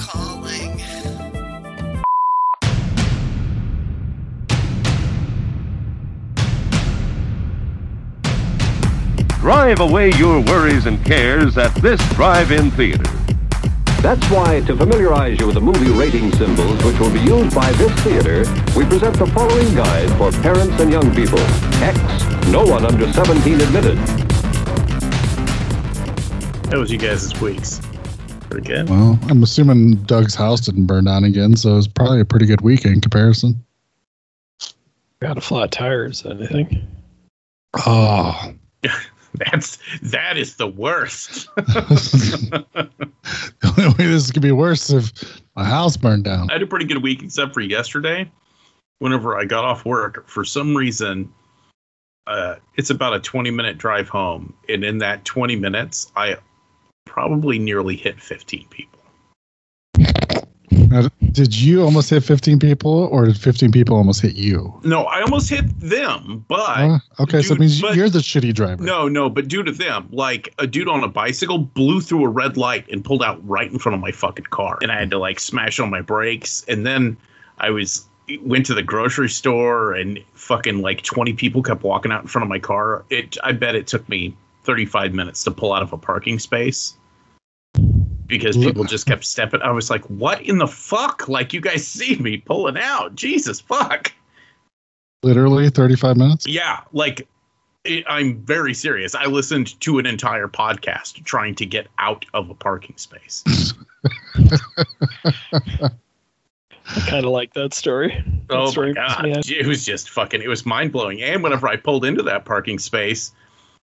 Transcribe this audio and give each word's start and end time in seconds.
Thanks 0.00 0.12
for 0.12 0.18
calling. 0.18 0.76
Drive 9.40 9.80
away 9.80 10.12
your 10.12 10.40
worries 10.40 10.86
and 10.86 11.04
cares 11.04 11.58
at 11.58 11.74
this 11.76 12.00
drive-in 12.14 12.70
theater. 12.72 13.04
That's 14.00 14.24
why, 14.30 14.60
to 14.60 14.76
familiarize 14.76 15.38
you 15.38 15.46
with 15.46 15.56
the 15.56 15.60
movie 15.60 15.90
rating 15.90 16.32
symbols 16.32 16.82
which 16.84 16.98
will 16.98 17.12
be 17.12 17.20
used 17.20 17.54
by 17.54 17.70
this 17.72 17.92
theater, 18.00 18.44
we 18.76 18.86
present 18.86 19.18
the 19.18 19.26
following 19.26 19.74
guide 19.74 20.10
for 20.16 20.32
parents 20.40 20.80
and 20.80 20.90
young 20.90 21.14
people. 21.14 21.40
X, 21.82 21.98
no 22.48 22.64
one 22.64 22.86
under 22.86 23.12
17 23.12 23.60
admitted. 23.60 23.98
That 26.68 26.78
was 26.78 26.90
you 26.90 26.98
guys' 26.98 27.38
weeks. 27.40 27.82
Pretty 28.50 28.66
good. 28.66 28.90
Well, 28.90 29.18
I'm 29.28 29.42
assuming 29.42 29.94
Doug's 30.02 30.34
house 30.34 30.60
didn't 30.60 30.86
burn 30.86 31.04
down 31.04 31.24
again, 31.24 31.56
so 31.56 31.78
it's 31.78 31.86
probably 31.86 32.20
a 32.20 32.24
pretty 32.24 32.46
good 32.46 32.60
week 32.60 32.84
in 32.84 33.00
comparison. 33.00 33.64
Got 35.20 35.38
a 35.38 35.40
flat 35.40 35.70
tire, 35.70 36.06
is 36.06 36.22
that 36.22 36.36
anything? 36.36 36.86
Oh, 37.86 38.54
That's 39.34 39.78
that 40.02 40.36
is 40.36 40.56
the 40.56 40.66
worst. 40.66 41.48
the 41.56 42.64
only 43.64 43.88
way 43.94 44.10
this 44.10 44.30
could 44.30 44.42
be 44.42 44.52
worse 44.52 44.90
if 44.90 45.12
my 45.54 45.64
house 45.64 45.96
burned 45.96 46.24
down. 46.24 46.50
I 46.50 46.54
had 46.54 46.62
a 46.62 46.66
pretty 46.66 46.86
good 46.86 47.02
week, 47.02 47.22
except 47.22 47.54
for 47.54 47.60
yesterday. 47.60 48.30
Whenever 48.98 49.38
I 49.38 49.44
got 49.44 49.64
off 49.64 49.84
work, 49.84 50.28
for 50.28 50.44
some 50.44 50.76
reason, 50.76 51.32
uh, 52.26 52.56
it's 52.76 52.90
about 52.90 53.14
a 53.14 53.20
20 53.20 53.50
minute 53.50 53.78
drive 53.78 54.08
home. 54.08 54.52
And 54.68 54.84
in 54.84 54.98
that 54.98 55.24
20 55.24 55.56
minutes, 55.56 56.10
I 56.16 56.36
probably 57.04 57.58
nearly 57.58 57.96
hit 57.96 58.20
15 58.20 58.66
people. 58.68 59.00
Now, 60.90 61.08
did 61.32 61.54
you 61.54 61.82
almost 61.82 62.10
hit 62.10 62.22
15 62.24 62.58
people, 62.58 63.08
or 63.12 63.26
did 63.26 63.36
15 63.36 63.70
people 63.70 63.96
almost 63.96 64.20
hit 64.20 64.34
you? 64.34 64.80
No, 64.84 65.04
I 65.04 65.20
almost 65.20 65.48
hit 65.48 65.64
them, 65.78 66.44
but. 66.48 66.78
Uh, 66.78 66.98
okay, 67.20 67.42
so 67.42 67.54
it 67.54 67.60
means 67.60 67.80
but- 67.80 67.94
you're 67.94 68.08
the 68.08 68.18
shitty 68.18 68.54
driver. 68.54 68.82
No, 68.82 69.08
no, 69.08 69.28
but 69.30 69.46
due 69.48 69.62
to 69.62 69.72
them, 69.72 70.08
like 70.10 70.52
a 70.58 70.66
dude 70.66 70.88
on 70.88 71.04
a 71.04 71.08
bicycle 71.08 71.58
blew 71.58 72.00
through 72.00 72.24
a 72.24 72.28
red 72.28 72.56
light 72.56 72.88
and 72.90 73.04
pulled 73.04 73.22
out 73.22 73.46
right 73.46 73.70
in 73.70 73.78
front 73.78 73.94
of 73.94 74.00
my 74.00 74.10
fucking 74.12 74.46
car, 74.46 74.78
and 74.82 74.90
I 74.90 74.98
had 74.98 75.10
to 75.10 75.18
like 75.18 75.38
smash 75.38 75.78
on 75.78 75.90
my 75.90 76.00
brakes. 76.02 76.64
And 76.66 76.84
then 76.84 77.16
I 77.58 77.70
was 77.70 78.06
went 78.42 78.66
to 78.66 78.74
the 78.74 78.82
grocery 78.82 79.28
store, 79.28 79.94
and 79.94 80.18
fucking 80.34 80.82
like 80.82 81.02
twenty 81.02 81.32
people 81.32 81.62
kept 81.62 81.82
walking 81.82 82.10
out 82.10 82.22
in 82.22 82.28
front 82.28 82.42
of 82.44 82.48
my 82.48 82.58
car. 82.58 83.04
It, 83.10 83.36
I 83.44 83.52
bet 83.52 83.74
it 83.74 83.86
took 83.86 84.08
me 84.08 84.36
thirty 84.70 84.86
five 84.86 85.12
minutes 85.12 85.42
to 85.42 85.50
pull 85.50 85.72
out 85.72 85.82
of 85.82 85.92
a 85.92 85.98
parking 85.98 86.38
space 86.38 86.96
because 88.28 88.56
people 88.56 88.84
just 88.84 89.04
kept 89.04 89.24
stepping. 89.24 89.60
I 89.62 89.72
was 89.72 89.90
like, 89.90 90.04
"What 90.04 90.40
in 90.42 90.58
the 90.58 90.68
fuck?" 90.68 91.28
Like 91.28 91.52
you 91.52 91.60
guys 91.60 91.84
see 91.98 92.14
me 92.16 92.36
pulling 92.36 92.78
out? 92.78 93.16
Jesus 93.16 93.58
fuck. 93.60 94.12
Literally 95.24 95.70
35 95.70 96.16
minutes? 96.16 96.46
Yeah, 96.46 96.82
like 96.92 97.26
it, 97.84 98.04
I'm 98.08 98.38
very 98.44 98.74
serious. 98.74 99.16
I 99.16 99.24
listened 99.24 99.78
to 99.80 99.98
an 99.98 100.06
entire 100.06 100.46
podcast 100.46 101.24
trying 101.24 101.56
to 101.56 101.66
get 101.66 101.88
out 101.98 102.24
of 102.32 102.48
a 102.48 102.54
parking 102.54 102.96
space. 102.96 103.42
I 106.86 107.00
kind 107.08 107.26
of 107.26 107.32
like 107.32 107.54
that 107.54 107.74
story. 107.74 108.24
That 108.48 108.56
oh 108.56 108.66
my 108.66 108.70
story 108.70 108.92
makes 108.92 109.14
god, 109.14 109.24
me 109.24 109.30
happy. 109.30 109.58
it 109.58 109.66
was 109.66 109.84
just 109.84 110.10
fucking. 110.10 110.42
It 110.42 110.48
was 110.48 110.64
mind 110.64 110.92
blowing. 110.92 111.20
And 111.22 111.42
whenever 111.42 111.66
I 111.66 111.74
pulled 111.74 112.04
into 112.04 112.22
that 112.22 112.44
parking 112.44 112.78
space, 112.78 113.32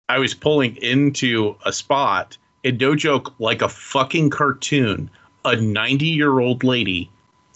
I 0.09 0.19
was 0.19 0.35
pulling 0.35 0.77
into 0.77 1.57
a 1.65 1.73
spot. 1.73 2.37
And 2.65 2.79
no 2.81 2.97
joke, 2.97 3.35
like 3.39 3.61
a 3.61 3.69
fucking 3.69 4.31
cartoon, 4.31 5.11
a 5.45 5.57
90 5.57 6.07
year 6.07 6.41
old 6.41 6.65
lady 6.65 7.11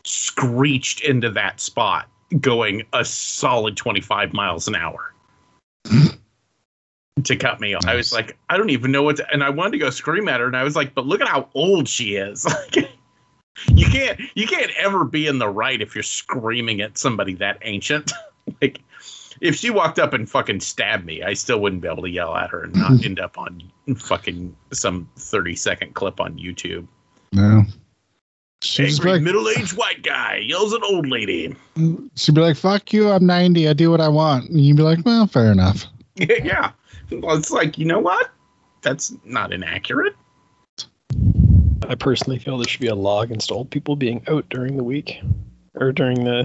screeched 0.05 1.01
into 1.01 1.31
that 1.31 1.61
spot, 1.61 2.09
going 2.41 2.83
a 2.93 3.05
solid 3.05 3.77
25 3.77 4.33
miles 4.33 4.69
an 4.69 4.75
hour. 4.75 5.15
to 7.25 7.37
cut 7.37 7.61
me 7.61 7.75
off. 7.75 7.85
I 7.87 7.95
was 7.95 8.13
like, 8.13 8.37
I 8.49 8.57
don't 8.57 8.71
even 8.71 8.93
know 8.93 9.03
what 9.03 9.17
to, 9.17 9.31
and 9.33 9.43
I 9.43 9.51
wanted 9.51 9.73
to 9.73 9.79
go 9.79 9.91
scream 9.91 10.29
at 10.29 10.41
her, 10.41 10.47
and 10.47 10.57
I 10.57 10.63
was 10.63 10.77
like, 10.77 10.95
but 10.95 11.07
look 11.07 11.21
at 11.21 11.29
how 11.29 11.49
old 11.55 11.89
she 11.89 12.17
is. 12.17 12.47
Like, 12.75 12.91
you 13.75 13.87
can't 13.87 14.21
you 14.37 14.47
can't 14.47 14.71
ever 14.79 15.05
be 15.05 15.27
in 15.27 15.41
the 15.41 15.49
right 15.49 15.83
if 15.83 15.97
you're 15.97 16.05
screaming 16.05 16.81
at 16.81 16.97
somebody 16.97 17.35
that 17.35 17.59
ancient. 17.63 18.13
like, 18.63 18.81
if 19.41 19.57
she 19.57 19.71
walked 19.71 19.99
up 19.99 20.13
and 20.13 20.29
fucking 20.29 20.61
stabbed 20.61 21.05
me, 21.05 21.23
I 21.23 21.35
still 21.35 21.61
wouldn't 21.61 21.83
be 21.83 21.89
able 21.89 22.03
to 22.03 22.11
yell 22.11 22.35
at 22.37 22.51
her 22.51 22.65
and 22.65 22.75
not 22.75 23.05
end 23.05 23.21
up 23.21 23.39
on 23.39 23.63
fucking 23.97 24.57
some 24.73 25.09
30 25.17 25.57
second 25.57 25.95
clip 25.95 26.21
on 26.21 26.39
YouTube. 26.39 26.87
No. 27.33 27.65
She'd 28.61 28.87
just 28.87 29.03
be 29.03 29.11
Angry 29.11 29.19
like, 29.19 29.23
middle 29.23 29.49
aged 29.49 29.77
white 29.77 30.03
guy 30.03 30.43
yells 30.45 30.75
at 30.75 30.83
old 30.83 31.09
lady. 31.09 31.55
she'd 32.17 32.35
be 32.35 32.41
like, 32.41 32.57
fuck 32.57 32.93
you, 32.93 33.11
I'm 33.11 33.25
90, 33.25 33.69
I 33.69 33.73
do 33.73 33.91
what 33.91 34.01
I 34.01 34.09
want. 34.09 34.51
And 34.51 34.61
you'd 34.61 34.77
be 34.77 34.83
like, 34.83 35.05
well, 35.05 35.27
fair 35.27 35.53
enough. 35.53 35.85
yeah. 36.17 36.73
Well, 37.11 37.37
it's 37.37 37.51
like, 37.51 37.79
you 37.79 37.85
know 37.85 38.01
what? 38.01 38.31
That's 38.83 39.15
not 39.25 39.53
inaccurate. 39.53 40.15
I 41.89 41.95
personally 41.95 42.39
feel 42.39 42.59
there 42.59 42.67
should 42.67 42.81
be 42.81 42.89
a 42.89 42.95
law 42.95 43.23
against 43.23 43.53
old 43.53 43.71
people 43.71 43.97
being 43.97 44.23
out 44.29 44.49
during 44.51 44.77
the 44.77 44.85
week 44.85 45.21
or 45.75 45.93
during 45.93 46.25
the 46.25 46.45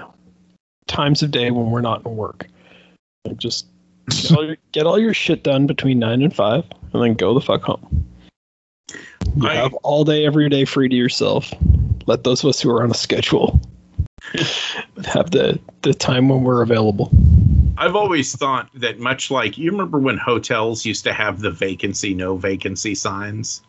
times 0.88 1.24
of 1.24 1.31
day 1.31 1.50
when 1.52 1.72
we're 1.72 1.81
not 1.81 2.06
in 2.06 2.16
work. 2.16 2.48
Like 3.25 3.38
just 3.38 3.67
get 4.09 4.31
all, 4.31 4.45
your, 4.45 4.57
get 4.72 4.85
all 4.85 5.00
your 5.00 5.13
shit 5.13 5.44
done 5.44 5.67
between 5.67 6.00
nine 6.00 6.22
and 6.22 6.35
five, 6.35 6.66
and 6.94 7.01
then 7.03 7.13
go 7.13 7.34
the 7.34 7.41
fuck 7.41 7.63
home. 7.63 8.06
You 9.35 9.47
I- 9.47 9.56
have 9.56 9.73
all 9.84 10.03
day, 10.03 10.25
every 10.25 10.50
day 10.50 10.66
free 10.66 10.89
to 10.89 10.95
yourself. 10.95 11.53
Let 12.06 12.23
those 12.25 12.44
of 12.44 12.50
us 12.50 12.62
who 12.62 12.69
are 12.69 12.83
on 12.83 12.91
a 12.91 12.95
schedule 12.95 13.62
have 15.06 15.31
the 15.31 15.59
the 15.83 15.94
time 15.94 16.28
when 16.28 16.44
we're 16.44 16.62
available. 16.62 17.09
I've 17.78 17.95
always 17.95 18.35
thought 18.35 18.69
that 18.75 19.00
much 19.00 19.31
like 19.31 19.57
you 19.57 19.72
remember 19.72 19.97
when 19.97 20.17
hotels 20.17 20.85
used 20.85 21.03
to 21.06 21.13
have 21.13 21.39
the 21.39 21.50
vacancy, 21.50 22.13
no 22.13 22.35
vacancy 22.38 22.94
signs. 22.94 23.63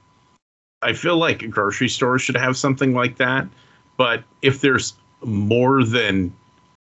I 0.82 0.92
feel 0.92 1.16
like 1.16 1.48
grocery 1.48 1.88
stores 1.88 2.20
should 2.22 2.36
have 2.36 2.56
something 2.56 2.92
like 2.92 3.16
that. 3.16 3.46
But 3.96 4.24
if 4.42 4.60
there's 4.60 4.94
more 5.22 5.84
than 5.84 6.34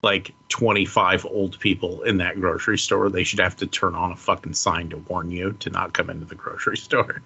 like 0.03 0.33
25 0.49 1.25
old 1.25 1.59
people 1.59 2.03
in 2.03 2.17
that 2.17 2.39
grocery 2.39 2.77
store, 2.77 3.09
they 3.09 3.23
should 3.23 3.39
have 3.39 3.55
to 3.57 3.65
turn 3.65 3.95
on 3.95 4.11
a 4.11 4.15
fucking 4.15 4.53
sign 4.53 4.89
to 4.89 4.97
warn 4.97 5.31
you 5.31 5.53
to 5.53 5.69
not 5.69 5.93
come 5.93 6.09
into 6.09 6.25
the 6.25 6.35
grocery 6.35 6.77
store. 6.77 7.21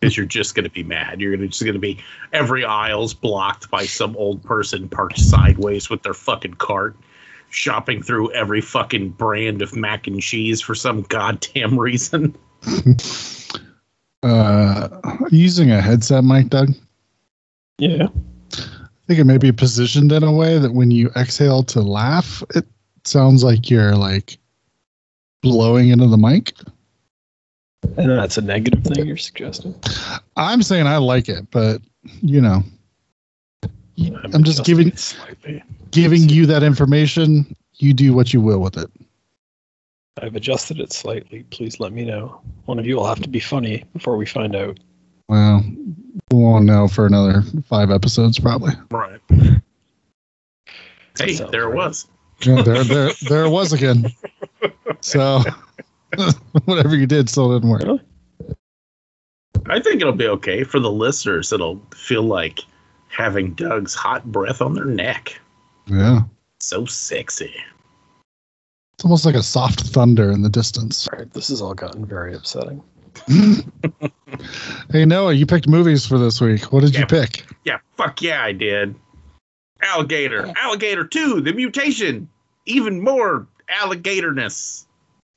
Because 0.00 0.16
you're 0.16 0.26
just 0.26 0.54
going 0.54 0.64
to 0.64 0.70
be 0.70 0.82
mad. 0.82 1.20
You're 1.20 1.34
gonna, 1.34 1.48
just 1.48 1.62
going 1.62 1.72
to 1.72 1.80
be 1.80 1.98
every 2.32 2.64
aisle's 2.64 3.14
blocked 3.14 3.70
by 3.70 3.86
some 3.86 4.14
old 4.16 4.42
person 4.44 4.88
parked 4.88 5.18
sideways 5.18 5.88
with 5.88 6.02
their 6.02 6.14
fucking 6.14 6.54
cart 6.54 6.94
shopping 7.50 8.02
through 8.02 8.30
every 8.32 8.60
fucking 8.60 9.10
brand 9.10 9.62
of 9.62 9.74
mac 9.74 10.06
and 10.06 10.20
cheese 10.20 10.60
for 10.60 10.74
some 10.74 11.02
goddamn 11.02 11.78
reason. 11.78 12.36
Uh, 14.22 14.88
using 15.30 15.70
a 15.70 15.80
headset 15.80 16.24
mic, 16.24 16.48
Doug, 16.48 16.74
Yeah. 17.78 18.08
I 19.08 19.14
think 19.14 19.20
it 19.20 19.24
may 19.24 19.38
be 19.38 19.52
positioned 19.52 20.12
in 20.12 20.22
a 20.22 20.30
way 20.30 20.58
that 20.58 20.74
when 20.74 20.90
you 20.90 21.08
exhale 21.16 21.62
to 21.62 21.80
laugh, 21.80 22.42
it 22.54 22.66
sounds 23.04 23.42
like 23.42 23.70
you're 23.70 23.96
like 23.96 24.36
blowing 25.40 25.88
into 25.88 26.06
the 26.08 26.18
mic. 26.18 26.52
And 27.96 28.10
that's 28.10 28.36
a 28.36 28.42
negative 28.42 28.84
thing 28.84 29.06
you're 29.06 29.16
suggesting. 29.16 29.74
I'm 30.36 30.62
saying 30.62 30.86
I 30.86 30.98
like 30.98 31.30
it, 31.30 31.50
but 31.50 31.80
you 32.20 32.38
know, 32.42 32.62
I'm 34.34 34.44
just 34.44 34.66
giving- 34.66 34.94
slightly. 34.94 35.62
giving 35.90 36.28
you 36.28 36.44
that 36.44 36.62
information, 36.62 37.56
you 37.76 37.94
do 37.94 38.12
what 38.12 38.34
you 38.34 38.42
will 38.42 38.58
with 38.58 38.76
it. 38.76 38.90
I've 40.20 40.36
adjusted 40.36 40.80
it 40.80 40.92
slightly. 40.92 41.44
Please 41.44 41.80
let 41.80 41.92
me 41.92 42.04
know. 42.04 42.42
One 42.66 42.78
of 42.78 42.86
you 42.86 42.96
will 42.96 43.06
have 43.06 43.22
to 43.22 43.28
be 43.30 43.40
funny 43.40 43.84
before 43.94 44.18
we 44.18 44.26
find 44.26 44.54
out. 44.54 44.78
Well, 45.28 45.62
we 46.30 46.38
won't 46.38 46.64
know 46.64 46.88
for 46.88 47.06
another 47.06 47.42
five 47.66 47.90
episodes, 47.90 48.38
probably. 48.38 48.72
Right. 48.90 49.20
Hey, 51.18 51.34
Sounds 51.34 51.50
there 51.50 51.70
it 51.70 51.74
was. 51.74 52.06
Yeah, 52.42 52.62
there, 52.62 52.84
there, 52.84 53.10
there 53.28 53.44
it 53.44 53.50
was 53.50 53.72
again. 53.72 54.06
So, 55.00 55.42
whatever 56.64 56.96
you 56.96 57.06
did 57.06 57.28
still 57.28 57.52
didn't 57.52 57.68
work. 57.68 58.02
I 59.66 59.80
think 59.80 60.00
it'll 60.00 60.12
be 60.12 60.26
okay 60.26 60.64
for 60.64 60.80
the 60.80 60.90
listeners. 60.90 61.52
It'll 61.52 61.80
feel 61.94 62.22
like 62.22 62.60
having 63.08 63.54
Doug's 63.54 63.94
hot 63.94 64.24
breath 64.32 64.60
on 64.60 64.74
their 64.74 64.86
neck. 64.86 65.38
Yeah. 65.86 66.22
So 66.60 66.84
sexy. 66.86 67.54
It's 68.94 69.04
almost 69.04 69.24
like 69.24 69.36
a 69.36 69.42
soft 69.42 69.80
thunder 69.80 70.32
in 70.32 70.42
the 70.42 70.50
distance. 70.50 71.06
All 71.12 71.18
right, 71.18 71.32
this 71.32 71.48
has 71.48 71.62
all 71.62 71.74
gotten 71.74 72.04
very 72.04 72.34
upsetting. 72.34 72.82
Hey 74.92 75.04
Noah, 75.04 75.32
you 75.32 75.46
picked 75.46 75.68
movies 75.68 76.06
for 76.06 76.18
this 76.18 76.40
week. 76.40 76.72
What 76.72 76.80
did 76.82 76.94
you 76.96 77.06
pick? 77.06 77.44
Yeah, 77.64 77.78
fuck 77.96 78.20
yeah, 78.22 78.42
I 78.44 78.52
did. 78.52 78.94
Alligator. 79.82 80.52
Alligator 80.56 81.04
2, 81.04 81.40
the 81.40 81.52
mutation. 81.52 82.28
Even 82.66 83.02
more 83.02 83.46
alligatorness. 83.80 84.84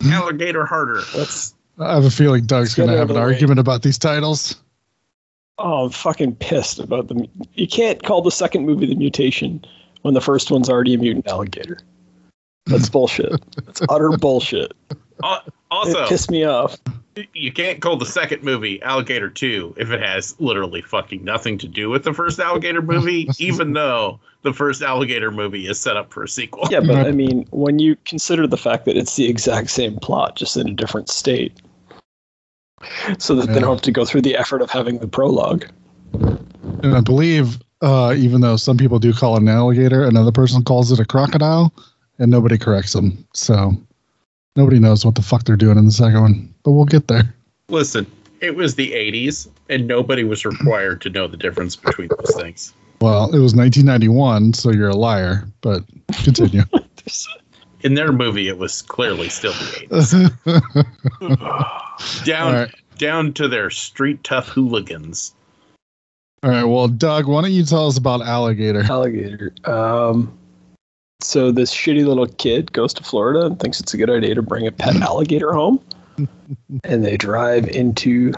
Hmm? 0.01 0.12
Alligator 0.12 0.66
harder. 0.66 1.01
That's 1.16 1.54
I 1.80 1.94
have 1.95 2.04
a 2.06 2.12
feeling 2.12 2.45
Doug's 2.45 2.75
going 2.75 2.89
to 2.89 2.98
have 2.98 3.10
an 3.10 3.16
way. 3.16 3.22
argument 3.22 3.60
about 3.60 3.81
these 3.81 3.98
titles. 3.98 4.62
oh, 5.57 5.86
I'm 5.86 5.89
fucking 5.92 6.36
pissed 6.36 6.80
about 6.80 7.07
the. 7.07 7.27
You 7.54 7.68
can't 7.68 8.04
call 8.04 8.22
the 8.22 8.31
second 8.31 8.66
movie 8.66 8.86
the 8.86 8.95
mutation 8.95 9.63
when 10.01 10.13
the 10.13 10.22
first 10.22 10.51
one's 10.51 10.69
already 10.69 10.94
a 10.94 10.98
mutant 10.98 11.27
alligator. 11.27 11.80
That's 12.66 12.89
bullshit. 12.89 13.42
That's 13.66 13.81
utter 13.89 14.12
bullshit. 14.18 14.74
Al- 15.24 15.38
it 15.45 15.54
Also, 15.72 16.07
pissed 16.07 16.30
me 16.30 16.44
off. 16.44 16.77
You 17.34 17.52
can't 17.52 17.81
call 17.81 17.98
the 17.98 18.06
second 18.06 18.44
movie 18.44 18.81
Alligator 18.81 19.30
2 19.30 19.75
if 19.78 19.92
it 19.92 20.02
has 20.02 20.40
literally 20.40 20.81
fucking 20.81 21.24
nothing 21.24 21.58
to 21.58 21.68
do 21.68 21.90
with 21.90 22.04
the 22.04 22.13
first 22.13 22.40
Alligator 22.40 22.81
movie, 22.81 23.30
even 23.40 23.74
though 23.74 24.19
the 24.44 24.54
first 24.54 24.81
Alligator 24.81 25.31
movie 25.31 25.68
is 25.68 25.80
set 25.80 25.98
up 25.98 26.12
for 26.12 26.24
a 26.24 26.28
sequel. 26.28 26.68
Yeah, 26.72 26.80
but 26.80 26.96
I 27.08 27.12
mean, 27.12 27.46
when 27.52 27.80
you 27.80 27.96
consider 28.06 28.48
the 28.48 28.58
fact 28.58 28.86
that 28.86 28.98
it's 28.98 29.16
the 29.16 29.30
exact 29.30 29.69
same 29.69 29.98
plot, 29.98 30.36
just 30.36 30.58
in 30.58 30.69
a 30.69 30.74
different 30.74 31.10
state, 31.10 31.60
so 33.19 33.36
that 33.36 33.48
they 33.48 33.60
don't 33.60 33.75
have 33.75 33.81
to 33.81 33.92
go 33.92 34.06
through 34.06 34.22
the 34.22 34.36
effort 34.36 34.62
of 34.62 34.72
having 34.72 34.98
the 35.00 35.08
prologue. 35.08 35.66
And 36.13 36.96
I 36.96 37.02
believe, 37.02 37.60
uh, 37.81 38.16
even 38.18 38.42
though 38.42 38.56
some 38.56 38.78
people 38.78 38.98
do 38.98 39.13
call 39.13 39.36
it 39.36 39.42
an 39.42 39.50
alligator, 39.50 40.04
another 40.04 40.31
person 40.31 40.63
calls 40.63 40.92
it 40.92 41.00
a 41.00 41.06
crocodile, 41.06 41.74
and 42.18 42.31
nobody 42.31 42.58
corrects 42.58 42.94
them. 42.94 43.28
So 43.34 43.75
nobody 44.56 44.80
knows 44.80 45.06
what 45.06 45.15
the 45.15 45.21
fuck 45.21 45.44
they're 45.44 45.56
doing 45.56 45.77
in 45.77 45.86
the 45.86 45.92
second 45.92 46.21
one. 46.21 46.53
But 46.63 46.71
we'll 46.71 46.86
get 46.86 47.07
there. 47.07 47.33
Listen, 47.69 48.06
it 48.42 48.56
was 48.56 48.75
the 48.75 48.92
80s, 48.92 49.48
and 49.69 49.88
nobody 49.88 50.24
was 50.24 50.45
required 50.45 51.01
to 51.01 51.09
know 51.09 51.27
the 51.27 51.38
difference 51.38 51.75
between 51.75 52.09
those 52.19 52.36
things. 52.36 52.74
Well, 53.00 53.25
it 53.33 53.39
was 53.39 53.56
1991, 53.56 54.53
so 54.53 54.71
you're 54.71 54.89
a 54.89 54.95
liar. 54.95 55.48
But 55.62 55.83
continue. 56.24 56.63
In 57.81 57.95
their 57.95 58.12
movie, 58.12 58.48
it 58.48 58.59
was 58.59 58.83
clearly 58.83 59.27
still 59.30 59.53
the 59.53 59.88
80s. 60.45 62.25
Down, 62.25 62.48
All 62.48 62.53
right. 62.62 62.71
down 62.98 63.33
to 63.33 63.48
their 63.48 63.69
street 63.71 64.24
tough 64.24 64.48
hooligans. 64.50 65.33
All 66.44 66.50
right. 66.51 66.63
Well, 66.63 66.88
Doug, 66.88 67.27
why 67.27 67.42
don't 67.42 67.51
you 67.51 67.63
tell 67.63 67.88
us 67.88 67.98
about 67.98 68.21
alligator? 68.21 68.83
Alligator. 68.83 69.53
Um, 69.65 70.36
so 71.24 71.52
this 71.52 71.74
shitty 71.74 72.06
little 72.06 72.28
kid 72.28 72.74
goes 72.74 72.94
to 72.96 73.04
Florida 73.04 73.46
and 73.46 73.60
thinks 73.60 73.80
it's 73.80 73.94
a 73.94 73.98
good 73.98 74.10
idea 74.10 74.36
to 74.36 74.42
bring 74.42 74.68
a 74.68 74.72
pet 74.72 74.96
alligator 75.02 75.54
home, 75.54 75.80
and 76.84 77.06
they 77.06 77.18
drive 77.18 77.68
into 77.70 78.32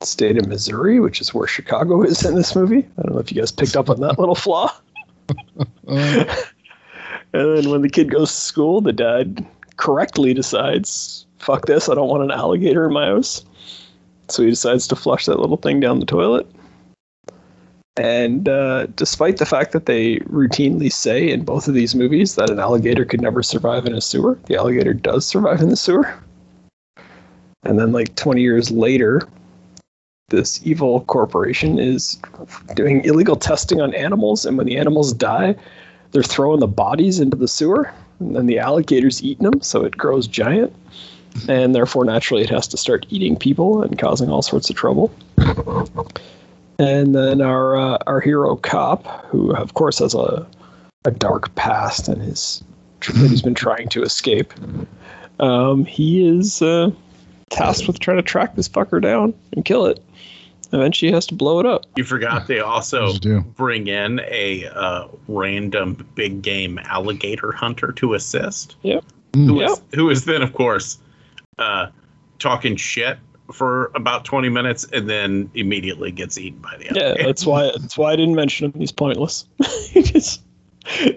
the 0.00 0.06
state 0.06 0.38
of 0.38 0.46
Missouri, 0.46 1.00
which 1.00 1.20
is 1.20 1.34
where 1.34 1.46
Chicago 1.46 2.02
is 2.02 2.24
in 2.24 2.34
this 2.34 2.54
movie. 2.54 2.86
I 2.98 3.02
don't 3.02 3.14
know 3.14 3.20
if 3.20 3.32
you 3.32 3.40
guys 3.40 3.52
picked 3.52 3.76
up 3.76 3.90
on 3.90 4.00
that 4.00 4.18
little 4.18 4.34
flaw. 4.34 4.72
And 7.34 7.56
then 7.56 7.70
when 7.70 7.82
the 7.82 7.88
kid 7.88 8.12
goes 8.12 8.30
to 8.30 8.40
school, 8.40 8.80
the 8.80 8.92
dad 8.92 9.44
correctly 9.76 10.32
decides, 10.34 11.26
fuck 11.40 11.66
this, 11.66 11.88
I 11.88 11.94
don't 11.94 12.08
want 12.08 12.22
an 12.22 12.30
alligator 12.30 12.86
in 12.86 12.92
my 12.92 13.06
house. 13.06 13.44
So 14.28 14.44
he 14.44 14.50
decides 14.50 14.86
to 14.86 14.96
flush 14.96 15.26
that 15.26 15.40
little 15.40 15.56
thing 15.56 15.80
down 15.80 15.98
the 15.98 16.06
toilet. 16.06 16.46
And 17.96 18.48
uh, 18.48 18.86
despite 18.96 19.36
the 19.36 19.46
fact 19.46 19.72
that 19.72 19.86
they 19.86 20.16
routinely 20.20 20.92
say 20.92 21.30
in 21.30 21.44
both 21.44 21.68
of 21.68 21.74
these 21.74 21.94
movies 21.94 22.34
that 22.34 22.50
an 22.50 22.58
alligator 22.58 23.04
could 23.04 23.20
never 23.20 23.42
survive 23.42 23.86
in 23.86 23.94
a 23.94 24.00
sewer, 24.00 24.38
the 24.46 24.56
alligator 24.56 24.94
does 24.94 25.24
survive 25.24 25.60
in 25.60 25.68
the 25.68 25.76
sewer. 25.76 26.12
And 27.62 27.78
then, 27.78 27.92
like 27.92 28.14
20 28.16 28.42
years 28.42 28.70
later, 28.70 29.22
this 30.28 30.60
evil 30.66 31.02
corporation 31.02 31.78
is 31.78 32.18
doing 32.74 33.04
illegal 33.04 33.36
testing 33.36 33.80
on 33.80 33.94
animals. 33.94 34.44
And 34.44 34.58
when 34.58 34.66
the 34.66 34.76
animals 34.76 35.12
die, 35.12 35.54
they're 36.14 36.22
throwing 36.22 36.60
the 36.60 36.66
bodies 36.66 37.20
into 37.20 37.36
the 37.36 37.48
sewer, 37.48 37.92
and 38.20 38.36
then 38.36 38.46
the 38.46 38.58
alligator's 38.58 39.22
eating 39.22 39.50
them, 39.50 39.60
so 39.62 39.84
it 39.84 39.96
grows 39.96 40.28
giant, 40.28 40.72
and 41.48 41.74
therefore 41.74 42.04
naturally 42.04 42.42
it 42.42 42.50
has 42.50 42.68
to 42.68 42.76
start 42.76 43.04
eating 43.10 43.36
people 43.36 43.82
and 43.82 43.98
causing 43.98 44.30
all 44.30 44.40
sorts 44.40 44.70
of 44.70 44.76
trouble. 44.76 45.12
And 46.78 47.14
then 47.14 47.40
our 47.40 47.76
uh, 47.76 47.98
our 48.06 48.20
hero 48.20 48.56
cop, 48.56 49.06
who 49.26 49.54
of 49.54 49.74
course 49.74 49.98
has 50.00 50.14
a 50.14 50.46
a 51.04 51.10
dark 51.10 51.54
past 51.54 52.08
and 52.08 52.20
his 52.20 52.62
that 53.00 53.28
he's 53.28 53.42
been 53.42 53.54
trying 53.54 53.88
to 53.90 54.02
escape, 54.02 54.52
um, 55.38 55.84
he 55.84 56.26
is 56.26 56.62
uh, 56.62 56.90
tasked 57.50 57.86
with 57.86 57.98
trying 57.98 58.16
to 58.16 58.22
track 58.22 58.56
this 58.56 58.68
fucker 58.68 59.00
down 59.00 59.34
and 59.52 59.64
kill 59.64 59.86
it. 59.86 60.02
Eventually, 60.72 61.10
he 61.10 61.14
has 61.14 61.26
to 61.26 61.34
blow 61.34 61.60
it 61.60 61.66
up. 61.66 61.84
You 61.96 62.02
forgot 62.04 62.46
they 62.48 62.60
also 62.60 63.12
do. 63.18 63.42
bring 63.42 63.86
in 63.86 64.20
a 64.26 64.66
uh, 64.74 65.06
random 65.28 66.04
big 66.14 66.42
game 66.42 66.78
alligator 66.84 67.52
hunter 67.52 67.92
to 67.92 68.14
assist. 68.14 68.74
mm, 68.82 69.46
Who 69.46 69.60
Yeah. 69.60 69.66
is, 69.66 69.82
who 69.94 70.10
is 70.10 70.24
then, 70.24 70.42
of 70.42 70.52
course, 70.54 70.98
uh, 71.58 71.88
talking 72.38 72.74
shit 72.76 73.18
for 73.52 73.90
about 73.94 74.24
20 74.24 74.48
minutes 74.48 74.84
and 74.92 75.08
then 75.08 75.50
immediately 75.54 76.10
gets 76.10 76.38
eaten 76.38 76.58
by 76.60 76.76
the 76.78 76.84
Yeah, 76.86 77.02
alligator. 77.02 77.22
that's 77.24 77.44
why 77.46 77.70
that's 77.80 77.98
why 77.98 78.12
I 78.12 78.16
didn't 78.16 78.34
mention 78.34 78.66
him. 78.70 78.80
He's 78.80 78.92
pointless. 78.92 79.44
He 79.90 80.02
just- 80.02 80.40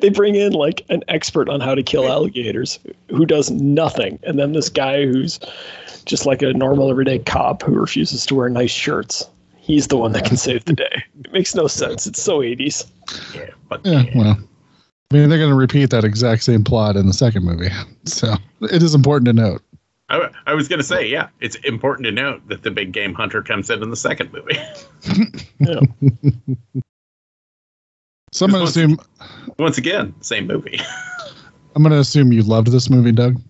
they 0.01 0.09
bring 0.09 0.35
in 0.35 0.53
like 0.53 0.85
an 0.89 1.03
expert 1.09 1.49
on 1.49 1.59
how 1.59 1.75
to 1.75 1.83
kill 1.83 2.07
alligators 2.07 2.79
who 3.09 3.25
does 3.25 3.51
nothing, 3.51 4.17
and 4.23 4.39
then 4.39 4.53
this 4.53 4.69
guy 4.69 5.05
who's 5.05 5.39
just 6.05 6.25
like 6.25 6.41
a 6.41 6.53
normal 6.53 6.89
everyday 6.89 7.19
cop 7.19 7.63
who 7.63 7.73
refuses 7.73 8.25
to 8.27 8.35
wear 8.35 8.47
nice 8.47 8.71
shirts. 8.71 9.27
He's 9.57 9.87
the 9.89 9.97
one 9.97 10.13
that 10.13 10.23
can 10.23 10.37
save 10.37 10.63
the 10.63 10.71
day. 10.73 11.03
It 11.25 11.33
makes 11.33 11.53
no 11.53 11.67
sense. 11.67 12.07
It's 12.07 12.21
so 12.21 12.39
80s. 12.39 12.85
Yeah, 13.35 13.49
but 13.67 13.81
Yeah, 13.85 14.03
well, 14.15 14.37
I 15.11 15.13
mean, 15.17 15.27
they're 15.27 15.37
going 15.37 15.49
to 15.49 15.55
repeat 15.55 15.89
that 15.89 16.05
exact 16.05 16.43
same 16.43 16.63
plot 16.63 16.95
in 16.95 17.05
the 17.05 17.13
second 17.13 17.43
movie. 17.43 17.69
So 18.05 18.35
it 18.61 18.81
is 18.81 18.95
important 18.95 19.25
to 19.25 19.33
note. 19.33 19.61
I, 20.09 20.29
I 20.45 20.53
was 20.53 20.67
going 20.67 20.79
to 20.79 20.85
say, 20.85 21.07
yeah, 21.07 21.29
it's 21.41 21.55
important 21.57 22.05
to 22.05 22.11
note 22.11 22.47
that 22.47 22.63
the 22.63 22.71
big 22.71 22.93
game 22.93 23.13
hunter 23.13 23.41
comes 23.41 23.69
in 23.69 23.83
in 23.83 23.89
the 23.89 23.95
second 23.97 24.31
movie. 24.31 24.57
Yeah. 25.59 25.79
So 28.33 28.45
I'm 28.45 28.51
going 28.51 28.63
to 28.63 28.69
assume 28.69 28.99
Once 29.57 29.77
again, 29.77 30.13
same 30.21 30.45
movie. 30.47 30.79
I'm 31.75 31.81
going 31.81 31.93
to 31.93 31.99
assume 31.99 32.31
you 32.31 32.43
loved 32.43 32.71
this 32.71 32.89
movie, 32.89 33.11
Doug. 33.11 33.41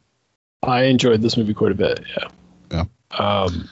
I 0.63 0.83
enjoyed 0.83 1.21
this 1.21 1.35
movie 1.35 1.53
quite 1.53 1.71
a 1.71 1.75
bit. 1.75 1.99
Yeah. 2.15 2.27
Yeah. 2.71 2.83
Um, 3.17 3.67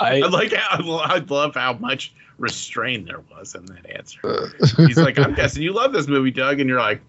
I 0.00 0.22
I 0.24 0.28
like 0.28 0.52
how 0.52 0.98
I 1.00 1.18
love 1.18 1.54
how 1.54 1.74
much 1.74 2.14
restraint 2.38 3.06
there 3.06 3.22
was 3.30 3.54
in 3.54 3.66
that 3.66 3.90
answer. 3.94 4.52
He's 4.86 4.96
like, 4.96 5.18
I'm 5.18 5.34
guessing 5.34 5.62
you 5.62 5.72
love 5.72 5.92
this 5.92 6.06
movie, 6.06 6.30
Doug, 6.30 6.60
and 6.60 6.68
you're 6.68 6.80
like, 6.80 7.00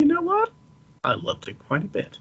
you 0.00 0.06
know 0.06 0.22
what? 0.22 0.52
I 1.02 1.14
loved 1.14 1.48
it 1.48 1.58
quite 1.58 1.82
a 1.82 1.88
bit. 1.88 2.18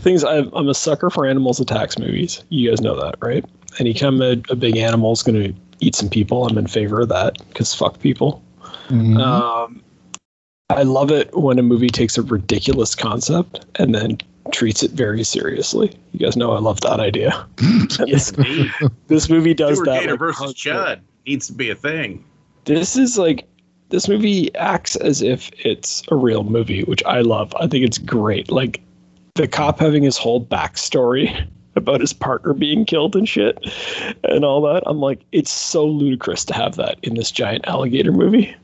Things 0.00 0.24
I, 0.24 0.38
I'm 0.38 0.68
a 0.68 0.74
sucker 0.74 1.10
for 1.10 1.26
animals 1.26 1.60
attacks 1.60 1.98
movies. 1.98 2.42
You 2.48 2.70
guys 2.70 2.80
know 2.80 3.00
that, 3.00 3.16
right? 3.20 3.44
Anytime 3.78 4.20
a, 4.22 4.32
a 4.50 4.56
big 4.56 4.76
animal 4.76 5.12
is 5.12 5.22
going 5.22 5.42
to 5.42 5.60
eat 5.80 5.96
some 5.96 6.08
people, 6.08 6.46
I'm 6.46 6.58
in 6.58 6.66
favor 6.66 7.00
of 7.00 7.08
that 7.08 7.38
because 7.48 7.74
fuck 7.74 8.00
people. 8.00 8.42
Mhm. 8.88 9.18
Um, 9.20 9.82
I 10.70 10.82
love 10.82 11.10
it 11.10 11.34
when 11.36 11.58
a 11.58 11.62
movie 11.62 11.88
takes 11.88 12.16
a 12.16 12.22
ridiculous 12.22 12.94
concept 12.94 13.64
and 13.76 13.94
then 13.94 14.18
treats 14.52 14.82
it 14.82 14.92
very 14.92 15.24
seriously. 15.24 15.92
You 16.12 16.20
guys 16.20 16.36
know 16.36 16.52
I 16.52 16.58
love 16.58 16.80
that 16.82 17.00
idea. 17.00 17.46
Yes, 18.06 18.32
this, 18.32 18.70
this 19.06 19.30
movie 19.30 19.54
does 19.54 19.76
Sewer 19.76 19.86
that. 19.86 20.00
Gator 20.00 20.12
like, 20.12 20.18
versus 20.18 20.54
hardcore. 20.54 20.96
Chud 20.96 21.00
needs 21.26 21.46
to 21.46 21.52
be 21.52 21.70
a 21.70 21.74
thing. 21.74 22.24
This 22.64 22.96
is 22.96 23.18
like 23.18 23.46
this 23.90 24.08
movie 24.08 24.54
acts 24.56 24.96
as 24.96 25.22
if 25.22 25.50
it's 25.64 26.02
a 26.10 26.16
real 26.16 26.42
movie, 26.42 26.82
which 26.84 27.04
I 27.04 27.20
love. 27.20 27.54
I 27.60 27.66
think 27.66 27.84
it's 27.84 27.98
great. 27.98 28.50
Like 28.50 28.80
the 29.34 29.48
cop 29.48 29.80
having 29.80 30.02
his 30.02 30.16
whole 30.16 30.44
backstory 30.44 31.48
about 31.76 32.00
his 32.00 32.12
partner 32.12 32.54
being 32.54 32.84
killed 32.84 33.16
and 33.16 33.28
shit 33.28 33.58
and 34.24 34.44
all 34.44 34.60
that. 34.62 34.82
I'm 34.86 35.00
like, 35.00 35.22
it's 35.32 35.50
so 35.50 35.84
ludicrous 35.86 36.44
to 36.46 36.54
have 36.54 36.76
that 36.76 36.98
in 37.02 37.14
this 37.14 37.30
giant 37.30 37.66
alligator 37.66 38.12
movie. 38.12 38.54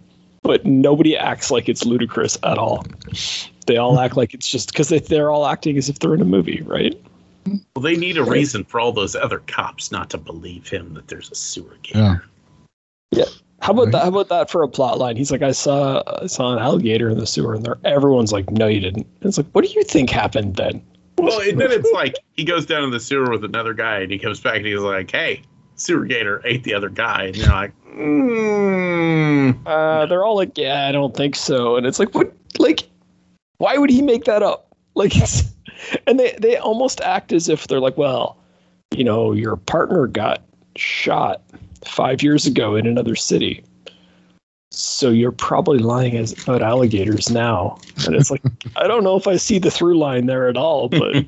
But 0.43 0.65
nobody 0.65 1.17
acts 1.17 1.51
like 1.51 1.69
it's 1.69 1.85
ludicrous 1.85 2.39
at 2.45 2.57
all. 2.57 2.87
They 3.67 3.77
all 3.77 3.99
act 4.01 4.17
like 4.17 4.33
it's 4.33 4.49
just 4.49 4.73
because 4.73 4.89
they, 4.89 5.01
they're 5.01 5.31
all 5.31 5.47
acting 5.47 5.77
as 5.77 5.89
if 5.89 5.99
they're 5.99 6.15
in 6.15 6.23
a 6.23 6.25
movie, 6.25 6.63
right? 6.63 6.99
Well, 7.47 7.83
they 7.83 7.97
need 7.97 8.17
a 8.17 8.23
Right. 8.23 8.33
reason 8.33 8.65
for 8.65 8.81
all 8.81 8.93
those 8.93 9.15
other 9.17 9.41
cops 9.41 9.91
not 9.93 10.09
to 10.11 10.19
believe 10.19 10.69
him 10.69 10.95
that 10.95 11.09
there's 11.09 11.31
a 11.31 11.35
sewer 11.35 11.77
gator. 11.83 12.23
Yeah. 13.11 13.25
How 13.61 13.73
about 13.73 13.85
Right. 13.85 13.93
that? 13.93 14.03
How 14.03 14.09
about 14.09 14.29
that 14.29 14.51
for 14.51 14.63
a 14.63 14.69
plot 14.69 14.99
line? 14.99 15.17
He's 15.17 15.31
like, 15.31 15.43
I 15.43 15.53
saw 15.53 16.03
I 16.23 16.27
saw 16.27 16.53
an 16.53 16.59
alligator 16.59 17.11
in 17.11 17.19
the 17.19 17.27
sewer, 17.27 17.55
and 17.55 17.65
they're, 17.65 17.79
everyone's 17.85 18.33
like, 18.33 18.51
No, 18.51 18.67
you 18.67 18.81
didn't. 18.81 19.07
And 19.21 19.29
it's 19.29 19.37
like, 19.39 19.47
what 19.53 19.65
do 19.65 19.71
you 19.71 19.83
think 19.85 20.11
happened 20.11 20.57
then? 20.57 20.83
Well, 21.19 21.41
and 21.41 21.61
then 21.61 21.71
it's 21.71 21.91
like 21.93 22.17
he 22.33 22.45
goes 22.45 22.65
down 22.65 22.85
in 22.85 22.91
the 22.91 23.01
sewer 23.01 23.31
with 23.31 23.45
another 23.45 23.75
guy, 23.75 23.99
and 23.99 24.11
he 24.11 24.19
comes 24.19 24.41
back 24.41 24.57
and 24.57 24.67
he's 24.67 24.79
like, 24.81 25.11
"Hey, 25.11 25.43
sewer 25.75 26.07
gator 26.07 26.41
ate 26.47 26.65
the 26.65 26.73
other 26.73 26.89
guy," 26.89 27.25
and 27.25 27.37
you're 27.37 27.49
like, 27.49 27.73
Mm, 27.95 29.67
Uh, 29.67 30.07
they're 30.07 30.25
all 30.25 30.37
like, 30.37 30.57
yeah, 30.57 30.87
I 30.89 30.93
don't 30.93 31.15
think 31.15 31.37
so. 31.37 31.77
And 31.77 31.87
it's 31.87 31.99
like, 31.99 32.15
what? 32.15 32.33
Like, 32.59 32.89
why 33.59 33.77
would 33.77 33.91
he 33.91 34.01
make 34.03 34.25
that 34.25 34.43
up? 34.43 34.67
Like, 34.97 35.17
it's, 35.17 35.45
and 36.09 36.19
they, 36.19 36.37
they 36.41 36.57
almost 36.57 37.01
act 37.01 37.33
as 37.33 37.49
if 37.49 37.69
they're 37.69 37.81
like, 37.81 37.97
well, 37.97 38.37
you 38.91 39.05
know, 39.05 39.31
your 39.33 39.55
partner 39.57 40.09
got 40.09 40.43
shot 40.77 41.43
five 41.85 42.23
years 42.23 42.47
ago 42.47 42.77
in 42.77 42.87
another 42.87 43.15
city. 43.15 43.65
So 44.73 45.11
you're 45.11 45.33
probably 45.33 45.79
lying 45.79 46.17
as 46.17 46.33
about 46.43 46.63
alligators 46.63 47.29
now. 47.31 47.79
And 48.07 48.15
it's 48.15 48.31
like, 48.31 48.43
I 48.77 48.87
don't 48.87 49.03
know 49.03 49.17
if 49.17 49.27
I 49.27 49.37
see 49.37 49.59
the 49.59 49.71
through 49.71 49.99
line 49.99 50.27
there 50.27 50.49
at 50.49 50.57
all, 50.57 50.89
but 50.89 51.27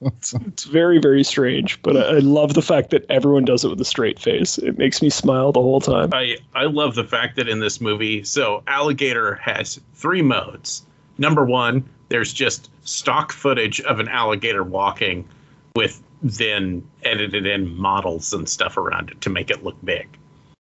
it's 0.00 0.64
very, 0.64 0.98
very 0.98 1.24
strange. 1.24 1.80
But 1.82 1.96
I, 1.96 2.16
I 2.16 2.18
love 2.18 2.54
the 2.54 2.62
fact 2.62 2.90
that 2.90 3.06
everyone 3.08 3.44
does 3.44 3.64
it 3.64 3.68
with 3.68 3.80
a 3.80 3.84
straight 3.84 4.18
face. 4.18 4.58
It 4.58 4.76
makes 4.76 5.00
me 5.00 5.08
smile 5.08 5.52
the 5.52 5.60
whole 5.60 5.80
time. 5.80 6.10
I 6.12 6.36
I 6.54 6.64
love 6.64 6.94
the 6.94 7.04
fact 7.04 7.36
that 7.36 7.48
in 7.48 7.60
this 7.60 7.80
movie, 7.80 8.22
so 8.24 8.62
alligator 8.66 9.36
has 9.36 9.80
three 9.94 10.22
modes. 10.22 10.84
Number 11.16 11.44
one, 11.44 11.88
there's 12.10 12.32
just 12.32 12.70
stock 12.82 13.32
footage 13.32 13.80
of 13.82 14.00
an 14.00 14.08
alligator 14.08 14.62
walking, 14.62 15.28
with 15.74 16.02
then 16.22 16.86
edited 17.04 17.46
in 17.46 17.76
models 17.76 18.32
and 18.32 18.48
stuff 18.48 18.76
around 18.76 19.10
it 19.10 19.20
to 19.20 19.30
make 19.30 19.50
it 19.50 19.62
look 19.64 19.76
big. 19.84 20.08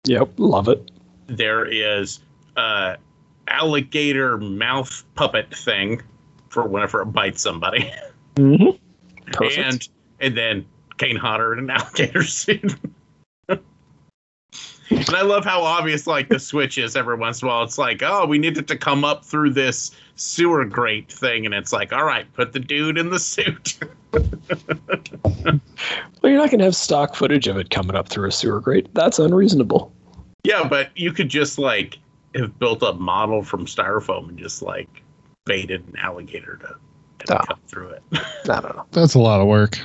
Yep, 0.05 0.31
love 0.37 0.67
it. 0.67 0.91
There 1.27 1.65
is 1.65 2.19
a 2.55 2.97
alligator 3.47 4.37
mouth 4.37 5.03
puppet 5.15 5.53
thing 5.55 6.01
for 6.49 6.67
whenever 6.67 7.01
it 7.01 7.05
bites 7.07 7.41
somebody, 7.41 7.91
Mm-hmm. 8.35 8.77
Perfect. 9.33 9.57
and 9.59 9.89
and 10.21 10.37
then 10.37 10.65
Kane 10.97 11.15
Hodder 11.15 11.53
in 11.53 11.59
an 11.59 11.69
alligator 11.69 12.23
suit. 12.23 12.75
And 13.47 15.15
I 15.15 15.21
love 15.21 15.45
how 15.45 15.61
obvious 15.61 16.07
like 16.07 16.29
the 16.29 16.39
switch 16.39 16.77
is 16.79 16.95
every 16.95 17.15
once 17.15 17.41
in 17.41 17.47
a 17.47 17.51
while. 17.51 17.63
It's 17.63 17.77
like, 17.77 18.01
oh, 18.03 18.25
we 18.25 18.39
needed 18.39 18.67
to 18.69 18.75
come 18.77 19.03
up 19.05 19.23
through 19.23 19.51
this 19.51 19.91
sewer 20.15 20.65
grate 20.65 21.11
thing, 21.11 21.45
and 21.45 21.53
it's 21.53 21.71
like, 21.71 21.93
all 21.93 22.03
right, 22.05 22.31
put 22.33 22.53
the 22.53 22.59
dude 22.59 22.97
in 22.97 23.09
the 23.11 23.19
suit. 23.19 23.77
well, 25.33 25.59
you're 26.23 26.37
not 26.37 26.49
going 26.49 26.59
to 26.59 26.65
have 26.65 26.75
stock 26.75 27.15
footage 27.15 27.47
of 27.47 27.57
it 27.57 27.69
coming 27.69 27.95
up 27.95 28.09
through 28.09 28.27
a 28.27 28.31
sewer 28.31 28.59
grate. 28.59 28.87
That's 28.93 29.19
unreasonable. 29.19 29.93
yeah, 30.43 30.67
but 30.67 30.89
you 30.95 31.11
could 31.11 31.29
just 31.29 31.57
like 31.59 31.97
have 32.35 32.57
built 32.59 32.83
a 32.83 32.93
model 32.93 33.43
from 33.43 33.65
styrofoam 33.65 34.29
and 34.29 34.37
just 34.37 34.61
like 34.61 35.03
baited 35.45 35.87
an 35.87 35.95
alligator 35.97 36.57
to, 36.57 36.75
to 37.25 37.35
Ah. 37.37 37.43
come 37.45 37.59
through 37.67 37.89
it. 37.89 38.03
I 38.13 38.59
don't 38.61 38.75
know. 38.75 38.85
That's 38.91 39.13
a 39.15 39.19
lot 39.19 39.41
of 39.41 39.47
work. 39.47 39.79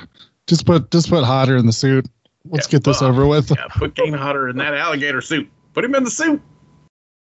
Just 0.47 0.65
put 0.65 0.91
just 0.91 1.09
put 1.09 1.23
Hodder 1.23 1.57
in 1.57 1.65
the 1.65 1.73
suit. 1.73 2.05
Let's 2.49 2.67
Yeah, 2.67 2.71
get 2.77 2.83
this 2.83 3.01
well, 3.01 3.09
over 3.09 3.25
with. 3.25 3.49
yeah, 3.51 3.67
put 3.69 3.95
Kane 3.95 4.13
Hodder 4.13 4.49
in 4.49 4.57
that 4.57 4.73
alligator 4.75 5.21
suit. 5.21 5.49
Put 5.73 5.83
him 5.83 5.95
in 5.95 6.03
the 6.03 6.11
suit. 6.11 6.39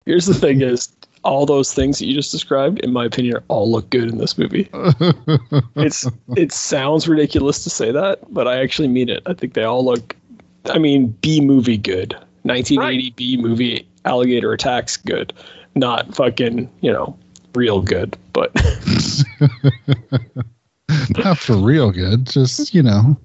Here's 0.06 0.26
the 0.26 0.34
thing: 0.34 0.62
is 0.62 0.90
all 1.26 1.46
those 1.46 1.74
things 1.74 2.00
that 2.00 2.06
you 2.06 2.14
just 2.14 2.32
described, 2.32 2.80
in 2.80 2.94
my 2.94 3.06
opinion, 3.06 3.44
all 3.48 3.70
look 3.70 3.90
good 3.90 4.08
in 4.10 4.18
this 4.18 4.38
movie. 4.38 4.70
It's 5.78 6.08
it 6.38 6.52
sounds 6.52 7.08
ridiculous 7.08 7.64
to 7.66 7.70
say 7.70 7.92
that, 7.92 8.20
but 8.34 8.48
I 8.48 8.62
actually 8.62 8.88
mean 8.88 9.10
it. 9.10 9.22
I 9.26 9.34
think 9.34 9.54
they 9.54 9.64
all 9.64 9.84
look. 9.84 10.16
I 10.68 10.80
mean, 10.80 11.08
B 11.22 11.42
movie 11.42 11.78
good. 11.78 12.14
1980 12.44 13.12
B 13.12 13.38
movie 13.38 13.88
alligator 14.06 14.54
attacks 14.54 14.98
good, 14.98 15.34
not 15.76 16.16
fucking 16.16 16.72
you 16.82 16.92
know 16.92 17.18
real 17.54 17.82
good. 17.82 18.18
But 18.34 18.54
Not 21.18 21.38
for 21.38 21.56
real 21.56 21.92
good. 21.92 22.28
Just 22.28 22.74
you 22.74 22.84
know. 22.84 23.18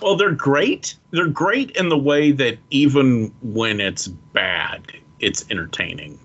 Well, 0.00 0.16
they're 0.16 0.32
great. 0.32 0.96
They're 1.12 1.28
great 1.28 1.70
in 1.72 1.88
the 1.88 1.98
way 1.98 2.32
that 2.32 2.58
even 2.70 3.32
when 3.42 3.80
it's 3.80 4.08
bad, 4.08 4.82
it's 5.20 5.44
entertaining. 5.50 6.18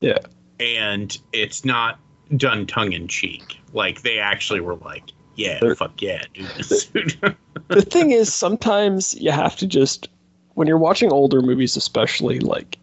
Yeah. 0.00 0.18
And 0.60 1.16
it's 1.32 1.64
not 1.64 1.98
done 2.36 2.66
tongue 2.66 2.92
in 2.92 3.08
cheek. 3.08 3.58
Like 3.72 4.02
they 4.02 4.18
actually 4.18 4.60
were 4.60 4.76
like, 4.76 5.04
yeah, 5.36 5.58
They're- 5.60 5.74
fuck 5.74 6.00
yeah, 6.02 6.22
dude. 6.34 6.48
the 7.68 7.82
thing 7.82 8.10
is, 8.10 8.32
sometimes 8.32 9.14
you 9.14 9.30
have 9.30 9.56
to 9.56 9.66
just 9.66 10.08
when 10.54 10.66
you're 10.66 10.78
watching 10.78 11.12
older 11.12 11.40
movies, 11.40 11.76
especially 11.76 12.40
like 12.40 12.78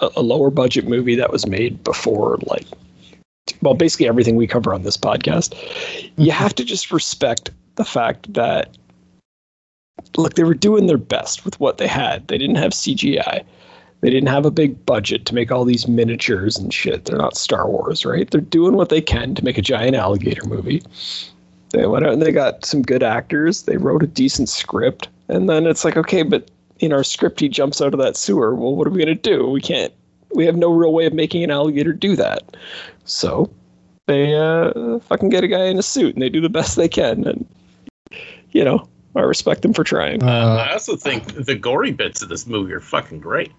a, 0.00 0.10
a 0.16 0.22
lower 0.22 0.50
budget 0.50 0.86
movie 0.86 1.14
that 1.14 1.30
was 1.30 1.46
made 1.46 1.82
before 1.84 2.38
like 2.46 2.66
well 3.62 3.74
basically 3.74 4.08
everything 4.08 4.36
we 4.36 4.46
cover 4.46 4.74
on 4.74 4.82
this 4.82 4.96
podcast 4.96 5.54
you 6.02 6.10
mm-hmm. 6.10 6.30
have 6.30 6.54
to 6.54 6.64
just 6.64 6.92
respect 6.92 7.50
the 7.76 7.84
fact 7.84 8.32
that 8.34 8.76
look 10.16 10.34
they 10.34 10.44
were 10.44 10.54
doing 10.54 10.86
their 10.86 10.98
best 10.98 11.44
with 11.44 11.58
what 11.60 11.78
they 11.78 11.86
had 11.86 12.26
they 12.28 12.38
didn't 12.38 12.56
have 12.56 12.72
cgi 12.72 13.44
they 14.02 14.10
didn't 14.10 14.28
have 14.28 14.44
a 14.44 14.50
big 14.50 14.84
budget 14.84 15.24
to 15.26 15.34
make 15.34 15.50
all 15.50 15.64
these 15.64 15.88
miniatures 15.88 16.58
and 16.58 16.74
shit. 16.74 17.06
They're 17.06 17.16
not 17.16 17.36
star 17.36 17.68
wars 17.68 18.04
right? 18.04 18.30
They're 18.30 18.40
doing 18.40 18.74
what 18.74 18.90
they 18.90 19.00
can 19.00 19.34
to 19.34 19.44
make 19.44 19.56
a 19.56 19.62
giant 19.62 19.96
alligator 19.96 20.44
movie. 20.44 20.82
They 21.70 21.86
went 21.86 22.04
out 22.04 22.12
and 22.12 22.20
they 22.20 22.32
got 22.32 22.64
some 22.64 22.82
good 22.82 23.02
actors. 23.02 23.62
They 23.62 23.78
wrote 23.78 24.02
a 24.02 24.06
decent 24.06 24.50
script. 24.50 25.08
And 25.28 25.48
then 25.48 25.66
it's 25.66 25.84
like 25.84 25.96
okay 25.96 26.22
but 26.22 26.50
in 26.80 26.92
our 26.92 27.04
script 27.04 27.40
he 27.40 27.48
jumps 27.48 27.80
out 27.80 27.94
of 27.94 28.00
that 28.00 28.16
sewer. 28.16 28.54
Well 28.54 28.76
what 28.76 28.86
are 28.86 28.90
we 28.90 29.04
going 29.04 29.16
to 29.16 29.30
do? 29.30 29.48
We 29.48 29.60
can't 29.60 29.92
we 30.34 30.46
have 30.46 30.56
no 30.56 30.72
real 30.72 30.92
way 30.92 31.06
of 31.06 31.12
making 31.12 31.44
an 31.44 31.50
alligator 31.50 31.92
do 31.92 32.16
that. 32.16 32.56
So 33.04 33.50
they 34.06 34.34
uh, 34.34 34.98
fucking 35.00 35.28
get 35.28 35.44
a 35.44 35.48
guy 35.48 35.66
in 35.66 35.78
a 35.78 35.82
suit 35.82 36.14
and 36.14 36.22
they 36.22 36.28
do 36.28 36.40
the 36.40 36.48
best 36.48 36.76
they 36.76 36.88
can. 36.88 37.26
And, 37.26 37.46
you 38.50 38.64
know, 38.64 38.88
I 39.14 39.20
respect 39.20 39.62
them 39.62 39.74
for 39.74 39.84
trying. 39.84 40.22
Uh, 40.22 40.66
I 40.68 40.72
also 40.72 40.96
think 40.96 41.44
the 41.44 41.54
gory 41.54 41.92
bits 41.92 42.22
of 42.22 42.28
this 42.28 42.46
movie 42.46 42.72
are 42.72 42.80
fucking 42.80 43.20
great. 43.20 43.52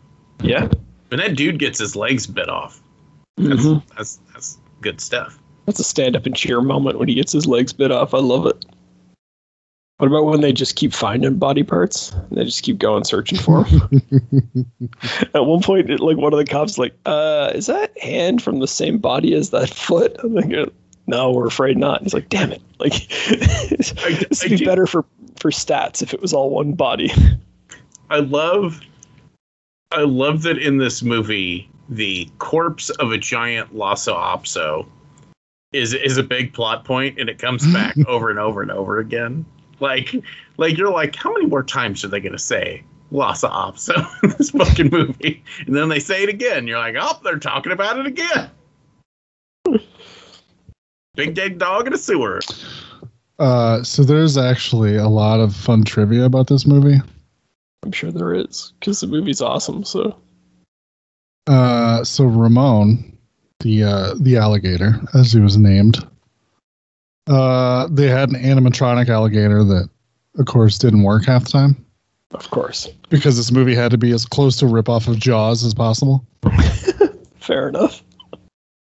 Yeah. 0.43 0.67
When 1.09 1.19
that 1.19 1.35
dude 1.35 1.59
gets 1.59 1.79
his 1.79 1.95
legs 1.95 2.27
bit 2.27 2.50
off, 2.50 2.81
that's 3.38 3.62
Mhm. 3.65 3.83
that's, 3.95 4.19
that's 4.33 4.57
good 4.81 5.00
stuff. 5.01 5.39
That's 5.65 5.79
a 5.79 5.83
stand 5.83 6.15
up 6.15 6.25
and 6.25 6.35
cheer 6.35 6.62
moment 6.62 7.00
when 7.00 7.07
he 7.07 7.15
gets 7.15 7.31
his 7.31 7.47
legs 7.47 7.71
bit 7.73 7.91
off. 7.91 8.13
I 8.13 8.19
love 8.19 8.45
it. 8.45 8.65
What 9.97 10.07
about 10.07 10.25
when 10.25 10.41
they 10.41 10.51
just 10.51 10.75
keep 10.75 10.91
finding 10.91 11.38
body 11.38 11.63
parts? 11.63 12.12
And 12.12 12.31
they 12.38 12.43
just 12.43 12.63
keep 12.63 12.77
going 12.79 13.05
searching 13.05 13.38
for 13.38 13.63
them. 13.63 14.01
At 15.33 15.45
one 15.45 15.62
point, 15.62 15.89
it, 15.89 16.00
like 16.01 16.17
one 16.17 16.33
of 16.33 16.39
the 16.39 16.45
cops, 16.45 16.77
like, 16.77 16.93
uh, 17.05 17.51
is 17.55 17.67
that 17.67 17.97
hand 18.00 18.41
from 18.41 18.59
the 18.59 18.67
same 18.67 18.97
body 18.97 19.33
as 19.35 19.51
that 19.51 19.69
foot? 19.69 20.15
I'm 20.23 20.33
like, 20.33 20.51
"Uh, 20.53 20.65
no, 21.07 21.31
we're 21.31 21.47
afraid 21.47 21.77
not. 21.77 22.01
He's 22.01 22.13
like, 22.13 22.27
damn 22.27 22.51
it! 22.51 22.62
Like, 22.79 22.93
I- 22.93 22.95
this 23.77 23.93
I 24.43 24.45
would 24.45 24.50
be 24.50 24.57
do- 24.57 24.65
better 24.65 24.88
for 24.88 25.05
for 25.38 25.51
stats 25.51 26.01
if 26.01 26.13
it 26.13 26.21
was 26.21 26.33
all 26.33 26.50
one 26.50 26.73
body. 26.73 27.12
I 28.09 28.19
love 28.19 28.81
I 29.93 30.01
love 30.01 30.41
that 30.43 30.57
in 30.57 30.77
this 30.77 31.03
movie 31.03 31.69
the 31.89 32.29
corpse 32.39 32.89
of 32.91 33.12
a 33.12 33.17
giant 33.17 33.75
Lhasa 33.75 34.12
Apso 34.12 34.88
is 35.71 35.93
is 35.93 36.17
a 36.17 36.23
big 36.23 36.53
plot 36.53 36.85
point 36.85 37.19
and 37.19 37.29
it 37.29 37.39
comes 37.39 37.65
back 37.73 37.95
over 38.07 38.29
and 38.29 38.39
over 38.39 38.62
and 38.62 38.71
over 38.71 39.00
again. 39.00 39.45
Like 39.79 40.13
like 40.57 40.77
you're 40.77 40.91
like 40.91 41.15
how 41.15 41.31
many 41.33 41.45
more 41.45 41.63
times 41.63 42.03
are 42.03 42.07
they 42.07 42.19
going 42.19 42.33
to 42.33 42.39
say 42.39 42.83
Lhasa 43.12 43.50
Apso 43.50 43.95
in 44.23 44.29
this 44.38 44.51
fucking 44.51 44.89
movie? 44.89 45.43
And 45.65 45.75
then 45.75 45.89
they 45.89 46.00
say 46.00 46.23
it 46.23 46.29
again. 46.29 46.67
You're 46.67 46.79
like, 46.79 46.95
"Oh, 47.00 47.19
they're 47.23 47.39
talking 47.39 47.71
about 47.71 48.00
it 48.00 48.05
again." 48.07 48.50
Big 51.15 51.35
dead 51.35 51.59
dog 51.59 51.85
in 51.85 51.93
a 51.93 51.97
sewer. 51.97 52.39
uh, 53.38 53.83
so 53.83 54.03
there's 54.03 54.35
actually 54.35 54.95
a 54.95 55.07
lot 55.07 55.39
of 55.39 55.55
fun 55.55 55.83
trivia 55.83 56.25
about 56.25 56.47
this 56.47 56.65
movie. 56.65 57.00
I'm 57.83 57.91
sure 57.91 58.11
there 58.11 58.33
is 58.33 58.73
because 58.79 59.01
the 59.01 59.07
movie's 59.07 59.41
awesome. 59.41 59.83
So 59.83 60.15
Uh, 61.47 62.03
so 62.03 62.25
Ramon, 62.25 63.17
the 63.59 63.83
uh, 63.83 64.13
the 64.19 64.37
alligator, 64.37 65.01
as 65.13 65.33
he 65.33 65.39
was 65.39 65.57
named, 65.57 65.97
uh, 67.27 67.87
they 67.91 68.07
had 68.07 68.29
an 68.29 68.41
animatronic 68.41 69.09
alligator 69.09 69.63
that, 69.63 69.89
of 70.39 70.45
course, 70.45 70.77
didn't 70.77 71.03
work 71.03 71.25
half 71.25 71.45
the 71.45 71.51
time 71.51 71.85
of 72.33 72.49
course, 72.49 72.87
because 73.09 73.37
this 73.37 73.51
movie 73.51 73.75
had 73.75 73.91
to 73.91 73.97
be 73.97 74.11
as 74.11 74.25
close 74.25 74.57
to 74.57 74.65
a 74.65 74.69
ripoff 74.69 75.07
of 75.07 75.19
Jaws 75.19 75.63
as 75.63 75.73
possible. 75.73 76.25
fair 77.39 77.69
enough. 77.69 78.03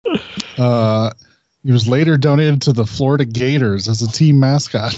Uh, 0.58 1.10
he 1.64 1.72
was 1.72 1.88
later 1.88 2.18
donated 2.18 2.62
to 2.62 2.74
the 2.74 2.86
Florida 2.86 3.26
Gators 3.26 3.88
as 3.88 4.02
a 4.02 4.12
team 4.12 4.40
mascot. 4.40 4.94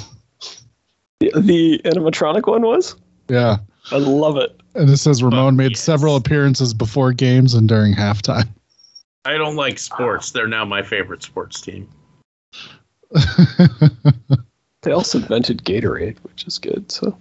The, 1.19 1.31
the 1.35 1.81
animatronic 1.85 2.47
one 2.47 2.63
was. 2.63 2.95
Yeah, 3.29 3.57
I 3.91 3.97
love 3.97 4.37
it. 4.37 4.59
and 4.75 4.89
it 4.89 4.97
says 4.97 5.21
Ramon 5.21 5.55
made 5.55 5.71
yes. 5.71 5.81
several 5.81 6.15
appearances 6.15 6.73
before 6.73 7.11
games 7.13 7.53
and 7.53 7.67
during 7.67 7.93
halftime. 7.93 8.47
I 9.25 9.37
don't 9.37 9.55
like 9.55 9.77
sports. 9.79 10.31
They're 10.31 10.47
now 10.47 10.65
my 10.65 10.81
favorite 10.81 11.23
sports 11.23 11.61
team. 11.61 11.87
They 14.81 14.91
also 14.91 15.19
invented 15.19 15.63
Gatorade, 15.63 16.17
which 16.23 16.45
is 16.45 16.57
good. 16.59 16.91
So 16.91 17.17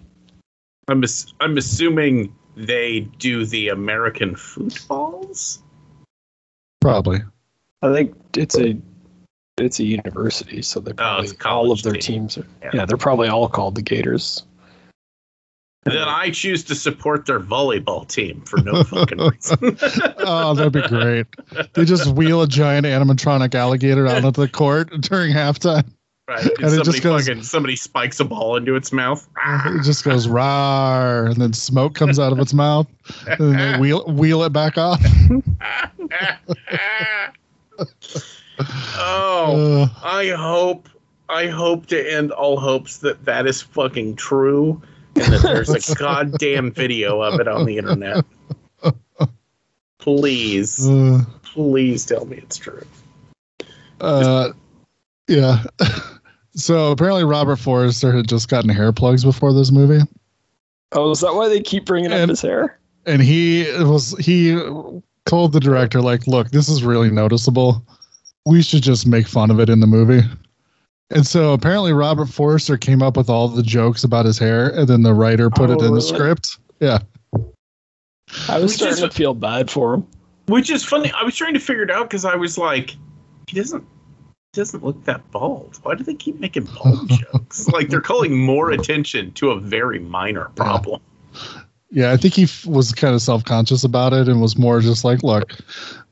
I'm 0.88 1.04
ass- 1.04 1.32
I'm 1.40 1.56
assuming 1.56 2.34
they 2.56 3.00
do 3.18 3.46
the 3.46 3.68
American 3.68 4.34
footballs. 4.34 5.62
Probably. 6.80 7.20
I 7.82 7.92
think 7.92 8.16
it's 8.36 8.58
a 8.58 8.76
it's 9.58 9.78
a 9.78 9.84
university, 9.84 10.60
so 10.62 10.80
they 10.80 10.92
probably 10.92 11.28
Oh, 11.28 11.30
it's 11.30 11.44
all 11.46 11.70
of 11.70 11.82
their 11.82 11.92
team. 11.92 12.22
teams 12.28 12.38
are 12.38 12.46
Yeah. 12.62 12.70
yeah. 12.74 12.84
they're 12.84 12.96
probably 12.96 13.28
all 13.28 13.48
called 13.48 13.76
the 13.76 13.82
Gators. 13.82 14.42
Then 15.84 16.06
I 16.08 16.30
choose 16.30 16.62
to 16.64 16.74
support 16.74 17.26
their 17.26 17.40
volleyball 17.40 18.06
team 18.08 18.40
for 18.42 18.58
no 18.60 18.84
fucking 18.84 19.18
reason. 19.18 19.58
oh, 20.18 20.54
that'd 20.54 20.72
be 20.72 20.82
great. 20.82 21.26
They 21.74 21.84
just 21.84 22.06
wheel 22.14 22.42
a 22.42 22.46
giant 22.48 22.86
animatronic 22.86 23.54
alligator 23.54 24.06
out 24.06 24.24
onto 24.24 24.40
the 24.40 24.48
court 24.48 24.90
during 25.00 25.32
halftime. 25.32 25.84
right. 26.28 26.44
And, 26.44 26.50
And 26.58 26.66
it 26.66 26.70
somebody 26.70 26.84
just 26.84 27.02
goes- 27.02 27.26
fucking 27.26 27.42
somebody 27.42 27.76
spikes 27.76 28.20
a 28.20 28.24
ball 28.24 28.56
into 28.56 28.76
its 28.76 28.92
mouth. 28.92 29.28
It 29.66 29.82
just 29.82 30.04
goes 30.04 30.26
rawr, 30.28 31.26
and 31.26 31.36
then 31.36 31.52
smoke 31.52 31.94
comes 31.94 32.18
out 32.20 32.32
of 32.32 32.38
its 32.38 32.54
mouth, 32.54 32.86
and 33.26 33.38
then 33.54 33.72
they 33.72 33.78
wheel 33.80 34.04
wheel 34.06 34.42
it 34.44 34.52
back 34.52 34.78
off. 34.78 35.00
oh, 38.96 39.82
Uh, 39.82 39.88
I 40.06 40.28
hope 40.28 40.88
I 41.28 41.46
hope 41.46 41.86
to 41.86 42.12
end 42.14 42.30
all 42.32 42.58
hopes 42.58 42.98
that 42.98 43.24
that 43.24 43.46
is 43.46 43.62
fucking 43.62 44.16
true 44.16 44.80
and 45.16 45.32
that 45.32 45.42
there's 45.42 45.90
a 45.90 45.94
goddamn 45.98 46.72
video 46.72 47.20
of 47.20 47.40
it 47.40 47.48
on 47.48 47.64
the 47.66 47.78
internet. 47.78 48.24
Please, 49.98 50.88
uh, 50.88 51.20
please 51.42 52.04
tell 52.04 52.24
me 52.24 52.38
it's 52.38 52.56
true. 52.58 52.82
uh, 54.00 54.50
yeah. 55.28 55.64
So 56.54 56.90
apparently 56.92 57.24
Robert 57.24 57.56
Forster 57.56 58.12
had 58.14 58.28
just 58.28 58.50
gotten 58.50 58.68
hair 58.68 58.92
plugs 58.92 59.24
before 59.24 59.54
this 59.54 59.72
movie, 59.72 60.00
Oh, 60.94 61.10
is 61.12 61.20
that 61.20 61.34
why 61.34 61.48
they 61.48 61.62
keep 61.62 61.86
bringing 61.86 62.12
up 62.12 62.28
his 62.28 62.42
hair? 62.42 62.78
and 63.06 63.22
he 63.22 63.62
was 63.78 64.14
he 64.18 64.52
told 65.24 65.52
the 65.52 65.60
director 65.60 66.02
like, 66.02 66.26
"Look, 66.26 66.50
this 66.50 66.68
is 66.68 66.84
really 66.84 67.10
noticeable. 67.10 67.82
We 68.44 68.60
should 68.60 68.82
just 68.82 69.06
make 69.06 69.26
fun 69.26 69.50
of 69.50 69.60
it 69.60 69.70
in 69.70 69.80
the 69.80 69.86
movie." 69.86 70.20
And 71.14 71.26
so 71.26 71.52
apparently 71.52 71.92
Robert 71.92 72.26
Forster 72.28 72.76
came 72.76 73.02
up 73.02 73.16
with 73.16 73.28
all 73.28 73.48
the 73.48 73.62
jokes 73.62 74.02
about 74.04 74.24
his 74.24 74.38
hair, 74.38 74.68
and 74.70 74.88
then 74.88 75.02
the 75.02 75.14
writer 75.14 75.50
put 75.50 75.70
Oh, 75.70 75.74
it 75.74 75.82
in 75.82 75.90
the 75.92 75.98
oh, 75.98 76.00
script. 76.00 76.58
Yeah. 76.80 76.98
I 78.48 78.58
was 78.58 78.72
Which 78.72 78.76
starting 78.76 79.04
is- 79.04 79.10
to 79.10 79.10
feel 79.10 79.34
bad 79.34 79.70
for 79.70 79.94
him. 79.94 80.06
Which 80.46 80.70
is 80.70 80.84
funny. 80.84 81.12
I 81.12 81.22
was 81.22 81.36
trying 81.36 81.54
to 81.54 81.60
figure 81.60 81.84
it 81.84 81.90
out 81.90 82.10
because 82.10 82.24
I 82.24 82.34
was 82.34 82.58
like, 82.58 82.96
he 83.48 83.56
doesn't 83.56 83.82
he 83.82 84.60
doesn't 84.60 84.82
look 84.84 85.04
that 85.04 85.30
bald. 85.30 85.78
Why 85.82 85.94
do 85.94 86.02
they 86.02 86.14
keep 86.14 86.38
making 86.40 86.64
bald 86.64 87.08
jokes? 87.32 87.68
Like 87.68 87.88
they're 87.90 88.00
calling 88.00 88.36
more 88.36 88.70
attention 88.72 89.32
to 89.34 89.50
a 89.50 89.60
very 89.60 89.98
minor 90.00 90.46
problem. 90.56 91.00
Yeah, 91.90 92.10
I 92.10 92.16
think 92.16 92.34
he 92.34 92.42
f- 92.44 92.66
was 92.66 92.92
kind 92.92 93.14
of 93.14 93.22
self 93.22 93.44
conscious 93.44 93.84
about 93.84 94.12
it 94.12 94.28
and 94.28 94.40
was 94.42 94.58
more 94.58 94.80
just 94.80 95.04
like, 95.04 95.22
look, 95.22 95.52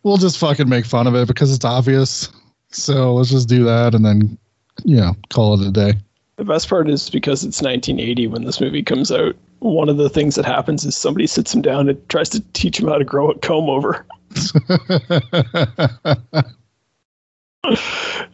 we'll 0.05 0.17
just 0.17 0.39
fucking 0.39 0.69
make 0.69 0.85
fun 0.87 1.07
of 1.09 1.15
it 1.17 1.27
because 1.27 1.53
it's 1.53 1.65
obvious. 1.65 2.31
So 2.71 3.15
let's 3.15 3.31
just 3.31 3.49
do 3.49 3.65
that 3.65 3.95
and 3.97 4.05
then, 4.05 4.39
you 4.85 4.97
know, 4.97 5.15
call 5.31 5.61
it 5.61 5.67
a 5.67 5.71
day. 5.71 5.95
The 6.37 6.45
best 6.45 6.69
part 6.69 6.89
is 6.89 7.11
because 7.11 7.45
it's 7.45 7.61
1980 7.61 8.27
when 8.29 8.45
this 8.45 8.61
movie 8.61 8.83
comes 8.83 9.13
out. 9.13 9.37
One 9.59 9.91
of 9.91 9.99
the 9.99 10.09
things 10.09 10.37
that 10.37 10.47
happens 10.47 10.87
is 10.87 10.97
somebody 10.97 11.27
sits 11.27 11.55
him 11.55 11.61
down 11.61 11.89
and 11.89 12.09
tries 12.09 12.31
to 12.31 12.41
teach 12.55 12.81
him 12.81 12.89
how 12.89 12.97
to 12.97 13.05
grow 13.05 13.31
a 13.31 13.39
comb 13.39 13.69
over. 13.69 14.07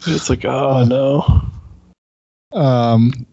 It's 0.08 0.30
like, 0.30 0.44
oh 0.44 0.84
no. 0.84 2.58
um, 2.58 3.26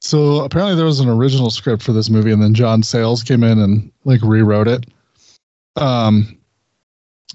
so 0.00 0.44
apparently 0.44 0.74
there 0.74 0.86
was 0.86 1.00
an 1.00 1.08
original 1.08 1.50
script 1.50 1.82
for 1.82 1.92
this 1.92 2.08
movie 2.08 2.32
and 2.32 2.42
then 2.42 2.54
John 2.54 2.82
Sayles 2.82 3.22
came 3.22 3.42
in 3.42 3.58
and 3.58 3.92
like 4.04 4.20
rewrote 4.22 4.68
it. 4.68 4.86
Um, 5.76 6.38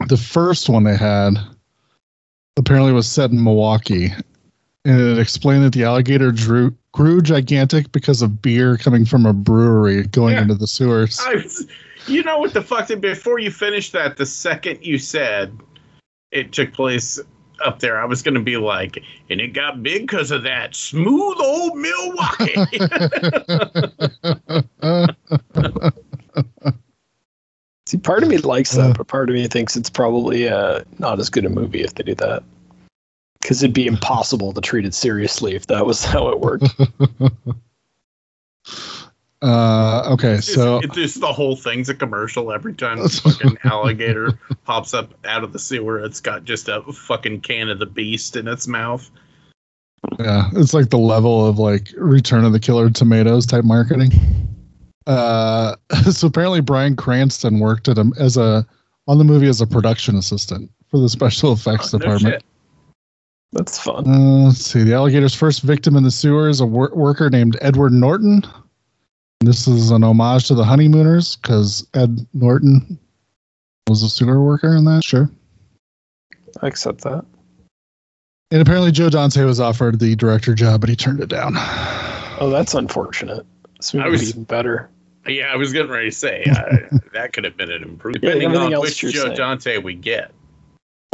the 0.07 0.17
first 0.17 0.69
one 0.69 0.83
they 0.83 0.97
had 0.97 1.35
apparently 2.57 2.93
was 2.93 3.07
set 3.07 3.31
in 3.31 3.43
Milwaukee 3.43 4.11
and 4.85 4.99
it 4.99 5.19
explained 5.19 5.63
that 5.63 5.73
the 5.73 5.83
alligator 5.83 6.31
drew, 6.31 6.75
grew 6.91 7.21
gigantic 7.21 7.91
because 7.91 8.21
of 8.21 8.41
beer 8.41 8.77
coming 8.77 9.05
from 9.05 9.25
a 9.25 9.33
brewery 9.33 10.03
going 10.07 10.35
Yeah. 10.35 10.41
into 10.43 10.55
the 10.55 10.67
sewers. 10.67 11.19
I 11.25 11.35
was, 11.35 11.67
you 12.07 12.23
know 12.23 12.39
what 12.39 12.53
the 12.53 12.61
fuck? 12.61 12.89
Before 12.99 13.39
you 13.39 13.51
finished 13.51 13.93
that, 13.93 14.17
the 14.17 14.25
second 14.25 14.79
you 14.85 14.97
said 14.97 15.57
it 16.31 16.51
took 16.51 16.73
place 16.73 17.19
up 17.63 17.79
there, 17.79 18.01
I 18.01 18.05
was 18.05 18.21
going 18.21 18.33
to 18.33 18.41
be 18.41 18.57
like, 18.57 19.01
and 19.29 19.39
it 19.39 19.53
got 19.53 19.83
big 19.83 20.01
because 20.01 20.31
of 20.31 20.43
that 20.43 20.75
smooth 20.75 21.37
old 21.39 21.77
Milwaukee. 21.77 22.55
See, 27.85 27.97
part 27.97 28.23
of 28.23 28.29
me 28.29 28.37
likes 28.37 28.77
Uh. 28.77 28.87
that, 28.87 28.97
but 28.97 29.07
part 29.07 29.29
of 29.29 29.35
me 29.35 29.47
thinks 29.47 29.75
it's 29.75 29.89
probably 29.89 30.47
uh, 30.49 30.81
not 30.99 31.19
as 31.19 31.29
good 31.29 31.45
a 31.45 31.49
movie 31.49 31.81
if 31.83 31.95
they 31.95 32.03
do 32.03 32.15
that. 32.15 32.43
Because 33.43 33.61
it'd 33.61 33.73
be 33.75 33.85
impossible 33.85 34.53
to 34.53 34.61
treat 34.61 34.85
it 34.85 34.93
seriously 34.95 35.53
if 35.53 35.67
that 35.67 35.85
was 35.85 36.03
how 36.03 36.29
it 36.29 36.39
worked. 36.39 36.63
uh, 39.41 40.09
okay, 40.13 40.35
It's 40.35 40.45
just- 40.45 40.55
so 40.57 40.77
it 40.79 40.93
just 40.93 41.19
the 41.19 41.31
whole 41.33 41.55
thing's 41.57 41.89
a 41.89 41.93
commercial 41.93 42.53
every 42.53 42.73
time 42.73 42.99
this 42.99 43.19
fucking 43.19 43.57
alligator 43.65 44.39
pops 44.63 44.93
up 44.93 45.13
out 45.25 45.43
of 45.43 45.51
the 45.51 45.59
sewer. 45.59 45.99
It's 45.99 46.21
got 46.21 46.45
just 46.45 46.69
a 46.69 46.81
fucking 46.83 47.41
can 47.41 47.67
of 47.69 47.79
the 47.79 47.85
beast 47.85 48.37
in 48.37 48.47
its 48.47 48.65
mouth. 48.67 49.11
yeah, 50.19 50.49
it's 50.53 50.73
like 50.73 50.89
the 50.89 50.97
level 50.97 51.45
of 51.45 51.59
like 51.59 51.89
Return 51.97 52.45
of 52.45 52.53
the 52.53 52.59
Killer 52.59 52.89
Tomatoes 52.89 53.45
type 53.45 53.65
marketing. 53.65 54.11
Uh, 55.05 55.75
so 56.11 56.27
apparently 56.27 56.61
Bryan 56.61 56.95
Cranston 56.95 57.59
worked 57.59 57.89
at 57.89 57.97
him 57.97 58.13
as 58.17 58.37
a 58.37 58.65
on 59.09 59.17
the 59.17 59.25
movie 59.25 59.47
as 59.49 59.59
a 59.59 59.67
production 59.67 60.15
assistant 60.15 60.71
for 60.89 60.97
the 61.01 61.09
special 61.09 61.51
effects 61.51 61.93
Oh, 61.93 61.97
no 61.97 62.03
department. 62.05 62.43
Shit. 63.53 63.57
That's 63.57 63.79
fun. 63.79 64.07
Uh, 64.07 64.45
let's 64.47 64.65
see. 64.65 64.83
The 64.83 64.93
alligator's 64.93 65.35
first 65.35 65.61
victim 65.61 65.95
in 65.95 66.03
the 66.03 66.11
sewer 66.11 66.49
is 66.49 66.59
a 66.59 66.65
wor- 66.65 66.91
worker 66.93 67.29
named 67.29 67.57
Edward 67.61 67.93
Norton. 67.93 68.43
This 69.41 69.67
is 69.67 69.91
an 69.91 70.03
homage 70.03 70.47
to 70.47 70.55
the 70.55 70.63
Honeymooners 70.63 71.35
because 71.37 71.85
Ed 71.93 72.25
Norton 72.33 72.97
was 73.87 74.01
a 74.03 74.09
sewer 74.09 74.41
worker 74.41 74.75
in 74.75 74.85
that. 74.85 75.03
Sure. 75.03 75.29
I 76.61 76.67
accept 76.67 77.01
that. 77.01 77.25
And 78.51 78.61
apparently 78.61 78.91
Joe 78.91 79.09
Dante 79.09 79.43
was 79.43 79.59
offered 79.59 79.99
the 79.99 80.15
director 80.15 80.53
job, 80.53 80.79
but 80.81 80.89
he 80.89 80.95
turned 80.95 81.19
it 81.19 81.27
down. 81.29 81.53
Oh, 82.39 82.49
that's 82.51 82.73
unfortunate. 82.73 83.45
This 83.77 83.93
movie 83.93 84.05
I 84.05 84.09
was- 84.09 84.29
even 84.29 84.43
better. 84.45 84.89
Yeah, 85.25 85.45
I 85.53 85.55
was 85.55 85.71
getting 85.71 85.89
ready 85.89 86.09
to 86.09 86.15
say 86.15 86.43
uh, 86.51 86.97
that 87.13 87.31
could 87.31 87.45
have 87.45 87.55
been 87.55 87.71
an 87.71 87.81
improvement, 87.81 88.25
Yeah, 88.25 88.31
depending 88.33 88.55
everything 88.57 88.75
on 88.75 88.81
which 88.81 88.97
Joe 88.99 89.09
saying. 89.09 89.35
Dante 89.37 89.77
we 89.77 89.95
get. 89.95 90.31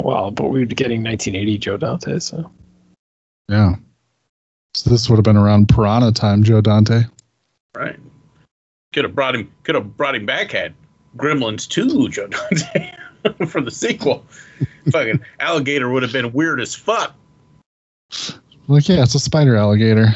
Wow, 0.04 0.30
but 0.30 0.50
we'd 0.50 0.70
be 0.70 0.76
getting 0.76 1.04
1980 1.04 1.58
Joe 1.58 1.78
Dante, 1.78 2.20
so. 2.20 2.50
Yeah. 3.48 3.76
So 4.74 4.90
this 4.90 5.10
would 5.10 5.18
have 5.18 5.24
been 5.24 5.38
around 5.38 5.70
Piranha 5.70 6.12
time, 6.12 6.44
Joe 6.44 6.62
Dante. 6.62 7.02
Right. 7.76 8.00
Could 8.94 9.04
have 9.04 9.16
brought 9.16 9.36
him. 9.36 9.52
Could 9.64 9.76
have 9.76 9.98
brought 9.98 10.16
him 10.16 10.26
back. 10.26 10.52
Had 10.52 10.74
Gremlins 11.18 11.68
two, 11.68 12.10
Joe 12.10 12.28
Dante, 12.28 12.94
for 13.48 13.62
the 13.62 13.72
sequel. 13.72 14.26
Fucking 14.92 15.20
alligator 15.40 15.90
would 15.90 16.04
have 16.04 16.14
been 16.14 16.32
weird 16.34 16.60
as 16.62 16.74
fuck. 16.76 17.16
Like, 18.68 18.88
yeah, 18.88 19.04
it's 19.04 19.16
a 19.16 19.20
spider 19.20 19.56
alligator. 19.56 20.08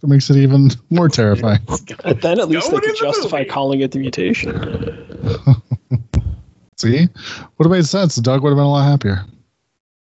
That 0.00 0.06
makes 0.06 0.30
it 0.30 0.36
even 0.36 0.70
more 0.90 1.08
terrifying. 1.10 1.60
but 1.66 2.20
then 2.22 2.40
at 2.40 2.48
least 2.48 2.70
they 2.70 2.76
could 2.78 2.84
in 2.84 2.90
the 2.92 2.98
justify 3.00 3.44
calling 3.44 3.80
it 3.80 3.92
the 3.92 3.98
mutation. 3.98 5.59
See? 6.80 7.08
Would 7.58 7.64
have 7.66 7.70
made 7.70 7.84
sense. 7.84 8.16
Doug 8.16 8.42
would 8.42 8.48
have 8.50 8.56
been 8.56 8.64
a 8.64 8.70
lot 8.70 8.88
happier. 8.88 9.22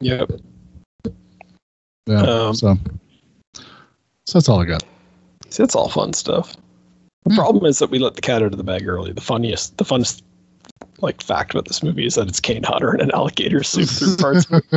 Yep. 0.02 0.30
Yeah. 2.06 2.22
Um, 2.22 2.54
so, 2.54 2.78
so 3.56 3.64
that's 4.38 4.48
all 4.48 4.62
I 4.62 4.66
got. 4.66 4.84
See, 5.50 5.64
that's 5.64 5.74
all 5.74 5.90
fun 5.90 6.14
stuff. 6.14 6.56
The 7.24 7.32
Hmm. 7.32 7.36
problem 7.38 7.66
is 7.66 7.80
that 7.80 7.90
we 7.90 7.98
let 7.98 8.14
the 8.14 8.22
cat 8.22 8.44
out 8.44 8.52
of 8.52 8.58
the 8.58 8.64
bag 8.64 8.88
early. 8.88 9.12
The 9.12 9.20
funniest, 9.22 9.78
the 9.80 9.84
funnest, 9.84 10.22
like 11.00 11.24
fact 11.24 11.52
about 11.56 11.68
this 11.68 11.82
movie 11.82 12.06
is 12.06 12.14
that 12.16 12.28
it's 12.28 12.40
Kane 12.40 12.62
Hodder 12.62 12.94
in 12.94 13.02
an 13.02 13.10
alligator 13.16 13.64
suit 13.64 13.90
through 13.90 14.16
parts. 14.18 14.46
of 14.52 14.62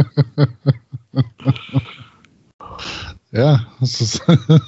it. 1.12 1.28
Yeah. 3.32 3.58
It's 3.82 3.98
just, 3.98 4.22
it's 4.28 4.62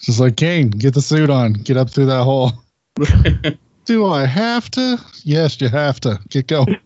just 0.06 0.18
like 0.20 0.36
Kane, 0.36 0.70
get 0.70 0.94
the 0.94 1.00
suit 1.02 1.30
on, 1.30 1.52
get 1.52 1.76
up 1.76 1.90
through 1.90 2.06
that 2.06 2.24
hole. 2.24 2.50
Do 3.86 4.04
I 4.06 4.26
have 4.26 4.70
to? 4.72 4.98
Yes, 5.24 5.60
you 5.60 5.68
have 5.68 6.00
to. 6.00 6.18
Get 6.28 6.48
going. 6.48 6.76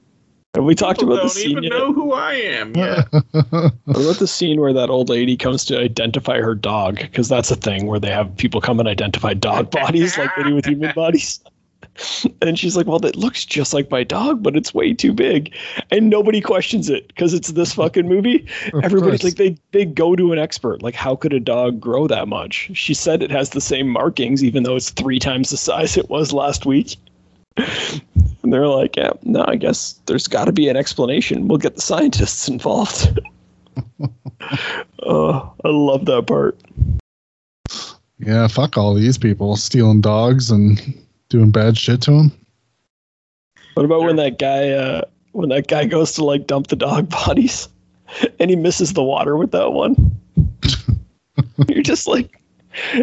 Have 0.55 0.65
we 0.65 0.75
talked 0.75 0.99
People 0.99 1.15
about 1.15 1.23
the 1.23 1.29
don't 1.29 1.31
scene 1.31 1.51
even 1.53 1.63
yet? 1.65 1.71
know 1.71 1.93
who 1.93 2.13
I 2.13 2.33
am. 2.35 2.73
Yeah. 2.77 3.05
What 3.13 3.73
about 3.97 4.19
the 4.19 4.27
scene 4.27 4.61
where 4.61 4.73
that 4.73 4.91
old 4.91 5.09
lady 5.09 5.37
comes 5.37 5.65
to 5.67 5.79
identify 5.79 6.39
her 6.41 6.55
dog? 6.57 6.97
Because 6.97 7.29
that's 7.29 7.51
a 7.53 7.57
thing 7.57 7.87
where 7.87 8.01
they 8.01 8.11
have 8.11 8.37
people 8.37 8.61
come 8.61 8.81
and 8.81 8.89
identify 8.89 9.33
dog 9.35 9.71
bodies 9.71 10.19
like 10.19 10.31
they 10.37 10.43
do 10.43 10.55
with 10.55 10.67
human 10.67 10.93
bodies. 10.97 11.41
And 12.41 12.59
she's 12.59 12.77
like, 12.77 12.87
"Well, 12.87 12.99
that 13.01 13.17
looks 13.17 13.45
just 13.45 13.75
like 13.75 13.91
my 13.91 14.05
dog, 14.05 14.43
but 14.43 14.57
it's 14.57 14.73
way 14.73 14.95
too 14.95 15.13
big," 15.13 15.55
and 15.91 16.09
nobody 16.09 16.41
questions 16.41 16.89
it 16.89 17.09
because 17.09 17.35
it's 17.35 17.49
this 17.49 17.75
fucking 17.75 18.09
movie. 18.09 18.47
Of 18.73 18.85
Everybody's 18.85 19.21
course. 19.21 19.25
like, 19.25 19.37
they 19.37 19.57
they 19.73 19.85
go 19.85 20.17
to 20.17 20.33
an 20.33 20.39
expert. 20.39 20.83
Like, 20.83 20.95
how 20.95 21.17
could 21.17 21.33
a 21.33 21.41
dog 21.41 21.81
grow 21.81 22.07
that 22.07 22.29
much? 22.29 22.71
She 22.75 22.95
said 22.95 23.23
it 23.23 23.31
has 23.31 23.51
the 23.51 23.61
same 23.61 23.89
markings, 23.89 24.43
even 24.45 24.63
though 24.63 24.77
it's 24.77 24.91
three 24.91 25.19
times 25.19 25.51
the 25.51 25.57
size 25.57 25.97
it 25.97 26.09
was 26.09 26.33
last 26.33 26.67
week. 26.67 26.97
And 28.43 28.55
they're 28.55 28.69
like, 28.69 28.97
yeah, 28.97 29.11
no, 29.23 29.45
I 29.47 29.57
guess 29.57 30.01
there's 30.07 30.27
got 30.27 30.47
to 30.47 30.53
be 30.53 30.69
an 30.69 30.77
explanation. 30.77 31.47
We'll 31.47 31.59
get 31.59 31.75
the 31.75 31.83
scientists 31.83 32.49
involved. 32.49 33.21
oh, 35.03 35.53
I 35.63 35.69
love 35.69 36.07
that 36.07 36.27
part. 36.27 36.59
Yeah, 38.19 38.47
fuck 38.49 38.79
all 38.79 38.95
these 38.95 39.19
people 39.19 39.57
stealing 39.57 40.01
dogs 40.01 40.51
and 40.51 40.81
doing 41.31 41.51
bad 41.51 41.79
shit 41.79 42.03
to 42.03 42.13
him. 42.13 42.33
What 43.75 43.87
about 43.87 44.03
when 44.03 44.17
that 44.17 44.39
guy 44.39 44.71
uh 44.71 45.03
when 45.33 45.49
that 45.49 45.69
guy 45.69 45.87
goes 45.87 46.13
to 46.15 46.25
like 46.25 46.47
dump 46.47 46.67
the 46.67 46.77
dog 46.77 47.09
bodies 47.27 47.69
and 48.39 48.51
he 48.51 48.57
misses 48.57 48.93
the 48.93 49.03
water 49.03 49.37
with 49.39 49.53
that 49.53 49.73
one? 49.73 50.21
You're 51.69 51.83
just 51.83 52.07
like 52.07 52.37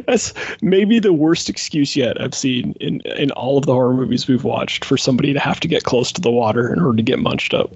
that's 0.05 0.33
maybe 0.61 0.99
the 0.99 1.13
worst 1.13 1.49
excuse 1.49 1.95
yet 1.95 2.21
I've 2.21 2.35
seen 2.35 2.73
in 2.79 3.01
in 3.01 3.31
all 3.31 3.57
of 3.57 3.65
the 3.65 3.73
horror 3.73 3.93
movies 3.93 4.27
we've 4.27 4.43
watched 4.43 4.85
for 4.85 4.97
somebody 4.97 5.33
to 5.33 5.39
have 5.39 5.59
to 5.61 5.67
get 5.67 5.83
close 5.83 6.11
to 6.11 6.21
the 6.21 6.31
water 6.31 6.71
in 6.71 6.79
order 6.79 6.97
to 6.97 7.03
get 7.03 7.19
munched 7.19 7.53
up. 7.53 7.73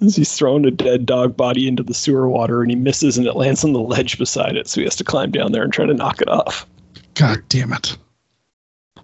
As 0.00 0.16
he's 0.16 0.34
throwing 0.34 0.64
a 0.64 0.70
dead 0.70 1.06
dog 1.06 1.36
body 1.36 1.66
into 1.66 1.82
the 1.82 1.94
sewer 1.94 2.28
water 2.28 2.62
and 2.62 2.70
he 2.70 2.76
misses 2.76 3.16
and 3.16 3.26
it 3.26 3.36
lands 3.36 3.64
on 3.64 3.72
the 3.72 3.80
ledge 3.80 4.18
beside 4.18 4.54
it, 4.54 4.68
so 4.68 4.80
he 4.80 4.84
has 4.84 4.96
to 4.96 5.04
climb 5.04 5.30
down 5.30 5.52
there 5.52 5.62
and 5.62 5.72
try 5.72 5.86
to 5.86 5.94
knock 5.94 6.20
it 6.20 6.28
off. 6.28 6.66
God 7.14 7.42
damn 7.48 7.72
it. 7.72 7.96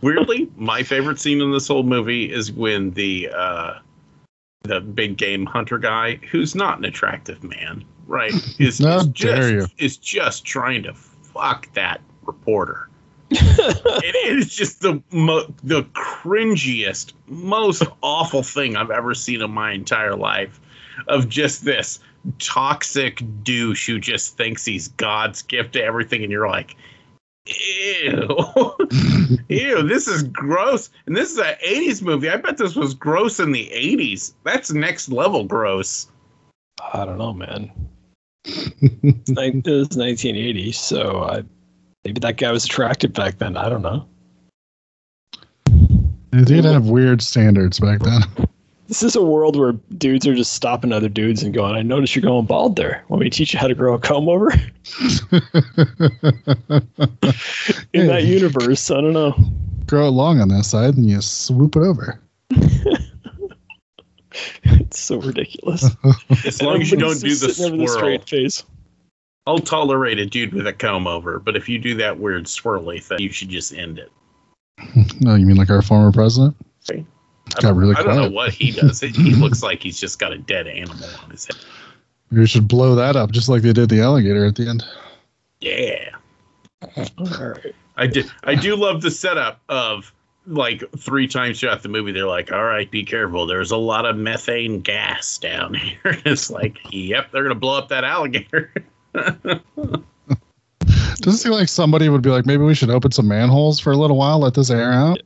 Weirdly, 0.03 0.49
my 0.57 0.83
favorite 0.83 1.19
scene 1.19 1.41
in 1.41 1.53
this 1.53 1.69
whole 1.69 1.83
movie 1.83 2.33
is 2.33 2.51
when 2.51 2.91
the 2.93 3.31
uh, 3.35 3.75
the 4.63 4.81
big 4.81 5.17
game 5.17 5.47
hunter 5.47 5.79
guy, 5.79 6.17
who's 6.31 6.55
not 6.55 6.79
an 6.79 6.85
attractive 6.85 7.43
man, 7.43 7.85
right, 8.07 8.33
is, 8.59 8.79
How 8.79 8.99
is 8.99 9.07
just 9.09 9.51
you. 9.51 9.67
is 9.79 9.97
just 9.97 10.45
trying 10.45 10.83
to 10.85 10.95
fuck 10.95 11.73
that 11.75 12.01
reporter. 12.25 12.89
it 13.31 14.17
is 14.27 14.55
just 14.55 14.81
the 14.81 15.03
mo- 15.13 15.53
the 15.63 15.83
cringiest, 15.95 17.13
most 17.29 17.83
awful 18.03 18.43
thing 18.43 18.77
I've 18.77 18.91
ever 18.91 19.15
seen 19.15 19.41
in 19.43 19.51
my 19.51 19.73
entire 19.73 20.17
life. 20.17 20.61
Of 21.09 21.31
just 21.31 21.65
this 21.65 22.01
toxic 22.39 23.23
douche 23.43 23.87
who 23.87 23.99
just 23.99 24.37
thinks 24.37 24.67
he's 24.67 24.89
God's 24.89 25.41
gift 25.43 25.73
to 25.75 25.83
everything, 25.83 26.23
and 26.23 26.31
you're 26.31 26.49
like, 26.49 26.77
ew, 27.47 28.77
ew, 29.49 29.83
this 29.83 30.07
is 30.09 30.23
gross. 30.25 30.91
And 31.07 31.17
this 31.17 31.31
is 31.33 31.39
an 31.39 31.55
'80s 31.67 32.03
movie. 32.03 32.31
I 32.31 32.37
bet 32.37 32.57
this 32.57 32.77
was 32.77 32.95
gross 32.95 33.41
in 33.41 33.53
the 33.53 33.71
'80s. 33.75 34.35
That's 34.45 34.73
next 34.73 35.09
level 35.11 35.45
gross. 35.45 36.09
I 36.93 37.05
don't 37.05 37.19
know, 37.19 37.33
man. 37.33 37.71
It's 39.03 39.31
nine- 39.31 39.63
it 39.65 39.71
was 39.71 39.97
1980, 39.97 40.73
so 40.73 41.23
I, 41.25 41.43
maybe 42.05 42.21
that 42.21 42.39
guy 42.39 42.51
was 42.51 42.65
attractive 42.65 43.13
back 43.13 43.37
then. 43.39 43.57
I 43.57 43.69
don't 43.69 43.83
know. 43.83 44.07
They 46.33 46.45
did 46.45 46.65
have 46.65 46.89
weird 46.89 47.21
standards 47.21 47.79
back 47.81 48.01
then. 48.01 48.23
This 48.91 49.05
is 49.05 49.15
a 49.15 49.23
world 49.23 49.55
where 49.55 49.75
dudes 49.99 50.27
are 50.27 50.35
just 50.35 50.53
stopping 50.53 50.93
other 50.93 51.09
dudes 51.09 51.45
and 51.45 51.55
going, 51.55 51.77
I 51.77 51.83
notice 51.83 52.17
you're 52.17 52.25
going 52.25 52.47
bald 52.47 52.75
there. 52.75 53.05
Want 53.07 53.23
me 53.23 53.31
to 53.31 53.37
teach 53.37 53.53
you 53.53 53.59
how 53.61 53.69
to 53.69 53.75
grow 53.77 53.95
a 53.95 54.01
comb 54.01 54.29
over? 54.29 54.51
In 57.93 58.09
that 58.09 58.25
universe, 58.25 58.91
I 58.91 58.95
don't 58.95 59.13
know. 59.13 59.37
Grow 59.87 60.09
it 60.09 60.11
long 60.11 60.41
on 60.41 60.49
that 60.49 60.65
side 60.65 60.97
and 60.97 61.09
you 61.09 61.21
swoop 61.21 61.77
it 61.77 61.83
over. 61.83 62.21
It's 64.63 64.99
so 64.99 65.21
ridiculous. 65.21 65.85
As 66.45 66.61
long 66.61 66.83
as 66.83 66.91
you 66.91 66.97
don't 66.97 67.21
do 67.21 67.29
just 67.29 67.43
the 67.43 67.53
sitting 67.53 67.79
there 67.79 67.83
with 67.83 67.91
a 67.91 67.93
swirl, 67.93 67.99
straight 67.99 68.29
face. 68.29 68.65
I'll 69.47 69.59
tolerate 69.59 70.19
a 70.19 70.27
dude 70.27 70.53
with 70.53 70.67
a 70.67 70.73
comb 70.73 71.07
over. 71.07 71.39
But 71.39 71.57
if 71.57 71.69
you 71.69 71.79
do 71.79 71.95
that 71.97 72.19
weird 72.19 72.47
swirly 72.47 73.03
thing, 73.03 73.21
you 73.21 73.31
should 73.31 73.51
just 73.51 73.73
end 73.73 74.01
it. 74.01 74.11
No, 75.21 75.37
you 75.37 75.47
mean 75.47 75.57
like 75.57 75.71
our 75.71 75.83
former 75.83 76.11
president? 76.11 76.57
I 77.57 77.61
don't, 77.61 77.77
really 77.77 77.95
I 77.97 78.03
don't 78.03 78.17
know 78.17 78.31
what 78.31 78.53
he 78.53 78.71
does. 78.73 79.01
He- 79.01 79.09
looks 79.35 79.63
like 79.63 79.83
he's 79.83 79.99
just 79.99 80.19
got 80.19 80.33
a 80.33 80.39
dead 80.39 80.67
animal 80.67 81.09
on 81.23 81.31
his 81.31 81.47
head. 81.47 81.57
We 82.31 82.47
should 82.47 82.69
blow 82.69 82.95
that 82.95 83.17
up 83.17 83.33
just 83.33 83.49
like 83.49 83.63
they 83.63 83.73
did 83.73 83.89
the 83.89 84.01
alligator 84.01 84.45
at 84.45 84.55
the 84.55 84.69
end. 84.69 84.85
Yeah. 85.61 86.11
Right. 87.19 87.75
I 87.97 88.07
do 88.07 88.25
I 88.45 88.55
do 88.55 88.77
love 88.77 89.03
the 89.03 89.11
setup 89.11 89.61
of 89.69 90.13
like 90.47 90.83
three 90.97 91.27
times 91.27 91.61
throughout 91.61 91.83
the 91.83 91.89
movie 91.89 92.13
they're 92.13 92.27
like, 92.27 92.51
All 92.53 92.65
right, 92.65 92.91
be 92.91 93.05
careful. 93.05 93.47
There's 93.47 93.71
a 93.71 93.77
lot 93.77 94.07
of 94.07 94.17
methane 94.17 94.81
gas 94.81 95.39
down 95.39 95.75
here. 95.75 95.99
it's 96.25 96.51
like, 96.51 96.79
yep, 96.91 97.31
they're 97.31 97.43
gonna 97.43 97.55
blow 97.55 97.77
up 97.77 97.89
that 97.89 98.05
alligator. 98.05 98.73
Doesn't 101.21 101.39
seem 101.39 101.53
like 101.53 101.69
somebody 101.69 102.09
would 102.09 102.23
be 102.23 102.31
like, 102.31 102.47
maybe 102.47 102.63
we 102.63 102.75
should 102.75 102.89
open 102.91 103.11
some 103.13 103.29
manholes 103.29 103.79
for 103.79 103.93
a 103.93 103.97
little 103.97 104.17
while, 104.17 104.39
let 104.39 104.55
this 104.55 104.71
air 104.71 104.91
out. 104.91 105.21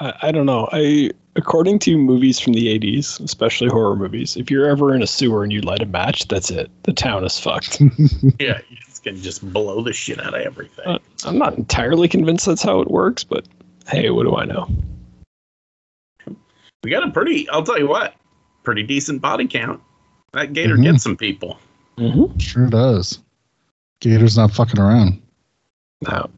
I, 0.00 0.14
I 0.22 0.32
don't 0.32 0.46
know. 0.46 0.68
I 0.72 1.10
according 1.36 1.78
to 1.80 1.96
movies 1.96 2.40
from 2.40 2.52
the 2.52 2.66
80s, 2.78 3.20
especially 3.20 3.68
horror 3.68 3.94
movies, 3.94 4.36
if 4.36 4.50
you're 4.50 4.68
ever 4.68 4.92
in 4.94 5.02
a 5.02 5.06
sewer 5.06 5.42
and 5.44 5.52
you 5.52 5.60
light 5.60 5.82
a 5.82 5.86
match, 5.86 6.26
that's 6.28 6.50
it. 6.50 6.68
The 6.82 6.92
town 6.92 7.24
is 7.24 7.38
fucked. 7.38 7.80
yeah, 8.40 8.58
it's 8.70 8.98
gonna 8.98 9.18
just 9.18 9.48
blow 9.52 9.82
the 9.82 9.92
shit 9.92 10.20
out 10.20 10.34
of 10.34 10.40
everything. 10.40 10.86
Uh, 10.86 10.98
I'm 11.24 11.38
not 11.38 11.56
entirely 11.56 12.08
convinced 12.08 12.46
that's 12.46 12.62
how 12.62 12.80
it 12.80 12.90
works, 12.90 13.22
but 13.24 13.46
hey, 13.88 14.10
what 14.10 14.24
do 14.24 14.36
I 14.36 14.44
know? 14.44 14.68
we 16.84 16.90
got 16.90 17.06
a 17.06 17.10
pretty 17.10 17.48
I'll 17.50 17.62
tell 17.62 17.78
you 17.78 17.88
what, 17.88 18.14
pretty 18.62 18.82
decent 18.82 19.20
body 19.20 19.46
count. 19.46 19.80
That 20.32 20.52
gator 20.52 20.76
Mhm. 20.76 20.84
gets 20.84 21.02
some 21.02 21.16
people. 21.16 21.58
Mm-hmm. 21.96 22.38
Sure 22.38 22.66
does. 22.68 23.18
Gator's 24.00 24.36
not 24.36 24.52
fucking 24.52 24.78
around. 24.80 25.20
No. 26.02 26.30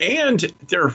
and 0.00 0.40
they're 0.68 0.92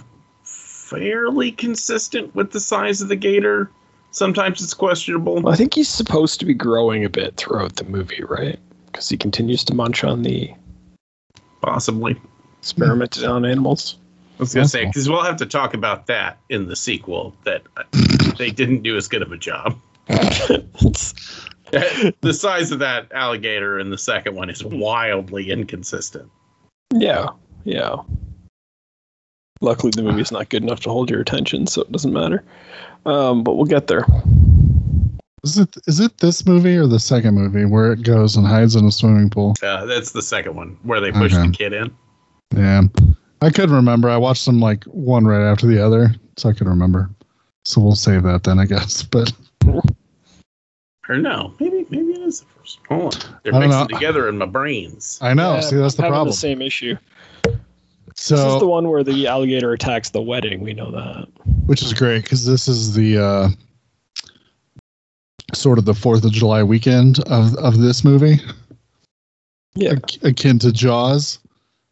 fairly 0.89 1.51
consistent 1.51 2.33
with 2.35 2.51
the 2.51 2.59
size 2.59 3.01
of 3.01 3.07
the 3.09 3.15
gator. 3.15 3.69
Sometimes 4.11 4.61
it's 4.61 4.73
questionable. 4.73 5.35
Well, 5.41 5.53
I 5.53 5.57
think 5.57 5.73
he's 5.73 5.89
supposed 5.89 6.39
to 6.39 6.45
be 6.45 6.53
growing 6.53 7.03
a 7.05 7.09
bit 7.09 7.35
throughout 7.37 7.75
the 7.75 7.83
movie, 7.85 8.23
right? 8.23 8.59
Because 8.87 9.09
he 9.09 9.17
continues 9.17 9.63
to 9.65 9.73
munch 9.75 10.03
on 10.03 10.23
the 10.23 10.51
Possibly. 11.61 12.15
experimented 12.59 13.25
on 13.25 13.45
animals. 13.45 13.97
I 14.39 14.43
was 14.43 14.53
gonna 14.53 14.67
say 14.67 14.85
because 14.85 15.09
we'll 15.09 15.23
have 15.23 15.37
to 15.37 15.45
talk 15.47 15.73
about 15.73 16.05
that 16.07 16.37
in 16.49 16.67
the 16.67 16.75
sequel. 16.75 17.35
That 17.43 17.63
uh, 17.75 17.83
they 18.37 18.51
didn't 18.51 18.83
do 18.83 18.95
as 18.95 19.07
good 19.07 19.21
of 19.21 19.31
a 19.31 19.37
job. 19.37 19.77
The 22.21 22.33
size 22.33 22.71
of 22.71 22.79
that 22.79 23.11
alligator 23.11 23.77
in 23.77 23.89
the 23.89 23.97
second 23.97 24.35
one 24.35 24.49
is 24.49 24.63
wildly 24.63 25.51
inconsistent. 25.51 26.31
yeah, 26.93 27.27
yeah. 27.65 27.97
Luckily, 29.61 29.91
the 29.95 30.03
movie's 30.03 30.31
not 30.31 30.49
good 30.49 30.63
enough 30.63 30.79
to 30.81 30.89
hold 30.89 31.09
your 31.09 31.19
attention, 31.21 31.67
so 31.67 31.81
it 31.81 31.91
doesn't 31.91 32.13
matter. 32.13 32.43
Um, 33.05 33.43
but 33.43 33.55
we'll 33.55 33.65
get 33.65 33.87
there. 33.87 34.05
Is 35.43 35.57
it 35.57 35.75
is 35.87 35.99
it 35.99 36.17
this 36.17 36.45
movie 36.45 36.75
or 36.77 36.87
the 36.87 36.99
second 36.99 37.35
movie 37.35 37.65
where 37.65 37.93
it 37.93 38.03
goes 38.03 38.35
and 38.35 38.45
hides 38.45 38.75
in 38.75 38.85
a 38.85 38.91
swimming 38.91 39.29
pool? 39.29 39.55
Uh, 39.63 39.85
that's 39.85 40.11
the 40.11 40.21
second 40.21 40.55
one 40.55 40.77
where 40.83 40.99
they 40.99 41.11
push 41.11 41.33
Okay. 41.33 41.47
the 41.47 41.53
kid 41.53 41.73
in. 41.73 41.95
Yeah. 42.55 42.81
I 43.41 43.49
couldn't 43.51 43.75
remember. 43.75 44.09
I 44.09 44.17
watched 44.17 44.45
them 44.45 44.59
like 44.59 44.83
one 44.85 45.25
right 45.25 45.43
after 45.49 45.67
the 45.67 45.79
other, 45.83 46.15
so 46.37 46.49
I 46.49 46.53
could 46.53 46.67
remember. 46.67 47.09
So 47.65 47.79
we'll 47.81 47.95
save 47.95 48.23
that 48.23 48.43
then, 48.43 48.59
I 48.59 48.65
guess. 48.65 49.03
But 49.11 49.31
Or 51.09 51.17
no, 51.17 51.53
maybe 51.59 51.85
maybe 51.89 52.11
it 52.13 52.21
is 52.21 52.41
the 52.41 52.45
first. 52.57 52.79
one. 52.89 52.99
Hold 52.99 53.15
on, 53.15 53.39
they're 53.43 53.55
I 53.55 53.59
don't 53.59 53.69
mixing 53.69 53.87
know. 53.87 53.99
together 53.99 54.27
in 54.29 54.37
my 54.37 54.45
brains. 54.45 55.19
I 55.21 55.33
know. 55.33 55.53
Yeah, 55.55 55.59
see, 55.61 55.75
that's 55.77 55.95
the 55.95 56.01
having 56.01 56.13
problem. 56.13 56.29
The 56.33 56.37
same 56.37 56.61
issue. 56.61 56.97
This 58.17 58.31
is 58.31 58.59
the 58.59 58.67
one 58.67 58.89
where 58.89 59.03
the 59.03 59.27
alligator 59.27 59.71
attacks 59.73 60.09
the 60.09 60.21
wedding. 60.21 60.61
We 60.61 60.73
know 60.73 60.91
that. 60.91 61.27
which 61.65 61.81
is 61.83 61.93
great 61.93 62.23
because 62.23 62.45
this 62.45 62.67
is 62.67 62.93
the 62.93 63.17
uh, 63.17 63.49
sort 65.53 65.77
of 65.77 65.85
the 65.85 65.93
Fourth 65.93 66.23
of 66.25 66.31
July 66.31 66.63
weekend 66.63 67.19
of 67.27 67.55
of 67.55 67.77
this 67.79 68.03
movie, 68.03 68.37
Yeah. 69.75 69.91
Ak- 69.93 70.23
akin 70.23 70.59
to 70.59 70.71
Jaws. 70.71 71.39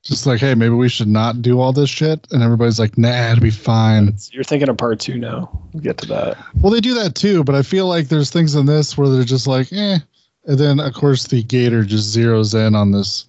Just 0.03 0.27
like, 0.27 0.39
hey, 0.39 0.53
maybe 0.53 0.75
we 0.75 0.87
should 0.87 1.07
not 1.07 1.41
do 1.41 1.59
all 1.59 1.73
this 1.73 1.89
shit, 1.89 2.27
and 2.31 2.43
everybody's 2.43 2.77
like, 2.77 2.95
nah, 2.95 3.31
it'll 3.31 3.41
be 3.41 3.49
fine. 3.49 4.15
You're 4.31 4.43
thinking 4.43 4.69
of 4.69 4.77
part 4.77 4.99
two 4.99 5.17
now. 5.17 5.49
We'll 5.73 5.81
get 5.81 5.97
to 5.97 6.05
that. 6.09 6.37
Well, 6.61 6.71
they 6.71 6.79
do 6.79 6.93
that 6.93 7.15
too, 7.15 7.43
but 7.43 7.55
I 7.55 7.63
feel 7.63 7.87
like 7.87 8.07
there's 8.09 8.29
things 8.29 8.53
in 8.53 8.67
this 8.67 8.95
where 8.95 9.09
they're 9.09 9.23
just 9.23 9.47
like, 9.47 9.73
eh. 9.73 9.97
And 10.45 10.59
then, 10.59 10.79
of 10.79 10.93
course, 10.93 11.25
the 11.25 11.41
gator 11.41 11.83
just 11.83 12.15
zeroes 12.15 12.53
in 12.53 12.75
on 12.75 12.91
this 12.91 13.25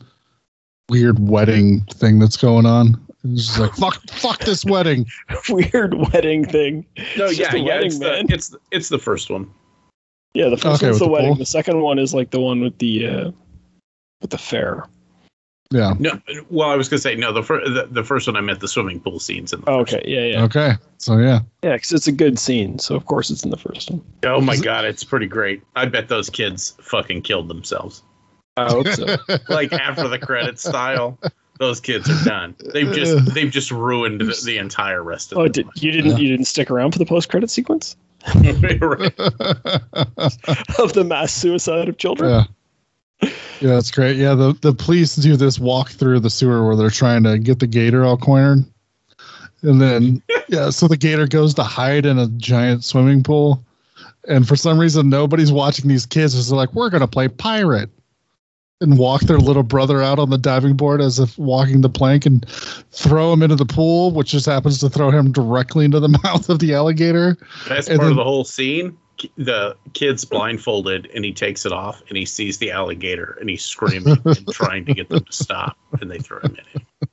weird 0.88 1.18
wedding 1.18 1.81
thing 1.92 2.18
that's 2.18 2.37
going 2.37 2.66
on. 2.66 3.01
And 3.22 3.35
it's 3.38 3.46
just 3.46 3.59
like, 3.59 3.75
fuck, 3.77 4.03
fuck 4.11 4.38
this 4.40 4.64
wedding. 4.64 5.07
Weird 5.49 5.94
wedding 6.12 6.44
thing. 6.44 6.87
No, 7.16 7.27
It's 7.27 7.38
yeah, 7.38 7.55
yeah, 7.55 7.64
wedding, 7.75 7.87
it's 7.88 7.99
man. 7.99 8.27
the 8.27 8.35
it's 8.35 8.55
it's 8.70 8.88
the 8.88 8.99
first 8.99 9.31
one. 9.31 9.51
Yeah, 10.35 10.49
the 10.49 10.57
first 10.57 10.77
Okay, 10.83 10.87
one's 10.88 10.99
the, 10.99 11.07
the 11.07 11.11
wedding. 11.11 11.29
pool? 11.31 11.37
The 11.37 11.46
second 11.46 11.81
one 11.81 11.99
is 11.99 12.14
like 12.14 12.31
the 12.31 12.40
one 12.40 12.61
with 12.61 12.79
the 12.79 13.07
uh 13.07 13.31
with 14.20 14.31
the 14.31 14.38
fair. 14.38 14.85
Yeah. 15.72 15.94
No, 15.99 16.20
well, 16.49 16.70
I 16.70 16.77
was 16.77 16.88
gonna 16.88 17.01
say 17.01 17.16
no. 17.16 17.33
The, 17.33 17.42
fir- 17.42 17.68
the 17.68 17.88
the 17.90 18.05
first 18.05 18.29
one 18.29 18.37
I 18.37 18.40
meant 18.40 18.61
the 18.61 18.68
swimming 18.68 19.01
pool 19.01 19.18
scenes 19.18 19.53
in. 19.53 19.62
The 19.62 19.70
Oh, 19.70 19.81
first 19.85 19.94
okay, 19.94 20.05
yeah, 20.07 20.20
yeah, 20.37 20.44
Okay. 20.44 20.72
So, 20.99 21.18
yeah. 21.18 21.40
yeah. 21.64 21.72
Because 21.75 21.90
it's 21.92 22.07
a 22.07 22.12
good 22.12 22.38
scene, 22.38 22.79
so 22.79 22.94
of 22.94 23.07
course 23.07 23.31
it's 23.31 23.42
in 23.42 23.51
the 23.51 23.57
first 23.57 23.90
one. 23.90 23.99
one. 23.99 24.33
Oh 24.33 24.40
my 24.40 24.57
god, 24.57 24.85
it's 24.85 25.03
pretty 25.03 25.27
great. 25.27 25.62
I 25.75 25.87
bet 25.87 26.07
those 26.09 26.31
kids 26.31 26.77
fucking 26.81 27.22
killed 27.22 27.49
themselves. 27.49 28.03
I 28.56 28.70
hope 28.70 28.88
so. 28.88 29.16
Like 29.48 29.72
after 29.72 30.08
the 30.08 30.18
credit 30.18 30.58
style, 30.58 31.18
those 31.58 31.80
kids 31.80 32.08
are 32.10 32.24
done. 32.24 32.54
They've 32.72 32.92
just 32.92 33.34
they've 33.34 33.50
just 33.50 33.70
ruined 33.70 34.20
the, 34.20 34.40
the 34.44 34.58
entire 34.58 35.02
rest 35.02 35.32
of 35.32 35.38
oh, 35.38 35.42
the 35.44 35.50
did, 35.50 35.66
you 35.76 35.92
didn't 35.92 36.18
you 36.18 36.28
didn't 36.28 36.46
stick 36.46 36.70
around 36.70 36.92
for 36.92 36.98
the 36.98 37.06
post 37.06 37.28
credit 37.28 37.50
sequence 37.50 37.96
of 38.26 38.32
the 40.92 41.04
mass 41.06 41.32
suicide 41.32 41.88
of 41.88 41.98
children? 41.98 42.30
yeah. 42.30 42.44
Yeah, 43.60 43.70
that's 43.70 43.90
great. 43.90 44.18
Yeah, 44.18 44.34
the, 44.34 44.52
the 44.60 44.74
police 44.74 45.16
do 45.16 45.36
this 45.36 45.58
walk 45.58 45.88
through 45.88 46.20
the 46.20 46.28
sewer 46.28 46.66
where 46.66 46.76
they're 46.76 46.90
trying 46.90 47.22
to 47.22 47.38
get 47.38 47.58
the 47.58 47.66
gator 47.66 48.04
all 48.04 48.18
cornered. 48.18 48.66
And 49.62 49.80
then, 49.80 50.22
yeah, 50.48 50.68
so 50.68 50.86
the 50.86 50.98
gator 50.98 51.26
goes 51.26 51.54
to 51.54 51.62
hide 51.62 52.04
in 52.04 52.18
a 52.18 52.26
giant 52.28 52.84
swimming 52.84 53.22
pool. 53.22 53.64
And 54.28 54.46
for 54.46 54.56
some 54.56 54.78
reason, 54.78 55.08
nobody's 55.08 55.50
watching 55.50 55.88
these 55.88 56.04
kids. 56.04 56.34
So 56.34 56.42
they're 56.50 56.58
like, 56.58 56.74
we're 56.74 56.90
going 56.90 57.00
to 57.00 57.08
play 57.08 57.28
pirate 57.28 57.88
and 58.80 58.98
walk 58.98 59.22
their 59.22 59.38
little 59.38 59.62
brother 59.62 60.02
out 60.02 60.18
on 60.18 60.30
the 60.30 60.38
diving 60.38 60.74
board 60.74 61.00
as 61.00 61.18
if 61.18 61.38
walking 61.38 61.80
the 61.80 61.88
plank 61.88 62.26
and 62.26 62.46
throw 62.90 63.32
him 63.32 63.42
into 63.42 63.56
the 63.56 63.64
pool, 63.64 64.10
which 64.10 64.30
just 64.30 64.46
happens 64.46 64.78
to 64.80 64.90
throw 64.90 65.10
him 65.10 65.32
directly 65.32 65.84
into 65.84 66.00
the 66.00 66.08
mouth 66.24 66.48
of 66.48 66.58
the 66.58 66.74
alligator. 66.74 67.36
Best 67.68 67.88
And 67.88 67.98
part 67.98 68.10
of 68.10 68.16
the 68.16 68.24
whole 68.24 68.44
scene. 68.44 68.96
The 69.38 69.74
kid's 69.94 70.26
blindfolded 70.26 71.10
and 71.14 71.24
he 71.24 71.32
takes 71.32 71.64
it 71.64 71.72
off 71.72 72.02
and 72.08 72.18
he 72.18 72.26
sees 72.26 72.58
the 72.58 72.70
alligator 72.70 73.38
and 73.40 73.48
he's 73.48 73.64
screaming 73.64 74.18
and 74.24 74.48
trying 74.48 74.84
to 74.84 74.92
get 74.92 75.08
them 75.08 75.24
to 75.24 75.32
stop 75.32 75.78
and 76.02 76.10
they 76.10 76.18
throw 76.18 76.40
him 76.40 76.54
in 76.54 76.80
it. 76.80 77.06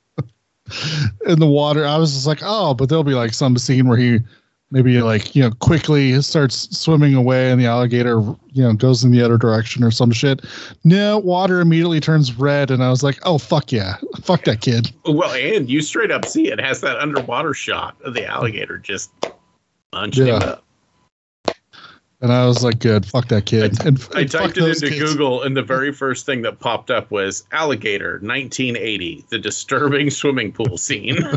in 1.26 1.38
the 1.38 1.46
water. 1.46 1.86
I 1.86 1.96
was 1.96 2.12
just 2.12 2.26
like, 2.26 2.40
oh, 2.42 2.74
but 2.74 2.90
there'll 2.90 3.04
be 3.04 3.14
like 3.14 3.32
some 3.32 3.56
scene 3.56 3.88
where 3.88 3.96
he 3.96 4.20
maybe 4.70 5.00
like, 5.00 5.34
you 5.36 5.42
know, 5.42 5.50
quickly 5.60 6.20
starts 6.22 6.76
swimming 6.76 7.14
away 7.14 7.50
and 7.50 7.60
the 7.60 7.66
alligator, 7.66 8.20
you 8.52 8.62
know, 8.62 8.72
goes 8.72 9.04
in 9.04 9.10
the 9.10 9.22
other 9.22 9.38
direction 9.38 9.84
or 9.84 9.90
some 9.90 10.10
shit. 10.10 10.44
No, 10.84 11.18
water 11.18 11.60
immediately 11.60 12.00
turns 12.00 12.36
red. 12.36 12.70
And 12.70 12.82
I 12.82 12.90
was 12.90 13.02
like, 13.02 13.18
oh, 13.24 13.38
fuck 13.38 13.70
yeah. 13.70 13.96
Fuck 14.22 14.44
that 14.44 14.60
kid. 14.60 14.90
Well, 15.04 15.32
and 15.32 15.68
you 15.68 15.80
straight 15.80 16.10
up 16.10 16.24
see 16.26 16.48
it 16.50 16.60
has 16.60 16.80
that 16.80 16.96
underwater 16.98 17.54
shot 17.54 17.96
of 18.04 18.14
the 18.14 18.26
alligator 18.26 18.78
just 18.78 19.10
punching 19.92 20.26
him 20.26 20.28
Yeah. 20.40 20.48
up. 20.48 20.63
And 22.20 22.32
I 22.32 22.46
was 22.46 22.64
like, 22.64 22.78
good. 22.78 23.04
Fuck 23.04 23.28
that 23.28 23.44
kid. 23.46 23.84
and, 23.84 24.08
I 24.14 24.20
and 24.20 24.30
typed 24.30 24.56
it 24.56 24.64
into 24.64 24.88
kids. 24.88 25.12
Google, 25.12 25.42
and 25.42 25.56
the 25.56 25.62
very 25.62 25.92
first 25.92 26.24
thing 26.24 26.42
that 26.42 26.58
popped 26.58 26.90
up 26.90 27.10
was 27.10 27.44
alligator 27.52 28.12
1980, 28.22 29.26
the 29.30 29.38
disturbing 29.38 30.10
swimming 30.10 30.52
pool 30.52 30.78
scene. 30.78 31.18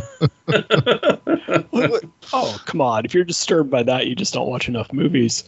Oh, 2.34 2.62
come 2.66 2.82
on. 2.82 3.06
If 3.06 3.14
you're 3.14 3.24
disturbed 3.24 3.70
by 3.70 3.82
that, 3.84 4.08
you 4.08 4.16
just 4.16 4.34
don't 4.34 4.50
watch 4.50 4.68
enough 4.68 4.92
movies. 4.92 5.46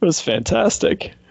It 0.00 0.04
was 0.04 0.20
fantastic. 0.20 1.12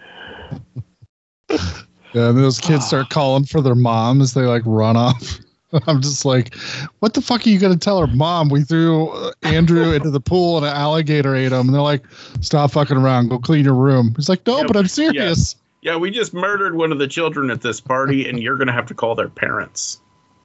Yeah, 2.12 2.30
and 2.30 2.38
those 2.38 2.58
kids 2.58 2.86
start 2.88 3.08
calling 3.08 3.44
for 3.44 3.60
their 3.60 3.76
moms. 3.76 4.34
they 4.34 4.42
like 4.42 4.62
run 4.66 4.96
off. 4.96 5.38
I'm 5.86 6.00
just 6.02 6.24
like, 6.24 6.54
what 7.00 7.14
the 7.14 7.20
fuck 7.22 7.46
are 7.46 7.50
you 7.50 7.58
gonna 7.58 7.76
tell 7.76 8.00
her, 8.00 8.06
mom? 8.06 8.48
We 8.48 8.62
threw 8.62 9.08
uh, 9.08 9.32
Andrew 9.42 9.92
into 9.92 10.10
the 10.10 10.20
pool 10.20 10.56
and 10.56 10.66
an 10.66 10.72
alligator 10.74 11.34
ate 11.34 11.52
him. 11.52 11.60
And 11.66 11.74
they're 11.74 11.80
like, 11.80 12.04
stop 12.40 12.72
fucking 12.72 12.96
around, 12.96 13.28
go 13.28 13.38
clean 13.38 13.64
your 13.64 13.74
room. 13.74 14.12
He's 14.16 14.28
like, 14.28 14.46
no, 14.46 14.58
Yeah, 14.58 14.64
but 14.66 14.76
I'm 14.76 14.88
serious. 14.88 15.56
yeah, 15.82 15.96
we 15.96 16.10
just 16.10 16.34
murdered 16.34 16.74
one 16.76 16.92
of 16.92 16.98
the 16.98 17.06
children 17.08 17.50
at 17.50 17.60
this 17.62 17.80
party, 17.80 18.28
and 18.28 18.38
you're 18.40 18.56
going 18.56 18.66
to 18.66 18.72
have 18.72 18.86
to 18.86 18.94
call 18.94 19.14
their 19.14 19.28
parents. 19.28 20.00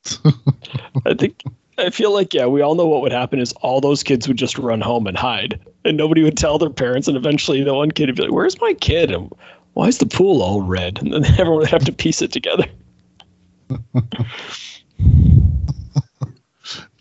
I 1.06 1.14
think 1.16 1.42
I 1.78 1.90
feel 1.90 2.14
like 2.14 2.34
yeah, 2.34 2.46
we 2.46 2.62
all 2.62 2.76
know 2.76 2.86
what 2.86 3.02
would 3.02 3.12
happen 3.12 3.40
is 3.40 3.52
all 3.62 3.82
those 3.82 4.04
kids 4.04 4.28
would 4.28 4.38
just 4.38 4.58
run 4.58 4.80
home 4.82 5.08
and 5.08 5.18
hide, 5.18 5.60
and 5.84 5.98
nobody 5.98 6.24
would 6.24 6.38
tell 6.38 6.58
their 6.58 6.70
parents, 6.70 7.08
and 7.08 7.18
eventually 7.18 7.64
the 7.64 7.74
one 7.74 7.92
kid 7.92 8.08
would 8.08 8.16
be 8.16 8.22
like, 8.24 8.32
"Where's 8.32 8.62
my 8.62 8.74
kid? 8.76 9.12
And 9.12 9.32
why 9.74 9.88
is 9.88 9.98
the 9.98 10.06
pool 10.06 10.42
all 10.42 10.62
red?" 10.62 11.00
And 11.02 11.12
then 11.12 11.26
everyone 11.40 11.58
would 11.60 11.70
have 11.70 11.86
to 11.86 11.92
piece 11.92 12.22
it 12.22 12.32
together. 12.32 12.66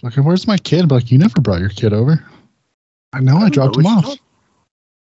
Like, 0.05 0.17
where's 0.17 0.47
my 0.47 0.59
kid? 0.59 0.87
But 0.87 0.97
like, 0.97 1.11
you 1.11 1.17
never 1.17 1.41
brought 1.41 1.61
your 1.61 1.71
kid 1.71 1.95
over. 1.95 2.23
I 3.15 3.21
know 3.21 3.39
I, 3.39 3.41
don't 3.41 3.55
dropped 3.55 3.79
know 3.79 3.81
him 3.81 3.87
off. 3.87 4.19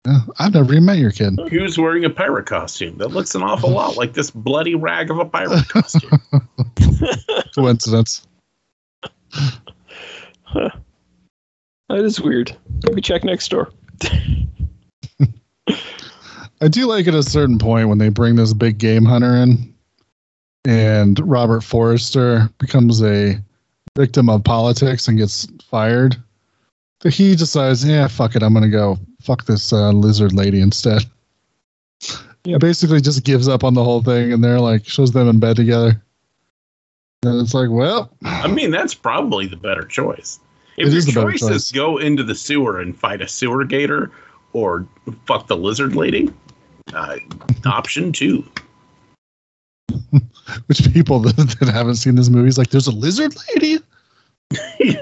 Yeah, 0.06 0.20
I've 0.40 0.54
never 0.54 0.72
even 0.72 0.84
met 0.86 0.98
your 0.98 1.12
kid. 1.12 1.38
He 1.50 1.58
was 1.58 1.78
wearing 1.78 2.04
a 2.04 2.10
pirate 2.10 2.46
costume. 2.46 2.98
That 2.98 3.08
looks 3.08 3.34
an 3.36 3.42
awful 3.42 3.70
lot 3.70 3.96
like 3.96 4.14
this 4.14 4.30
bloody 4.30 4.74
rag 4.74 5.10
of 5.10 5.18
a 5.18 5.24
pirate 5.24 5.68
costume. 5.68 6.20
Coincidence. 7.54 8.26
That 11.90 12.04
is 12.04 12.20
weird. 12.20 12.54
Let 12.84 12.94
me 12.94 13.00
check 13.00 13.24
next 13.24 13.48
door. 13.48 13.72
I 16.60 16.68
do 16.68 16.84
like 16.84 17.06
at 17.06 17.14
a 17.14 17.22
certain 17.22 17.58
point 17.58 17.88
when 17.88 17.96
they 17.96 18.10
bring 18.10 18.36
this 18.36 18.52
big 18.52 18.76
game 18.76 19.06
hunter 19.06 19.34
in, 19.36 19.74
and 20.68 21.18
Robert 21.26 21.62
Forster 21.62 22.50
becomes 22.58 23.02
a 23.02 23.42
victim 23.96 24.28
of 24.28 24.44
politics 24.44 25.08
and 25.08 25.16
gets 25.16 25.48
fired. 25.64 26.14
But 27.00 27.14
he 27.14 27.34
decides, 27.34 27.82
yeah, 27.84 28.06
fuck 28.06 28.36
it, 28.36 28.42
I'm 28.42 28.52
gonna 28.52 28.68
go 28.68 28.98
fuck 29.22 29.46
this 29.46 29.72
uh, 29.72 29.92
lizard 29.92 30.34
lady 30.34 30.60
instead. 30.60 31.04
Yeah, 32.44 32.58
basically 32.58 33.00
just 33.00 33.24
gives 33.24 33.48
up 33.48 33.64
on 33.64 33.72
the 33.72 33.82
whole 33.82 34.02
thing, 34.02 34.30
and 34.30 34.44
they're 34.44 34.60
like 34.60 34.86
shows 34.86 35.12
them 35.12 35.28
in 35.28 35.40
bed 35.40 35.56
together. 35.56 36.02
And 37.22 37.40
it's 37.40 37.54
like, 37.54 37.70
well, 37.70 38.12
I 38.22 38.46
mean, 38.46 38.70
that's 38.70 38.94
probably 38.94 39.46
the 39.46 39.56
better 39.56 39.84
choice. 39.84 40.38
If 40.76 40.92
your 40.92 41.00
the 41.00 41.12
better 41.12 41.30
choice 41.32 41.40
choice. 41.40 41.50
is 41.50 41.72
go 41.72 41.96
into 41.96 42.22
the 42.22 42.34
sewer 42.34 42.78
and 42.78 42.96
fight 42.96 43.22
a 43.22 43.28
sewer 43.28 43.64
gator 43.64 44.12
or 44.52 44.86
fuck 45.24 45.46
the 45.46 45.56
lizard 45.56 45.96
lady, 45.96 46.30
uh, 46.92 47.16
option 47.64 48.12
two. 48.12 48.44
Which 50.66 50.92
people 50.92 51.18
that, 51.20 51.36
that 51.60 51.68
haven't 51.68 51.96
seen 51.96 52.14
this 52.14 52.28
movie 52.28 52.48
is 52.48 52.58
like, 52.58 52.70
there's 52.70 52.86
a 52.86 52.92
lizard 52.92 53.34
lady. 53.54 53.78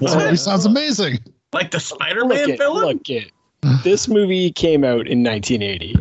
This 0.00 0.14
movie 0.14 0.36
sounds 0.36 0.64
amazing. 0.64 1.18
Like 1.52 1.70
the 1.70 1.78
Spider 1.78 2.22
Look 2.22 2.38
Man 2.38 2.50
it, 2.50 2.58
villain? 2.58 2.84
look 2.84 3.10
it. 3.10 3.30
This 3.84 4.08
movie 4.08 4.50
came 4.50 4.84
out 4.84 5.06
in 5.06 5.22
1980, 5.22 5.94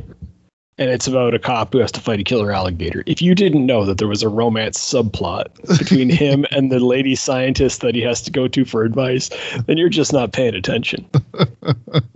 and 0.78 0.90
it's 0.90 1.08
about 1.08 1.36
a 1.36 1.40
cop 1.40 1.74
who 1.74 1.80
has 1.80 1.92
to 1.92 2.00
fight 2.00 2.20
a 2.20 2.24
killer 2.24 2.52
alligator. 2.52 3.04
If 3.06 3.22
you 3.22 3.36
didn't 3.36 3.66
know 3.66 3.86
that 3.86 3.98
there 3.98 4.08
was 4.08 4.24
a 4.24 4.30
romance 4.30 4.80
subplot 4.80 5.78
between 5.78 6.10
him 6.24 6.46
and 6.52 6.72
the 6.72 6.80
lady 6.80 7.16
scientist 7.16 7.82
that 7.82 7.94
he 7.94 8.02
has 8.02 8.22
to 8.24 8.32
go 8.32 8.48
to 8.48 8.66
for 8.66 8.84
advice, 8.84 9.30
then 9.68 9.78
you're 9.78 9.90
just 9.90 10.14
not 10.14 10.32
paying 10.32 10.56
attention. 10.56 11.08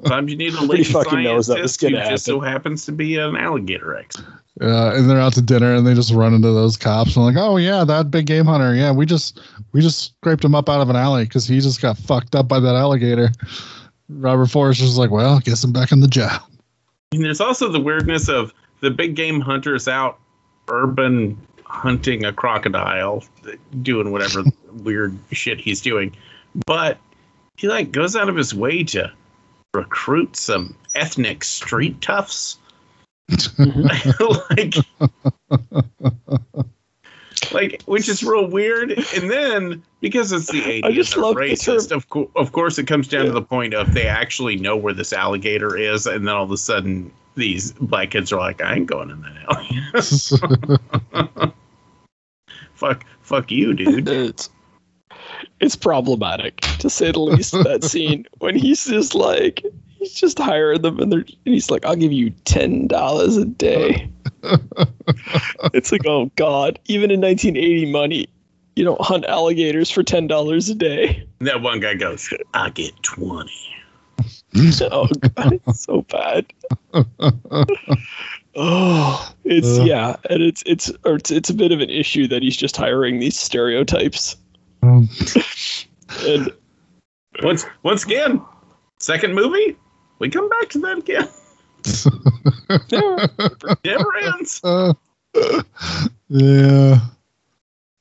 Sometimes 0.02 0.32
you 0.32 0.38
need 0.38 0.54
a 0.54 0.62
Nobody 0.62 0.80
lady 0.80 0.84
fucking 0.86 1.24
knows 1.24 1.48
that 1.48 1.62
was 1.62 1.78
scientist 1.78 1.82
who 1.82 1.92
gonna 1.92 2.10
just 2.10 2.26
so 2.26 2.40
happens 2.40 2.86
to 2.86 2.92
be 2.92 3.18
an 3.18 3.36
alligator 3.36 3.96
expert. 3.96 4.45
Uh, 4.62 4.94
and 4.96 5.10
they're 5.10 5.20
out 5.20 5.34
to 5.34 5.42
dinner 5.42 5.76
and 5.76 5.86
they 5.86 5.94
just 5.94 6.14
run 6.14 6.34
into 6.34 6.48
those 6.48 6.78
cops 6.78 7.18
and 7.18 7.26
like, 7.26 7.36
oh 7.38 7.58
yeah, 7.58 7.84
that 7.84 8.10
big 8.10 8.26
game 8.26 8.46
hunter. 8.46 8.74
Yeah, 8.74 8.92
we 8.92 9.06
just 9.06 9.42
we 9.74 9.82
just 9.82 10.16
scraped 10.16 10.46
him 10.46 10.56
up 10.56 10.70
out 10.70 10.80
of 10.80 10.90
an 10.90 10.96
alley 10.96 11.26
because 11.26 11.46
he 11.46 11.60
just 11.60 11.82
got 11.82 11.98
fucked 11.98 12.36
up 12.36 12.48
by 12.48 12.62
that 12.62 12.76
alligator. 12.76 13.32
Robert 14.08 14.48
Forster's 14.48 14.98
like, 14.98 15.12
well, 15.12 15.40
guess 15.40 15.64
I'm 15.64 15.74
back 15.74 15.92
in 15.92 16.00
the 16.00 16.08
job. 16.08 16.42
And 17.12 17.24
there's 17.24 17.42
also 17.42 17.70
the 17.70 17.80
weirdness 17.80 18.30
of 18.30 18.54
the 18.80 18.92
big 18.92 19.16
game 19.16 19.42
hunters 19.42 19.88
out 19.88 20.20
urban 20.70 21.38
hunting 21.66 22.24
a 22.24 22.32
crocodile, 22.32 23.24
doing 23.82 24.12
whatever 24.12 24.44
weird 24.84 25.18
shit 25.32 25.60
he's 25.60 25.82
doing. 25.82 26.16
But 26.66 26.98
he 27.58 27.68
like 27.68 27.92
goes 27.92 28.16
out 28.16 28.30
of 28.30 28.36
his 28.36 28.54
way 28.54 28.84
to 28.86 29.12
recruit 29.74 30.36
some 30.36 30.76
ethnic 30.94 31.44
street 31.44 32.00
toughs. 32.02 32.58
Mm-hmm. 33.30 33.88
like 34.56 34.76
like 37.52 37.82
which 37.84 38.08
is 38.10 38.24
real 38.24 38.48
weird. 38.48 38.92
And 38.92 39.30
then 39.30 39.84
because 40.02 40.32
it's 40.32 40.52
the 40.52 40.62
80s 40.62 40.84
I 40.84 40.92
just 40.92 41.18
love 41.18 41.36
racist. 41.36 41.92
of, 41.92 42.10
co- 42.10 42.30
of 42.36 42.52
course 42.52 42.78
it 42.78 42.86
comes 42.86 43.08
down 43.08 43.26
to 43.26 43.32
the 43.32 43.42
point 43.42 43.74
of 43.74 43.94
they 43.94 44.08
actually 44.08 44.58
know 44.58 44.78
where 44.78 44.94
this 44.94 45.14
alligator 45.14 45.76
is 45.78 46.06
and 46.06 46.28
then 46.28 46.34
all 46.36 46.44
of 46.44 46.52
a 46.52 46.58
sudden 46.58 47.12
these 47.36 47.72
black 47.74 48.12
kids 48.12 48.32
are 48.32 48.40
like 48.40 48.62
i 48.62 48.76
ain't 48.76 48.88
going 48.88 49.10
in 49.10 49.22
that 49.22 49.36
alley. 51.44 51.54
Fuck 52.74 53.06
fuck 53.22 53.52
you 53.52 53.74
dude. 53.74 54.08
It's 54.08 54.50
it's 55.60 55.76
problematic 55.76 56.58
to 56.80 56.90
say 56.90 57.12
the 57.12 57.20
least. 57.20 57.54
that 57.54 57.84
scene 57.84 58.26
when 58.40 58.56
he's 58.56 58.86
just 58.86 59.16
like 59.16 59.64
he's 59.98 60.14
just 60.14 60.40
hiring 60.40 60.82
them, 60.82 61.00
and 61.00 61.12
they're 61.12 61.20
and 61.20 61.54
he's 61.54 61.70
like, 61.72 61.86
"I'll 61.86 61.96
give 61.96 62.12
you 62.12 62.30
ten 62.46 62.88
dollars 62.88 63.38
a 63.38 63.46
day." 63.46 64.10
it's 65.74 65.92
like, 65.92 66.06
oh 66.06 66.32
god! 66.36 66.80
Even 66.86 67.12
in 67.12 67.22
1980 67.22 67.92
money, 67.92 68.28
you 68.76 68.84
don't 68.84 69.02
hunt 69.02 69.26
alligators 69.26 69.90
for 69.90 70.04
ten 70.04 70.28
dollars 70.28 70.70
a 70.70 70.76
day. 70.76 71.28
And 71.40 71.48
that 71.48 71.62
one 71.62 71.80
guy 71.80 71.96
goes 71.96 72.32
i 72.54 72.70
get 72.70 72.92
20 73.04 73.52
Oh 74.82 75.08
god, 75.36 75.60
it's 75.68 75.82
so 75.82 76.02
bad. 76.04 76.46
Oh, 78.58 79.34
it's 79.44 79.80
Uh. 79.80 79.84
yeah, 79.84 80.16
and 80.30 80.42
it's 80.42 80.64
it's 80.66 80.90
or 81.04 81.16
it's 81.16 81.30
it's 81.30 81.50
a 81.50 81.54
bit 81.54 81.74
of 81.74 81.82
an 81.82 81.90
issue 81.90 82.26
that 82.30 82.42
he's 82.42 82.56
just 82.56 82.78
hiring 82.78 83.20
these 83.20 83.38
stereotypes 83.38 84.38
Um, 84.82 85.10
and 86.22 86.50
once 87.44 87.66
once 87.84 88.06
again 88.06 88.42
second 89.00 89.34
movie 89.36 89.76
we 90.20 90.30
come 90.30 90.48
back 90.50 90.70
to 90.70 90.80
that 90.80 90.98
again 90.98 91.28
never 93.84 94.18
ends 94.18 94.62
uh, 94.64 94.94
yeah. 96.30 97.00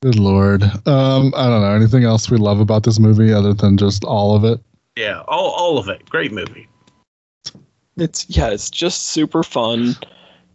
Good 0.01 0.19
lord. 0.19 0.63
Um, 0.87 1.33
I 1.35 1.47
don't 1.47 1.61
know 1.61 1.73
anything 1.75 2.03
else 2.03 2.29
we 2.29 2.37
love 2.37 2.59
about 2.59 2.83
this 2.83 2.99
movie 2.99 3.33
other 3.33 3.53
than 3.53 3.77
just 3.77 4.03
all 4.03 4.35
of 4.35 4.43
it. 4.45 4.59
yeah 4.95 5.21
all, 5.27 5.51
all 5.51 5.77
of 5.77 5.89
it 5.89 6.09
great 6.09 6.31
movie 6.31 6.67
It's 7.97 8.25
yeah, 8.29 8.49
it's 8.49 8.69
just 8.69 9.07
super 9.07 9.43
fun. 9.43 9.95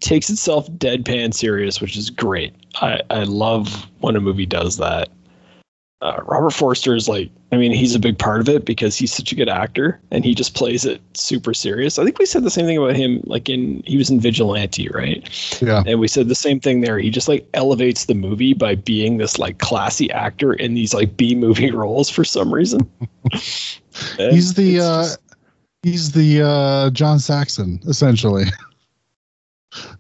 Takes 0.01 0.31
itself 0.31 0.71
deadpan 0.73 1.35
serious, 1.35 1.81
which 1.81 1.97
is 1.97 2.11
great. 2.11 2.55
I, 2.77 3.01
I 3.11 3.25
love 3.25 3.87
when 4.01 4.17
a 4.17 4.21
movie 4.21 4.47
does 4.47 4.77
that. 4.79 5.09
Uh, 6.03 6.21
Robert 6.25 6.51
Forster 6.53 6.95
is 6.95 7.09
like, 7.09 7.31
I 7.53 7.57
mean, 7.57 7.73
he's 7.73 7.95
a 7.95 7.99
big 7.99 8.19
part 8.19 8.41
of 8.41 8.49
it 8.49 8.65
because 8.65 8.97
he's 8.97 9.13
such 9.13 9.33
a 9.33 9.35
good 9.35 9.49
actor 9.51 10.01
and 10.11 10.25
he 10.25 10.35
just 10.35 10.55
plays 10.55 10.85
it 10.87 11.01
super 11.15 11.53
serious. 11.53 11.99
I 11.99 12.05
think 12.05 12.19
we 12.19 12.25
said 12.25 12.43
the 12.45 12.51
same 12.51 12.65
thing 12.65 12.79
about 12.79 12.97
him, 12.97 13.21
like 13.25 13.49
in 13.51 13.83
he 13.85 13.97
was 13.99 14.09
in 14.09 14.19
Vigilante, 14.19 14.89
right? 14.95 15.29
Yeah. 15.61 15.83
And 15.87 16.01
we 16.01 16.09
said 16.09 16.29
the 16.29 16.35
same 16.35 16.59
thing 16.59 16.81
there. 16.81 16.99
He 16.99 17.11
just 17.11 17.29
like 17.29 17.47
elevates 17.53 18.07
the 18.07 18.15
movie 18.15 18.55
by 18.55 18.77
being 18.77 19.19
this 19.19 19.39
like 19.39 19.59
classy 19.59 20.11
actor 20.13 20.55
in 20.55 20.73
these 20.75 20.95
like 20.95 21.17
B 21.19 21.35
movie 21.35 21.71
roles 21.73 22.09
for 22.09 22.25
some 22.25 22.53
reason. 22.55 22.81
He's 24.17 24.55
the 24.55 24.81
uh, 24.81 25.03
just- 25.03 25.21
he's 25.83 26.13
the 26.13 26.43
uh, 26.43 26.91
John 26.91 27.19
Saxon 27.19 27.81
essentially. 27.87 28.45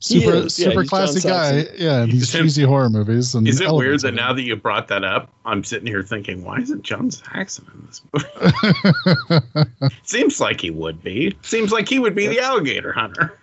super 0.01 0.33
is, 0.35 0.59
yeah, 0.59 0.69
super 0.69 0.81
he's 0.83 0.89
classic 0.91 1.23
guy. 1.23 1.65
Yeah, 1.77 2.03
in 2.03 2.11
these 2.11 2.23
Is 2.23 2.35
it- 2.35 2.43
cheesy 2.43 2.63
horror 2.65 2.91
movies. 2.91 3.35
And 3.35 3.47
Is 3.47 3.61
it 3.61 3.71
weird 3.73 4.01
that 4.01 4.15
now 4.15 4.33
that 4.33 4.43
you 4.43 4.57
brought 4.57 4.89
that 4.89 5.05
up, 5.05 5.31
I'm 5.45 5.63
sitting 5.65 5.87
here 5.87 6.03
thinking, 6.03 6.43
why 6.45 6.59
isn't 6.59 6.83
John 6.83 7.11
Saxon 7.11 7.67
in 7.75 7.87
this 7.87 8.03
movie? 8.13 9.95
Seems 10.03 10.41
like 10.41 10.61
he 10.61 10.71
would 10.71 11.03
be. 11.03 11.37
Seems 11.43 11.71
like 11.73 11.89
he 11.89 11.99
would 11.99 12.15
be 12.15 12.27
the 12.27 12.41
alligator 12.41 12.93
hunter. 12.93 13.39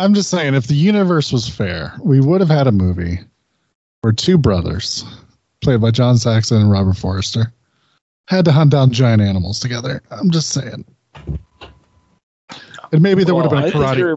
I'm 0.00 0.14
just 0.14 0.30
saying, 0.30 0.54
if 0.54 0.66
the 0.66 0.74
universe 0.74 1.32
was 1.32 1.48
fair, 1.48 1.92
we 2.02 2.20
would 2.20 2.40
have 2.40 2.50
had 2.50 2.66
a 2.66 2.72
movie 2.72 3.18
where 4.00 4.12
two 4.12 4.36
brothers, 4.38 5.04
played 5.62 5.80
by 5.80 5.90
John 5.90 6.16
Saxon 6.18 6.60
and 6.60 6.70
Robert 6.70 6.96
Forster, 6.96 7.52
had 8.28 8.44
to 8.46 8.52
hunt 8.52 8.70
down 8.70 8.90
giant 8.92 9.22
animals 9.22 9.60
together. 9.60 10.02
I'm 10.10 10.30
just 10.30 10.50
saying. 10.50 10.84
And 12.92 13.00
maybe 13.00 13.24
there 13.24 13.34
would 13.34 13.46
Well, 13.46 13.54
I 13.56 13.62
have 13.62 13.72
been 13.72 13.82
a 13.82 13.84
think 13.84 13.96
karate, 13.96 13.98
you're- 13.98 14.16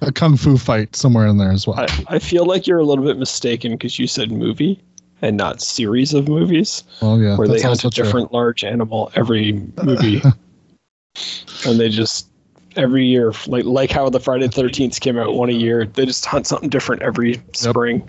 a 0.00 0.12
kung 0.12 0.36
fu 0.36 0.56
fight 0.56 0.94
somewhere 0.94 1.26
in 1.26 1.38
there 1.38 1.52
as 1.52 1.66
well. 1.66 1.78
I, 1.78 2.04
I 2.08 2.18
feel 2.18 2.44
like 2.44 2.66
you're 2.66 2.78
a 2.78 2.84
little 2.84 3.04
bit 3.04 3.18
mistaken 3.18 3.72
because 3.72 3.98
you 3.98 4.06
said 4.06 4.30
movie 4.30 4.80
and 5.22 5.36
not 5.36 5.60
series 5.60 6.14
of 6.14 6.28
movies 6.28 6.84
well, 7.02 7.18
yeah, 7.18 7.36
where 7.36 7.48
they 7.48 7.54
that's 7.54 7.64
hunt 7.64 7.84
also 7.84 7.88
a 7.88 7.90
true. 7.90 8.04
different 8.04 8.32
large 8.32 8.64
animal 8.64 9.10
every 9.14 9.52
movie. 9.82 10.22
and 11.66 11.80
they 11.80 11.88
just 11.88 12.28
every 12.76 13.04
year 13.04 13.32
like 13.46 13.64
like 13.64 13.90
how 13.90 14.08
the 14.08 14.20
Friday 14.20 14.46
13th 14.48 15.00
came 15.00 15.18
out 15.18 15.34
one 15.34 15.48
a 15.48 15.52
year, 15.52 15.86
they 15.86 16.06
just 16.06 16.24
hunt 16.24 16.46
something 16.46 16.68
different 16.68 17.02
every 17.02 17.40
spring. 17.52 18.08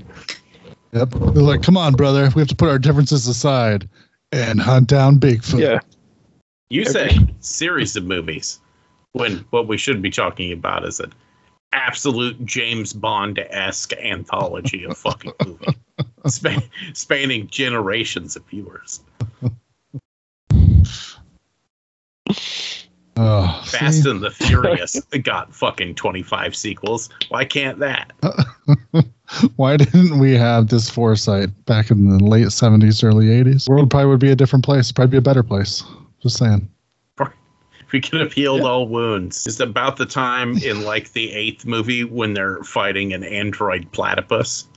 Yep. 0.91 1.09
They're 1.11 1.43
like, 1.43 1.61
come 1.61 1.77
on, 1.77 1.93
brother. 1.93 2.29
We 2.35 2.41
have 2.41 2.47
to 2.49 2.55
put 2.55 2.69
our 2.69 2.79
differences 2.79 3.27
aside 3.27 3.87
and 4.31 4.59
hunt 4.59 4.87
down 4.87 5.19
Bigfoot. 5.19 5.59
Yeah. 5.59 5.79
You 6.69 6.81
Okay. 6.81 6.91
say 6.91 7.27
series 7.39 7.95
of 7.95 8.05
movies 8.05 8.59
when 9.13 9.37
what 9.49 9.67
we 9.67 9.77
should 9.77 10.01
be 10.01 10.11
talking 10.11 10.51
about 10.51 10.85
is 10.85 10.99
an 10.99 11.11
absolute 11.73 12.45
James 12.45 12.93
Bond 12.93 13.39
esque 13.49 13.93
anthology 13.93 14.83
of 14.85 14.97
fucking 14.97 15.33
movie, 15.45 15.77
span, 16.27 16.61
spanning 16.93 17.47
generations 17.47 18.35
of 18.35 18.45
viewers. 18.45 19.01
Oh, 23.21 23.61
Fast 23.65 24.03
see? 24.03 24.09
and 24.09 24.21
the 24.21 24.31
Furious 24.31 25.01
got 25.23 25.53
fucking 25.53 25.95
25 25.95 26.55
sequels. 26.55 27.09
Why 27.27 27.43
can't 27.43 27.77
that? 27.79 28.13
Why 29.57 29.75
didn't 29.75 30.19
we 30.19 30.35
have 30.35 30.69
this 30.69 30.89
foresight 30.89 31.49
back 31.65 31.91
in 31.91 32.09
the 32.09 32.23
late 32.23 32.47
70s, 32.47 33.03
early 33.03 33.25
80s? 33.25 33.67
World 33.67 33.91
probably 33.91 34.07
would 34.09 34.21
be 34.21 34.31
a 34.31 34.35
different 34.35 34.63
place. 34.63 34.91
Probably 34.93 35.11
be 35.11 35.17
a 35.17 35.21
better 35.21 35.43
place. 35.43 35.83
Just 36.21 36.37
saying. 36.37 36.69
We 37.93 38.01
could 38.01 38.19
have 38.21 38.33
healed 38.33 38.59
Yeah. 38.61 38.67
all 38.67 38.87
wounds. 38.87 39.47
It's 39.47 39.59
about 39.59 39.97
the 39.97 40.05
time 40.05 40.57
in 40.57 40.83
like 40.83 41.13
the 41.13 41.31
eighth 41.31 41.65
movie 41.65 42.03
when 42.03 42.33
they're 42.35 42.63
fighting 42.63 43.13
an 43.13 43.23
android 43.23 43.91
platypus. 43.91 44.67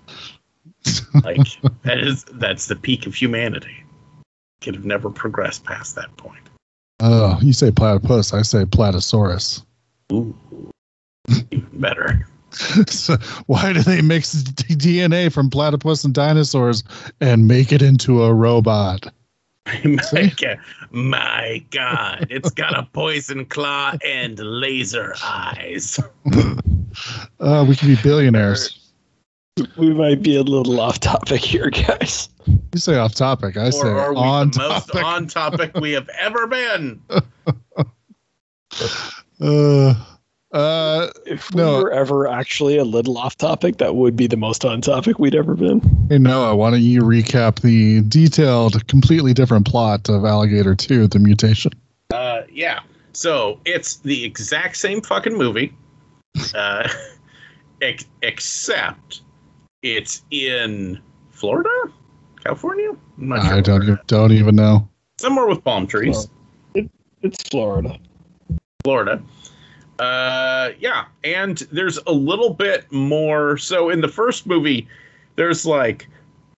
Like 1.22 1.46
that 1.82 1.98
is 1.98 2.24
that's 2.32 2.66
the 2.66 2.76
peak 2.76 3.06
of 3.06 3.14
humanity. 3.14 3.84
Could 4.62 4.74
have 4.74 4.84
never 4.86 5.10
progressed 5.10 5.64
past 5.64 5.94
that 5.96 6.16
point. 6.16 6.48
Oh, 7.00 7.38
you 7.42 7.52
say 7.52 7.70
platypus. 7.70 8.32
I 8.32 8.42
say 8.42 8.64
platysaurus. 8.64 9.62
Ooh, 10.12 10.34
even 11.50 11.68
better. 11.80 12.26
so 12.86 13.16
why 13.46 13.72
do 13.72 13.82
they 13.82 14.02
mix 14.02 14.34
DNA 14.42 15.32
from 15.32 15.50
platypus 15.50 16.04
and 16.04 16.14
dinosaurs 16.14 16.84
and 17.20 17.48
make 17.48 17.72
it 17.72 17.82
into 17.82 18.22
a 18.22 18.32
robot? 18.32 19.12
My, 19.66 20.32
God, 20.36 20.58
my 20.90 21.64
God, 21.70 22.26
it's 22.30 22.50
got 22.50 22.78
a 22.78 22.84
poison 22.92 23.44
claw 23.46 23.94
and 24.04 24.38
laser 24.38 25.14
eyes. 25.22 25.98
Uh, 27.40 27.64
we 27.66 27.74
could 27.74 27.88
be 27.88 27.96
billionaires. 28.02 28.92
We 29.78 29.94
might 29.94 30.20
be 30.20 30.36
a 30.36 30.42
little 30.42 30.78
off 30.78 31.00
topic 31.00 31.40
here, 31.40 31.70
guys. 31.70 32.28
You 32.46 32.60
say 32.76 32.96
off 32.96 33.14
topic. 33.14 33.56
I 33.56 33.70
say 33.70 33.88
are 33.88 34.12
we 34.12 34.20
on 34.20 34.50
the 34.50 34.58
most 34.58 34.88
topic. 34.88 35.02
on 35.02 35.26
topic 35.26 35.80
we 35.80 35.92
have 35.92 36.08
ever 36.20 36.46
been? 36.46 37.00
Uh, 39.40 39.94
uh, 40.52 41.08
If 41.26 41.50
we 41.54 41.62
No. 41.62 41.78
were 41.82 41.90
ever 41.92 42.28
actually 42.28 42.76
a 42.76 42.84
little 42.84 43.16
off 43.18 43.36
topic, 43.36 43.78
that 43.78 43.94
would 43.94 44.16
be 44.16 44.26
the 44.26 44.36
most 44.36 44.64
on 44.64 44.80
topic 44.80 45.18
we'd 45.18 45.34
ever 45.34 45.54
been. 45.54 45.80
hey 46.08 46.18
Noah, 46.18 46.54
why 46.56 46.70
don't 46.70 46.82
you 46.82 47.02
recap 47.02 47.60
the 47.60 48.00
detailed, 48.02 48.86
completely 48.88 49.32
different 49.32 49.66
plot 49.66 50.08
of 50.08 50.24
Alligator 50.24 50.74
2, 50.74 51.06
The 51.08 51.18
Mutation? 51.18 51.72
Uh, 52.12 52.42
yeah. 52.50 52.80
So 53.14 53.60
it's 53.64 53.96
the 53.98 54.24
exact 54.24 54.76
same 54.76 55.00
fucking 55.02 55.36
movie, 55.36 55.74
uh, 56.54 56.88
ex- 57.80 58.06
except 58.22 59.22
it's 59.82 60.22
in 60.30 60.98
Florida, 61.30 61.68
California. 62.42 62.90
I'm 63.18 63.28
not 63.28 63.44
sure. 63.44 63.54
I 63.54 63.60
don't, 63.60 63.88
e- 63.88 63.96
don't 64.06 64.32
even 64.32 64.56
know. 64.56 64.88
Somewhere 65.18 65.46
with 65.46 65.62
palm 65.64 65.86
trees, 65.86 66.28
It's 66.74 67.48
Florida. 67.50 67.98
Florida. 68.84 69.22
Uh, 69.98 70.70
yeah, 70.80 71.04
and 71.24 71.58
there's 71.70 71.98
a 72.06 72.12
little 72.12 72.54
bit 72.54 72.90
more. 72.90 73.56
So 73.58 73.90
in 73.90 74.00
the 74.00 74.08
first 74.08 74.46
movie, 74.46 74.88
there's 75.36 75.64
like 75.66 76.08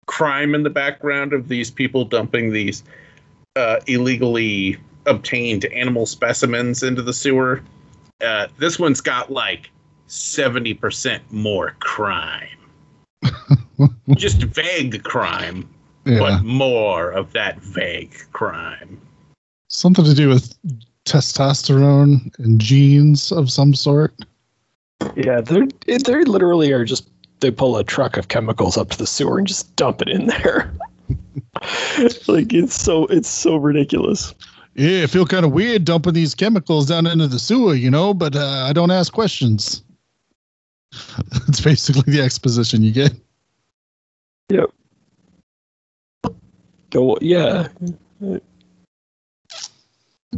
crime 0.05 0.53
in 0.55 0.63
the 0.63 0.69
background 0.69 1.33
of 1.33 1.47
these 1.47 1.71
people 1.71 2.05
dumping 2.05 2.51
these 2.51 2.83
uh, 3.55 3.77
illegally 3.87 4.77
obtained 5.05 5.65
animal 5.65 6.05
specimens 6.05 6.83
into 6.83 7.01
the 7.01 7.13
sewer. 7.13 7.61
Uh, 8.23 8.47
this 8.57 8.79
one's 8.79 9.01
got 9.01 9.31
like 9.31 9.69
70% 10.07 11.19
more 11.31 11.75
crime. 11.79 12.47
Just 14.15 14.43
vague 14.43 15.03
crime, 15.03 15.67
Yeah. 16.05 16.19
but 16.19 16.43
more 16.43 17.11
of 17.11 17.33
that 17.33 17.59
vague 17.61 18.15
crime. 18.31 18.99
Something 19.69 20.05
to 20.05 20.13
do 20.13 20.29
with 20.29 20.53
testosterone 21.05 22.33
and 22.39 22.59
genes 22.59 23.31
of 23.31 23.51
some 23.51 23.73
sort. 23.73 24.13
Yeah, 25.15 25.41
they're 25.41 25.67
they 25.85 26.23
literally 26.23 26.71
are 26.71 26.85
just 26.85 27.09
they 27.39 27.51
pull 27.51 27.77
a 27.77 27.83
truck 27.83 28.17
of 28.17 28.29
chemicals 28.29 28.77
up 28.77 28.89
to 28.91 28.97
the 28.97 29.07
sewer 29.07 29.37
and 29.37 29.47
just 29.47 29.75
dump 29.75 30.01
it 30.01 30.07
in 30.07 30.27
there. 30.27 30.73
like 32.27 32.53
it's 32.53 32.75
so 32.75 33.05
it's 33.07 33.29
so 33.29 33.57
ridiculous. 33.57 34.33
Yeah, 34.75 35.03
I 35.03 35.07
feel 35.07 35.25
kind 35.25 35.45
of 35.45 35.51
weird 35.51 35.85
dumping 35.85 36.13
these 36.13 36.33
chemicals 36.33 36.87
down 36.87 37.05
into 37.05 37.27
the 37.27 37.37
sewer, 37.37 37.75
you 37.75 37.91
know, 37.91 38.13
but 38.13 38.35
uh, 38.35 38.65
I 38.67 38.73
don't 38.73 38.89
ask 38.89 39.13
questions. 39.13 39.83
it's 41.47 41.61
basically 41.61 42.11
the 42.11 42.21
exposition 42.21 42.81
you 42.81 42.91
get. 42.91 43.13
Yep. 44.49 44.71
Go 46.89 47.17
yeah. 47.21 47.67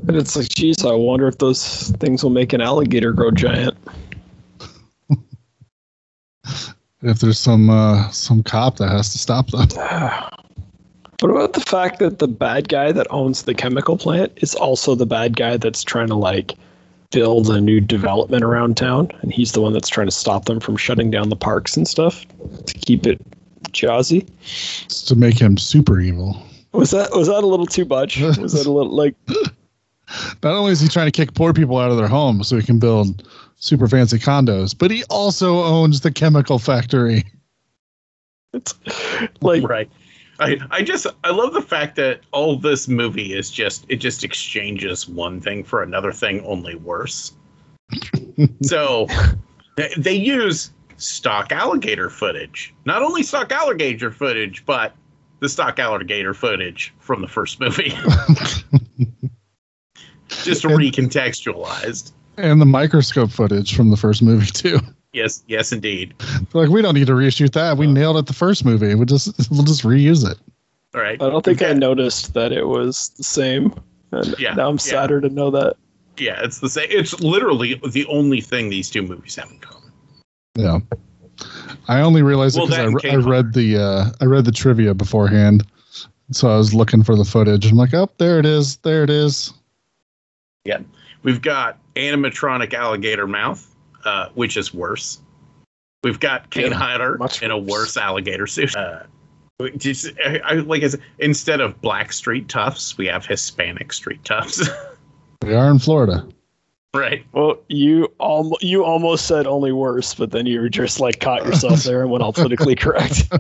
And 0.08 0.16
it's 0.16 0.36
like, 0.36 0.50
geez, 0.50 0.84
I 0.84 0.94
wonder 0.94 1.28
if 1.28 1.38
those 1.38 1.90
things 2.00 2.24
will 2.24 2.32
make 2.32 2.54
an 2.54 2.62
alligator 2.62 3.12
grow 3.12 3.32
giant. 3.32 3.78
If 7.02 7.20
there's 7.20 7.38
some 7.38 7.70
uh, 7.70 8.10
some 8.10 8.42
cop 8.42 8.78
that 8.78 8.90
has 8.90 9.12
to 9.12 9.20
stop 9.20 9.52
them. 9.52 9.68
What 11.22 11.32
about 11.32 11.54
the 11.54 11.62
fact 11.62 12.00
that 12.00 12.20
the 12.20 12.28
bad 12.28 12.68
guy 12.68 12.92
that 12.92 13.08
owns 13.10 13.44
the 13.44 13.54
chemical 13.54 13.98
plant 13.98 14.34
is 14.38 14.54
also 14.54 14.96
the 14.96 15.06
bad 15.06 15.38
guy 15.38 15.56
that's 15.56 15.82
trying 15.82 16.10
to 16.10 16.16
like 16.16 16.56
build 17.12 17.50
a 17.50 17.62
new 17.62 17.80
development 17.80 18.44
around 18.44 18.76
town, 18.76 19.10
and 19.22 19.32
he's 19.32 19.54
the 19.54 19.62
one 19.62 19.72
that's 19.72 19.88
trying 19.88 20.08
to 20.08 20.12
stop 20.12 20.46
them 20.46 20.60
from 20.60 20.76
shutting 20.76 21.10
down 21.10 21.30
the 21.30 21.38
parks 21.38 21.78
and 21.78 21.88
stuff 21.88 22.26
to 22.66 22.74
keep 22.74 23.08
it 23.08 23.22
jazzy. 23.72 24.28
It's 24.84 25.04
to 25.04 25.16
make 25.16 25.40
him 25.40 25.58
super 25.58 26.02
evil. 26.02 26.38
Was 26.74 26.92
that 26.92 27.12
was 27.12 27.28
that 27.28 27.44
a 27.44 27.48
little 27.48 27.66
too 27.66 27.86
much? 27.86 28.20
Was 28.38 28.52
that 28.52 28.66
a 28.66 28.72
little 28.72 28.92
like 28.92 29.16
Not 30.44 30.54
only 30.54 30.72
is 30.72 30.80
he 30.80 30.88
trying 30.88 31.08
to 31.08 31.12
kick 31.12 31.34
poor 31.34 31.54
people 31.54 31.78
out 31.78 31.92
of 31.92 31.98
their 31.98 32.08
homes 32.08 32.48
so 32.48 32.58
he 32.58 32.64
can 32.64 32.80
build 32.80 33.28
super 33.58 33.88
fancy 33.88 34.20
condos, 34.20 34.78
but 34.78 34.92
he 34.92 35.04
also 35.10 35.64
owns 35.64 36.02
the 36.02 36.12
chemical 36.12 36.60
factory. 36.60 37.24
it's 38.54 38.74
like 39.42 39.64
right. 39.64 39.90
I, 40.38 40.58
I 40.70 40.84
just 40.84 41.08
i 41.24 41.32
love 41.32 41.54
the 41.54 41.62
fact 41.62 41.96
that 41.96 42.20
all 42.34 42.58
this 42.58 42.90
movie 42.90 43.34
is 43.34 43.50
just 43.50 43.86
it 43.88 43.98
just 43.98 44.22
exchanges 44.26 45.08
one 45.08 45.40
thing 45.40 45.64
for 45.64 45.82
another 45.82 46.12
thing 46.12 46.42
only 46.46 46.76
worse. 46.76 47.34
So 48.64 49.08
they, 49.78 49.90
they 49.98 50.14
use 50.14 50.72
stock 50.98 51.54
alligator 51.54 52.10
footage. 52.10 52.74
Not 52.84 53.02
only 53.02 53.24
stock 53.24 53.50
alligator 53.54 54.12
footage 54.12 54.66
but 54.66 54.94
the 55.40 55.46
the 55.46 55.50
stock 55.50 55.78
alligator 55.78 56.34
footage 56.34 56.94
from 57.00 57.22
the 57.22 57.28
first 57.28 57.60
movie, 57.60 57.94
just 60.44 60.64
And- 60.66 60.74
recontextualized. 60.74 62.12
and 62.38 62.60
the 62.62 62.66
microscope 62.66 63.32
footage 63.32 63.76
from 63.76 63.90
the 63.92 63.98
first 63.98 64.22
movie 64.22 64.48
too. 64.52 64.80
Yes, 65.14 65.44
yes, 65.48 65.72
indeed. 65.72 66.14
Like 66.54 66.70
we 66.70 66.82
don't 66.82 66.94
need 66.96 67.08
to 67.08 67.14
reshoot 67.14 67.54
that. 67.54 67.78
We 67.78 67.88
nailed 67.88 68.18
it 68.18 68.26
the 68.26 68.34
first 68.34 68.66
movie. 68.66 68.96
We 68.96 69.06
just 69.06 69.50
we'll 69.50 69.64
just 69.64 69.84
reuse 69.84 70.30
it. 70.30 70.38
All 70.94 71.02
right. 71.02 71.22
I 71.22 71.30
don't 71.30 71.44
think 71.46 71.62
I 71.62 71.72
noticed 71.74 72.34
that 72.34 72.52
it 72.52 72.68
was 72.68 73.10
the 73.18 73.24
same. 73.24 73.74
And 74.12 74.36
Yeah, 74.38 74.54
now 74.56 74.68
I'm 74.68 74.76
yeah. 74.76 74.80
sadder 74.80 75.22
to 75.22 75.30
know 75.30 75.52
that. 75.52 75.76
Yeah, 76.18 76.42
it's 76.44 76.60
the 76.60 76.70
same. 76.70 76.88
It's 76.90 77.18
literally 77.22 77.80
the 77.92 78.06
only 78.08 78.42
thing 78.42 78.70
these 78.70 78.90
two 78.90 79.02
movies 79.04 79.36
have 79.36 79.50
in 79.52 79.60
common. 79.60 79.92
Yeah. 80.56 80.80
I 81.88 82.02
only 82.02 82.22
realized 82.22 82.58
Well, 82.58 82.66
it 82.72 82.94
because 82.94 83.06
I, 83.06 83.10
I 83.14 83.30
read 83.30 83.54
the 83.54 83.78
uh, 83.78 84.06
I 84.22 84.26
read 84.26 84.46
the 84.46 84.52
trivia 84.52 84.94
beforehand, 84.94 85.66
so 86.32 86.50
I 86.50 86.58
was 86.58 86.74
looking 86.74 87.04
for 87.04 87.16
the 87.16 87.26
footage. 87.26 87.70
I'm 87.70 87.78
like, 87.78 87.94
oh, 87.94 88.10
there 88.18 88.40
it 88.40 88.46
is, 88.46 88.78
there 88.78 89.04
it 89.04 89.10
is. 89.10 89.54
We've 91.24 91.42
got 91.42 91.80
animatronic 91.96 92.74
alligator 92.74 93.28
mouth, 93.28 93.74
uh, 94.04 94.30
which 94.36 94.58
is 94.58 94.74
worse. 94.74 95.20
We've 96.04 96.20
got 96.20 96.50
Kane 96.52 96.72
Yeah, 96.72 96.78
Hodder 96.78 97.20
in 97.42 97.52
a 97.52 97.58
worse. 97.58 97.70
worse 97.72 97.98
alligator 97.98 98.46
suit. 98.46 98.76
Uh, 98.76 99.04
just, 99.78 100.12
I, 100.24 100.40
I, 100.44 100.54
like 100.56 100.84
I 100.84 100.90
said, 100.90 101.02
instead 101.20 101.62
of 101.62 101.80
black 101.82 102.14
street 102.14 102.48
toughs, 102.50 102.98
we 102.98 103.08
have 103.08 103.26
Hispanic 103.26 103.94
street 103.94 104.24
toughs. 104.24 104.70
We 105.42 105.54
are 105.54 105.70
in 105.72 105.80
Florida. 105.80 106.28
right. 106.94 107.26
Well, 107.32 107.58
you 107.70 108.06
almost 108.20 108.64
you 108.64 108.84
almost 108.84 109.28
said 109.28 109.48
only 109.48 109.72
worse, 109.72 110.14
but 110.14 110.32
then 110.32 110.46
you 110.46 110.60
were 110.60 110.70
just 110.70 111.00
like 111.00 111.20
caught 111.20 111.46
yourself 111.46 111.84
there 111.84 112.02
and 112.02 112.12
went 112.12 112.24
all 112.24 112.34
politically 112.34 112.76
correct. 112.76 113.32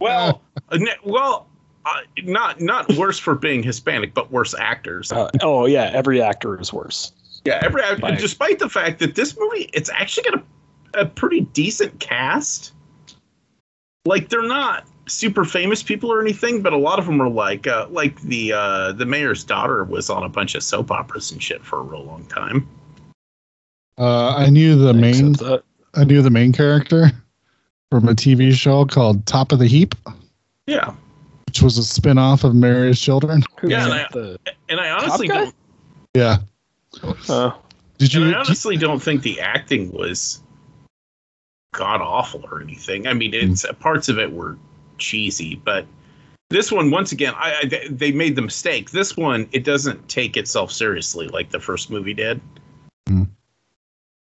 Well, 0.00 0.42
uh, 0.70 0.78
well, 1.04 1.46
uh, 1.86 2.00
not 2.24 2.60
not 2.60 2.92
worse 2.96 3.18
for 3.18 3.34
being 3.34 3.62
Hispanic, 3.62 4.12
but 4.12 4.30
worse 4.30 4.54
actors. 4.58 5.12
Uh, 5.12 5.30
oh 5.42 5.66
yeah, 5.66 5.90
every 5.94 6.20
actor 6.20 6.60
is 6.60 6.72
worse. 6.72 7.12
Yeah, 7.44 7.60
every 7.62 7.82
Like- 7.98 8.18
despite 8.18 8.58
the 8.58 8.68
fact 8.68 8.98
that 8.98 9.14
this 9.14 9.36
movie 9.38 9.70
it's 9.72 9.88
actually 9.90 10.30
got 10.30 10.42
a, 10.94 11.00
a 11.02 11.06
pretty 11.06 11.40
decent 11.40 11.98
cast. 12.00 12.72
Like 14.04 14.28
they're 14.28 14.46
not 14.46 14.86
super 15.06 15.44
famous 15.44 15.82
people 15.82 16.12
or 16.12 16.20
anything, 16.20 16.60
but 16.62 16.72
a 16.72 16.76
lot 16.76 16.98
of 16.98 17.06
them 17.06 17.22
are 17.22 17.28
like 17.28 17.66
uh, 17.66 17.86
like 17.90 18.20
the 18.22 18.52
uh, 18.52 18.92
the 18.92 19.06
mayor's 19.06 19.44
daughter 19.44 19.84
was 19.84 20.10
on 20.10 20.24
a 20.24 20.28
bunch 20.28 20.54
of 20.54 20.62
soap 20.62 20.90
operas 20.90 21.30
and 21.32 21.42
shit 21.42 21.64
for 21.64 21.78
a 21.78 21.82
real 21.82 22.04
long 22.04 22.24
time. 22.26 22.68
Uh, 23.98 24.34
I 24.36 24.50
knew 24.50 24.76
the 24.76 24.90
I 24.90 24.92
main 24.92 25.32
that. 25.34 25.62
I 25.94 26.04
knew 26.04 26.20
the 26.20 26.30
main 26.30 26.52
character 26.52 27.10
from 27.90 28.08
a 28.08 28.12
TV 28.12 28.52
show 28.52 28.84
called 28.84 29.24
Top 29.26 29.52
of 29.52 29.58
the 29.58 29.66
Heap, 29.66 29.94
Yeah, 30.66 30.92
which 31.56 31.62
was 31.62 31.78
a 31.78 31.84
spin-off 31.84 32.44
of 32.44 32.54
Mary's 32.54 33.00
Children. 33.00 33.42
Yeah, 33.62 33.84
and 33.86 33.94
it? 33.94 34.08
the 34.12 34.38
and 34.68 34.78
I 34.78 34.90
honestly 34.90 35.26
don't. 35.28 35.54
Yeah. 36.14 36.38
uh, 37.28 37.52
Did 37.98 38.12
you? 38.12 38.24
And 38.24 38.34
I 38.36 38.40
honestly 38.40 38.76
don't 38.76 39.00
think 39.02 39.22
the 39.22 39.40
acting 39.40 39.90
was 39.92 40.42
god 41.72 42.00
awful 42.02 42.44
or 42.50 42.60
anything. 42.60 43.06
I 43.06 43.14
mean, 43.14 43.32
it's 43.32 43.64
parts 43.80 44.08
of 44.10 44.18
it 44.18 44.30
were 44.32 44.58
cheesy, 44.98 45.56
but 45.64 45.86
this 46.50 46.70
one, 46.70 46.90
once 46.90 47.12
again, 47.12 47.32
I, 47.36 47.60
I 47.62 47.66
they- 47.66 47.88
they 47.88 48.12
made 48.12 48.36
the 48.36 48.42
mistake. 48.42 48.90
This 48.90 49.16
one, 49.16 49.48
it 49.52 49.64
doesn't 49.64 50.06
take 50.08 50.36
itself 50.36 50.70
seriously 50.70 51.28
like 51.28 51.50
the 51.50 51.60
first 51.60 51.90
movie 51.90 52.14
did, 52.14 52.40
Hmm. 53.08 53.22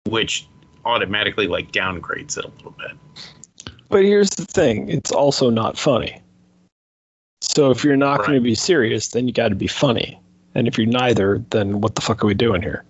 which 0.08 0.48
automatically 0.86 1.48
like 1.48 1.72
downgrades 1.74 2.38
it 2.38 2.46
a 2.46 2.50
little 2.58 2.72
bit. 2.78 3.72
but 3.90 4.04
here's 4.04 4.30
the 4.32 4.46
thing: 4.46 4.90
it's 4.90 5.12
also 5.12 5.50
not 5.50 5.78
funny. 5.78 6.22
So 7.54 7.72
if 7.72 7.84
you're 7.84 7.96
not 7.96 8.20
going 8.20 8.34
to 8.34 8.42
be 8.42 8.56
serious, 8.56 9.10
then 9.10 9.28
you 9.28 9.34
got 9.34 9.50
to 9.50 9.56
be 9.56 9.68
funny. 9.68 10.20
And 10.56 10.68
if 10.68 10.78
you're 10.78 10.88
neither, 10.88 11.44
then 11.50 11.82
what 11.82 11.96
the 11.96 12.02
fuck 12.02 12.24
are 12.24 12.28
we 12.28 12.34
doing 12.34 12.62
here? 12.62 12.84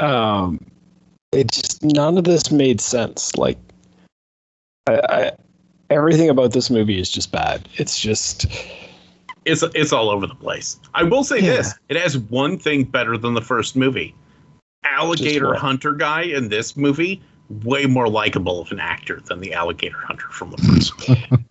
Um, 0.00 0.64
it 1.32 1.50
just 1.50 1.82
none 1.82 2.18
of 2.18 2.24
this 2.24 2.50
made 2.50 2.80
sense. 2.80 3.36
Like, 3.36 3.58
I, 4.86 5.00
I 5.08 5.32
everything 5.90 6.28
about 6.28 6.52
this 6.52 6.70
movie 6.70 6.98
is 6.98 7.10
just 7.10 7.32
bad. 7.32 7.68
It's 7.76 7.98
just 7.98 8.46
It's 9.44 9.62
it's 9.74 9.92
all 9.92 10.10
over 10.10 10.26
the 10.26 10.34
place. 10.34 10.78
I 10.94 11.02
will 11.02 11.24
say 11.24 11.40
Yeah. 11.40 11.56
this: 11.56 11.74
it 11.88 11.96
has 11.96 12.18
one 12.18 12.58
thing 12.58 12.84
better 12.84 13.16
than 13.16 13.34
the 13.34 13.42
first 13.42 13.76
movie. 13.76 14.14
Alligator 14.84 15.54
hunter 15.54 15.92
guy 15.92 16.22
in 16.22 16.48
this 16.48 16.76
movie 16.76 17.22
way 17.48 17.86
more 17.86 18.08
likable 18.08 18.60
of 18.60 18.72
an 18.72 18.80
actor 18.80 19.20
than 19.20 19.40
the 19.40 19.52
alligator 19.52 19.98
hunter 19.98 20.28
from 20.30 20.50
the 20.50 20.56
first 20.58 21.08
movie. 21.08 21.44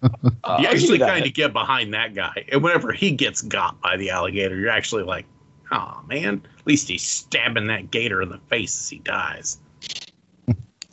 uh, 0.44 0.58
you 0.60 0.68
actually 0.68 1.00
kind 1.00 1.26
of 1.26 1.34
get 1.34 1.54
behind 1.54 1.94
that 1.94 2.14
guy. 2.14 2.46
And 2.52 2.64
whenever 2.64 2.92
he 2.92 3.12
gets 3.12 3.42
got 3.42 3.80
by 3.82 3.98
the 3.98 4.10
alligator, 4.10 4.58
you're 4.58 4.70
actually 4.70 5.04
like, 5.04 5.26
oh 5.72 6.02
man, 6.08 6.42
at 6.60 6.68
least 6.68 6.88
he's 6.90 7.04
stabbing 7.04 7.68
that 7.68 7.92
gator 7.92 8.22
in 8.22 8.30
the 8.30 8.40
face 8.50 8.80
as 8.80 8.90
he 8.90 9.00
dies. 9.00 9.60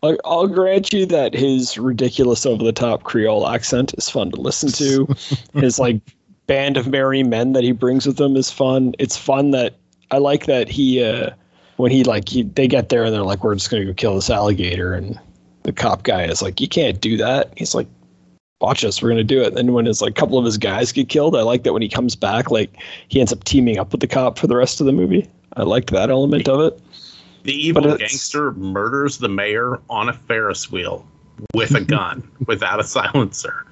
I'll, 0.03 0.17
I'll 0.25 0.47
grant 0.47 0.93
you 0.93 1.07
that 1.07 1.35
his 1.35 1.77
ridiculous 1.79 2.47
over 2.47 2.65
the 2.65 2.73
top 2.73 3.03
Creole 3.03 3.49
accent 3.49 3.95
is 3.99 4.09
fun 4.09 4.31
to 4.31 4.41
listen 4.41 4.71
to. 4.73 5.07
his 5.55 5.79
like 5.79 6.01
band 6.47 6.77
of 6.77 6.89
merry 6.89 7.23
men 7.23 7.53
that 7.53 7.65
he 7.65 7.73
brings 7.73 8.07
with 8.07 8.21
him 8.21 8.37
is 8.37 8.51
fun. 8.51 8.95
It's 8.99 9.17
fun 9.17 9.51
that 9.53 9.77
I 10.11 10.19
like 10.19 10.47
that 10.47 10.69
he 10.69 11.03
uh 11.03 11.31
when 11.81 11.91
he 11.91 12.05
like 12.05 12.29
he 12.29 12.43
they 12.43 12.69
get 12.69 12.89
there 12.89 13.05
and 13.05 13.15
they're 13.15 13.23
like 13.23 13.43
we're 13.43 13.55
just 13.55 13.71
gonna 13.71 13.85
go 13.85 13.95
kill 13.95 14.15
this 14.15 14.31
alligator 14.31 14.93
and 14.95 15.19
the 15.63 15.73
cop 15.73 16.03
guy 16.03 16.25
is 16.25 16.43
like 16.43 16.61
you 16.61 16.69
can't 16.69 17.01
do 17.01 17.17
that. 17.17 17.53
He's 17.57 17.75
like 17.75 17.89
watch 18.61 18.85
us 18.85 19.03
we're 19.03 19.09
gonna 19.09 19.25
do 19.25 19.43
it. 19.43 19.49
And 19.49 19.57
then 19.57 19.73
when 19.73 19.87
his 19.87 20.03
like 20.03 20.15
couple 20.15 20.39
of 20.39 20.45
his 20.45 20.59
guys 20.59 20.93
get 20.93 21.09
killed, 21.09 21.37
I 21.37 21.43
like 21.43 21.65
that 21.65 21.73
when 21.73 21.83
he 21.83 21.89
comes 21.89 22.17
back 22.17 22.51
like 22.51 22.77
he 23.09 23.21
ends 23.21 23.33
up 23.33 23.45
teaming 23.45 23.79
up 23.79 23.93
with 23.93 24.01
the 24.01 24.07
cop 24.07 24.39
for 24.39 24.47
the 24.47 24.57
rest 24.57 24.81
of 24.81 24.87
the 24.87 24.93
movie. 24.93 25.29
I 25.57 25.63
liked 25.63 25.91
that 25.91 26.11
element 26.11 26.49
of 26.49 26.61
it. 26.61 26.81
The 27.43 27.53
evil 27.53 27.97
gangster 27.97 28.53
murders 28.53 29.19
the 29.19 29.29
mayor 29.29 29.81
on 29.89 30.09
a 30.09 30.13
Ferris 30.13 30.71
wheel 30.71 31.07
with 31.55 31.75
a 31.75 31.81
gun, 31.85 32.29
without 32.47 32.81
a 32.81 32.85
silencer. 32.85 33.67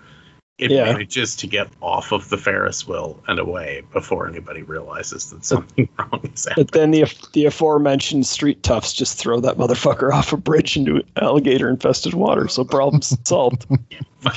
It 0.58 0.72
Yeah. 0.72 0.86
manages 0.86 1.36
to 1.36 1.46
get 1.46 1.68
off 1.80 2.10
of 2.10 2.28
the 2.30 2.36
Ferris 2.36 2.86
wheel 2.86 3.16
and 3.28 3.38
away 3.38 3.82
before 3.92 4.26
anybody 4.26 4.62
realizes 4.62 5.30
that 5.30 5.44
something 5.44 5.88
wrong 5.98 6.20
is 6.34 6.46
happening. 6.46 6.66
But 6.66 6.72
then 6.72 6.90
the 6.90 7.04
the 7.32 7.44
aforementioned 7.44 8.26
street 8.26 8.62
toughs 8.64 8.92
just 8.92 9.16
throw 9.18 9.38
that 9.40 9.56
motherfucker 9.56 10.12
off 10.12 10.32
a 10.32 10.36
bridge 10.36 10.76
into 10.76 11.02
alligator 11.20 11.68
infested 11.68 12.14
water. 12.14 12.48
So 12.48 12.64
problem 12.64 13.02
solved. 13.24 13.66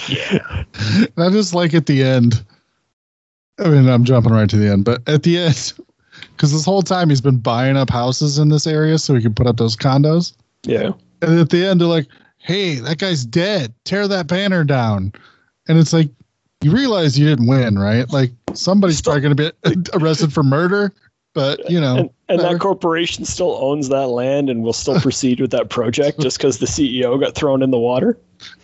yeah. 0.07 0.63
And 0.77 1.11
I 1.17 1.29
just 1.31 1.53
like 1.55 1.73
at 1.73 1.87
the 1.87 2.03
end. 2.03 2.43
I 3.59 3.69
mean, 3.69 3.87
I'm 3.89 4.03
jumping 4.05 4.31
right 4.33 4.49
to 4.49 4.57
the 4.57 4.71
end, 4.71 4.85
but 4.85 5.07
at 5.07 5.21
the 5.23 5.37
end, 5.37 5.73
because 6.35 6.51
this 6.51 6.65
whole 6.65 6.81
time 6.81 7.09
he's 7.09 7.21
been 7.21 7.37
buying 7.37 7.77
up 7.77 7.89
houses 7.91 8.39
in 8.39 8.49
this 8.49 8.65
area 8.65 8.97
so 8.97 9.13
he 9.13 9.21
can 9.21 9.35
put 9.35 9.45
up 9.45 9.57
those 9.57 9.75
condos. 9.75 10.33
Yeah. 10.63 10.91
And 11.21 11.39
at 11.39 11.49
the 11.51 11.65
end, 11.65 11.79
they're 11.81 11.87
like, 11.87 12.07
"Hey, 12.39 12.75
that 12.75 12.97
guy's 12.97 13.23
dead. 13.25 13.73
Tear 13.85 14.07
that 14.07 14.25
banner 14.27 14.63
down." 14.63 15.13
And 15.71 15.79
it's 15.79 15.93
like, 15.93 16.09
you 16.61 16.71
realize 16.73 17.17
you 17.17 17.25
didn't 17.25 17.47
win, 17.47 17.79
right? 17.79 18.09
Like 18.11 18.31
somebody's 18.53 18.97
Still- 18.97 19.13
probably 19.13 19.33
going 19.33 19.53
to 19.65 19.83
be 19.85 19.91
arrested 19.97 20.33
for 20.33 20.43
murder, 20.43 20.91
but 21.33 21.71
you 21.71 21.79
know, 21.79 21.95
And, 21.95 22.09
and 22.27 22.39
that 22.41 22.59
corporation 22.59 23.23
still 23.23 23.57
owns 23.61 23.87
that 23.87 24.09
land 24.09 24.49
and 24.49 24.63
will 24.63 24.73
still 24.73 24.99
proceed 24.99 25.39
with 25.39 25.51
that 25.51 25.69
project 25.69 26.19
just 26.19 26.37
because 26.37 26.57
the 26.59 26.65
CEO 26.65 27.17
got 27.21 27.35
thrown 27.35 27.63
in 27.63 27.71
the 27.71 27.77
water. 27.79 28.17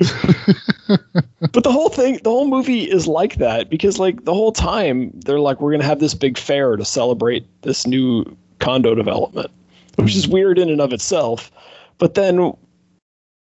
but 0.90 1.64
the 1.64 1.72
whole 1.72 1.88
thing, 1.88 2.20
the 2.24 2.30
whole 2.30 2.48
movie 2.48 2.84
is 2.84 3.08
like 3.08 3.36
that 3.36 3.70
because, 3.70 4.00
like, 4.00 4.26
the 4.26 4.34
whole 4.34 4.52
time 4.52 5.12
they're 5.26 5.40
like, 5.40 5.62
we're 5.62 5.72
going 5.72 5.82
to 5.82 5.88
have 5.88 6.00
this 6.00 6.14
big 6.14 6.38
fair 6.38 6.76
to 6.76 6.84
celebrate 6.84 7.46
this 7.62 7.88
new 7.88 8.26
condo 8.60 8.96
development, 8.96 9.50
which 9.96 10.14
is 10.14 10.28
weird 10.28 10.60
in 10.60 10.70
and 10.70 10.82
of 10.82 10.92
itself. 10.92 11.52
But 12.00 12.16
then 12.16 12.54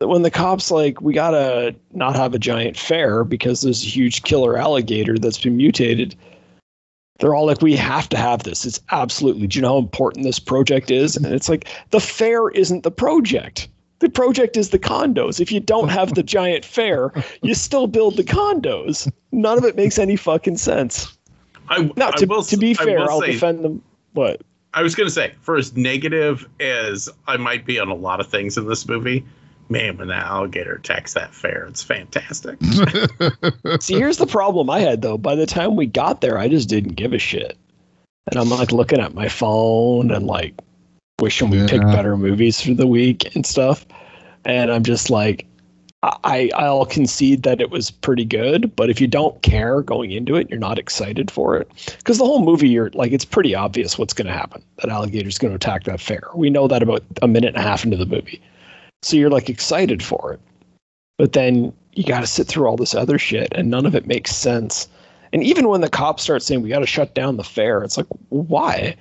when 0.01 0.23
the 0.23 0.31
cops 0.31 0.71
like 0.71 1.01
we 1.01 1.15
gotta 1.15 1.75
not 1.93 2.17
have 2.17 2.35
a 2.35 2.39
giant 2.39 2.77
fair 2.77 3.25
because 3.25 3.63
there's 3.63 3.83
a 3.83 3.87
huge 3.87 4.23
killer 4.23 4.57
alligator 4.57 5.19
that's 5.19 5.39
been 5.39 5.57
mutated 5.57 6.15
they're 7.19 7.35
all 7.35 7.47
like 7.47 7.63
we 7.63 7.75
have 7.77 8.09
to 8.11 8.17
have 8.19 8.43
this. 8.43 8.67
It's 8.67 8.81
absolutely 8.91 9.47
do 9.47 9.59
you 9.59 9.63
know 9.63 9.75
how 9.75 9.79
important 9.79 10.25
this 10.25 10.39
project 10.39 10.91
is? 10.91 11.17
And 11.17 11.27
it's 11.27 11.49
like 11.49 11.69
the 11.91 12.01
fair 12.01 12.51
isn't 12.51 12.83
the 12.83 12.91
project. 12.91 13.69
The 14.01 14.11
project 14.11 14.57
is 14.59 14.71
the 14.71 14.79
condos. 14.79 15.41
If 15.41 15.51
you 15.51 15.61
don't 15.61 15.89
have 15.89 16.15
the 16.15 16.23
giant 16.23 16.65
fair 16.65 17.13
you 17.43 17.55
still 17.55 17.87
build 17.87 18.17
the 18.17 18.25
condos. 18.25 19.11
None 19.33 19.57
of 19.57 19.65
it 19.65 19.77
makes 19.77 19.99
any 19.99 20.17
fucking 20.17 20.59
sense. 20.59 21.17
I, 21.69 21.91
now 21.97 22.09
I 22.09 22.19
to, 22.19 22.27
will, 22.27 22.43
to 22.43 22.57
be 22.57 22.75
fair 22.75 23.01
i'll 23.11 23.21
say- 23.21 23.33
defend 23.33 23.65
them. 23.65 23.83
What? 24.13 24.43
I 24.75 24.83
was 24.83 24.95
going 24.95 25.07
to 25.07 25.13
say, 25.13 25.33
for 25.41 25.57
as 25.57 25.75
negative 25.75 26.47
as 26.61 27.09
I 27.27 27.39
might 27.39 27.65
be 27.65 27.81
on 27.81 27.89
a 27.89 27.95
lot 27.95 28.21
of 28.21 28.27
things 28.27 28.59
in 28.59 28.69
this 28.69 28.87
movie, 28.87 29.25
man, 29.69 29.99
when 29.99 30.09
that 30.09 30.27
alligator 30.27 30.75
attacks 30.75 31.15
that 31.15 31.35
fair, 31.35 31.67
it's 31.67 31.83
fantastic. 31.83 32.59
See, 33.81 33.95
here's 33.95 34.19
the 34.19 34.27
problem 34.27 34.71
I 34.71 34.81
had 34.81 35.03
though. 35.03 35.19
By 35.19 35.35
the 35.35 35.47
time 35.47 35.77
we 35.77 35.87
got 35.87 36.21
there, 36.21 36.39
I 36.39 36.49
just 36.49 36.69
didn't 36.69 36.95
give 36.95 37.13
a 37.13 37.19
shit. 37.19 37.57
And 38.31 38.41
I'm 38.41 38.49
like 38.49 38.73
looking 38.73 39.01
at 39.01 39.15
my 39.15 39.29
phone 39.29 40.11
and 40.11 40.27
like 40.27 40.55
wishing 41.21 41.51
we 41.51 41.67
picked 41.67 41.85
better 41.85 42.17
movies 42.17 42.61
for 42.61 42.75
the 42.75 42.87
week 42.87 43.35
and 43.35 43.47
stuff. 43.47 43.87
And 44.45 44.71
I'm 44.71 44.83
just 44.83 45.11
like, 45.11 45.47
I 46.03 46.51
I'll 46.55 46.87
concede 46.87 47.43
that 47.45 47.61
it 47.61 47.71
was 47.71 47.91
pretty 47.91 48.25
good, 48.25 48.75
but 48.77 48.91
if 48.91 49.01
you 49.01 49.07
don't 49.07 49.41
care 49.43 49.83
going 49.83 50.13
into 50.13 50.37
it, 50.37 50.49
you're 50.51 50.59
not 50.59 50.79
excited 50.79 51.31
for 51.31 51.57
it 51.57 51.69
because 51.99 52.19
the 52.19 52.25
whole 52.25 52.45
movie 52.45 52.69
you're 52.69 52.91
like 52.91 53.13
it's 53.13 53.25
pretty 53.25 53.55
obvious 53.55 53.99
what's 53.99 54.13
going 54.13 54.27
to 54.27 54.33
happen. 54.33 54.63
That 54.77 54.91
alligator's 54.91 55.39
going 55.39 55.53
to 55.53 55.57
attack 55.57 55.85
that 55.85 56.01
fair. 56.01 56.29
We 56.35 56.51
know 56.51 56.69
that 56.69 56.83
about 56.83 57.03
a 57.23 57.29
minute 57.29 57.49
and 57.49 57.57
a 57.57 57.63
half 57.63 57.85
into 57.85 57.97
the 57.97 58.07
movie, 58.07 58.41
so 59.07 59.17
you're 59.17 59.31
like 59.31 59.49
excited 59.49 60.03
for 60.03 60.33
it, 60.33 60.41
but 61.19 61.33
then 61.33 61.73
you 61.93 62.05
got 62.05 62.21
to 62.21 62.27
sit 62.27 62.47
through 62.47 62.67
all 62.67 62.77
this 62.77 62.95
other 62.95 63.19
shit, 63.19 63.49
and 63.53 63.71
none 63.71 63.87
of 63.87 63.95
it 63.95 64.07
makes 64.07 64.35
sense. 64.35 64.89
And 65.33 65.43
even 65.43 65.69
when 65.69 65.81
the 65.81 65.89
cops 65.89 66.23
start 66.25 66.43
saying 66.43 66.63
we 66.63 66.69
got 66.69 66.81
to 66.81 66.87
shut 66.87 67.15
down 67.15 67.37
the 67.37 67.45
fair, 67.45 67.83
it's 67.83 67.97
like 67.97 68.07
why? 68.31 68.97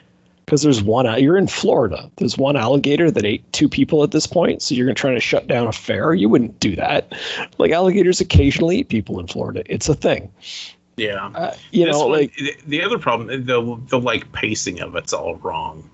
because 0.46 0.62
there's 0.62 0.84
one 0.84 1.06
you're 1.22 1.38
in 1.38 1.48
Florida. 1.48 2.10
There's 2.18 2.38
one 2.38 2.56
alligator 2.56 3.10
that 3.10 3.26
ate 3.26 3.52
two 3.52 3.68
people 3.68 4.04
at 4.04 4.12
this 4.12 4.28
point, 4.28 4.62
so 4.62 4.76
you're 4.76 4.86
trying 4.94 4.94
to 4.96 5.00
try 5.02 5.14
to 5.16 5.20
shut 5.20 5.48
down 5.48 5.66
a 5.68 5.72
fair. 5.72 6.14
You 6.14 6.30
wouldn't 6.30 6.60
do 6.60 6.76
that. 6.76 7.14
Like 7.58 7.72
alligators 7.72 8.22
occasionally 8.22 8.78
eat 8.78 8.90
people 8.90 9.20
in 9.20 9.26
Florida. 9.28 9.64
It's 9.66 9.90
a 9.90 9.96
thing. 9.96 10.32
Yeah. 10.98 11.32
Uh, 11.34 11.56
you 11.72 11.86
This 11.86 11.94
know, 11.94 12.08
one- 12.08 12.20
like 12.20 12.36
the, 12.36 12.56
the 12.68 12.84
other 12.84 13.00
problem, 13.00 13.46
the 13.46 13.80
the 13.88 14.00
like 14.00 14.32
pacing 14.34 14.82
of 14.82 14.96
it's 14.96 15.14
all 15.14 15.36
wrong. 15.38 15.90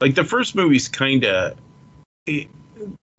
Like 0.00 0.14
the 0.14 0.24
first 0.24 0.54
movie's 0.54 0.88
kind 0.88 1.24
of, 1.24 1.56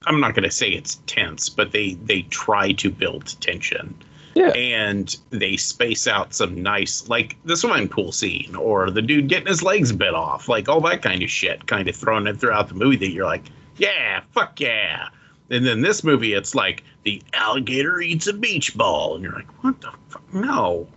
I'm 0.05 0.19
not 0.19 0.35
gonna 0.35 0.51
say 0.51 0.69
it's 0.69 1.01
tense, 1.07 1.49
but 1.49 1.71
they 1.71 1.95
they 2.05 2.21
try 2.23 2.71
to 2.73 2.89
build 2.89 3.35
tension. 3.41 3.95
Yeah. 4.35 4.49
And 4.49 5.17
they 5.31 5.57
space 5.57 6.05
out 6.07 6.35
some 6.35 6.61
nice, 6.61 7.09
like 7.09 7.35
the 7.45 7.57
swimming 7.57 7.89
pool 7.89 8.11
scene, 8.11 8.55
or 8.55 8.91
the 8.91 9.01
dude 9.01 9.29
getting 9.29 9.47
his 9.47 9.63
legs 9.63 9.91
bit 9.91 10.13
off, 10.13 10.47
like 10.47 10.69
all 10.69 10.79
that 10.81 11.01
kind 11.01 11.23
of 11.23 11.31
shit, 11.31 11.65
kind 11.65 11.87
of 11.89 11.95
thrown 11.95 12.27
in 12.27 12.37
throughout 12.37 12.67
the 12.67 12.75
movie. 12.75 12.97
That 12.97 13.09
you're 13.09 13.25
like, 13.25 13.45
yeah, 13.77 14.21
fuck 14.33 14.59
yeah. 14.59 15.07
And 15.49 15.65
then 15.65 15.81
this 15.81 16.03
movie, 16.03 16.33
it's 16.33 16.53
like 16.53 16.83
the 17.03 17.19
alligator 17.33 17.99
eats 17.99 18.27
a 18.27 18.33
beach 18.33 18.77
ball, 18.77 19.15
and 19.15 19.23
you're 19.23 19.33
like, 19.33 19.63
what 19.63 19.81
the 19.81 19.91
fuck? 20.09 20.33
No. 20.33 20.87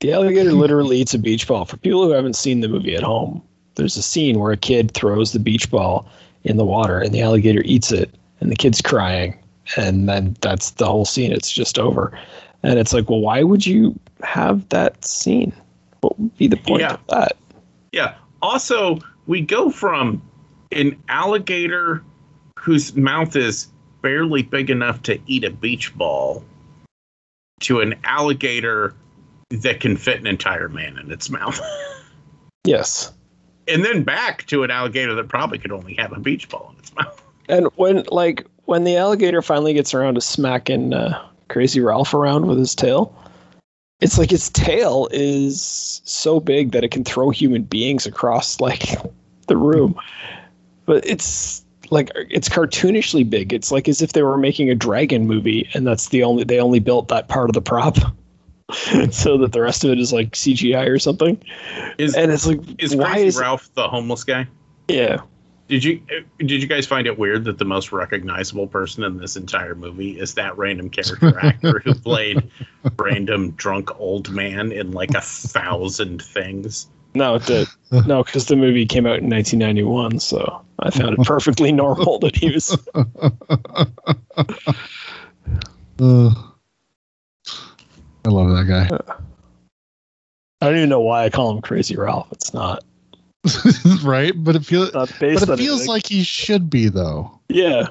the 0.00 0.12
alligator 0.12 0.52
literally 0.52 0.98
eats 0.98 1.14
a 1.14 1.18
beach 1.18 1.46
ball. 1.46 1.64
For 1.64 1.76
people 1.76 2.04
who 2.04 2.10
haven't 2.10 2.34
seen 2.34 2.60
the 2.60 2.68
movie 2.68 2.96
at 2.96 3.02
home, 3.04 3.40
there's 3.76 3.96
a 3.96 4.02
scene 4.02 4.40
where 4.40 4.50
a 4.50 4.56
kid 4.56 4.90
throws 4.92 5.32
the 5.32 5.38
beach 5.38 5.70
ball 5.70 6.08
in 6.44 6.56
the 6.56 6.64
water 6.64 7.00
and 7.00 7.12
the 7.12 7.20
alligator 7.20 7.62
eats 7.64 7.92
it, 7.92 8.14
and 8.40 8.50
the 8.50 8.56
kid's 8.56 8.80
crying, 8.80 9.38
and 9.76 10.08
then 10.08 10.36
that's 10.40 10.70
the 10.72 10.86
whole 10.86 11.04
scene. 11.04 11.32
It's 11.32 11.50
just 11.50 11.78
over. 11.78 12.18
And 12.62 12.78
it's 12.78 12.92
like, 12.92 13.08
well, 13.08 13.20
why 13.20 13.42
would 13.42 13.66
you 13.66 13.98
have 14.22 14.68
that 14.70 15.04
scene? 15.04 15.52
What 16.00 16.18
would 16.18 16.36
be 16.36 16.46
the 16.48 16.56
point 16.56 16.80
Yeah. 16.82 16.94
of 16.94 17.06
that? 17.08 17.36
Yeah. 17.92 18.14
Also, 18.42 18.98
we 19.26 19.40
go 19.40 19.70
from 19.70 20.22
an 20.72 21.00
alligator 21.08 22.02
whose 22.58 22.94
mouth 22.94 23.36
is 23.36 23.68
barely 24.02 24.42
big 24.42 24.70
enough 24.70 25.02
to 25.02 25.18
eat 25.26 25.44
a 25.44 25.50
beach 25.50 25.96
ball 25.96 26.44
to 27.60 27.80
an 27.80 27.94
alligator 28.04 28.94
that 29.50 29.80
can 29.80 29.96
fit 29.96 30.20
an 30.20 30.26
entire 30.26 30.68
man 30.68 30.98
in 30.98 31.10
its 31.10 31.30
mouth. 31.30 31.60
Yes. 32.64 33.12
And 33.68 33.84
then 33.84 34.02
back 34.02 34.44
to 34.46 34.62
an 34.62 34.70
alligator 34.70 35.14
that 35.14 35.28
probably 35.28 35.58
could 35.58 35.72
only 35.72 35.94
have 35.94 36.12
a 36.12 36.20
beach 36.20 36.48
ball 36.48 36.70
in 36.72 36.78
its 36.78 36.94
mouth. 36.94 37.22
And 37.48 37.66
when 37.76 38.04
like 38.10 38.46
when 38.64 38.84
the 38.84 38.96
alligator 38.96 39.42
finally 39.42 39.74
gets 39.74 39.94
around 39.94 40.14
to 40.14 40.20
smacking 40.20 40.92
uh, 40.92 41.26
Crazy 41.48 41.80
Ralph 41.80 42.12
around 42.12 42.46
with 42.46 42.58
his 42.58 42.74
tail, 42.74 43.14
it's 44.00 44.18
like 44.18 44.32
its 44.32 44.50
tail 44.50 45.08
is 45.10 46.02
so 46.04 46.40
big 46.40 46.72
that 46.72 46.84
it 46.84 46.90
can 46.90 47.04
throw 47.04 47.30
human 47.30 47.62
beings 47.62 48.06
across 48.06 48.60
like 48.60 48.96
the 49.46 49.56
room. 49.56 49.98
But 50.86 51.06
it's 51.06 51.64
like 51.90 52.10
it's 52.14 52.48
cartoonishly 52.48 53.28
big. 53.28 53.52
It's 53.52 53.72
like 53.72 53.88
as 53.88 54.02
if 54.02 54.12
they 54.12 54.22
were 54.22 54.38
making 54.38 54.70
a 54.70 54.74
dragon 54.74 55.26
movie, 55.26 55.68
and 55.74 55.86
that's 55.86 56.08
the 56.08 56.22
only 56.22 56.44
they 56.44 56.60
only 56.60 56.80
built 56.80 57.08
that 57.08 57.28
part 57.28 57.50
of 57.50 57.54
the 57.54 57.62
prop. 57.62 57.96
so 59.10 59.38
that 59.38 59.52
the 59.52 59.60
rest 59.62 59.84
of 59.84 59.90
it 59.90 59.98
is 59.98 60.12
like 60.12 60.32
CGI 60.32 60.88
or 60.88 60.98
something, 60.98 61.42
Is 61.98 62.14
and 62.14 62.30
it's 62.30 62.46
like 62.46 62.60
is 62.78 62.94
why 62.94 63.12
Crazy 63.12 63.26
is 63.28 63.38
Ralph 63.38 63.72
the 63.74 63.88
homeless 63.88 64.24
guy? 64.24 64.46
yeah 64.88 65.20
Did 65.68 65.84
you 65.84 66.02
did 66.38 66.62
you 66.62 66.66
guys 66.66 66.86
find 66.86 67.06
it 67.06 67.18
weird 67.18 67.44
that 67.44 67.58
the 67.58 67.64
most 67.64 67.92
recognizable 67.92 68.66
person 68.66 69.04
in 69.04 69.16
this 69.18 69.36
entire 69.36 69.74
movie 69.74 70.18
is 70.18 70.34
that 70.34 70.56
random 70.58 70.90
character 70.90 71.38
actor 71.42 71.80
who 71.80 71.94
played 71.94 72.42
random 72.98 73.52
drunk 73.52 73.90
old 73.98 74.30
man 74.30 74.72
in 74.72 74.92
like 74.92 75.14
a 75.14 75.20
thousand 75.20 76.22
things? 76.22 76.88
No, 77.14 77.36
it 77.36 77.46
did. 77.46 77.68
No, 78.06 78.22
because 78.22 78.46
the 78.46 78.54
movie 78.56 78.84
came 78.84 79.06
out 79.06 79.18
in 79.20 79.30
1991, 79.30 80.20
so 80.20 80.62
I 80.78 80.90
found 80.90 81.18
it 81.18 81.20
perfectly 81.26 81.72
normal 81.72 82.18
that 82.18 82.36
he 82.36 82.50
was. 82.52 82.76
Uh, 86.00 86.30
I 88.28 88.30
love 88.30 88.50
that 88.50 88.66
guy. 88.66 89.14
I 90.60 90.66
don't 90.66 90.76
even 90.76 90.90
know 90.90 91.00
why 91.00 91.24
I 91.24 91.30
call 91.30 91.50
him 91.50 91.62
Crazy 91.62 91.96
Ralph. 91.96 92.30
It's 92.30 92.52
not. 92.52 92.84
right? 94.02 94.32
But 94.36 94.54
it 94.54 94.66
feels 94.66 94.90
but 94.90 95.10
it 95.22 95.40
feels 95.40 95.50
anything. 95.50 95.86
like 95.86 96.06
he 96.06 96.22
should 96.22 96.68
be 96.68 96.88
though. 96.88 97.40
yeah. 97.48 97.88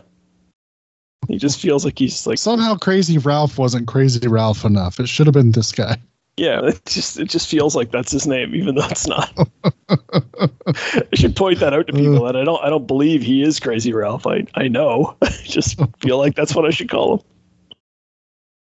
He 1.27 1.37
just 1.37 1.59
feels 1.59 1.83
like 1.83 1.97
he's 1.97 2.27
like 2.27 2.37
Somehow 2.37 2.75
Crazy 2.75 3.17
Ralph 3.17 3.57
wasn't 3.57 3.87
Crazy 3.87 4.27
Ralph 4.27 4.63
enough. 4.63 4.99
It 4.99 5.09
should 5.09 5.25
have 5.25 5.33
been 5.33 5.53
this 5.53 5.71
guy. 5.71 5.97
yeah. 6.37 6.61
It 6.65 6.85
just 6.85 7.19
it 7.19 7.29
just 7.29 7.49
feels 7.49 7.75
like 7.75 7.89
that's 7.89 8.11
his 8.11 8.27
name, 8.27 8.53
even 8.53 8.75
though 8.75 8.87
it's 8.87 9.07
not. 9.07 9.49
I 9.89 11.15
should 11.15 11.35
point 11.35 11.59
that 11.61 11.73
out 11.73 11.87
to 11.87 11.93
people 11.93 12.25
that 12.25 12.35
I 12.35 12.43
don't 12.43 12.63
I 12.63 12.69
don't 12.69 12.85
believe 12.85 13.23
he 13.23 13.41
is 13.41 13.59
Crazy 13.59 13.91
Ralph. 13.91 14.27
I 14.27 14.45
I 14.53 14.67
know. 14.67 15.17
I 15.23 15.29
just 15.45 15.81
feel 15.97 16.19
like 16.19 16.35
that's 16.35 16.53
what 16.53 16.67
I 16.67 16.69
should 16.69 16.89
call 16.89 17.25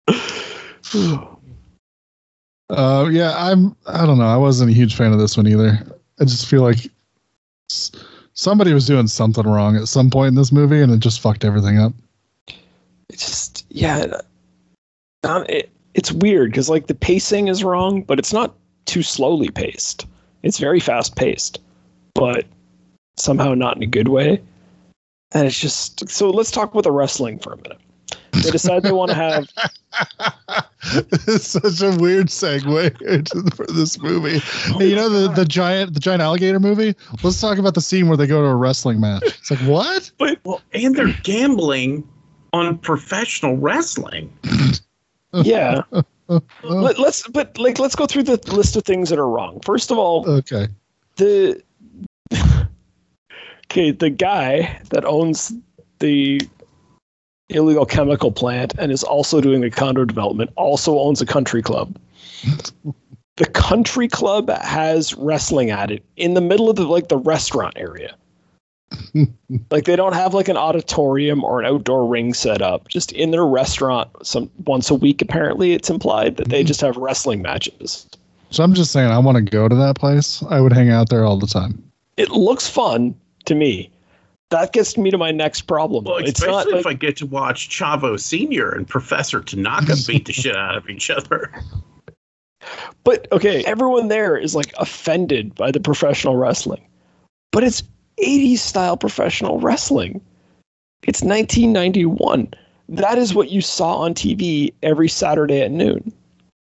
him. 0.07 0.15
Uh, 2.69 3.09
yeah, 3.11 3.33
I'm. 3.37 3.75
I 3.85 4.05
don't 4.05 4.17
know. 4.17 4.25
I 4.25 4.37
wasn't 4.37 4.71
a 4.71 4.73
huge 4.73 4.95
fan 4.95 5.13
of 5.13 5.19
this 5.19 5.37
one 5.37 5.47
either. 5.47 5.79
I 6.19 6.25
just 6.25 6.47
feel 6.47 6.61
like 6.61 6.89
somebody 8.33 8.73
was 8.73 8.87
doing 8.87 9.07
something 9.07 9.43
wrong 9.43 9.75
at 9.75 9.87
some 9.87 10.09
point 10.09 10.29
in 10.29 10.35
this 10.35 10.51
movie, 10.51 10.81
and 10.81 10.91
it 10.91 10.99
just 10.99 11.19
fucked 11.19 11.45
everything 11.45 11.77
up. 11.77 11.93
It 13.09 13.19
just 13.19 13.65
yeah 13.69 14.19
it, 15.25 15.69
it's 15.93 16.11
weird 16.11 16.51
because 16.51 16.69
like 16.69 16.87
the 16.87 16.95
pacing 16.95 17.47
is 17.47 17.63
wrong 17.63 18.03
but 18.03 18.19
it's 18.19 18.33
not 18.33 18.55
too 18.85 19.03
slowly 19.03 19.49
paced 19.49 20.05
it's 20.43 20.59
very 20.59 20.79
fast 20.79 21.15
paced 21.15 21.59
but 22.13 22.45
somehow 23.17 23.53
not 23.53 23.77
in 23.77 23.83
a 23.83 23.87
good 23.87 24.07
way 24.07 24.41
and 25.33 25.47
it's 25.47 25.59
just 25.59 26.07
so 26.09 26.29
let's 26.29 26.51
talk 26.51 26.71
about 26.71 26.83
the 26.83 26.91
wrestling 26.91 27.39
for 27.39 27.53
a 27.53 27.57
minute 27.57 27.79
they 28.43 28.51
decide 28.51 28.83
they 28.83 28.91
want 28.91 29.09
to 29.11 29.15
have 29.15 29.47
it's 31.27 31.47
such 31.47 31.81
a 31.81 31.97
weird 31.99 32.27
segue 32.27 33.01
into 33.01 33.41
the, 33.41 33.51
for 33.51 33.65
this 33.67 33.99
movie. 34.01 34.39
Hey, 34.39 34.89
you 34.89 34.95
know 34.95 35.09
the, 35.09 35.29
the 35.33 35.45
giant 35.45 35.93
the 35.93 35.99
giant 35.99 36.21
alligator 36.21 36.59
movie? 36.59 36.95
Let's 37.23 37.39
talk 37.39 37.57
about 37.57 37.73
the 37.75 37.81
scene 37.81 38.07
where 38.07 38.17
they 38.17 38.27
go 38.27 38.41
to 38.41 38.47
a 38.47 38.55
wrestling 38.55 38.99
match. 38.99 39.23
It's 39.23 39.49
like 39.51 39.59
what? 39.61 40.11
but 40.17 40.39
Well, 40.43 40.61
and 40.73 40.95
they're 40.95 41.13
gambling 41.23 42.07
on 42.53 42.77
professional 42.77 43.57
wrestling. 43.57 44.31
yeah 45.43 45.81
Let, 46.63 46.97
let's 46.97 47.27
but 47.27 47.57
like 47.57 47.77
let's 47.77 47.95
go 47.95 48.05
through 48.05 48.23
the 48.23 48.37
list 48.53 48.75
of 48.77 48.83
things 48.83 49.09
that 49.09 49.19
are 49.19 49.27
wrong 49.27 49.59
first 49.61 49.91
of 49.91 49.97
all 49.97 50.25
Okay. 50.29 50.67
the 51.17 51.61
okay 53.65 53.91
the 53.91 54.09
guy 54.09 54.79
that 54.91 55.03
owns 55.03 55.51
the 55.99 56.39
illegal 57.49 57.85
chemical 57.85 58.31
plant 58.31 58.73
and 58.77 58.91
is 58.91 59.03
also 59.03 59.41
doing 59.41 59.61
the 59.61 59.69
condo 59.69 60.05
development 60.05 60.49
also 60.55 60.99
owns 60.99 61.21
a 61.21 61.25
country 61.25 61.61
club 61.61 61.95
the 63.37 63.45
country 63.45 64.07
club 64.07 64.49
has 64.49 65.13
wrestling 65.15 65.69
at 65.69 65.91
it 65.91 66.03
in 66.15 66.33
the 66.33 66.41
middle 66.41 66.69
of 66.69 66.75
the 66.75 66.85
like 66.85 67.07
the 67.07 67.17
restaurant 67.17 67.73
area 67.77 68.15
like 69.71 69.85
they 69.85 69.95
don't 69.95 70.13
have 70.13 70.33
like 70.33 70.47
an 70.47 70.57
auditorium 70.57 71.43
or 71.43 71.59
an 71.59 71.65
outdoor 71.65 72.07
ring 72.07 72.33
set 72.33 72.61
up 72.61 72.87
just 72.87 73.11
in 73.11 73.31
their 73.31 73.45
restaurant 73.45 74.09
some 74.23 74.49
once 74.65 74.89
a 74.89 74.95
week 74.95 75.21
apparently 75.21 75.73
it's 75.73 75.89
implied 75.89 76.37
that 76.37 76.49
they 76.49 76.61
mm-hmm. 76.61 76.67
just 76.67 76.81
have 76.81 76.97
wrestling 76.97 77.41
matches 77.41 78.07
So 78.51 78.63
I'm 78.63 78.73
just 78.73 78.91
saying, 78.91 79.09
I 79.09 79.19
want 79.19 79.35
to 79.37 79.41
go 79.41 79.67
to 79.67 79.75
that 79.75 79.95
place. 79.95 80.43
I 80.49 80.61
would 80.61 80.71
hang 80.71 80.89
out 80.89 81.09
there 81.09 81.25
all 81.25 81.37
the 81.37 81.47
time. 81.47 81.83
it 82.15 82.29
looks 82.29 82.69
fun 82.69 83.15
to 83.45 83.55
me. 83.55 83.89
That 84.51 84.73
gets 84.73 84.97
me 84.97 85.09
to 85.09 85.17
my 85.17 85.31
next 85.31 85.61
problem. 85.61 86.05
Well, 86.05 86.17
it's 86.17 86.39
especially 86.39 86.71
not 86.73 86.79
if 86.79 86.85
I 86.85 86.93
get 86.93 87.17
to 87.17 87.25
watch 87.25 87.69
Chavo 87.69 88.19
Senior 88.19 88.69
and 88.69 88.87
Professor 88.87 89.41
Tanaka 89.41 89.95
beat 90.07 90.25
the 90.25 90.33
shit 90.33 90.55
out 90.55 90.75
of 90.77 90.89
each 90.89 91.09
other. 91.09 91.51
but 93.03 93.27
okay, 93.31 93.63
everyone 93.65 94.07
there 94.07 94.37
is 94.37 94.55
like 94.55 94.73
offended 94.77 95.55
by 95.55 95.71
the 95.71 95.79
professional 95.79 96.35
wrestling, 96.35 96.85
but 97.51 97.63
it's 97.63 97.83
80s 98.23 98.59
style 98.59 98.97
professional 98.97 99.59
wrestling. 99.59 100.21
It's 101.03 101.21
1991. 101.21 102.53
That 102.89 103.17
is 103.17 103.33
what 103.33 103.49
you 103.49 103.61
saw 103.61 103.97
on 103.97 104.13
TV 104.13 104.73
every 104.83 105.09
Saturday 105.09 105.61
at 105.61 105.71
noon. 105.71 106.13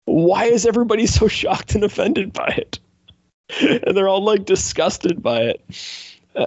Why 0.06 0.46
is 0.46 0.66
everybody 0.66 1.08
so 1.08 1.28
shocked 1.28 1.76
and 1.76 1.84
offended 1.84 2.32
by 2.32 2.54
it? 2.58 2.80
And 3.60 3.96
they're 3.96 4.08
all 4.08 4.24
like 4.24 4.46
disgusted 4.46 5.22
by 5.22 5.42
it. 5.42 5.62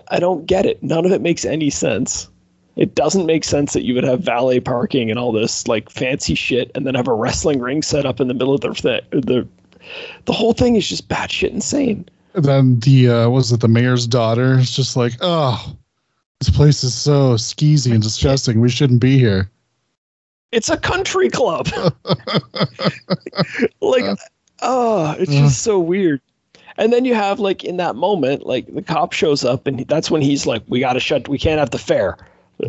I- 0.09 0.18
don't 0.18 0.47
get 0.47 0.66
it. 0.66 0.82
None 0.82 1.05
of 1.05 1.12
it 1.12 1.20
makes 1.20 1.45
any 1.45 1.70
sense. 1.70 2.28
It 2.76 2.95
doesn't 2.95 3.26
make 3.26 3.45
sense 3.45 3.72
that 3.72 3.84
you 3.84 3.95
would 3.95 4.05
have 4.05 4.20
valet 4.20 4.61
parking 4.61 5.11
and 5.11 5.18
all 5.18 5.32
this 5.32 5.66
like 5.66 5.91
fancy 5.91 6.34
shit, 6.34 6.70
and 6.74 6.86
then 6.86 6.95
have 6.95 7.09
a 7.09 7.12
wrestling 7.12 7.61
ring 7.61 7.82
set 7.82 8.07
up 8.07 8.20
in 8.20 8.28
the 8.28 8.34
middle 8.34 8.55
of 8.55 8.61
the 8.61 9.03
the 9.11 9.49
the 10.26 10.32
whole 10.32 10.53
thing 10.53 10.76
is 10.76 10.86
just 10.86 11.09
batshit 11.09 11.51
insane. 11.51 12.09
And 12.34 12.45
then 12.45 12.78
the 12.80 13.09
uh, 13.09 13.28
was 13.30 13.51
it 13.53 13.61
the 13.61 13.68
mayor's 13.68 14.07
daughter? 14.07 14.59
It's 14.59 14.76
just 14.76 14.97
like, 14.97 15.14
oh, 15.20 15.76
this 16.39 16.51
place 16.51 16.84
is 16.84 16.95
so 16.95 17.34
skeezy 17.34 17.93
and 17.93 18.03
disgusting. 18.03 18.61
We 18.61 18.68
shouldn't 18.68 19.01
be 19.01 19.18
here. 19.18 19.51
It's 20.53 20.68
a 20.68 20.76
country 20.76 21.28
club. 21.28 21.68
like, 23.80 24.18
oh, 24.62 25.16
it's 25.18 25.32
just 25.32 25.66
uh. 25.66 25.70
so 25.70 25.80
weird. 25.80 26.20
And 26.79 26.93
then 26.93 27.05
you 27.05 27.14
have 27.14 27.41
like 27.41 27.64
in 27.64 27.76
that 27.76 27.97
moment, 27.97 28.47
like 28.47 28.72
the 28.72 28.83
cop 28.83 29.12
shows 29.12 29.45
up, 29.45 29.66
and 29.66 29.81
that's 29.89 30.11
when 30.11 30.22
he's 30.22 30.47
like, 30.47 30.62
"We 30.68 30.81
got 30.81 30.95
to 30.95 31.01
shut. 31.01 31.29
We 31.29 31.39
can't 31.39 31.59
have 31.59 31.70
the 31.70 31.79
fair." 31.79 32.16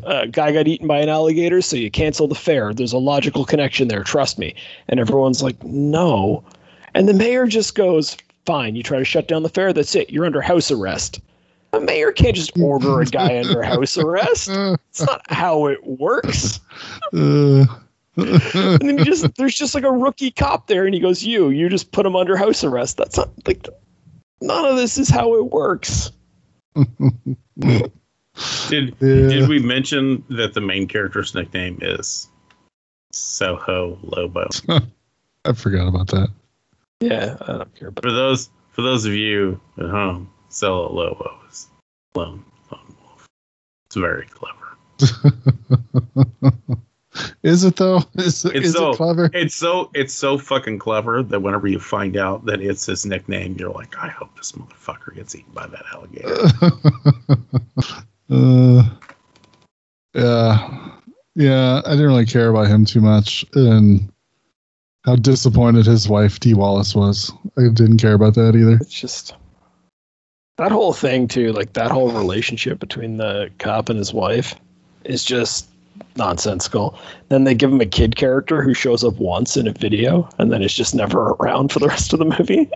Uh, 0.04 0.26
guy 0.26 0.52
got 0.52 0.68
eaten 0.68 0.88
by 0.88 1.00
an 1.00 1.10
alligator, 1.10 1.62
so 1.62 1.76
you 1.76 1.90
cancel 1.90 2.28
the 2.28 2.36
fair. 2.36 2.74
There's 2.74 2.94
a 2.94 2.98
logical 2.98 3.46
connection 3.46 3.88
there. 3.88 4.04
Trust 4.04 4.38
me. 4.38 4.56
And 4.88 5.00
everyone's 5.00 5.42
like, 5.42 5.64
"No." 5.64 6.44
And 6.96 7.08
the 7.08 7.14
mayor 7.14 7.46
just 7.46 7.76
goes, 7.76 8.18
"Fine. 8.46 8.76
You 8.76 8.84
try 8.84 8.98
to 8.98 9.06
shut 9.06 9.28
down 9.28 9.44
the 9.44 9.50
fair. 9.50 9.72
That's 9.74 9.96
it. 9.96 10.10
You're 10.10 10.26
under 10.26 10.42
house 10.42 10.72
arrest." 10.72 11.22
A 11.74 11.80
mayor 11.80 12.12
can't 12.12 12.36
just 12.36 12.58
order 12.60 13.00
a 13.02 13.06
guy 13.06 13.40
under 13.40 13.62
house 13.62 13.96
arrest. 13.96 14.50
It's 14.90 15.06
not 15.06 15.22
how 15.30 15.68
it 15.68 15.86
works. 15.86 16.60
And 17.14 17.70
then 18.16 18.98
he 18.98 19.04
just 19.04 19.36
there's 19.36 19.56
just 19.56 19.76
like 19.76 19.84
a 19.84 19.92
rookie 19.92 20.32
cop 20.32 20.66
there, 20.66 20.86
and 20.86 20.96
he 20.96 21.00
goes, 21.00 21.24
"You, 21.24 21.50
you 21.50 21.70
just 21.70 21.92
put 21.92 22.08
him 22.08 22.16
under 22.16 22.36
house 22.36 22.64
arrest." 22.64 22.98
That's 22.98 23.18
not 23.18 23.30
like 23.46 23.68
none 24.42 24.66
of 24.66 24.76
this 24.78 24.98
is 24.98 25.10
how 25.10 25.36
it 25.36 25.52
works. 25.52 26.12
Did 28.70 28.96
Yeah. 29.02 29.28
did 29.28 29.50
we 29.50 29.60
mention 29.60 30.24
that 30.30 30.54
the 30.54 30.62
main 30.62 30.88
character's 30.88 31.36
nickname 31.36 31.78
is 31.82 32.30
Solo 33.12 33.98
Lobo? 34.02 34.48
I 35.46 35.54
forgot 35.54 35.88
about 35.88 36.08
that. 36.08 36.30
Yeah, 37.02 37.36
I 37.42 37.58
don't 37.58 37.76
care 37.76 37.90
about. 37.90 38.04
For 38.04 38.12
those 38.12 38.50
for 38.72 38.82
those 38.82 39.06
of 39.06 39.14
you 39.14 39.60
at 39.78 39.90
home, 39.90 40.30
Solo 40.50 40.94
Lobo 40.94 41.38
is 41.50 41.68
lone 42.16 42.46
lone 42.72 42.96
wolf. 43.02 43.28
It's 43.88 43.96
very 43.98 44.28
clever. 44.28 44.78
is 47.44 47.64
it 47.64 47.76
though? 47.76 47.98
Is, 48.16 48.46
It's 48.46 48.68
is 48.68 48.74
so 48.74 48.92
it 48.92 48.98
clever? 48.98 49.30
It's 49.34 49.56
so 49.56 49.90
it's 49.94 50.14
so 50.14 50.38
fucking 50.38 50.80
clever 50.80 51.24
that 51.24 51.40
whenever 51.40 51.68
you 51.68 51.80
find 51.80 52.18
out 52.18 52.46
that 52.46 52.62
it's 52.62 52.86
his 52.86 53.06
nickname, 53.06 53.56
you're 53.58 53.72
like, 53.72 53.98
I 53.98 54.10
hope 54.10 54.36
this 54.36 54.52
motherfucker 54.52 55.16
gets 55.16 55.36
eaten 55.36 55.52
by 55.54 55.68
that 55.68 55.84
alligator. 55.94 56.36
uh, 58.30 58.90
yeah, 60.14 60.92
yeah. 61.36 61.82
I 61.86 61.92
didn't 61.92 62.08
really 62.08 62.26
care 62.26 62.50
about 62.50 62.68
him 62.68 62.86
too 62.86 63.02
much, 63.02 63.46
and 63.56 64.12
how 65.06 65.16
disappointed 65.16 65.86
his 65.86 66.08
wife 66.08 66.40
Dee 66.40 66.54
Wallace 66.54 66.96
was. 66.96 67.32
I 67.58 67.70
didn't 67.74 67.98
care 67.98 68.14
about 68.14 68.36
that 68.36 68.56
either. 68.56 68.78
It's 68.82 69.00
just 69.00 69.36
that 70.58 70.72
whole 70.72 70.94
thing 70.94 71.28
too, 71.28 71.54
like 71.54 71.74
that 71.74 71.90
whole 71.90 72.12
relationship 72.12 72.80
between 72.80 73.18
the 73.18 73.50
cop 73.58 73.90
and 73.90 73.98
his 73.98 74.14
wife 74.14 74.56
is 75.06 75.24
just 75.24 75.70
nonsensical. 76.16 76.98
Then 77.30 77.44
they 77.44 77.54
give 77.56 77.72
him 77.72 77.82
a 77.82 77.86
kid 77.86 78.16
character 78.16 78.62
who 78.62 78.74
shows 78.74 79.04
up 79.04 79.16
once 79.16 79.58
in 79.58 79.68
a 79.68 79.72
video 79.72 80.28
and 80.38 80.52
then 80.52 80.62
is 80.62 80.74
just 80.74 80.94
never 80.96 81.32
around 81.40 81.72
for 81.72 81.80
the 81.80 81.88
rest 81.88 82.14
of 82.14 82.20
the 82.20 82.26
movie. 82.26 82.70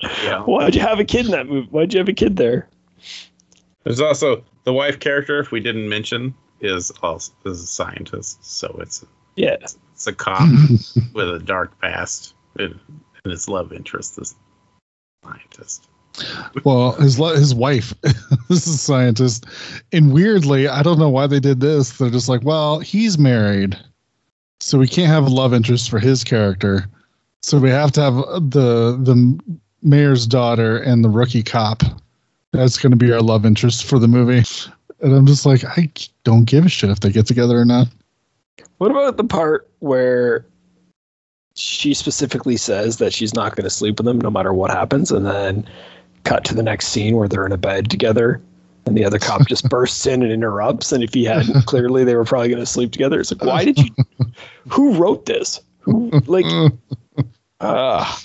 Yeah. 0.00 0.40
Why'd 0.44 0.74
you 0.74 0.80
have 0.80 0.98
a 0.98 1.04
kid 1.04 1.26
in 1.26 1.32
that 1.32 1.46
movie? 1.48 1.68
Why'd 1.70 1.92
you 1.92 1.98
have 1.98 2.08
a 2.08 2.12
kid 2.12 2.36
there? 2.36 2.68
There's 3.84 4.00
also 4.00 4.42
the 4.64 4.72
wife 4.72 4.98
character, 5.00 5.38
if 5.38 5.50
we 5.52 5.60
didn't 5.60 5.88
mention, 5.88 6.34
is 6.60 6.90
also 7.02 7.32
is 7.44 7.62
a 7.62 7.66
scientist. 7.66 8.44
So 8.44 8.76
it's 8.80 9.04
Yeah. 9.36 9.56
it's 9.60 10.06
a 10.06 10.12
cop 10.12 10.48
with 11.14 11.30
a 11.30 11.38
dark 11.38 11.78
past, 11.80 12.34
and, 12.58 12.78
and 13.24 13.30
his 13.30 13.48
love 13.48 13.72
interest 13.72 14.18
is 14.18 14.34
a 15.24 15.28
scientist. 15.28 15.88
Well, 16.64 16.92
his 16.92 17.16
his 17.16 17.54
wife 17.54 17.92
is 18.50 18.66
a 18.66 18.78
scientist, 18.78 19.46
and 19.92 20.12
weirdly, 20.12 20.68
I 20.68 20.82
don't 20.82 20.98
know 20.98 21.10
why 21.10 21.26
they 21.26 21.40
did 21.40 21.60
this. 21.60 21.98
They're 21.98 22.10
just 22.10 22.28
like, 22.28 22.42
well, 22.42 22.78
he's 22.78 23.18
married, 23.18 23.78
so 24.60 24.78
we 24.78 24.88
can't 24.88 25.08
have 25.08 25.26
a 25.26 25.30
love 25.30 25.52
interest 25.52 25.90
for 25.90 25.98
his 25.98 26.24
character. 26.24 26.86
So 27.42 27.58
we 27.58 27.70
have 27.70 27.92
to 27.92 28.02
have 28.02 28.14
the 28.14 28.98
the 29.00 29.38
mayor's 29.82 30.26
daughter 30.26 30.78
and 30.78 31.04
the 31.04 31.10
rookie 31.10 31.42
cop. 31.42 31.82
That's 32.52 32.78
going 32.78 32.90
to 32.90 32.96
be 32.96 33.12
our 33.12 33.20
love 33.20 33.44
interest 33.44 33.84
for 33.84 33.98
the 33.98 34.08
movie. 34.08 34.42
And 35.00 35.14
I'm 35.14 35.26
just 35.26 35.44
like, 35.44 35.62
I 35.64 35.90
don't 36.24 36.44
give 36.44 36.64
a 36.64 36.68
shit 36.68 36.90
if 36.90 37.00
they 37.00 37.10
get 37.10 37.26
together 37.26 37.58
or 37.58 37.64
not. 37.64 37.88
What 38.78 38.90
about 38.90 39.16
the 39.16 39.24
part 39.24 39.68
where 39.80 40.46
she 41.54 41.94
specifically 41.94 42.56
says 42.56 42.98
that 42.98 43.12
she's 43.12 43.34
not 43.34 43.56
going 43.56 43.64
to 43.64 43.70
sleep 43.70 43.98
with 43.98 44.06
him 44.06 44.20
no 44.20 44.30
matter 44.30 44.52
what 44.52 44.70
happens, 44.70 45.10
and 45.10 45.24
then 45.24 45.66
cut 46.26 46.44
to 46.44 46.54
the 46.54 46.62
next 46.62 46.88
scene 46.88 47.16
where 47.16 47.28
they're 47.28 47.46
in 47.46 47.52
a 47.52 47.56
bed 47.56 47.88
together, 47.88 48.42
and 48.84 48.96
the 48.96 49.04
other 49.04 49.18
cop 49.18 49.46
just 49.48 49.68
bursts 49.70 50.04
in 50.06 50.22
and 50.22 50.30
interrupts. 50.30 50.92
And 50.92 51.02
if 51.02 51.14
he 51.14 51.24
hadn't, 51.24 51.62
clearly 51.66 52.04
they 52.04 52.14
were 52.14 52.24
probably 52.24 52.48
going 52.48 52.60
to 52.60 52.66
sleep 52.66 52.92
together. 52.92 53.20
It's 53.20 53.32
like, 53.32 53.44
why 53.44 53.64
did 53.64 53.78
you? 53.78 53.90
Who 54.68 54.94
wrote 54.94 55.26
this? 55.26 55.60
Who 55.80 56.10
like? 56.26 56.44
Ah, 57.60 58.20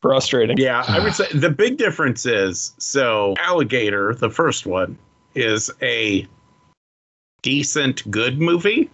frustrating. 0.00 0.56
Yeah, 0.56 0.84
I 0.88 1.00
would 1.00 1.14
say 1.14 1.26
the 1.34 1.50
big 1.50 1.76
difference 1.76 2.24
is 2.24 2.72
so 2.78 3.34
Alligator, 3.38 4.14
the 4.14 4.30
first 4.30 4.64
one, 4.64 4.96
is 5.34 5.70
a 5.82 6.26
decent 7.42 8.08
good 8.10 8.40
movie. 8.40 8.88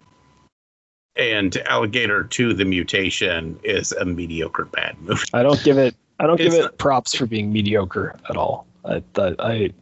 And 1.16 1.56
Alligator 1.66 2.24
2, 2.24 2.52
the 2.52 2.66
mutation, 2.66 3.58
is 3.64 3.92
a 3.92 4.04
mediocre 4.04 4.66
bad 4.66 5.00
movie. 5.00 5.24
I 5.32 5.42
don't 5.42 5.62
give 5.64 5.78
it. 5.78 5.94
I 6.18 6.26
don't 6.26 6.36
give 6.38 6.54
it 6.54 6.78
props 6.78 7.14
for 7.14 7.26
being 7.26 7.52
mediocre 7.52 8.18
at 8.28 8.36
all. 8.36 8.66
I 8.84 9.02
I 9.16 9.72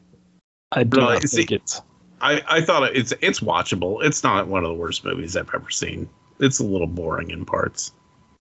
I, 0.73 0.83
do 0.85 0.99
Really? 0.99 1.15
not 1.15 1.23
See- 1.23 1.37
think 1.39 1.53
it's. 1.53 1.81
I, 2.21 2.43
I 2.49 2.61
thought 2.63 2.85
it's 2.97 3.13
it's 3.21 3.41
watchable. 3.41 4.03
It's 4.05 4.23
not 4.25 4.49
one 4.49 4.65
of 4.65 4.69
the 4.69 4.75
worst 4.75 5.05
movies 5.05 5.37
I've 5.37 5.51
ever 5.55 5.71
seen. 5.71 6.09
It's 6.41 6.59
a 6.59 6.65
little 6.65 6.87
boring 6.87 7.31
in 7.31 7.45
parts. 7.45 7.93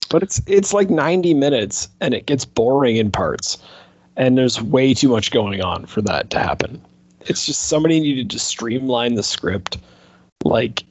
but 0.10 0.22
it's 0.24 0.42
it's 0.48 0.74
like 0.74 0.90
90 0.90 1.34
minutes 1.34 1.88
and 2.02 2.14
it 2.14 2.26
gets 2.26 2.44
boring 2.46 2.98
in 2.98 3.12
parts 3.12 3.58
and 4.16 4.38
there's 4.38 4.62
way 4.62 4.94
too 4.94 5.10
much 5.10 5.32
going 5.32 5.62
on 5.62 5.86
for 5.86 6.02
that 6.02 6.30
to 6.32 6.40
happen 6.40 6.82
it's 7.22 7.46
just 7.46 7.68
somebody 7.68 8.00
needed 8.00 8.30
to 8.30 8.40
streamline 8.40 9.14
the 9.16 9.24
script 9.24 9.78
like 10.44 10.84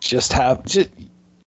just 0.00 0.32
have 0.32 0.64
just, 0.66 0.90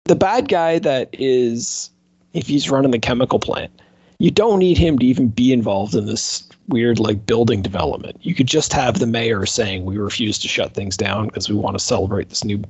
the 0.04 0.16
bad 0.16 0.48
guy 0.48 0.78
that 0.78 1.08
is 1.12 1.90
if 2.32 2.46
he's 2.46 2.70
running 2.70 2.90
the 2.92 2.98
chemical 2.98 3.38
plant 3.38 3.70
you 4.18 4.30
don't 4.30 4.58
need 4.58 4.76
him 4.76 4.98
to 4.98 5.06
even 5.06 5.28
be 5.28 5.52
involved 5.52 5.94
in 5.94 6.06
this 6.06 6.48
weird 6.68 6.98
like 6.98 7.24
building 7.24 7.62
development. 7.62 8.16
You 8.20 8.34
could 8.34 8.46
just 8.46 8.72
have 8.72 8.98
the 8.98 9.06
mayor 9.06 9.46
saying 9.46 9.84
we 9.84 9.96
refuse 9.96 10.38
to 10.40 10.48
shut 10.48 10.74
things 10.74 10.96
down 10.96 11.28
because 11.28 11.48
we 11.48 11.54
want 11.54 11.78
to 11.78 11.84
celebrate 11.84 12.28
this 12.28 12.44
new 12.44 12.62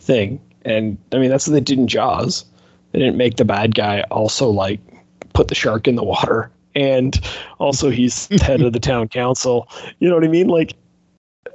thing. 0.00 0.40
And 0.64 0.98
i 1.12 1.18
mean 1.18 1.30
that's 1.30 1.46
what 1.46 1.52
they 1.52 1.60
did 1.60 1.78
in 1.78 1.88
jaws. 1.88 2.44
They 2.92 3.00
didn't 3.00 3.16
make 3.16 3.36
the 3.36 3.44
bad 3.44 3.74
guy 3.74 4.02
also 4.10 4.48
like 4.48 4.80
put 5.34 5.48
the 5.48 5.54
shark 5.54 5.86
in 5.86 5.96
the 5.96 6.04
water. 6.04 6.50
And 6.74 7.20
also 7.58 7.90
he's 7.90 8.26
head 8.42 8.62
of 8.62 8.72
the 8.72 8.80
town 8.80 9.08
council. 9.08 9.68
You 9.98 10.08
know 10.08 10.14
what 10.14 10.24
i 10.24 10.28
mean? 10.28 10.48
Like 10.48 10.74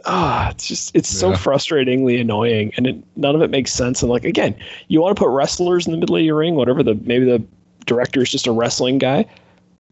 ah 0.05 0.49
it's 0.51 0.67
just 0.67 0.95
it's 0.95 1.09
so 1.09 1.31
frustratingly 1.31 2.21
annoying. 2.21 2.71
And 2.77 2.85
it, 2.85 3.03
none 3.15 3.35
of 3.35 3.41
it 3.41 3.49
makes 3.49 3.73
sense. 3.73 4.03
And 4.03 4.11
like 4.11 4.25
again 4.25 4.55
you 4.89 5.01
want 5.01 5.17
to 5.17 5.19
put 5.19 5.29
wrestlers 5.29 5.87
in 5.87 5.91
the 5.91 5.97
middle 5.97 6.15
of 6.15 6.21
your 6.21 6.35
ring 6.35 6.53
whatever 6.53 6.83
the 6.83 6.93
maybe 6.93 7.25
the 7.25 7.43
director 7.85 8.21
is 8.21 8.29
just 8.29 8.47
a 8.47 8.51
wrestling 8.51 8.97
guy 8.97 9.25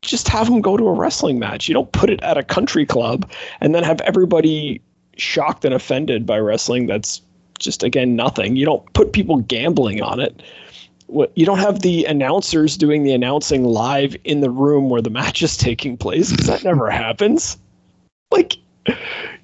just 0.01 0.27
have 0.27 0.47
him 0.47 0.61
go 0.61 0.77
to 0.77 0.87
a 0.87 0.93
wrestling 0.93 1.39
match. 1.39 1.67
You 1.67 1.73
don't 1.73 1.91
put 1.91 2.09
it 2.09 2.21
at 2.23 2.37
a 2.37 2.43
country 2.43 2.85
club 2.85 3.29
and 3.59 3.73
then 3.73 3.83
have 3.83 4.01
everybody 4.01 4.81
shocked 5.17 5.63
and 5.65 5.73
offended 5.73 6.25
by 6.25 6.39
wrestling 6.39 6.87
that's 6.87 7.21
just 7.59 7.83
again 7.83 8.15
nothing. 8.15 8.55
You 8.55 8.65
don't 8.65 8.93
put 8.93 9.13
people 9.13 9.37
gambling 9.37 10.01
on 10.01 10.19
it. 10.19 10.41
You 11.35 11.45
don't 11.45 11.59
have 11.59 11.81
the 11.81 12.05
announcers 12.05 12.77
doing 12.77 13.03
the 13.03 13.11
announcing 13.11 13.65
live 13.65 14.15
in 14.23 14.39
the 14.39 14.49
room 14.49 14.89
where 14.89 15.01
the 15.01 15.09
match 15.09 15.43
is 15.43 15.57
taking 15.57 15.97
place 15.97 16.31
because 16.31 16.47
that 16.47 16.63
never 16.63 16.89
happens. 16.89 17.57
Like 18.31 18.57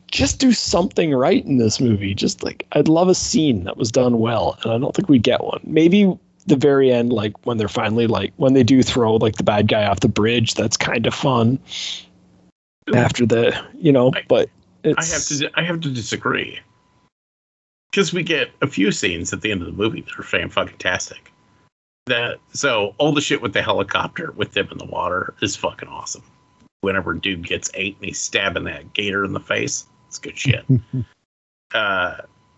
just 0.10 0.39
do 0.39 0.54
something 0.54 1.14
right 1.14 1.45
in 1.45 1.58
this 1.58 1.80
movie. 1.80 2.16
Just 2.16 2.43
like 2.43 2.66
i'd 2.72 2.88
love 2.88 3.10
a 3.10 3.16
scene 3.16 3.66
that 3.66 3.78
was 3.78 3.91
done 3.91 4.20
well 4.20 4.58
and 4.64 4.72
i 4.72 4.78
don't 4.78 4.95
think 4.95 5.10
we'd 5.10 5.24
get 5.24 5.43
one. 5.43 5.60
Maybe 5.64 6.18
the 6.48 6.56
very 6.56 6.91
end 6.91 7.12
like 7.14 7.34
when 7.45 7.58
they're 7.58 7.68
finally 7.68 8.08
like 8.08 8.34
when 8.38 8.54
they 8.54 8.64
do 8.64 8.82
throw 8.82 9.16
like 9.18 9.36
the 9.36 9.43
bad 9.43 9.68
guy 9.68 9.86
off 9.86 10.00
the 10.00 10.08
bridge 10.08 10.54
that's 10.56 10.78
kind 10.78 11.06
of 11.06 11.14
fun 11.14 11.60
after 12.95 13.26
the 13.26 13.54
you 13.76 13.91
know 13.91 14.12
I- 14.16 14.24
but 14.28 14.50
I 14.86 15.04
have 15.04 15.26
to 15.26 15.52
I 15.56 15.64
have 15.64 15.82
to 15.82 15.89
disagree. 15.91 16.60
Because 17.91 18.14
we 18.14 18.22
get 18.24 18.52
a 18.62 18.68
few 18.68 18.91
scenes 18.91 19.34
at 19.34 19.41
the 19.41 19.52
end 19.52 19.62
of 19.62 19.68
the 19.68 19.74
movie 19.74 20.02
that 20.02 20.20
are 20.20 20.24
fan 20.24 20.50
fucking 20.50 20.78
tastic. 20.78 21.32
That 22.06 22.38
so 22.54 22.93
all 22.98 23.12
the 23.12 23.22
shit 23.22 23.41
with 23.41 23.54
the 23.54 23.62
helicopter 23.62 24.32
with 24.34 24.54
them 24.54 24.70
in 24.72 24.78
the 24.78 24.86
water 24.86 25.34
is 25.41 25.56
fucking 25.56 25.89
awesome. 25.89 26.24
Whenever 26.82 27.14
dude 27.14 27.45
gets 27.45 27.70
eight 27.74 27.95
and 27.98 28.06
he's 28.06 28.20
stabbing 28.20 28.66
that 28.66 28.93
gator 28.93 29.26
in 29.26 29.34
the 29.34 29.39
face, 29.39 29.86
it's 30.08 30.20
good 30.20 30.38
shit. 30.38 30.64
uh, 31.74 32.18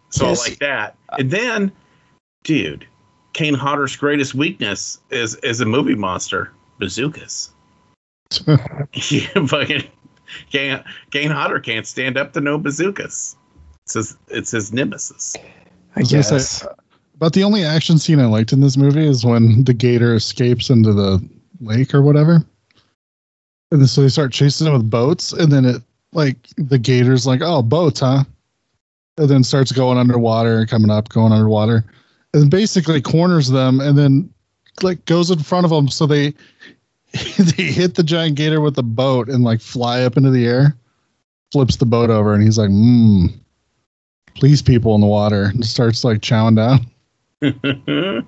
So 0.09 0.27
Yes. 0.27 0.39
I 0.39 0.49
like 0.49 0.59
that. 0.59 0.95
And 1.17 1.31
then, 1.31 1.71
dude, 2.43 2.85
Kane 3.39 3.53
Hodder's 3.53 3.95
greatest 3.95 4.35
weakness 4.35 4.99
is 5.11 5.35
is 5.35 5.61
a 5.61 5.65
movie 5.65 5.95
monster, 5.95 6.51
bazookas. 6.77 7.51
yeah, 8.47 9.45
fucking 9.47 9.89
Kane, 10.51 10.83
Kane 11.11 11.31
Hodder 11.31 11.61
can't 11.61 11.87
stand 11.87 12.17
up 12.17 12.33
to 12.33 12.41
no 12.41 12.57
bazookas. 12.57 13.37
It's 13.85 13.93
his, 13.93 14.17
it's 14.27 14.51
his 14.51 14.73
nemesis. 14.73 15.37
I 15.95 16.01
was 16.01 16.11
gonna 16.11 16.23
guess. 16.23 16.67
But 17.17 17.31
the 17.31 17.45
only 17.45 17.63
action 17.63 17.97
scene 17.97 18.19
I 18.19 18.25
liked 18.25 18.51
in 18.51 18.59
this 18.59 18.75
movie 18.75 19.07
is 19.07 19.23
when 19.23 19.63
the 19.63 19.73
gator 19.73 20.15
escapes 20.15 20.69
into 20.69 20.91
the 20.91 21.25
lake 21.61 21.93
or 21.93 22.01
whatever. 22.01 22.43
And 23.71 23.89
so 23.89 24.01
they 24.01 24.09
start 24.09 24.33
chasing 24.33 24.67
it 24.67 24.73
with 24.73 24.89
boats, 24.89 25.31
and 25.31 25.49
then 25.49 25.63
it 25.63 25.81
like 26.11 26.49
the 26.57 26.77
gator's 26.77 27.25
like, 27.25 27.39
"Oh, 27.41 27.61
boats, 27.61 28.01
huh?" 28.01 28.25
And 29.17 29.29
then 29.29 29.45
starts 29.45 29.71
going 29.71 29.97
underwater 29.97 30.59
and 30.59 30.69
coming 30.69 30.91
up, 30.91 31.07
going 31.07 31.31
underwater, 31.31 31.85
and 32.33 32.49
basically 32.49 33.01
corners 33.01 33.49
them, 33.49 33.79
and 33.79 33.97
then 33.97 34.29
like 34.81 35.03
goes 35.05 35.31
in 35.31 35.39
front 35.39 35.65
of 35.65 35.71
them, 35.71 35.89
so 35.89 36.05
they 36.05 36.33
they 37.37 37.63
hit 37.63 37.95
the 37.95 38.03
giant 38.03 38.35
gator 38.35 38.61
with 38.61 38.75
the 38.75 38.83
boat 38.83 39.29
and 39.29 39.43
like 39.43 39.61
fly 39.61 40.03
up 40.03 40.17
into 40.17 40.31
the 40.31 40.45
air, 40.45 40.75
flips 41.51 41.77
the 41.77 41.85
boat 41.85 42.09
over, 42.09 42.33
and 42.33 42.43
he's 42.43 42.57
like, 42.57 42.69
"Mmm." 42.69 43.33
Please, 44.35 44.61
people 44.61 44.95
in 44.95 45.01
the 45.01 45.07
water, 45.07 45.45
and 45.45 45.65
starts 45.65 46.03
like 46.03 46.19
chowing 46.19 46.55
down. 46.55 46.85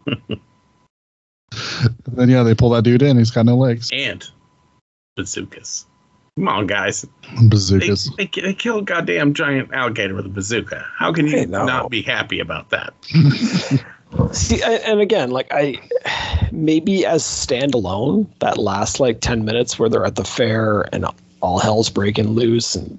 Then 2.07 2.29
yeah, 2.29 2.43
they 2.43 2.55
pull 2.55 2.69
that 2.71 2.83
dude 2.83 3.01
in. 3.01 3.17
He's 3.17 3.31
got 3.31 3.45
no 3.45 3.57
legs. 3.57 3.89
and 3.91 4.23
bazookas. 5.17 5.85
Come 6.41 6.47
on, 6.47 6.65
guys. 6.65 7.03
They, 7.03 7.47
Bazookas. 7.49 8.09
they, 8.17 8.25
they 8.25 8.55
kill 8.55 8.79
a 8.79 8.81
goddamn 8.81 9.35
giant 9.35 9.71
alligator 9.75 10.15
with 10.15 10.25
a 10.25 10.29
bazooka. 10.29 10.83
How 10.97 11.13
can 11.13 11.27
you 11.27 11.37
Hey, 11.37 11.45
no. 11.45 11.65
not 11.65 11.91
be 11.91 12.01
happy 12.01 12.39
about 12.39 12.71
that? 12.71 12.95
See, 14.33 14.63
I- 14.63 14.81
and 14.87 14.99
again, 15.01 15.29
like 15.29 15.45
I, 15.51 15.77
maybe 16.51 17.05
as 17.05 17.21
standalone, 17.21 18.25
that 18.39 18.57
last 18.57 18.99
like 18.99 19.19
ten 19.21 19.45
minutes 19.45 19.77
where 19.77 19.87
they're 19.87 20.03
at 20.03 20.15
the 20.15 20.23
fair 20.23 20.89
and 20.91 21.05
all 21.41 21.59
hell's 21.59 21.91
breaking 21.91 22.29
loose 22.29 22.73
and 22.73 22.97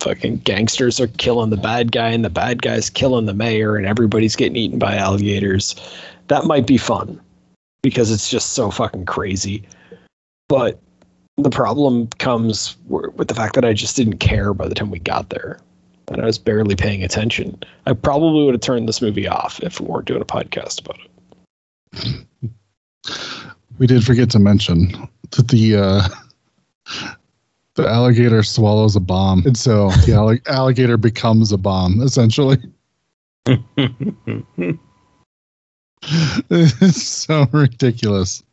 fucking 0.00 0.36
gangsters 0.40 1.00
are 1.00 1.06
killing 1.06 1.48
the 1.48 1.56
bad 1.56 1.92
guy 1.92 2.10
and 2.10 2.22
the 2.22 2.28
bad 2.28 2.60
guy's 2.60 2.90
killing 2.90 3.24
the 3.24 3.32
mayor 3.32 3.74
and 3.76 3.86
everybody's 3.86 4.36
getting 4.36 4.56
eaten 4.56 4.78
by 4.78 4.96
alligators. 4.96 5.74
That 6.28 6.44
might 6.44 6.66
be 6.66 6.76
fun 6.76 7.18
because 7.82 8.10
it's 8.10 8.28
just 8.30 8.50
so 8.50 8.70
fucking 8.70 9.06
crazy. 9.06 9.62
But 10.50 10.78
the 11.36 11.50
problem 11.50 12.08
comes 12.18 12.76
with 12.88 13.28
the 13.28 13.34
fact 13.34 13.54
that 13.54 13.64
I 13.64 13.72
just 13.72 13.96
didn't 13.96 14.18
care 14.18 14.54
by 14.54 14.68
the 14.68 14.74
time 14.74 14.90
we 14.90 14.98
got 14.98 15.30
there. 15.30 15.58
And 16.08 16.20
I 16.20 16.26
was 16.26 16.38
barely 16.38 16.76
paying 16.76 17.02
attention. 17.02 17.58
I 17.86 17.94
probably 17.94 18.44
would 18.44 18.54
have 18.54 18.60
turned 18.60 18.88
this 18.88 19.00
movie 19.00 19.26
off 19.26 19.60
if 19.60 19.80
we 19.80 19.86
weren't 19.86 20.06
doing 20.06 20.20
a 20.20 20.26
podcast 20.26 20.80
about 20.80 20.98
it. 21.00 22.26
We 23.78 23.86
did 23.86 24.04
forget 24.04 24.30
to 24.30 24.38
mention 24.38 25.08
that 25.30 25.48
the 25.48 25.76
uh, 25.76 26.08
the 27.74 27.88
alligator 27.88 28.42
swallows 28.42 28.94
a 28.96 29.00
bomb, 29.00 29.44
and 29.46 29.56
so 29.56 29.88
the 30.06 30.12
allig- 30.12 30.46
alligator 30.46 30.96
becomes 30.96 31.52
a 31.52 31.58
bomb 31.58 32.00
essentially. 32.02 32.58
it's 36.50 37.02
so 37.02 37.48
ridiculous. 37.52 38.44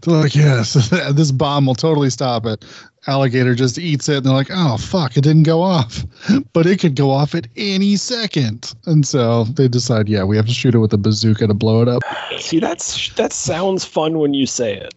They're 0.00 0.14
like, 0.14 0.34
yes, 0.34 0.74
this 1.12 1.32
bomb 1.32 1.66
will 1.66 1.74
totally 1.74 2.10
stop 2.10 2.46
it. 2.46 2.64
Alligator 3.08 3.54
just 3.54 3.78
eats 3.78 4.08
it, 4.08 4.18
and 4.18 4.26
they're 4.26 4.32
like, 4.32 4.50
oh 4.50 4.76
fuck, 4.76 5.16
it 5.16 5.22
didn't 5.22 5.44
go 5.44 5.62
off, 5.62 6.04
but 6.52 6.66
it 6.66 6.80
could 6.80 6.96
go 6.96 7.10
off 7.10 7.34
at 7.34 7.46
any 7.56 7.96
second. 7.96 8.74
And 8.86 9.06
so 9.06 9.44
they 9.44 9.68
decide, 9.68 10.08
yeah, 10.08 10.24
we 10.24 10.36
have 10.36 10.46
to 10.46 10.52
shoot 10.52 10.74
it 10.74 10.78
with 10.78 10.92
a 10.92 10.98
bazooka 10.98 11.46
to 11.46 11.54
blow 11.54 11.82
it 11.82 11.88
up. 11.88 12.02
See, 12.38 12.58
that's 12.58 13.10
that 13.14 13.32
sounds 13.32 13.84
fun 13.84 14.18
when 14.18 14.34
you 14.34 14.46
say 14.46 14.74
it, 14.74 14.94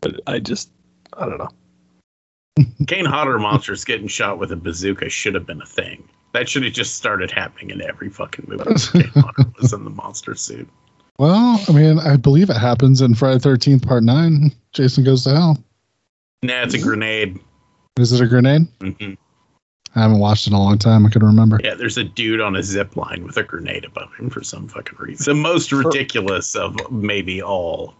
but 0.00 0.20
I 0.26 0.38
just 0.38 0.70
I 1.16 1.26
don't 1.26 1.38
know. 1.38 1.48
Kane 2.86 3.04
Hodder 3.04 3.38
monsters 3.38 3.84
getting 3.84 4.08
shot 4.08 4.38
with 4.38 4.52
a 4.52 4.56
bazooka 4.56 5.08
should 5.08 5.34
have 5.34 5.46
been 5.46 5.62
a 5.62 5.66
thing. 5.66 6.08
That 6.34 6.48
should 6.48 6.64
have 6.64 6.74
just 6.74 6.94
started 6.94 7.30
happening 7.30 7.70
in 7.70 7.82
every 7.82 8.10
fucking 8.10 8.46
movie. 8.48 8.64
where 8.64 8.76
Kane 8.76 9.22
Hodder 9.22 9.50
was 9.60 9.72
in 9.72 9.84
the 9.84 9.90
monster 9.90 10.34
suit. 10.34 10.68
Well, 11.18 11.60
I 11.68 11.72
mean, 11.72 11.98
I 11.98 12.16
believe 12.16 12.48
it 12.48 12.56
happens 12.56 13.00
in 13.00 13.14
Friday 13.14 13.40
Thirteenth 13.40 13.86
Part 13.86 14.04
Nine. 14.04 14.52
Jason 14.72 15.02
goes 15.04 15.24
to 15.24 15.30
hell. 15.30 15.58
Nah, 16.42 16.62
it's 16.62 16.74
a 16.74 16.78
grenade. 16.78 17.40
Is 17.98 18.12
it 18.12 18.20
a 18.24 18.26
grenade? 18.28 18.66
hmm 18.80 19.14
I 19.96 20.02
haven't 20.02 20.18
watched 20.20 20.46
it 20.46 20.50
in 20.50 20.54
a 20.56 20.60
long 20.60 20.78
time. 20.78 21.06
I 21.06 21.08
can 21.08 21.24
remember. 21.24 21.58
Yeah, 21.64 21.74
there's 21.74 21.96
a 21.96 22.04
dude 22.04 22.40
on 22.40 22.54
a 22.54 22.62
zip 22.62 22.94
line 22.94 23.24
with 23.24 23.36
a 23.36 23.42
grenade 23.42 23.84
above 23.84 24.14
him 24.14 24.30
for 24.30 24.44
some 24.44 24.68
fucking 24.68 24.96
reason. 24.98 25.24
The 25.24 25.34
most 25.42 25.72
ridiculous 25.72 26.54
of 26.54 26.76
maybe 26.92 27.42
all 27.42 27.94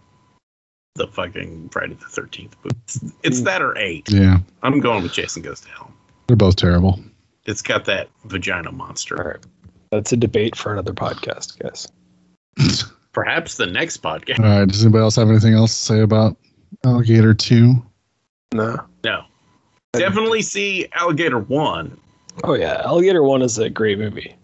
the 0.95 1.07
fucking 1.07 1.69
Friday 1.69 1.95
the 1.95 2.05
Thirteenth 2.05 2.55
movies. 2.63 3.13
It's 3.23 3.41
that 3.41 3.61
or 3.61 3.77
eight. 3.77 4.09
Yeah, 4.09 4.37
I'm 4.63 4.79
going 4.79 5.03
with 5.03 5.11
Jason 5.13 5.41
Goes 5.41 5.59
to 5.61 5.69
Hell. 5.69 5.91
they're 6.27 6.37
both 6.37 6.55
terrible. 6.55 6.99
It's 7.45 7.61
got 7.61 7.83
that 7.85 8.07
vagina 8.25 8.71
monster. 8.71 9.21
All 9.21 9.31
right, 9.31 9.45
that's 9.91 10.13
a 10.13 10.17
debate 10.17 10.55
for 10.55 10.71
another 10.71 10.93
podcast, 10.93 11.59
guys. 11.59 11.87
Perhaps 13.13 13.57
the 13.57 13.65
next 13.65 14.01
podcast. 14.01 14.39
All 14.39 14.45
right. 14.59 14.67
Does 14.67 14.83
anybody 14.83 15.01
else 15.01 15.15
have 15.15 15.29
anything 15.29 15.53
else 15.53 15.75
to 15.77 15.83
say 15.85 15.99
about 16.01 16.37
Alligator 16.85 17.33
Two? 17.33 17.75
No. 18.53 18.77
No. 19.03 19.23
Definitely 19.93 20.41
see 20.43 20.87
Alligator 20.93 21.39
One, 21.39 21.97
Oh 22.43 22.53
yeah, 22.53 22.81
Alligator 22.85 23.23
One 23.23 23.41
is 23.41 23.57
a 23.57 23.69
great 23.69 23.97
movie. 23.99 24.35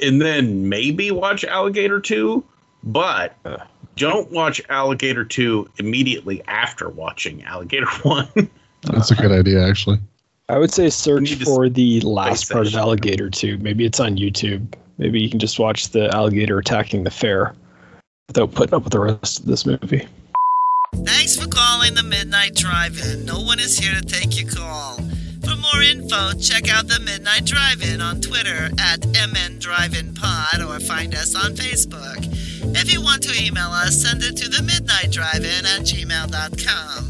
and 0.00 0.20
then 0.20 0.68
maybe 0.68 1.10
watch 1.10 1.44
Alligator 1.44 2.00
Two, 2.00 2.42
but 2.82 3.34
Uh. 3.44 3.58
don't 3.96 4.30
watch 4.32 4.60
Alligator 4.70 5.24
Two 5.24 5.68
immediately 5.78 6.42
after 6.48 6.88
watching 6.88 7.42
Alligator 7.44 7.86
One. 8.02 8.28
That's 8.82 9.10
a 9.10 9.14
good 9.16 9.32
idea, 9.32 9.66
actually. 9.68 9.98
I 10.48 10.56
would 10.58 10.72
say 10.72 10.88
search 10.88 11.34
for 11.44 11.68
the 11.68 12.00
last 12.00 12.50
part 12.50 12.66
of 12.66 12.74
Alligator 12.74 13.28
2. 13.28 13.58
Maybe 13.58 13.84
it's 13.84 14.00
on 14.00 14.16
YouTube. 14.16 14.72
Maybe 14.96 15.20
you 15.20 15.28
can 15.28 15.38
just 15.38 15.58
watch 15.58 15.88
the 15.90 16.08
alligator 16.16 16.56
attacking 16.58 17.04
the 17.04 17.10
fair 17.10 17.54
without 18.28 18.54
putting 18.54 18.74
up 18.74 18.84
with 18.84 18.92
the 18.92 19.00
rest 19.00 19.40
of 19.40 19.46
this 19.46 19.66
movie. 19.66 20.06
Thanks 20.94 21.36
for 21.36 21.48
calling 21.48 21.94
the 21.94 22.02
Midnight 22.02 22.54
Drive-In. 22.54 23.24
No 23.24 23.40
one 23.40 23.58
is 23.58 23.78
here 23.78 23.94
to 23.94 24.04
take 24.04 24.40
your 24.40 24.50
call. 24.50 24.96
For 25.42 25.56
more 25.56 25.82
info, 25.82 26.32
check 26.38 26.68
out 26.68 26.88
the 26.88 27.00
Midnight 27.00 27.46
Drive-In 27.46 28.00
on 28.00 28.20
Twitter 28.20 28.70
at 28.78 29.06
MN 29.06 29.58
Drive-In 29.58 30.14
Pod 30.14 30.60
or 30.60 30.78
find 30.80 31.14
us 31.14 31.34
on 31.34 31.52
Facebook. 31.52 32.18
If 32.76 32.92
you 32.92 33.02
want 33.02 33.22
to 33.22 33.42
email 33.42 33.70
us, 33.70 34.02
send 34.02 34.22
it 34.22 34.36
to 34.36 34.48
the 34.48 34.62
Midnight 34.62 35.10
Drive-In 35.10 35.64
at 35.64 35.80
gmail.com. 35.88 37.04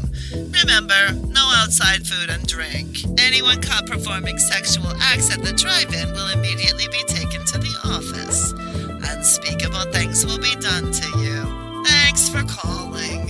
Remember, 0.61 1.27
no 1.27 1.51
outside 1.55 2.05
food 2.05 2.29
and 2.29 2.45
drink. 2.47 3.03
Anyone 3.19 3.61
caught 3.61 3.87
performing 3.87 4.37
sexual 4.37 4.93
acts 5.01 5.33
at 5.33 5.43
the 5.43 5.51
drive-in 5.53 6.11
will 6.13 6.29
immediately 6.29 6.87
be 6.91 7.03
taken 7.07 7.43
to 7.45 7.57
the 7.57 7.75
office. 7.83 8.53
Unspeakable 9.03 9.91
things 9.91 10.25
will 10.25 10.39
be 10.39 10.55
done 10.55 10.91
to 10.91 11.19
you. 11.19 11.83
Thanks 11.85 12.29
for 12.29 12.43
calling. 12.43 13.29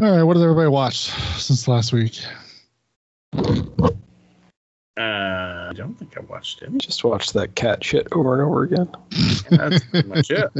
All 0.00 0.16
right. 0.16 0.22
What 0.22 0.34
did 0.34 0.42
everybody 0.42 0.68
watch 0.68 1.10
since 1.40 1.68
last 1.68 1.92
week? 1.92 2.20
Uh, 3.34 3.40
I 4.98 5.72
don't 5.74 5.94
think 5.98 6.16
I 6.16 6.20
watched 6.20 6.62
it. 6.62 6.70
Just 6.78 7.02
watched 7.04 7.32
that 7.34 7.54
cat 7.54 7.82
shit 7.82 8.08
over 8.12 8.34
and 8.34 8.42
over 8.42 8.62
again. 8.62 8.88
That's 9.50 9.84
pretty 9.84 10.08
much 10.08 10.30
it. 10.30 10.50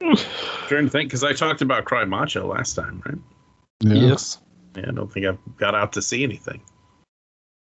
Trying 0.68 0.84
to 0.84 0.90
think 0.90 1.08
because 1.08 1.24
I 1.24 1.32
talked 1.32 1.62
about 1.62 1.84
Cry 1.84 2.04
Macho 2.04 2.46
last 2.46 2.74
time, 2.74 3.02
right? 3.06 3.18
Yeah. 3.80 4.08
Yes. 4.10 4.38
Yeah, 4.76 4.84
I 4.88 4.92
don't 4.92 5.12
think 5.12 5.26
I've 5.26 5.38
got 5.56 5.74
out 5.74 5.92
to 5.94 6.02
see 6.02 6.22
anything. 6.22 6.60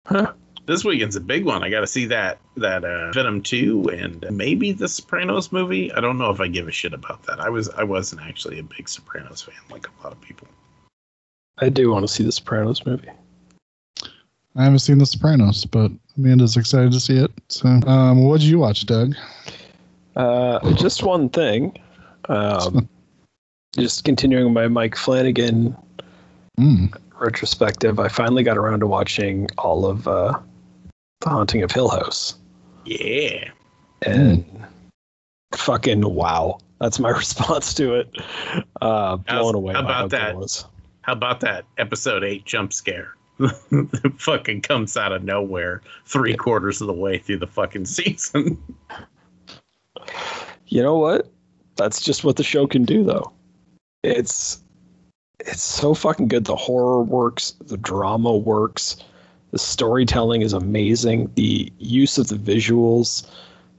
Huh. 0.05 0.33
This 0.65 0.83
weekend's 0.83 1.15
a 1.15 1.21
big 1.21 1.45
one. 1.45 1.63
I 1.63 1.69
got 1.69 1.81
to 1.81 1.87
see 1.87 2.05
that 2.07 2.39
that 2.57 2.83
uh, 2.83 3.11
Venom 3.11 3.41
two 3.41 3.87
and 3.89 4.25
maybe 4.31 4.71
the 4.71 4.87
Sopranos 4.87 5.51
movie. 5.51 5.91
I 5.93 6.01
don't 6.01 6.17
know 6.17 6.31
if 6.31 6.39
I 6.39 6.47
give 6.47 6.67
a 6.67 6.71
shit 6.71 6.93
about 6.93 7.23
that. 7.23 7.39
I 7.39 7.49
was 7.49 7.69
I 7.69 7.83
wasn't 7.83 8.21
actually 8.21 8.59
a 8.59 8.63
big 8.63 8.89
Sopranos 8.89 9.43
fan 9.43 9.55
like 9.69 9.87
a 9.87 10.03
lot 10.03 10.11
of 10.11 10.19
people. 10.21 10.47
I 11.59 11.69
do 11.69 11.91
want 11.91 12.07
to 12.07 12.11
see 12.11 12.23
the 12.23 12.31
Sopranos 12.31 12.85
movie. 12.85 13.09
I 14.57 14.63
haven't 14.63 14.79
seen 14.79 14.97
The 14.97 15.05
Sopranos, 15.05 15.65
but 15.65 15.91
Amanda's 16.17 16.55
excited 16.55 16.93
to 16.93 16.99
see 16.99 17.17
it. 17.17 17.29
So, 17.49 17.67
um, 17.67 18.23
what 18.23 18.39
did 18.39 18.47
you 18.47 18.57
watch, 18.57 18.85
Doug? 18.85 19.13
Uh, 20.15 20.71
just 20.73 21.03
one 21.03 21.27
thing. 21.27 21.77
Um, 22.29 22.87
just 23.77 24.05
continuing 24.05 24.53
my 24.53 24.67
Mike 24.67 24.95
Flanagan 24.95 25.75
Mm. 26.57 26.95
retrospective, 27.19 27.99
I 27.99 28.07
finally 28.07 28.41
got 28.43 28.57
around 28.57 28.79
to 28.79 28.87
watching 28.87 29.49
all 29.57 29.85
of 29.85 30.07
uh, 30.07 30.39
The 31.21 31.29
Haunting 31.29 31.63
of 31.63 31.71
Hill 31.71 31.89
House. 31.89 32.35
Yeah, 32.85 33.49
And 34.05 34.45
fucking 35.55 36.01
wow. 36.13 36.59
That's 36.79 36.99
my 36.99 37.09
response 37.17 37.73
to 37.75 37.95
it. 37.95 38.15
Uh, 38.81 39.17
blown 39.17 39.55
away 39.55 39.73
how 39.73 39.81
by 39.81 39.87
about 39.87 40.09
that? 40.11 40.29
it 40.31 40.37
was. 40.37 40.65
how 41.01 41.13
about 41.13 41.39
that 41.39 41.65
episode 41.77 42.23
eight 42.23 42.45
jump 42.45 42.73
scare? 42.73 43.15
it 43.39 44.13
fucking 44.21 44.61
comes 44.61 44.95
out 44.95 45.11
of 45.11 45.23
nowhere 45.23 45.81
three 46.05 46.35
quarters 46.35 46.79
of 46.79 46.87
the 46.87 46.93
way 46.93 47.17
through 47.17 47.39
the 47.39 47.47
fucking 47.47 47.85
season. 47.85 48.61
You 50.67 50.81
know 50.83 50.97
what? 50.97 51.31
That's 51.75 52.01
just 52.01 52.23
what 52.23 52.37
the 52.37 52.43
show 52.43 52.67
can 52.67 52.85
do, 52.85 53.03
though. 53.03 53.31
It's 54.03 54.61
it's 55.39 55.63
so 55.63 55.93
fucking 55.93 56.27
good. 56.27 56.45
The 56.45 56.55
horror 56.55 57.01
works, 57.03 57.51
the 57.65 57.77
drama 57.77 58.35
works, 58.35 58.97
the 59.55 59.59
storytelling 59.59 60.41
is 60.41 60.51
amazing. 60.51 61.31
The 61.35 61.71
use 61.79 62.17
of 62.17 62.27
the 62.27 62.35
visuals 62.35 63.25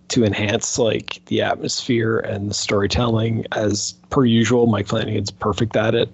to 0.08 0.24
enhance 0.24 0.78
like 0.78 1.20
the 1.26 1.42
atmosphere 1.42 2.18
and 2.20 2.48
the 2.48 2.54
storytelling, 2.54 3.44
as 3.52 3.92
per 4.08 4.24
usual, 4.24 4.68
Mike 4.68 4.86
Flanagan's 4.86 5.30
perfect 5.30 5.76
at 5.76 5.94
it. 5.94 6.08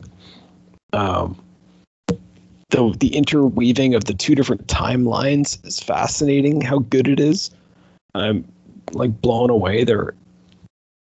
Um, 0.92 1.40
the 2.70 2.92
the 2.98 3.14
interweaving 3.14 3.94
of 3.94 4.06
the 4.06 4.14
two 4.14 4.34
different 4.34 4.66
timelines 4.66 5.64
is 5.64 5.78
fascinating. 5.78 6.60
How 6.60 6.80
good 6.80 7.06
it 7.06 7.20
is. 7.20 7.52
I'm 8.16 8.44
like 8.94 9.20
blown 9.22 9.48
away. 9.48 9.84
They're 9.84 10.12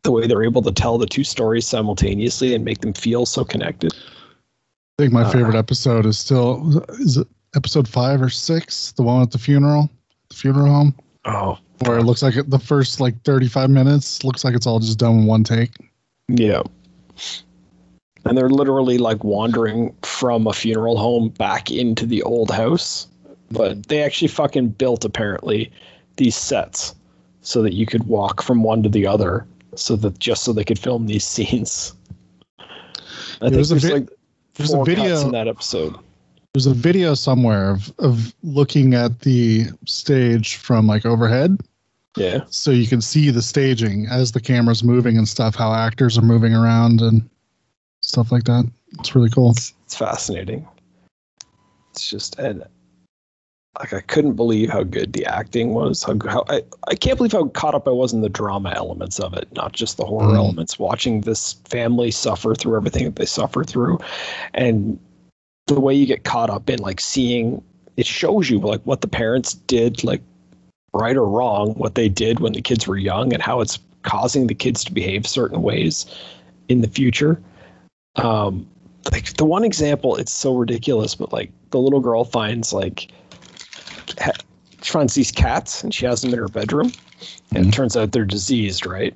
the 0.04 0.10
way 0.10 0.26
they're 0.26 0.44
able 0.44 0.60
to 0.60 0.72
tell 0.72 0.98
the 0.98 1.06
two 1.06 1.24
stories 1.24 1.66
simultaneously 1.66 2.54
and 2.54 2.66
make 2.66 2.82
them 2.82 2.92
feel 2.92 3.24
so 3.24 3.46
connected. 3.46 3.94
I 3.94 5.04
think 5.04 5.14
my 5.14 5.22
Uh, 5.22 5.30
favorite 5.30 5.56
episode 5.56 6.04
is 6.04 6.18
still 6.18 6.84
is 7.00 7.16
it 7.16 7.28
episode 7.54 7.86
five 7.88 8.20
or 8.22 8.30
six, 8.30 8.92
the 8.92 9.02
one 9.02 9.22
at 9.22 9.30
the 9.30 9.38
funeral, 9.38 9.90
the 10.28 10.34
funeral 10.34 10.66
home, 10.72 10.94
Oh, 11.24 11.58
where 11.86 11.98
it 11.98 12.04
looks 12.04 12.22
like 12.22 12.36
it, 12.36 12.50
the 12.50 12.58
first 12.58 13.00
like 13.00 13.20
thirty 13.22 13.48
five 13.48 13.70
minutes 13.70 14.24
looks 14.24 14.44
like 14.44 14.54
it's 14.54 14.66
all 14.66 14.80
just 14.80 14.98
done 14.98 15.20
in 15.20 15.26
one 15.26 15.44
take. 15.44 15.70
yeah. 16.28 16.62
And 18.24 18.38
they're 18.38 18.48
literally 18.48 18.98
like 18.98 19.24
wandering 19.24 19.92
from 20.02 20.46
a 20.46 20.52
funeral 20.52 20.96
home 20.96 21.30
back 21.30 21.72
into 21.72 22.06
the 22.06 22.22
old 22.22 22.50
house. 22.52 23.08
But 23.50 23.88
they 23.88 24.02
actually 24.02 24.28
fucking 24.28 24.68
built 24.70 25.04
apparently 25.04 25.72
these 26.16 26.36
sets 26.36 26.94
so 27.40 27.62
that 27.62 27.74
you 27.74 27.84
could 27.84 28.04
walk 28.04 28.40
from 28.40 28.62
one 28.62 28.82
to 28.84 28.88
the 28.88 29.06
other 29.08 29.44
so 29.74 29.96
that 29.96 30.18
just 30.20 30.44
so 30.44 30.52
they 30.52 30.62
could 30.64 30.78
film 30.78 31.06
these 31.06 31.24
scenes. 31.34 31.94
I 32.60 33.48
There 33.48 33.50
think 33.50 33.68
there's 33.68 33.82
vi- 33.84 33.92
like 33.92 34.08
there's 34.54 34.72
a 34.72 34.84
video- 34.84 35.20
in 35.26 35.32
that 35.32 35.48
episode. 35.48 35.96
There's 36.54 36.66
a 36.66 36.74
video 36.74 37.14
somewhere 37.14 37.70
of 37.70 37.90
of 37.98 38.34
looking 38.42 38.92
at 38.92 39.20
the 39.20 39.68
stage 39.86 40.56
from 40.56 40.86
like 40.86 41.06
overhead, 41.06 41.58
Yeah. 42.16 42.44
so 42.50 42.70
you 42.70 42.86
can 42.86 43.00
see 43.00 43.30
the 43.30 43.40
staging 43.40 44.06
as 44.10 44.32
the 44.32 44.40
camera's 44.40 44.84
moving 44.84 45.16
and 45.16 45.26
stuff, 45.26 45.54
how 45.54 45.72
actors 45.72 46.18
are 46.18 46.22
moving 46.22 46.52
around 46.54 47.00
and 47.00 47.26
stuff 48.02 48.30
like 48.30 48.44
that. 48.44 48.70
It's 48.98 49.14
really 49.14 49.30
cool. 49.30 49.52
it's, 49.52 49.72
it's 49.86 49.96
fascinating. 49.96 50.68
It's 51.92 52.10
just 52.10 52.38
and 52.38 52.64
like 53.80 53.94
I 53.94 54.00
couldn't 54.02 54.34
believe 54.34 54.68
how 54.68 54.82
good 54.82 55.14
the 55.14 55.24
acting 55.24 55.72
was. 55.72 56.02
How, 56.02 56.18
how 56.28 56.44
I, 56.50 56.60
I 56.88 56.94
can't 56.96 57.16
believe 57.16 57.32
how 57.32 57.46
caught 57.48 57.74
up 57.74 57.88
I 57.88 57.92
was 57.92 58.12
in 58.12 58.20
the 58.20 58.28
drama 58.28 58.74
elements 58.76 59.18
of 59.20 59.32
it, 59.32 59.48
not 59.54 59.72
just 59.72 59.96
the 59.96 60.04
horror 60.04 60.34
Mhm. 60.34 60.36
elements. 60.36 60.78
Watching 60.78 61.22
this 61.22 61.54
family 61.64 62.10
suffer 62.10 62.54
through 62.54 62.76
everything 62.76 63.04
that 63.06 63.16
they 63.16 63.24
suffer 63.24 63.64
through, 63.64 63.98
and 64.52 64.98
the 65.66 65.80
way 65.80 65.94
you 65.94 66.06
get 66.06 66.24
caught 66.24 66.50
up 66.50 66.68
in 66.68 66.78
like 66.80 67.00
seeing 67.00 67.62
it 67.96 68.06
shows 68.06 68.48
you 68.48 68.58
like 68.58 68.80
what 68.82 69.00
the 69.00 69.08
parents 69.08 69.54
did, 69.54 70.02
like 70.02 70.22
right 70.94 71.16
or 71.16 71.26
wrong, 71.26 71.74
what 71.74 71.94
they 71.94 72.08
did 72.08 72.40
when 72.40 72.52
the 72.52 72.62
kids 72.62 72.86
were 72.86 72.96
young, 72.96 73.32
and 73.32 73.42
how 73.42 73.60
it's 73.60 73.78
causing 74.02 74.46
the 74.46 74.54
kids 74.54 74.82
to 74.84 74.92
behave 74.92 75.26
certain 75.26 75.62
ways 75.62 76.06
in 76.68 76.80
the 76.80 76.88
future. 76.88 77.40
Um 78.16 78.66
like 79.10 79.34
the 79.36 79.44
one 79.44 79.64
example 79.64 80.14
it's 80.16 80.32
so 80.32 80.54
ridiculous 80.54 81.14
but 81.16 81.32
like 81.32 81.50
the 81.70 81.78
little 81.78 82.00
girl 82.00 82.24
finds 82.24 82.72
like 82.72 83.10
she 84.80 84.92
finds 84.92 85.14
these 85.14 85.32
cats 85.32 85.82
and 85.82 85.92
she 85.92 86.06
has 86.06 86.22
them 86.22 86.32
in 86.32 86.38
her 86.38 86.48
bedroom 86.48 86.92
and 87.52 87.66
it 87.66 87.72
turns 87.72 87.96
out 87.96 88.12
they're 88.12 88.24
diseased 88.24 88.86
right? 88.86 89.14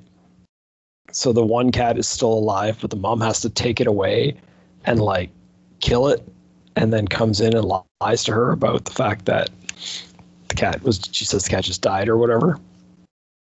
So 1.11 1.31
the 1.31 1.45
one 1.45 1.71
cat 1.71 1.97
is 1.97 2.07
still 2.07 2.33
alive 2.33 2.79
but 2.81 2.89
the 2.89 2.97
mom 2.97 3.21
has 3.21 3.39
to 3.41 3.49
take 3.49 3.79
it 3.79 3.87
away 3.87 4.35
and 4.85 4.99
like 4.99 5.29
kill 5.79 6.07
it 6.07 6.27
and 6.77 6.93
then 6.93 7.07
comes 7.07 7.41
in 7.41 7.55
and 7.55 7.71
lies 8.01 8.23
to 8.23 8.31
her 8.31 8.51
about 8.51 8.85
the 8.85 8.91
fact 8.91 9.25
that 9.25 9.49
the 10.47 10.55
cat 10.55 10.81
was 10.83 11.01
she 11.11 11.25
says 11.25 11.43
the 11.43 11.49
cat 11.49 11.63
just 11.63 11.81
died 11.81 12.07
or 12.07 12.17
whatever. 12.17 12.59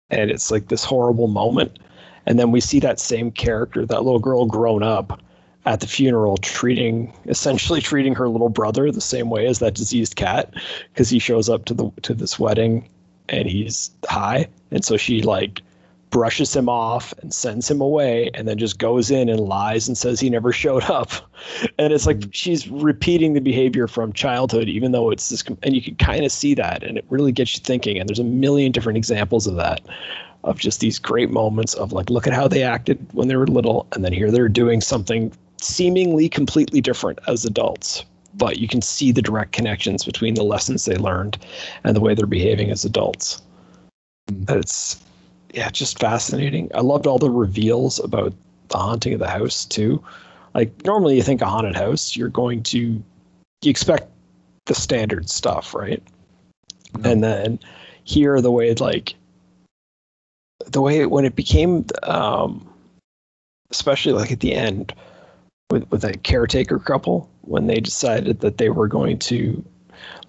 And 0.10 0.32
it's 0.32 0.52
like 0.52 0.70
this 0.70 0.86
horrible 0.86 1.28
moment. 1.28 1.78
And 2.26 2.40
then 2.40 2.52
we 2.52 2.62
see 2.62 2.80
that 2.80 3.00
same 3.00 3.32
character 3.32 3.86
that 3.86 4.04
little 4.04 4.20
girl 4.20 4.46
grown 4.46 4.84
up 4.84 5.22
at 5.66 5.82
the 5.82 5.88
funeral 5.88 6.38
treating 6.38 7.12
essentially 7.26 7.82
treating 7.82 8.16
her 8.16 8.30
little 8.30 8.50
brother 8.50 8.92
the 8.92 9.02
same 9.02 9.30
way 9.30 9.48
as 9.48 9.60
that 9.60 9.74
diseased 9.74 10.16
cat 10.16 10.54
because 10.94 11.10
he 11.10 11.20
shows 11.20 11.50
up 11.50 11.66
to 11.66 11.74
the 11.74 11.92
to 12.04 12.14
this 12.14 12.40
wedding 12.40 12.88
and 13.28 13.50
he's 13.50 13.92
high. 14.08 14.48
And 14.72 14.86
so 14.86 14.96
she 14.96 15.22
like 15.22 15.62
brushes 16.16 16.56
him 16.56 16.70
off 16.70 17.14
and 17.22 17.34
sends 17.34 17.70
him 17.70 17.82
away 17.82 18.32
and 18.34 18.48
then 18.48 18.58
just 18.58 18.80
goes 18.80 19.12
in 19.12 19.28
and 19.28 19.38
lies 19.38 19.86
and 19.86 19.98
says 19.98 20.18
he 20.18 20.30
never 20.30 20.54
showed 20.54 20.84
up. 20.86 21.12
And 21.78 21.92
it's 21.92 22.06
like 22.06 22.20
mm. 22.20 22.30
she's 22.32 22.70
repeating 22.70 23.34
the 23.34 23.42
behavior 23.42 23.88
from 23.88 24.14
childhood 24.14 24.70
even 24.70 24.94
though 24.94 25.12
it's 25.12 25.28
this 25.28 25.44
and 25.62 25.76
you 25.76 25.82
can 25.82 25.96
kind 25.98 26.24
of 26.24 26.32
see 26.32 26.54
that 26.54 26.84
and 26.84 26.98
it 26.98 27.06
really 27.10 27.34
gets 27.34 27.56
you 27.56 27.62
thinking. 27.62 28.00
And 28.00 28.08
there's 28.08 28.20
a 28.20 28.24
million 28.24 28.72
different 28.72 28.96
examples 28.96 29.46
of 29.46 29.58
that 29.58 29.82
of 30.46 30.58
just 30.58 30.80
these 30.80 30.98
great 30.98 31.30
moments 31.30 31.74
of 31.74 31.92
like 31.92 32.10
look 32.10 32.28
at 32.28 32.34
how 32.34 32.48
they 32.48 32.64
acted 32.64 33.06
when 33.12 33.28
they 33.28 33.36
were 33.36 33.46
little 33.46 33.86
and 33.92 34.06
then 34.06 34.14
here 34.14 34.32
they're 34.32 34.48
doing 34.48 34.80
something 34.80 35.34
seemingly 35.62 36.30
completely 36.30 36.80
different 36.80 37.20
as 37.28 37.44
adults. 37.44 38.06
But 38.36 38.58
you 38.58 38.70
can 38.70 38.82
see 38.82 39.12
the 39.12 39.22
direct 39.22 39.52
connections 39.52 40.06
between 40.06 40.36
the 40.36 40.44
lessons 40.44 40.86
they 40.86 40.96
learned 40.96 41.38
and 41.84 41.94
the 41.94 42.02
way 42.02 42.16
they're 42.16 42.26
behaving 42.26 42.72
as 42.72 42.86
adults. 42.86 43.42
Mm. 44.32 44.50
It's 44.62 45.05
yeah 45.56 45.70
just 45.70 46.00
fascinating. 46.00 46.70
I 46.76 46.82
loved 46.82 47.08
all 47.08 47.18
the 47.18 47.32
reveals 47.32 48.00
about 48.00 48.34
the 48.68 48.78
haunting 48.78 49.14
of 49.14 49.20
the 49.20 49.30
house 49.30 49.66
too. 49.66 50.04
Like 50.54 50.86
normally 50.86 51.16
you 51.16 51.24
think 51.24 51.42
a 51.42 51.46
haunted 51.46 51.76
house 51.76 52.16
you're 52.16 52.30
going 52.30 52.62
to 52.64 53.02
you 53.62 53.70
expect 53.72 54.10
the 54.66 54.76
standard 54.76 55.30
stuff 55.30 55.74
right? 55.74 56.04
And 57.04 57.24
then 57.24 57.60
here 58.04 58.40
the 58.42 58.52
way 58.52 58.70
it 58.70 58.80
like 58.80 59.16
the 60.68 60.82
way 60.82 61.00
it, 61.00 61.12
when 61.12 61.26
it 61.26 61.36
became 61.36 61.86
um 62.04 62.68
especially 63.72 64.14
like 64.14 64.32
at 64.32 64.42
the 64.42 64.54
end 64.54 64.94
with 65.72 65.90
with 65.90 66.04
a 66.04 66.14
caretaker 66.18 66.80
couple 66.80 67.30
when 67.42 67.68
they 67.68 67.80
decided 67.80 68.42
that 68.42 68.58
they 68.58 68.70
were 68.70 68.88
going 68.88 69.20
to 69.20 69.64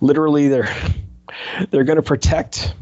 literally 0.00 0.48
they're 0.48 0.74
they're 1.70 1.84
going 1.84 1.96
to 1.96 2.02
protect 2.02 2.74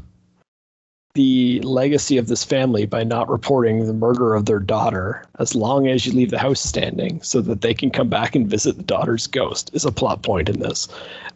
the 1.15 1.61
legacy 1.61 2.19
of 2.19 2.27
this 2.27 2.43
family 2.43 2.87
by 2.87 3.05
not 3.05 3.29
reporting 3.29 3.87
the 3.87 3.93
murder 3.93 4.35
of 4.35 4.47
their 4.47 4.59
daughter 4.59 5.25
as 5.39 5.55
long 5.55 5.87
as 5.87 6.05
you 6.05 6.13
leave 6.13 6.31
the 6.31 6.39
house 6.39 6.61
standing 6.61 7.23
so 7.23 7.41
that 7.41 7.61
they 7.61 7.73
can 7.73 7.91
come 7.91 8.09
back 8.09 8.35
and 8.35 8.49
visit 8.49 8.77
the 8.77 8.83
daughter's 8.83 9.29
ghost 9.29 9.71
is 9.75 9.85
a 9.85 9.93
plot 9.93 10.23
point 10.25 10.49
in 10.49 10.59
this. 10.59 10.89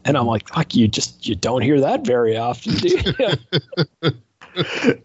And 0.04 0.16
i'm 0.16 0.26
like 0.26 0.48
fuck 0.48 0.74
you 0.74 0.88
just 0.88 1.28
you 1.28 1.36
don't 1.36 1.62
hear 1.62 1.80
that 1.80 2.04
very 2.04 2.36
often 2.36 2.74
do 2.74 2.88
you? 4.02 4.92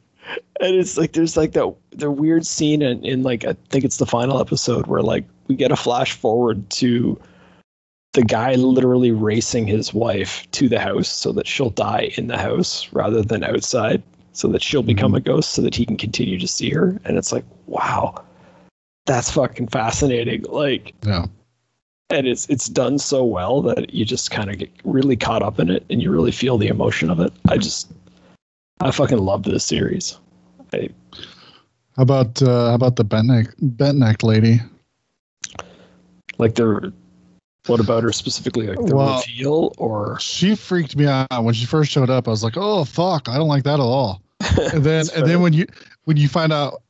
And 0.60 0.76
it's 0.76 0.98
like 0.98 1.12
there's 1.14 1.36
like 1.36 1.52
that 1.52 1.76
the 1.92 2.10
weird 2.10 2.46
scene 2.46 2.82
in, 2.82 3.04
in 3.04 3.24
like 3.24 3.44
I 3.44 3.54
think 3.70 3.84
it's 3.84 3.98
the 3.98 4.06
final 4.06 4.40
episode 4.40 4.88
where 4.88 5.02
like 5.02 5.26
we 5.48 5.56
get 5.56 5.72
a 5.72 5.76
flash 5.76 6.14
forward 6.14 6.70
to 6.72 7.20
the 8.14 8.24
guy 8.24 8.54
literally 8.56 9.12
racing 9.12 9.68
his 9.68 9.94
wife 9.94 10.50
to 10.52 10.70
the 10.70 10.80
house 10.80 11.10
so 11.10 11.34
that 11.34 11.48
she'll 11.48 11.72
die 11.72 12.14
in 12.16 12.28
the 12.28 12.38
house 12.38 12.88
rather 12.94 13.22
than 13.22 13.44
outside 13.44 14.02
so 14.34 14.48
that 14.50 14.62
she'll 14.62 14.84
become 14.84 15.16
a 15.16 15.20
ghost 15.22 15.52
so 15.54 15.62
that 15.62 15.76
he 15.76 15.86
can 15.86 15.96
continue 15.98 16.38
to 16.40 16.48
see 16.48 16.70
her. 16.72 17.00
And 17.06 17.18
it's 17.18 17.32
like 17.32 17.46
wow 17.68 18.24
that's 19.06 19.32
fucking 19.32 19.68
fascinating. 19.68 20.44
Like 20.44 20.94
Yeah. 21.06 21.26
and 22.10 22.26
it's 22.28 22.48
it's 22.50 22.68
done 22.70 22.98
so 23.00 23.24
well 23.26 23.62
that 23.64 23.94
you 23.94 24.06
just 24.06 24.32
kind 24.32 24.50
of 24.50 24.58
get 24.60 24.72
really 24.86 25.16
caught 25.18 25.42
up 25.44 25.60
in 25.60 25.70
it 25.70 25.86
and 25.90 26.02
you 26.02 26.10
really 26.12 26.32
feel 26.32 26.58
the 26.58 26.68
emotion 26.68 27.10
of 27.10 27.20
it. 27.20 27.34
I 27.50 27.58
just 27.58 27.92
i 28.82 28.92
fucking 28.92 29.18
love 29.20 29.44
this 29.44 29.64
series. 29.66 30.18
I, 30.74 30.90
How 31.96 32.04
about 32.04 32.42
uh, 32.42 32.70
how 32.70 32.76
about 32.76 32.96
the 32.96 33.04
bent 33.04 33.28
neck 33.28 33.48
bent 33.60 33.98
neck 33.98 34.24
lady? 34.24 34.60
like 36.40 36.56
the 36.56 36.92
what 37.68 37.80
about 37.80 38.04
her 38.04 38.12
specifically 38.12 38.68
like 38.68 38.86
the 38.86 38.96
Well- 38.96 39.22
reveal 39.28 39.74
or 39.78 40.20
She 40.20 40.56
freaked 40.56 40.96
me 40.96 41.08
out 41.08 41.28
when 41.44 41.54
she 41.54 41.66
first 41.66 41.92
showed 41.92 42.10
up. 42.10 42.28
I 42.28 42.32
was 42.32 42.44
like, 42.44 42.58
"Oh 42.58 42.84
fuck, 42.84 43.30
I 43.30 43.38
don't 43.38 43.48
like 43.48 43.64
that 43.64 43.76
at 43.76 43.80
all." 43.80 44.22
And 44.74 44.84
then 44.84 45.06
and 45.16 45.26
then 45.28 45.42
when 45.42 45.54
you 45.54 45.66
when 46.06 46.18
you 46.18 46.28
find 46.28 46.52
out 46.52 46.82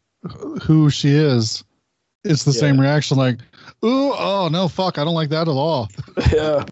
who 0.63 0.89
she 0.89 1.09
is, 1.09 1.63
it's 2.23 2.43
the 2.43 2.51
Yeah. 2.51 2.59
same 2.59 2.79
reaction. 2.81 3.17
Like, 3.17 3.39
"Ooh, 3.83 4.13
oh 4.13 4.49
no, 4.51 4.67
fuck, 4.67 4.97
I 4.97 5.03
don't 5.03 5.13
like 5.13 5.29
that 5.29 5.47
at 5.47 5.51
all." 5.51 5.89
yeah 6.33 6.63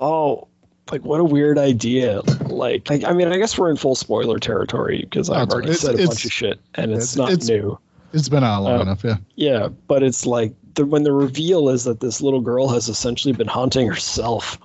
oh 0.00 0.46
like 0.92 1.04
what 1.04 1.18
a 1.20 1.24
weird 1.24 1.58
idea 1.58 2.20
like, 2.46 2.88
like 2.88 3.02
i 3.04 3.12
mean 3.12 3.26
i 3.32 3.36
guess 3.36 3.58
we're 3.58 3.68
in 3.68 3.76
full 3.76 3.96
spoiler 3.96 4.38
territory 4.38 5.00
because 5.10 5.28
i've 5.28 5.48
already 5.50 5.70
it's- 5.70 5.80
said 5.80 5.94
a 5.98 6.06
bunch 6.06 6.24
of 6.24 6.30
shit 6.32 6.60
and 6.76 6.92
it's, 6.92 7.14
it's- 7.14 7.16
not 7.16 7.32
it's- 7.32 7.48
new 7.48 7.76
It's 8.12 8.28
been 8.28 8.44
out 8.44 8.62
long 8.62 8.78
Uh, 8.78 8.82
enough, 8.82 9.04
yeah. 9.04 9.16
yeah 9.36 9.68
but 9.86 10.02
it's 10.02 10.26
like 10.26 10.54
the, 10.74 10.84
when 10.86 11.02
the 11.04 11.12
reveal 11.12 11.68
is 11.68 11.84
that 11.84 12.00
this 12.00 12.20
little 12.20 12.40
girl 12.40 12.68
has 12.68 12.88
essentially 12.88 13.32
been 13.32 13.48
haunting 13.48 13.86
herself 13.86 14.58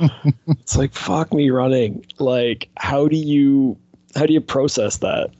it's 0.48 0.76
like 0.76 0.92
fuck 0.94 1.34
me 1.34 1.50
running. 1.50 2.06
Like, 2.18 2.68
how 2.76 3.08
do 3.08 3.16
you 3.16 3.76
how 4.14 4.26
do 4.26 4.32
you 4.32 4.40
process 4.40 4.98
that? 4.98 5.30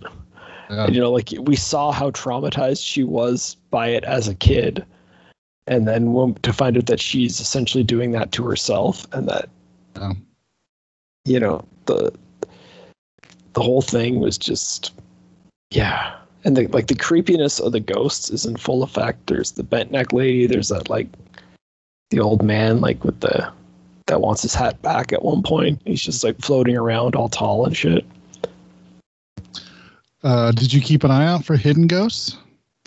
Yeah. 0.69 0.87
And, 0.87 0.95
you 0.95 1.01
know, 1.01 1.13
like 1.13 1.33
we 1.43 1.55
saw 1.57 1.93
how 1.93 2.11
traumatized 2.11 2.85
she 2.85 3.05
was 3.05 3.55
by 3.71 3.89
it 3.89 4.03
as 4.05 4.27
a 4.27 4.35
kid, 4.35 4.85
and 5.69 5.87
then 5.87 6.13
when, 6.13 6.35
to 6.43 6.53
find 6.53 6.77
out 6.77 6.87
that 6.87 7.01
she's 7.01 7.39
essentially 7.41 7.85
doing 7.85 8.11
that 8.13 8.33
to 8.33 8.45
herself, 8.45 9.07
and 9.13 9.29
that 9.29 9.49
Yeah. 9.97 10.13
you 11.25 11.39
know 11.39 11.65
the 11.87 12.13
the 13.53 13.63
whole 13.63 13.83
thing 13.83 14.19
was 14.19 14.37
just 14.37 14.93
yeah 15.71 16.17
and 16.49 16.57
the 16.57 16.67
like 16.69 16.87
the 16.87 16.95
creepiness 16.95 17.61
of 17.61 17.73
the 17.73 17.79
ghosts 17.81 18.31
is 18.31 18.47
in 18.47 18.57
full 18.57 18.83
effect 18.83 19.27
there's 19.27 19.53
the 19.53 19.63
bent 19.63 19.91
neck 19.93 20.15
lady 20.15 20.47
there's 20.47 20.69
that 20.71 20.89
like 20.89 21.07
the 22.11 22.19
old 22.19 22.43
man 22.43 22.81
like 22.81 23.05
with 23.05 23.21
the 23.21 23.53
that 24.07 24.23
wants 24.23 24.41
his 24.41 24.55
hat 24.55 24.81
back 24.81 25.13
at 25.13 25.23
one 25.23 25.43
point 25.43 25.79
he's 25.85 26.03
just 26.03 26.25
like 26.25 26.39
floating 26.41 26.75
around 26.75 27.15
all 27.15 27.29
tall 27.29 27.67
and 27.67 27.77
shit 27.77 28.03
Uh, 30.25 30.51
did 30.53 30.73
you 30.73 30.81
keep 30.81 31.05
an 31.05 31.11
eye 31.11 31.27
out 31.27 31.45
for 31.45 31.57
hidden 31.57 31.87
ghosts? 31.87 32.37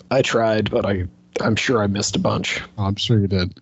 i 0.09 0.21
tried 0.21 0.69
but 0.71 0.83
i 0.85 1.05
i'm 1.41 1.55
sure 1.55 1.83
i 1.83 1.87
missed 1.87 2.15
a 2.15 2.19
bunch 2.19 2.59
Oh, 2.79 2.85
I'm 2.85 2.95
sure 2.95 3.19
you 3.19 3.27
did. 3.27 3.59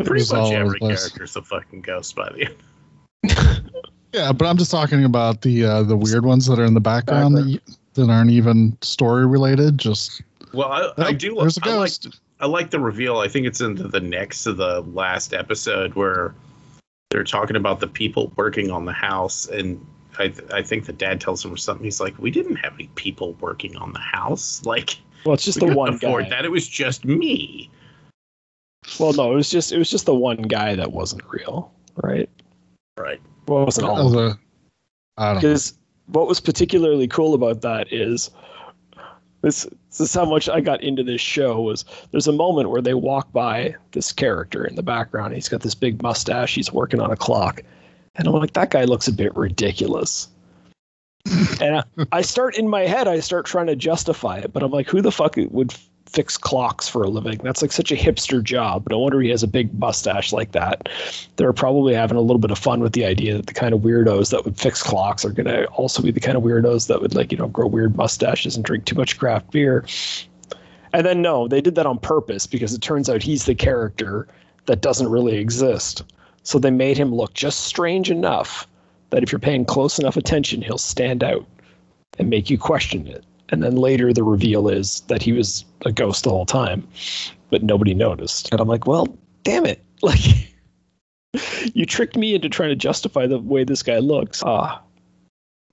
It 0.00 0.06
Pretty 0.06 0.24
much 0.34 0.52
every 0.52 0.78
the 0.80 0.86
place. 0.86 1.00
character's 1.00 1.36
a 1.36 1.42
fucking 1.42 1.82
ghost 1.82 2.16
by 2.16 2.30
the 2.32 2.46
end. 2.46 3.68
Yeah, 4.14 4.30
but 4.32 4.46
I'm 4.46 4.58
just 4.58 4.70
talking 4.70 5.04
about 5.04 5.40
the 5.40 5.64
uh, 5.64 5.82
the 5.84 5.96
weird 5.96 6.26
ones 6.26 6.44
that 6.46 6.58
are 6.58 6.66
in 6.66 6.74
the 6.74 6.80
background, 6.82 7.34
That, 7.34 7.46
you, 7.46 7.58
that 7.94 8.10
aren't 8.10 8.30
even 8.30 8.76
story 8.82 9.26
related. 9.26 9.78
Just 9.78 10.22
Well, 10.52 10.68
I, 10.70 10.80
I 11.02 11.08
oh, 11.08 11.12
do. 11.12 11.36
There's 11.36 11.58
a 11.58 11.60
I 11.64 11.68
like 11.70 11.78
ghost. 11.78 12.20
I 12.40 12.46
like 12.46 12.70
the 12.70 12.80
reveal. 12.80 13.18
I 13.18 13.28
think 13.28 13.46
it's 13.46 13.60
into 13.60 13.86
the 13.88 14.00
next 14.00 14.42
to 14.44 14.52
the 14.52 14.80
last 14.82 15.32
episode 15.32 15.94
where 15.94 16.34
they're 17.10 17.24
talking 17.24 17.56
about 17.56 17.80
the 17.80 17.86
people 17.86 18.32
working 18.36 18.70
on 18.70 18.84
the 18.84 18.92
house, 18.92 19.46
and 19.46 19.84
I 20.18 20.28
th- 20.28 20.50
I 20.50 20.62
think 20.62 20.86
the 20.86 20.92
dad 20.92 21.20
tells 21.20 21.44
him 21.44 21.56
something. 21.56 21.84
He's 21.84 22.00
like, 22.00 22.18
"We 22.18 22.30
didn't 22.30 22.56
have 22.56 22.74
any 22.74 22.88
people 22.94 23.34
working 23.34 23.76
on 23.76 23.92
the 23.92 24.00
house. 24.00 24.62
Like, 24.66 24.96
well 25.24 25.34
it's 25.34 25.44
just 25.44 25.60
we 25.62 25.68
the 25.68 25.76
one 25.76 25.94
afford 25.94 26.24
guy 26.24 26.30
that. 26.30 26.44
It 26.44 26.50
was 26.50 26.66
just 26.66 27.04
me." 27.04 27.70
well 28.98 29.12
no 29.12 29.30
it 29.32 29.36
was 29.36 29.48
just 29.48 29.70
it 29.70 29.78
was 29.78 29.88
just 29.88 30.06
the 30.06 30.14
one 30.14 30.42
guy 30.42 30.74
that 30.74 30.90
wasn't 30.90 31.22
real 31.30 31.72
right 32.02 32.28
Right. 32.98 33.20
well 33.46 33.62
it 33.62 33.66
wasn't 33.66 33.86
all 33.86 34.10
the, 34.10 34.36
I 35.16 35.26
don't 35.26 35.34
know. 35.34 35.40
because 35.40 35.74
what 36.06 36.28
was 36.28 36.40
particularly 36.40 37.08
cool 37.08 37.34
about 37.34 37.62
that 37.62 37.92
is 37.92 38.30
this, 39.42 39.64
this 39.90 40.00
is 40.00 40.14
how 40.14 40.24
much 40.24 40.48
I 40.48 40.60
got 40.60 40.82
into 40.82 41.02
this 41.02 41.20
show 41.20 41.60
was 41.60 41.84
there's 42.10 42.28
a 42.28 42.32
moment 42.32 42.70
where 42.70 42.82
they 42.82 42.94
walk 42.94 43.32
by 43.32 43.74
this 43.90 44.12
character 44.12 44.64
in 44.64 44.76
the 44.76 44.82
background. 44.82 45.34
He's 45.34 45.48
got 45.48 45.60
this 45.60 45.74
big 45.74 46.00
mustache. 46.02 46.54
He's 46.54 46.72
working 46.72 47.00
on 47.00 47.10
a 47.10 47.16
clock, 47.16 47.62
and 48.14 48.28
I'm 48.28 48.34
like, 48.34 48.52
that 48.52 48.70
guy 48.70 48.84
looks 48.84 49.08
a 49.08 49.12
bit 49.12 49.34
ridiculous. 49.36 50.28
and 51.60 51.76
I, 51.76 51.84
I 52.10 52.22
start 52.22 52.56
in 52.56 52.68
my 52.68 52.82
head, 52.82 53.08
I 53.08 53.20
start 53.20 53.46
trying 53.46 53.66
to 53.66 53.76
justify 53.76 54.38
it, 54.38 54.52
but 54.52 54.62
I'm 54.62 54.70
like, 54.70 54.88
who 54.88 55.02
the 55.02 55.12
fuck 55.12 55.36
would 55.36 55.74
fix 56.12 56.36
clocks 56.36 56.88
for 56.88 57.02
a 57.02 57.08
living? 57.08 57.38
That's 57.42 57.62
like 57.62 57.72
such 57.72 57.90
a 57.90 57.96
hipster 57.96 58.42
job. 58.42 58.88
No 58.90 58.98
wonder 58.98 59.20
he 59.20 59.30
has 59.30 59.42
a 59.42 59.48
big 59.48 59.72
mustache 59.78 60.32
like 60.32 60.52
that. 60.52 60.88
They're 61.36 61.52
probably 61.52 61.94
having 61.94 62.16
a 62.16 62.20
little 62.20 62.38
bit 62.38 62.50
of 62.50 62.58
fun 62.58 62.80
with 62.80 62.92
the 62.92 63.04
idea 63.04 63.36
that 63.36 63.46
the 63.46 63.54
kind 63.54 63.74
of 63.74 63.80
weirdos 63.80 64.30
that 64.30 64.44
would 64.44 64.58
fix 64.58 64.82
clocks 64.82 65.24
are 65.24 65.30
going 65.30 65.46
to 65.46 65.66
also 65.68 66.02
be 66.02 66.10
the 66.10 66.20
kind 66.20 66.36
of 66.36 66.42
weirdos 66.42 66.88
that 66.88 67.00
would 67.00 67.14
like, 67.14 67.32
you 67.32 67.38
know, 67.38 67.48
grow 67.48 67.66
weird 67.66 67.96
mustaches 67.96 68.56
and 68.56 68.64
drink 68.64 68.84
too 68.84 68.96
much 68.96 69.18
craft 69.18 69.50
beer. 69.50 69.84
And 70.92 71.06
then 71.06 71.22
no, 71.22 71.48
they 71.48 71.60
did 71.60 71.74
that 71.76 71.86
on 71.86 71.98
purpose 71.98 72.46
because 72.46 72.74
it 72.74 72.82
turns 72.82 73.08
out 73.08 73.22
he's 73.22 73.46
the 73.46 73.54
character 73.54 74.28
that 74.66 74.82
doesn't 74.82 75.08
really 75.08 75.36
exist. 75.36 76.04
So 76.42 76.58
they 76.58 76.70
made 76.70 76.98
him 76.98 77.14
look 77.14 77.34
just 77.34 77.60
strange 77.60 78.10
enough 78.10 78.66
that 79.10 79.22
if 79.22 79.30
you're 79.30 79.38
paying 79.38 79.64
close 79.64 79.98
enough 79.98 80.16
attention, 80.16 80.62
he'll 80.62 80.78
stand 80.78 81.22
out 81.22 81.46
and 82.18 82.28
make 82.28 82.50
you 82.50 82.58
question 82.58 83.06
it. 83.06 83.24
And 83.52 83.62
then 83.62 83.76
later 83.76 84.12
the 84.12 84.24
reveal 84.24 84.68
is 84.68 85.00
that 85.02 85.22
he 85.22 85.32
was 85.32 85.64
a 85.84 85.92
ghost 85.92 86.24
the 86.24 86.30
whole 86.30 86.46
time, 86.46 86.88
but 87.50 87.62
nobody 87.62 87.92
noticed. 87.92 88.50
And 88.50 88.60
I'm 88.60 88.66
like, 88.66 88.86
well, 88.86 89.16
damn 89.44 89.66
it. 89.66 89.84
Like 90.04 90.50
you 91.74 91.86
tricked 91.86 92.16
me 92.16 92.34
into 92.34 92.48
trying 92.48 92.70
to 92.70 92.74
justify 92.74 93.28
the 93.28 93.38
way 93.38 93.62
this 93.62 93.84
guy 93.84 94.00
looks. 94.00 94.42
Ah. 94.44 94.82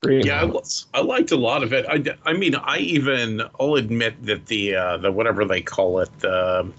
great 0.04 0.24
Yeah, 0.24 0.44
I. 0.44 1.00
I 1.00 1.02
liked 1.02 1.32
a 1.32 1.36
lot 1.36 1.64
of 1.64 1.74
it. 1.74 1.84
I, 1.90 2.04
I 2.30 2.34
mean, 2.34 2.54
I 2.54 2.78
even 2.78 3.42
I'll 3.60 3.74
admit 3.74 4.24
that 4.28 4.46
the 4.46 4.76
uh, 4.76 4.98
the 4.98 5.12
whatever 5.12 5.46
they 5.46 5.62
call 5.62 5.98
it, 5.98 6.10
the 6.20 6.72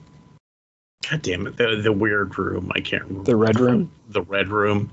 God 1.11 1.22
damn 1.22 1.48
it, 1.48 1.57
the 1.57 1.80
the 1.82 1.92
weird 1.92 2.38
room. 2.38 2.70
I 2.76 2.80
can't 2.80 3.03
remember 3.03 3.24
The 3.24 3.34
red 3.34 3.59
room? 3.59 3.90
The 4.11 4.22
red 4.22 4.46
room. 4.46 4.92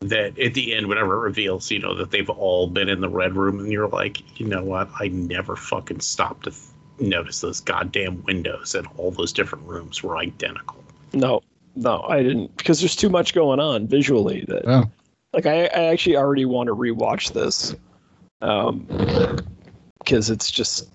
That 0.00 0.38
at 0.38 0.54
the 0.54 0.74
end, 0.74 0.86
whenever 0.86 1.16
it 1.16 1.20
reveals, 1.20 1.70
you 1.72 1.80
know 1.80 1.94
that 1.96 2.12
they've 2.12 2.30
all 2.30 2.68
been 2.68 2.88
in 2.88 3.00
the 3.00 3.08
red 3.08 3.34
room, 3.34 3.58
and 3.58 3.72
you're 3.72 3.88
like, 3.88 4.38
you 4.38 4.46
know 4.46 4.62
what? 4.62 4.88
I 5.00 5.08
never 5.08 5.56
fucking 5.56 6.00
stopped 6.00 6.44
to 6.44 6.50
th- 6.50 6.62
notice 7.00 7.40
those 7.40 7.60
goddamn 7.60 8.22
windows 8.22 8.76
and 8.76 8.86
all 8.96 9.10
those 9.10 9.32
different 9.32 9.64
rooms 9.66 10.02
were 10.02 10.16
identical. 10.16 10.84
No, 11.12 11.42
no, 11.74 12.02
I 12.08 12.22
didn't 12.22 12.56
because 12.56 12.78
there's 12.80 12.94
too 12.94 13.08
much 13.08 13.34
going 13.34 13.58
on 13.58 13.88
visually 13.88 14.44
that 14.46 14.64
Yeah. 14.64 14.84
like 15.32 15.46
I, 15.46 15.64
I 15.66 15.84
actually 15.86 16.16
already 16.16 16.44
want 16.44 16.68
to 16.68 16.76
rewatch 16.76 17.32
this. 17.32 17.74
Um 18.40 18.86
because 19.98 20.30
it's 20.30 20.50
just 20.50 20.88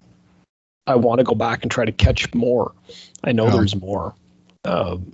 I 0.88 0.96
want 0.96 1.20
to 1.20 1.24
go 1.26 1.36
back 1.36 1.62
and 1.64 1.72
try 1.72 1.84
to 1.86 1.92
catch 1.92 2.34
more. 2.34 2.72
I 3.24 3.32
know 3.34 3.46
Yeah. 3.46 3.52
there's 3.52 3.76
more. 3.76 4.14
Um 4.66 5.14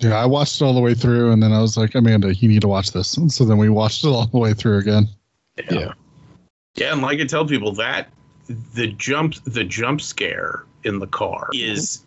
Yeah, 0.00 0.14
I 0.14 0.26
watched 0.26 0.60
it 0.60 0.64
all 0.64 0.74
the 0.74 0.80
way 0.80 0.94
through, 0.94 1.32
and 1.32 1.42
then 1.42 1.52
I 1.52 1.60
was 1.60 1.76
like, 1.76 1.94
Amanda, 1.94 2.34
you 2.34 2.48
need 2.48 2.60
to 2.60 2.68
watch 2.68 2.92
this. 2.92 3.16
And 3.16 3.32
so 3.32 3.44
then 3.44 3.56
we 3.56 3.70
watched 3.70 4.04
it 4.04 4.08
all 4.08 4.26
the 4.26 4.38
way 4.38 4.52
through 4.52 4.78
again. 4.78 5.08
yeah. 5.70 5.92
Yeah, 6.76 6.92
and 6.92 7.00
like 7.00 7.18
I 7.20 7.24
tell 7.24 7.46
people 7.46 7.72
that 7.72 8.10
the 8.74 8.88
jump 8.88 9.34
the 9.44 9.64
jump 9.64 10.00
scare 10.00 10.64
in 10.84 10.98
the 10.98 11.06
car 11.06 11.48
is 11.52 12.04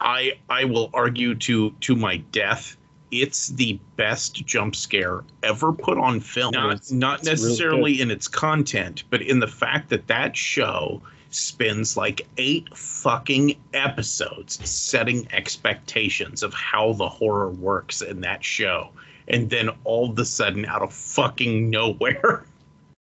I 0.00 0.32
I 0.48 0.64
will 0.64 0.90
argue 0.94 1.34
to 1.34 1.70
to 1.80 1.94
my 1.94 2.16
death 2.32 2.76
it's 3.12 3.48
the 3.48 3.78
best 3.96 4.34
jump 4.46 4.74
scare 4.74 5.22
ever 5.42 5.72
put 5.72 5.98
on 5.98 6.20
film. 6.20 6.52
Not 6.52 6.80
is. 6.80 6.92
not 6.92 7.20
It's 7.20 7.28
really 7.28 7.32
necessarily 7.34 8.00
in 8.00 8.10
its 8.10 8.28
content, 8.28 9.04
but 9.10 9.22
in 9.22 9.38
the 9.38 9.46
fact 9.46 9.90
that 9.90 10.06
that 10.08 10.36
show 10.36 11.00
spends 11.36 11.96
like 11.96 12.26
8 12.38 12.76
fucking 12.76 13.56
episodes 13.74 14.58
setting 14.68 15.28
expectations 15.32 16.42
of 16.42 16.54
how 16.54 16.94
the 16.94 17.08
horror 17.08 17.50
works 17.50 18.02
in 18.02 18.20
that 18.22 18.44
show. 18.44 18.90
And 19.28 19.50
then 19.50 19.70
all 19.84 20.10
of 20.10 20.18
a 20.18 20.24
sudden 20.24 20.64
out 20.66 20.82
of 20.82 20.92
fucking 20.92 21.68
nowhere 21.68 22.44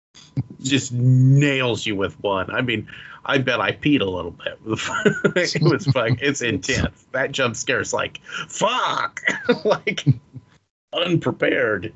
just 0.61 0.91
nails 0.93 1.85
you 1.85 1.95
with 1.95 2.19
one. 2.23 2.49
I 2.51 2.61
mean, 2.61 2.87
I 3.25 3.37
bet 3.37 3.59
I 3.59 3.71
peed 3.71 4.01
a 4.01 4.05
little 4.05 4.31
bit. 4.31 4.59
it 4.65 5.61
was 5.61 5.85
fuck. 5.85 6.21
It's 6.21 6.41
intense. 6.41 7.05
That 7.11 7.31
jump 7.31 7.55
scare 7.55 7.81
is 7.81 7.93
like 7.93 8.19
fuck, 8.47 9.21
like 9.65 10.05
unprepared. 10.93 11.93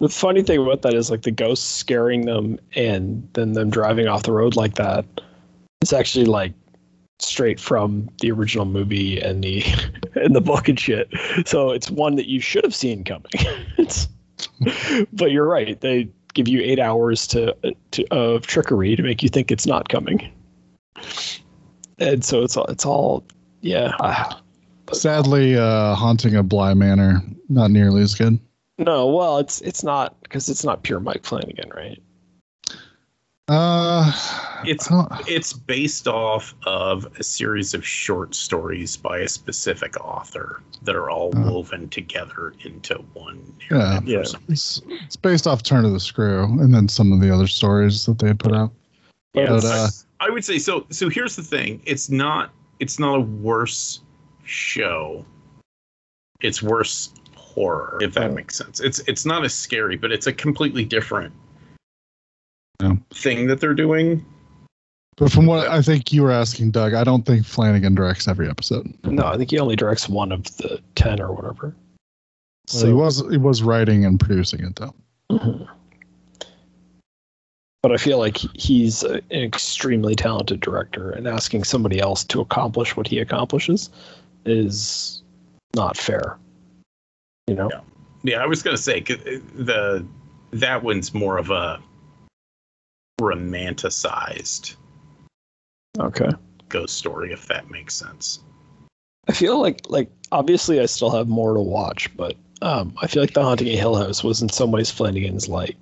The 0.00 0.08
funny 0.08 0.42
thing 0.42 0.60
about 0.60 0.82
that 0.82 0.94
is 0.94 1.10
like 1.10 1.22
the 1.22 1.30
ghosts 1.30 1.68
scaring 1.68 2.26
them 2.26 2.58
and 2.76 3.28
then 3.32 3.54
them 3.54 3.70
driving 3.70 4.06
off 4.06 4.22
the 4.22 4.32
road 4.32 4.54
like 4.54 4.76
that. 4.76 5.04
It's 5.80 5.92
actually 5.92 6.26
like 6.26 6.52
straight 7.20 7.58
from 7.58 8.08
the 8.20 8.30
original 8.30 8.64
movie 8.64 9.20
and 9.20 9.42
the 9.42 9.64
and 10.14 10.34
the 10.36 10.40
book 10.40 10.68
and 10.68 10.78
shit. 10.78 11.08
So 11.46 11.70
it's 11.70 11.90
one 11.90 12.16
that 12.16 12.26
you 12.26 12.40
should 12.40 12.64
have 12.64 12.74
seen 12.74 13.04
coming. 13.04 13.30
but 15.12 15.32
you're 15.32 15.48
right. 15.48 15.80
They 15.80 16.08
give 16.34 16.46
you 16.46 16.60
eight 16.62 16.78
hours 16.78 17.26
to, 17.28 17.56
to 17.90 18.06
of 18.12 18.46
trickery 18.46 18.94
to 18.94 19.02
make 19.02 19.22
you 19.22 19.28
think 19.28 19.50
it's 19.50 19.66
not 19.66 19.88
coming. 19.88 20.32
And 21.98 22.24
so 22.24 22.42
it's 22.44 22.56
all 22.56 22.66
it's 22.66 22.86
all 22.86 23.24
yeah. 23.60 23.92
Ah. 24.00 24.40
Sadly, 24.92 25.56
uh, 25.56 25.94
haunting 25.94 26.34
a 26.34 26.42
Bly 26.42 26.72
Manor 26.74 27.20
not 27.48 27.70
nearly 27.70 28.00
as 28.00 28.14
good. 28.14 28.38
No, 28.78 29.06
well, 29.08 29.38
it's 29.38 29.60
it's 29.62 29.82
not 29.82 30.20
because 30.22 30.48
it's 30.48 30.64
not 30.64 30.82
pure 30.84 31.00
Mike 31.00 31.24
Flanagan, 31.24 31.70
right? 31.74 32.00
Uh, 33.48 34.12
It's 34.66 34.88
don't- 34.88 35.08
it's 35.26 35.54
based 35.54 36.06
off 36.06 36.54
of 36.66 37.06
a 37.18 37.22
series 37.22 37.72
of 37.72 37.84
short 37.86 38.34
stories 38.34 38.96
by 38.96 39.20
a 39.20 39.28
specific 39.28 39.98
author 40.04 40.62
that 40.82 40.94
are 40.94 41.08
all 41.08 41.32
Oh. 41.34 41.52
woven 41.52 41.88
together 41.88 42.52
into 42.62 42.96
one 43.14 43.40
Yeah. 43.70 43.78
narrative. 44.00 44.08
Yeah. 44.08 44.38
it's, 44.48 44.82
it's 44.88 45.16
based 45.16 45.46
off 45.46 45.62
Turn 45.62 45.84
of 45.86 45.92
the 45.92 46.00
Screw, 46.00 46.44
and 46.44 46.74
then 46.74 46.88
some 46.88 47.10
of 47.10 47.20
the 47.20 47.32
other 47.34 47.46
stories 47.46 48.04
that 48.06 48.18
they 48.18 48.34
put 48.34 48.52
out. 48.52 48.70
Yeah, 49.32 49.46
But, 49.48 49.64
I- 49.64 49.68
uh, 49.84 49.88
I 50.20 50.30
would 50.30 50.44
say 50.44 50.58
so. 50.58 50.84
So 50.90 51.08
here's 51.08 51.34
the 51.36 51.42
thing: 51.42 51.80
it's 51.86 52.10
not 52.10 52.50
it's 52.80 52.98
not 52.98 53.16
a 53.16 53.20
worse 53.22 54.00
show. 54.44 55.24
It's 56.40 56.62
worse 56.62 57.10
horror, 57.58 57.98
if 58.00 58.14
that 58.14 58.32
makes 58.32 58.56
sense. 58.56 58.80
It's 58.80 59.00
it's 59.00 59.26
not 59.26 59.44
as 59.44 59.52
scary, 59.54 59.96
but 59.96 60.12
it's 60.12 60.26
a 60.26 60.32
completely 60.32 60.84
different 60.84 61.32
Yeah. 62.80 62.94
thing 63.10 63.48
that 63.48 63.60
they're 63.60 63.74
doing. 63.74 64.24
But 65.16 65.32
from 65.32 65.46
what 65.46 65.66
I 65.66 65.82
think 65.82 66.12
you 66.12 66.22
were 66.22 66.30
asking, 66.30 66.70
Doug, 66.70 66.94
I 66.94 67.02
don't 67.02 67.26
think 67.26 67.44
Flanagan 67.44 67.96
directs 67.96 68.28
every 68.28 68.48
episode. 68.48 68.92
No, 69.04 69.24
I 69.24 69.36
think 69.36 69.50
he 69.50 69.58
only 69.58 69.74
directs 69.74 70.08
one 70.08 70.30
of 70.30 70.44
the 70.58 70.80
ten 70.94 71.20
or 71.20 71.32
whatever. 71.32 71.74
So 72.68 72.86
he 72.86 72.92
was 72.92 73.24
he 73.30 73.36
was 73.38 73.62
writing 73.62 74.04
and 74.04 74.20
producing 74.20 74.60
it 74.64 74.76
though. 74.76 74.94
Mhm. 75.32 75.66
But 77.82 77.92
I 77.92 77.96
feel 77.96 78.18
like 78.18 78.36
he's 78.36 79.02
a- 79.04 79.22
an 79.30 79.42
extremely 79.42 80.14
talented 80.14 80.60
director, 80.60 81.10
and 81.10 81.26
asking 81.26 81.64
somebody 81.64 81.98
else 82.00 82.22
to 82.24 82.40
accomplish 82.40 82.96
what 82.96 83.06
he 83.08 83.18
accomplishes 83.18 83.90
is 84.44 85.22
not 85.74 85.96
fair. 85.96 86.38
You 87.48 87.54
know? 87.54 87.70
Yeah. 87.70 87.80
Yeah, 88.24 88.42
I 88.42 88.46
was 88.46 88.62
gonna 88.62 88.76
say 88.76 89.00
uh, 89.08 89.14
the 89.54 90.06
that 90.52 90.82
one's 90.82 91.14
more 91.14 91.38
of 91.38 91.50
a 91.50 91.80
romanticized 93.20 94.74
Okay. 95.98 96.30
ghost 96.68 96.96
story, 96.96 97.32
if 97.32 97.46
that 97.46 97.70
makes 97.70 97.94
sense. 97.94 98.40
I 99.28 99.32
feel 99.32 99.60
like 99.60 99.82
like 99.88 100.10
obviously 100.32 100.80
I 100.80 100.86
still 100.86 101.10
have 101.10 101.28
more 101.28 101.54
to 101.54 101.60
watch, 101.60 102.14
but 102.16 102.36
um, 102.62 102.94
I 103.00 103.06
feel 103.06 103.22
like 103.22 103.34
The 103.34 103.42
Haunting 103.42 103.68
of 103.68 103.78
Hill 103.78 103.96
House 103.96 104.24
was 104.24 104.42
in 104.42 104.48
some 104.48 104.70
ways 104.72 104.90
Flanagan's 104.90 105.48
like 105.48 105.76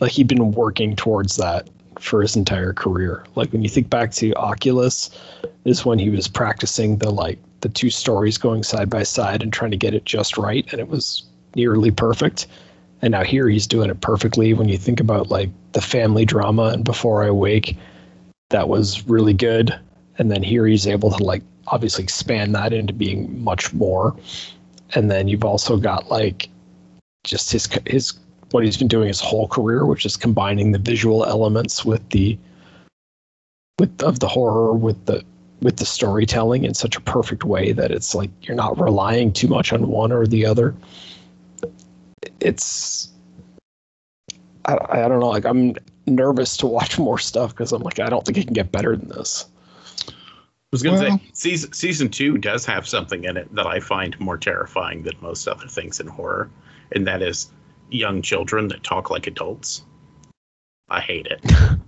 like 0.00 0.12
he'd 0.12 0.28
been 0.28 0.52
working 0.52 0.96
towards 0.96 1.36
that 1.36 1.68
for 1.98 2.22
his 2.22 2.36
entire 2.36 2.72
career. 2.72 3.24
Like 3.34 3.52
when 3.52 3.62
you 3.62 3.68
think 3.68 3.90
back 3.90 4.12
to 4.12 4.32
Oculus, 4.34 5.10
is 5.64 5.84
when 5.84 5.98
he 5.98 6.10
was 6.10 6.28
practicing 6.28 6.96
the 6.96 7.10
like 7.10 7.38
the 7.60 7.68
two 7.68 7.90
stories 7.90 8.38
going 8.38 8.62
side 8.62 8.90
by 8.90 9.02
side 9.02 9.42
and 9.42 9.52
trying 9.52 9.70
to 9.70 9.76
get 9.76 9.94
it 9.94 10.04
just 10.04 10.36
right, 10.36 10.66
and 10.72 10.80
it 10.80 10.88
was 10.88 11.24
nearly 11.54 11.90
perfect. 11.90 12.46
And 13.02 13.12
now 13.12 13.24
here 13.24 13.48
he's 13.48 13.66
doing 13.66 13.90
it 13.90 14.00
perfectly. 14.00 14.52
When 14.52 14.68
you 14.68 14.76
think 14.76 15.00
about 15.00 15.28
like 15.28 15.48
the 15.72 15.80
family 15.80 16.24
drama 16.24 16.64
and 16.64 16.84
Before 16.84 17.24
I 17.24 17.30
Wake, 17.30 17.76
that 18.50 18.68
was 18.68 19.06
really 19.06 19.32
good. 19.32 19.78
And 20.18 20.30
then 20.30 20.42
here 20.42 20.66
he's 20.66 20.86
able 20.86 21.10
to 21.12 21.24
like 21.24 21.42
obviously 21.68 22.04
expand 22.04 22.54
that 22.54 22.72
into 22.72 22.92
being 22.92 23.42
much 23.42 23.72
more. 23.72 24.14
And 24.94 25.10
then 25.10 25.28
you've 25.28 25.44
also 25.44 25.76
got 25.76 26.10
like 26.10 26.48
just 27.24 27.52
his 27.52 27.68
his 27.86 28.12
what 28.50 28.64
he's 28.64 28.76
been 28.76 28.88
doing 28.88 29.08
his 29.08 29.20
whole 29.20 29.48
career, 29.48 29.86
which 29.86 30.04
is 30.04 30.16
combining 30.16 30.72
the 30.72 30.78
visual 30.78 31.24
elements 31.24 31.84
with 31.84 32.06
the 32.10 32.36
with 33.78 34.02
of 34.02 34.20
the 34.20 34.28
horror 34.28 34.74
with 34.74 35.06
the 35.06 35.24
with 35.62 35.76
the 35.76 35.84
storytelling 35.84 36.64
in 36.64 36.74
such 36.74 36.96
a 36.96 37.00
perfect 37.00 37.44
way 37.44 37.72
that 37.72 37.90
it's 37.90 38.14
like 38.14 38.30
you're 38.42 38.56
not 38.56 38.80
relying 38.80 39.32
too 39.32 39.48
much 39.48 39.72
on 39.72 39.88
one 39.88 40.12
or 40.12 40.26
the 40.26 40.46
other. 40.46 40.74
It's 42.40 43.08
I, 44.64 44.78
I 44.90 45.08
don't 45.08 45.20
know 45.20 45.28
like 45.28 45.44
I'm 45.44 45.74
nervous 46.06 46.56
to 46.58 46.66
watch 46.66 46.98
more 47.08 47.18
stuff 47.18 47.50
because 47.50 47.72
I'm 47.72 47.82
like 47.82 48.00
I 48.00 48.08
don't 48.08 48.24
think 48.24 48.38
it 48.38 48.44
can 48.44 48.54
get 48.54 48.72
better 48.72 48.96
than 48.96 49.08
this. 49.08 49.46
I 50.08 50.12
was 50.72 50.82
gonna 50.82 51.00
Well- 51.00 51.18
say 51.18 51.30
season 51.32 51.72
season 51.72 52.08
two 52.08 52.38
does 52.38 52.64
have 52.66 52.86
something 52.88 53.24
in 53.24 53.36
it 53.36 53.54
that 53.54 53.66
I 53.66 53.80
find 53.80 54.18
more 54.20 54.38
terrifying 54.38 55.02
than 55.02 55.14
most 55.20 55.46
other 55.48 55.66
things 55.66 56.00
in 56.00 56.06
horror, 56.06 56.48
and 56.92 57.06
that 57.06 57.22
is 57.22 57.50
young 57.90 58.22
children 58.22 58.68
that 58.68 58.82
talk 58.84 59.10
like 59.10 59.26
adults. 59.26 59.82
I 60.88 61.00
hate 61.00 61.26
it. 61.26 61.44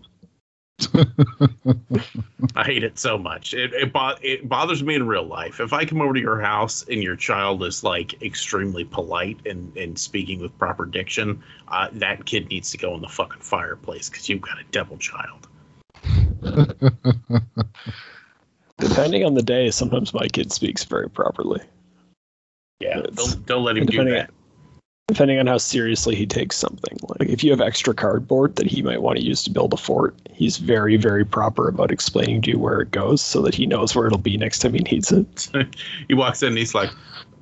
I 2.57 2.64
hate 2.64 2.83
it 2.85 2.99
so 2.99 3.16
much. 3.18 3.55
It 3.55 3.72
it, 3.74 3.93
bo- 3.93 4.16
it 4.22 4.49
bothers 4.49 4.83
me 4.83 4.95
in 4.95 5.07
real 5.07 5.24
life. 5.26 5.61
If 5.61 5.72
I 5.72 5.85
come 5.85 6.01
over 6.01 6.14
to 6.14 6.20
your 6.20 6.41
house 6.41 6.85
and 6.91 7.03
your 7.03 7.16
child 7.16 7.62
is 7.64 7.83
like 7.85 8.20
extremely 8.22 8.85
polite 8.85 9.39
and, 9.47 9.76
and 9.76 9.99
speaking 9.99 10.41
with 10.41 10.57
proper 10.59 10.85
diction, 10.85 11.43
uh, 11.68 11.89
that 11.93 12.24
kid 12.26 12.49
needs 12.49 12.70
to 12.72 12.78
go 12.78 12.95
in 12.95 13.01
the 13.01 13.09
fucking 13.09 13.41
fireplace 13.43 14.09
because 14.11 14.28
you've 14.28 14.41
got 14.43 14.59
a 14.61 14.64
devil 14.70 14.97
child. 14.99 15.49
Depending 18.78 19.24
on 19.24 19.35
the 19.35 19.43
day, 19.43 19.70
sometimes 19.70 20.12
my 20.12 20.26
kid 20.28 20.51
speaks 20.53 20.85
very 20.85 21.09
properly. 21.09 21.61
Yeah, 22.80 22.99
It's- 22.99 23.35
don't, 23.35 23.47
don't 23.47 23.64
let 23.64 23.76
him 23.76 23.87
do 23.87 24.05
that. 24.05 24.30
Depending 25.12 25.38
on 25.38 25.46
how 25.46 25.58
seriously 25.58 26.14
he 26.14 26.24
takes 26.24 26.56
something. 26.56 26.98
Like 27.02 27.28
if 27.28 27.44
you 27.44 27.50
have 27.50 27.60
extra 27.60 27.92
cardboard 27.92 28.56
that 28.56 28.66
he 28.66 28.80
might 28.80 29.02
want 29.02 29.18
to 29.18 29.24
use 29.24 29.42
to 29.44 29.50
build 29.50 29.74
a 29.74 29.76
fort, 29.76 30.16
he's 30.32 30.56
very, 30.56 30.96
very 30.96 31.22
proper 31.22 31.68
about 31.68 31.90
explaining 31.90 32.40
to 32.42 32.52
you 32.52 32.58
where 32.58 32.80
it 32.80 32.92
goes 32.92 33.20
so 33.20 33.42
that 33.42 33.54
he 33.54 33.66
knows 33.66 33.94
where 33.94 34.06
it'll 34.06 34.16
be 34.16 34.38
next 34.38 34.60
time 34.60 34.72
he 34.72 34.78
needs 34.78 35.12
it. 35.12 35.50
he 36.08 36.14
walks 36.14 36.42
in 36.42 36.48
and 36.48 36.56
he's 36.56 36.74
like, 36.74 36.88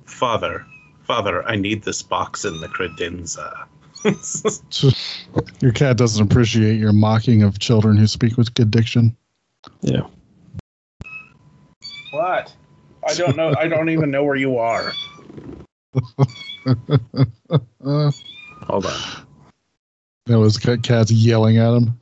Father, 0.04 0.66
Father, 1.04 1.46
I 1.46 1.54
need 1.54 1.84
this 1.84 2.02
box 2.02 2.44
in 2.44 2.60
the 2.60 2.66
credenza. 2.66 3.66
Your 5.60 5.72
cat 5.72 5.96
doesn't 5.96 6.24
appreciate 6.24 6.80
your 6.80 6.92
mocking 6.92 7.44
of 7.44 7.60
children 7.60 7.96
who 7.96 8.08
speak 8.08 8.36
with 8.36 8.52
good 8.54 8.72
diction. 8.72 9.16
Yeah. 9.82 10.08
what? 12.10 12.52
I 13.06 13.14
don't 13.14 13.36
know. 13.36 13.54
I 13.56 13.68
don't 13.68 13.90
even 13.90 14.10
know 14.10 14.24
where 14.24 14.36
you 14.36 14.58
are. 14.58 14.92
Hold 16.66 16.78
on. 18.86 19.26
that 20.26 20.38
was 20.38 20.58
cats 20.58 21.10
yelling 21.10 21.56
at 21.58 21.74
him. 21.74 21.98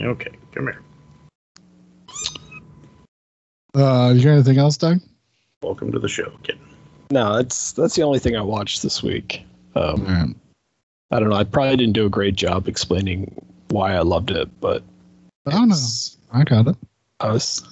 Okay, 0.00 0.30
come 0.52 0.66
here. 0.66 0.82
Uh, 3.74 4.12
you 4.14 4.22
got 4.24 4.30
anything 4.30 4.58
else, 4.58 4.76
Doug? 4.76 4.98
Welcome 5.62 5.92
to 5.92 5.98
the 5.98 6.08
show, 6.08 6.30
kid. 6.42 6.58
No, 7.10 7.36
that's 7.36 7.72
that's 7.72 7.94
the 7.94 8.02
only 8.02 8.18
thing 8.18 8.36
I 8.36 8.42
watched 8.42 8.82
this 8.82 9.02
week. 9.02 9.44
Um, 9.74 10.04
Man, 10.04 10.34
I 11.10 11.20
don't 11.20 11.30
know. 11.30 11.36
I 11.36 11.44
probably 11.44 11.76
didn't 11.76 11.94
do 11.94 12.06
a 12.06 12.10
great 12.10 12.36
job 12.36 12.68
explaining 12.68 13.34
why 13.70 13.94
I 13.94 14.00
loved 14.00 14.30
it, 14.30 14.48
but 14.60 14.82
I 15.46 15.52
don't 15.52 15.68
know. 15.68 15.76
I 16.32 16.44
got 16.44 16.68
it. 16.68 16.76
I 17.20 17.32
was 17.32 17.62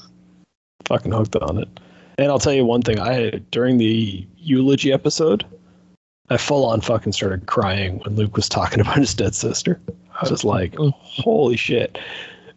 fucking 0.87 1.13
hooked 1.13 1.37
on 1.37 1.59
it. 1.59 1.69
And 2.19 2.31
I'll 2.31 2.39
tell 2.39 2.53
you 2.53 2.65
one 2.65 2.83
thing: 2.83 2.99
I 2.99 3.31
during 3.51 3.79
the 3.79 4.27
eulogy 4.39 4.93
episode, 4.93 5.45
I 6.31 6.37
full 6.37 6.65
on 6.65 6.81
fucking 6.81 7.13
started 7.13 7.47
crying 7.47 7.99
when 8.01 8.17
Luke 8.17 8.37
was 8.37 8.49
talking 8.49 8.81
about 8.81 8.97
his 8.97 9.15
dead 9.15 9.35
sister. 9.35 9.81
I 10.21 10.29
was 10.29 10.45
like, 10.45 10.75
"Holy 10.77 11.57
shit!" 11.57 11.99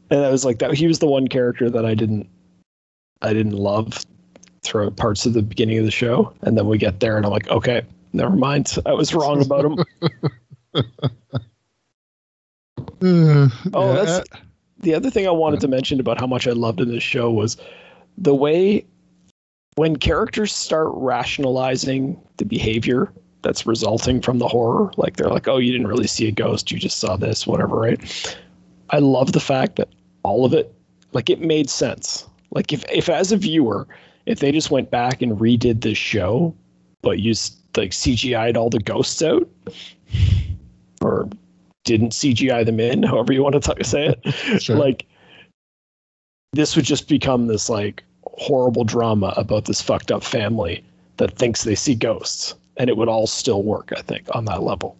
And 0.09 0.25
I 0.25 0.29
was 0.29 0.45
like, 0.45 0.59
"That 0.59 0.73
he 0.73 0.87
was 0.87 0.99
the 0.99 1.07
one 1.07 1.27
character 1.27 1.69
that 1.69 1.85
I 1.85 1.93
didn't, 1.93 2.27
I 3.21 3.33
didn't 3.33 3.57
love 3.57 4.05
throughout 4.63 4.97
parts 4.97 5.25
of 5.25 5.33
the 5.33 5.41
beginning 5.41 5.77
of 5.77 5.85
the 5.85 5.91
show, 5.91 6.33
and 6.41 6.57
then 6.57 6.67
we 6.67 6.77
get 6.77 6.99
there, 6.99 7.17
and 7.17 7.25
I'm 7.25 7.31
like, 7.31 7.49
okay, 7.49 7.83
never 8.13 8.35
mind. 8.35 8.77
I 8.85 8.93
was 8.93 9.13
wrong 9.13 9.43
about 9.43 9.65
him." 9.65 9.77
Uh, 10.73 10.83
Oh, 13.73 13.93
that's 13.93 14.27
the 14.79 14.93
other 14.93 15.09
thing 15.09 15.27
I 15.27 15.31
wanted 15.31 15.59
to 15.61 15.67
mention 15.67 15.99
about 15.99 16.19
how 16.19 16.27
much 16.27 16.47
I 16.47 16.51
loved 16.51 16.81
in 16.81 16.89
this 16.89 17.03
show 17.03 17.31
was 17.31 17.57
the 18.17 18.35
way 18.35 18.85
when 19.75 19.95
characters 19.95 20.53
start 20.53 20.89
rationalizing 20.93 22.19
the 22.37 22.45
behavior 22.45 23.11
that's 23.41 23.65
resulting 23.65 24.21
from 24.21 24.39
the 24.39 24.47
horror, 24.47 24.91
like 24.97 25.15
they're 25.17 25.29
like, 25.29 25.47
"Oh, 25.47 25.57
you 25.57 25.71
didn't 25.71 25.87
really 25.87 26.07
see 26.07 26.27
a 26.27 26.31
ghost, 26.31 26.71
you 26.71 26.77
just 26.79 26.97
saw 26.97 27.15
this, 27.15 27.47
whatever," 27.47 27.75
right? 27.77 28.37
I 28.89 28.99
love 28.99 29.31
the 29.31 29.39
fact 29.39 29.75
that 29.77 29.89
all 30.23 30.43
of 30.45 30.53
it, 30.53 30.73
like, 31.13 31.29
it 31.29 31.39
made 31.39 31.69
sense. 31.69 32.27
Like, 32.51 32.73
if 32.73 32.83
if 32.91 33.07
as 33.09 33.31
a 33.31 33.37
viewer, 33.37 33.87
if 34.25 34.39
they 34.39 34.51
just 34.51 34.71
went 34.71 34.91
back 34.91 35.21
and 35.21 35.37
redid 35.39 35.81
this 35.81 35.97
show, 35.97 36.53
but 37.01 37.19
used 37.19 37.55
like 37.77 37.91
CGI'd 37.91 38.57
all 38.57 38.69
the 38.69 38.79
ghosts 38.79 39.21
out, 39.21 39.47
or 41.01 41.29
didn't 41.85 42.11
CGI 42.11 42.65
them 42.65 42.79
in, 42.79 43.03
however 43.03 43.31
you 43.31 43.41
want 43.43 43.61
to 43.61 43.75
t- 43.75 43.83
say 43.83 44.07
it, 44.07 44.61
Sure. 44.61 44.75
like 44.75 45.05
this 46.51 46.75
would 46.75 46.85
just 46.85 47.07
become 47.07 47.47
this 47.47 47.69
like 47.69 48.03
horrible 48.39 48.83
drama 48.83 49.33
about 49.37 49.65
this 49.65 49.81
fucked 49.81 50.11
up 50.11 50.23
family 50.23 50.83
that 51.17 51.37
thinks 51.37 51.63
they 51.63 51.75
see 51.75 51.93
ghosts, 51.95 52.55
and 52.77 52.89
it 52.89 52.97
would 52.97 53.09
all 53.09 53.27
still 53.27 53.61
work, 53.61 53.91
I 53.95 54.01
think, 54.01 54.23
on 54.33 54.45
that 54.45 54.63
level. 54.63 54.97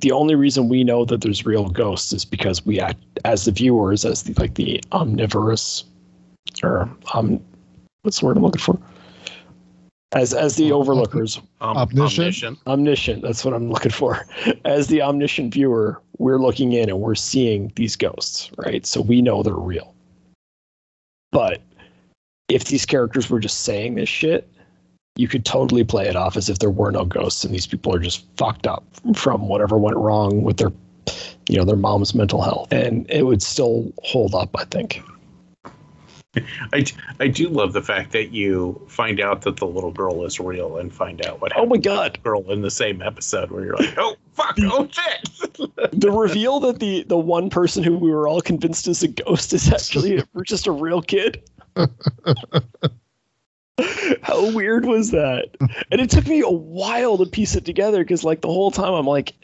The 0.00 0.12
only 0.12 0.34
reason 0.34 0.68
we 0.68 0.82
know 0.84 1.04
that 1.04 1.20
there's 1.20 1.44
real 1.44 1.68
ghosts 1.68 2.12
is 2.12 2.24
because 2.24 2.64
we 2.64 2.80
act 2.80 2.98
as 3.24 3.44
the 3.44 3.50
viewers, 3.52 4.04
as 4.04 4.22
the 4.22 4.32
like 4.40 4.54
the 4.54 4.82
omnivorous, 4.92 5.84
or 6.62 6.88
um, 7.12 7.40
what's 8.02 8.20
the 8.20 8.26
word 8.26 8.36
I'm 8.36 8.42
looking 8.44 8.60
for? 8.60 8.78
As 10.12 10.32
as 10.32 10.56
the 10.56 10.72
overlookers, 10.72 11.40
Um, 11.60 11.76
Omniscient? 11.76 12.58
omniscient 12.68 13.22
that's 13.22 13.44
what 13.44 13.52
i'm 13.52 13.68
looking 13.68 13.90
for 13.90 14.24
as 14.64 14.86
the 14.86 15.02
omniscient 15.02 15.52
viewer 15.52 16.00
we're 16.18 16.38
looking 16.38 16.72
in 16.72 16.88
and 16.88 17.00
we're 17.00 17.16
seeing 17.16 17.72
these 17.74 17.96
ghosts 17.96 18.50
right 18.56 18.86
so 18.86 19.00
we 19.00 19.20
know 19.20 19.42
they're 19.42 19.54
real 19.54 19.92
but 21.32 21.60
if 22.48 22.64
these 22.64 22.84
characters 22.84 23.30
were 23.30 23.40
just 23.40 23.60
saying 23.62 23.94
this 23.94 24.08
shit 24.08 24.48
you 25.16 25.28
could 25.28 25.44
totally 25.44 25.84
play 25.84 26.08
it 26.08 26.16
off 26.16 26.36
as 26.36 26.48
if 26.48 26.58
there 26.58 26.70
were 26.70 26.90
no 26.90 27.04
ghosts 27.04 27.44
and 27.44 27.54
these 27.54 27.66
people 27.66 27.94
are 27.94 28.00
just 28.00 28.24
fucked 28.36 28.66
up 28.66 28.84
from 29.14 29.48
whatever 29.48 29.78
went 29.78 29.96
wrong 29.96 30.42
with 30.42 30.56
their 30.56 30.72
you 31.48 31.56
know 31.56 31.64
their 31.64 31.76
mom's 31.76 32.14
mental 32.14 32.42
health. 32.42 32.72
And 32.72 33.08
it 33.10 33.24
would 33.24 33.42
still 33.42 33.92
hold 34.02 34.34
up 34.34 34.56
i 34.58 34.64
think. 34.64 35.02
I, 36.72 36.84
I 37.20 37.28
do 37.28 37.48
love 37.48 37.74
the 37.74 37.82
fact 37.82 38.10
that 38.10 38.32
you 38.32 38.84
find 38.88 39.20
out 39.20 39.42
that 39.42 39.58
the 39.58 39.66
little 39.66 39.92
girl 39.92 40.24
is 40.24 40.40
real 40.40 40.78
and 40.78 40.92
find 40.92 41.24
out 41.24 41.40
what 41.40 41.52
oh 41.52 41.60
happened 41.60 41.70
my 41.70 41.76
to 41.76 41.82
god. 41.82 42.14
the 42.14 42.18
girl 42.18 42.50
in 42.50 42.60
the 42.62 42.72
same 42.72 43.02
episode 43.02 43.52
where 43.52 43.64
you're 43.64 43.76
like, 43.76 43.94
oh 43.98 44.16
fuck, 44.32 44.56
oh 44.62 44.88
shit. 44.90 45.70
the 45.92 46.10
reveal 46.10 46.58
that 46.58 46.80
the 46.80 47.04
the 47.04 47.16
one 47.16 47.50
person 47.50 47.84
who 47.84 47.96
we 47.96 48.10
were 48.10 48.26
all 48.26 48.40
convinced 48.40 48.88
is 48.88 49.04
a 49.04 49.08
ghost 49.08 49.52
is 49.52 49.72
actually 49.72 50.24
just 50.44 50.66
a 50.66 50.72
real 50.72 51.00
kid 51.00 51.40
How 54.22 54.52
weird 54.52 54.84
was 54.86 55.10
that? 55.10 55.56
And 55.90 56.00
it 56.00 56.10
took 56.10 56.26
me 56.26 56.40
a 56.40 56.50
while 56.50 57.18
to 57.18 57.26
piece 57.26 57.54
it 57.56 57.64
together 57.64 58.04
because, 58.04 58.24
like, 58.24 58.40
the 58.40 58.48
whole 58.48 58.70
time 58.70 58.94
I'm 58.94 59.06
like, 59.06 59.34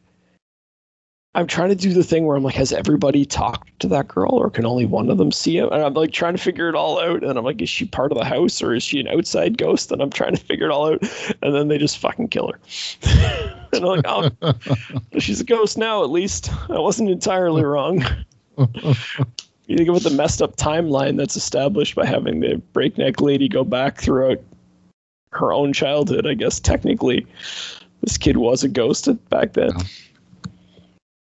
I'm 1.34 1.46
trying 1.46 1.68
to 1.68 1.76
do 1.76 1.92
the 1.92 2.02
thing 2.02 2.26
where 2.26 2.36
I'm 2.36 2.42
like, 2.42 2.56
has 2.56 2.72
everybody 2.72 3.24
talked 3.24 3.78
to 3.80 3.88
that 3.88 4.08
girl 4.08 4.32
or 4.32 4.50
can 4.50 4.66
only 4.66 4.84
one 4.84 5.08
of 5.10 5.18
them 5.18 5.30
see 5.30 5.56
him? 5.56 5.68
And 5.70 5.80
I'm 5.80 5.94
like 5.94 6.10
trying 6.10 6.34
to 6.34 6.42
figure 6.42 6.68
it 6.68 6.74
all 6.74 7.00
out. 7.00 7.22
And 7.22 7.38
I'm 7.38 7.44
like, 7.44 7.62
is 7.62 7.68
she 7.68 7.84
part 7.84 8.10
of 8.10 8.18
the 8.18 8.24
house 8.24 8.60
or 8.60 8.74
is 8.74 8.82
she 8.82 8.98
an 8.98 9.06
outside 9.06 9.56
ghost? 9.56 9.92
And 9.92 10.02
I'm 10.02 10.10
trying 10.10 10.34
to 10.34 10.44
figure 10.44 10.66
it 10.66 10.72
all 10.72 10.92
out. 10.92 11.02
And 11.40 11.54
then 11.54 11.68
they 11.68 11.78
just 11.78 11.98
fucking 11.98 12.28
kill 12.28 12.50
her. 12.52 12.58
and 13.72 13.84
I'm 13.84 14.02
like, 14.02 14.04
oh, 14.06 14.30
she's 15.20 15.40
a 15.40 15.44
ghost 15.44 15.78
now, 15.78 16.02
at 16.02 16.10
least. 16.10 16.50
I 16.68 16.80
wasn't 16.80 17.10
entirely 17.10 17.64
wrong. 17.64 18.04
You 19.70 19.76
think 19.76 19.88
about 19.88 20.02
the 20.02 20.10
messed 20.10 20.42
up 20.42 20.56
timeline 20.56 21.16
that's 21.16 21.36
established 21.36 21.94
by 21.94 22.04
having 22.04 22.40
the 22.40 22.56
breakneck 22.72 23.20
lady 23.20 23.48
go 23.48 23.62
back 23.62 24.00
throughout 24.00 24.40
her 25.30 25.52
own 25.52 25.72
childhood, 25.72 26.26
I 26.26 26.34
guess 26.34 26.58
technically 26.58 27.24
this 28.00 28.18
kid 28.18 28.36
was 28.36 28.64
a 28.64 28.68
ghost 28.68 29.08
back 29.28 29.52
then. 29.52 29.70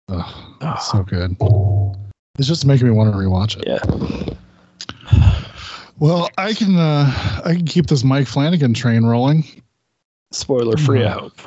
Oh, 0.07 0.77
so 0.81 1.03
good. 1.03 1.35
It's 2.39 2.47
just 2.47 2.65
making 2.65 2.87
me 2.87 2.93
want 2.93 3.11
to 3.11 3.17
rewatch 3.17 3.57
it. 3.59 3.67
Yeah. 3.67 4.35
Well, 5.99 6.29
I 6.37 6.53
can 6.53 6.77
uh 6.77 7.41
I 7.45 7.53
can 7.53 7.65
keep 7.65 7.87
this 7.87 8.03
Mike 8.03 8.27
Flanagan 8.27 8.73
train 8.73 9.03
rolling. 9.03 9.43
Spoiler 10.31 10.77
free, 10.77 11.03
I 11.03 11.09
hope. 11.09 11.39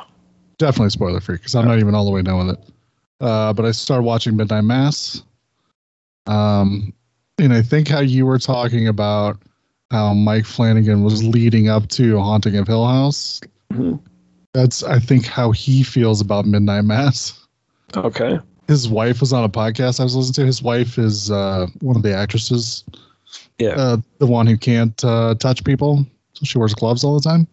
Definitely 0.58 0.90
spoiler 0.90 1.20
free 1.20 1.36
because 1.36 1.54
I'm 1.54 1.66
not 1.66 1.78
even 1.78 1.94
all 1.94 2.04
the 2.04 2.10
way 2.10 2.20
done 2.20 2.46
with 2.46 2.58
it. 2.58 2.64
Uh, 3.20 3.54
but 3.54 3.64
I 3.64 3.70
started 3.70 4.02
watching 4.02 4.36
Midnight 4.36 4.64
Mass. 4.64 5.22
Um, 6.26 6.92
and 7.38 7.52
I 7.52 7.62
think 7.62 7.88
how 7.88 8.00
you 8.00 8.26
were 8.26 8.38
talking 8.38 8.88
about 8.88 9.38
how 9.90 10.14
Mike 10.14 10.46
Flanagan 10.46 11.02
was 11.04 11.22
leading 11.24 11.68
up 11.68 11.88
to 11.90 12.18
Haunting 12.18 12.56
of 12.56 12.66
Hill 12.66 12.86
House. 12.86 13.40
Mhm. 13.72 14.00
That's 14.52 14.82
I 14.82 14.98
think 14.98 15.26
how 15.26 15.50
he 15.50 15.82
feels 15.82 16.20
about 16.20 16.46
Midnight 16.46 16.84
Mass. 16.84 17.38
Okay. 17.96 18.38
His 18.68 18.88
wife 18.88 19.20
was 19.20 19.32
on 19.32 19.44
a 19.44 19.48
podcast 19.48 20.00
I 20.00 20.04
was 20.04 20.14
listening 20.16 20.34
to. 20.34 20.46
His 20.46 20.62
wife 20.62 20.96
is 20.98 21.30
uh, 21.30 21.66
one 21.80 21.96
of 21.96 22.02
the 22.02 22.14
actresses, 22.16 22.84
Yeah. 23.58 23.70
uh, 23.70 23.96
the 24.18 24.26
one 24.26 24.46
who 24.46 24.56
can't 24.56 25.04
uh, 25.04 25.34
touch 25.34 25.62
people, 25.64 26.06
so 26.32 26.44
she 26.44 26.56
wears 26.58 26.74
gloves 26.74 27.04
all 27.04 27.14
the 27.18 27.28
time. 27.28 27.46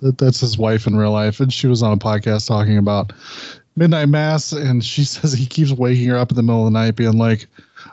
That, 0.00 0.16
that's 0.16 0.40
his 0.40 0.56
wife 0.56 0.86
in 0.86 0.96
real 0.96 1.10
life, 1.12 1.40
and 1.40 1.52
she 1.52 1.66
was 1.66 1.82
on 1.82 1.92
a 1.92 1.96
podcast 1.98 2.46
talking 2.46 2.78
about 2.78 3.12
Midnight 3.76 4.08
Mass, 4.08 4.52
and 4.52 4.82
she 4.82 5.04
says 5.04 5.32
he 5.32 5.44
keeps 5.44 5.72
waking 5.72 6.06
her 6.08 6.16
up 6.16 6.30
in 6.30 6.36
the 6.36 6.42
middle 6.42 6.66
of 6.66 6.72
the 6.72 6.78
night, 6.78 6.96
being 6.96 7.18
like, 7.18 7.46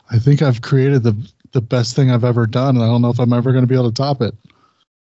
"I 0.10 0.20
think 0.20 0.42
I've 0.42 0.62
created 0.62 1.04
the 1.04 1.16
the 1.52 1.62
best 1.62 1.96
thing 1.96 2.12
I've 2.12 2.26
ever 2.26 2.46
done, 2.46 2.76
and 2.76 2.84
I 2.84 2.88
don't 2.88 3.02
know 3.02 3.10
if 3.10 3.20
I'm 3.20 3.34
ever 3.34 3.52
going 3.52 3.64
to 3.64 3.68
be 3.68 3.76
able 3.76 3.92
to 3.92 3.96
top 3.96 4.22
it." 4.22 4.36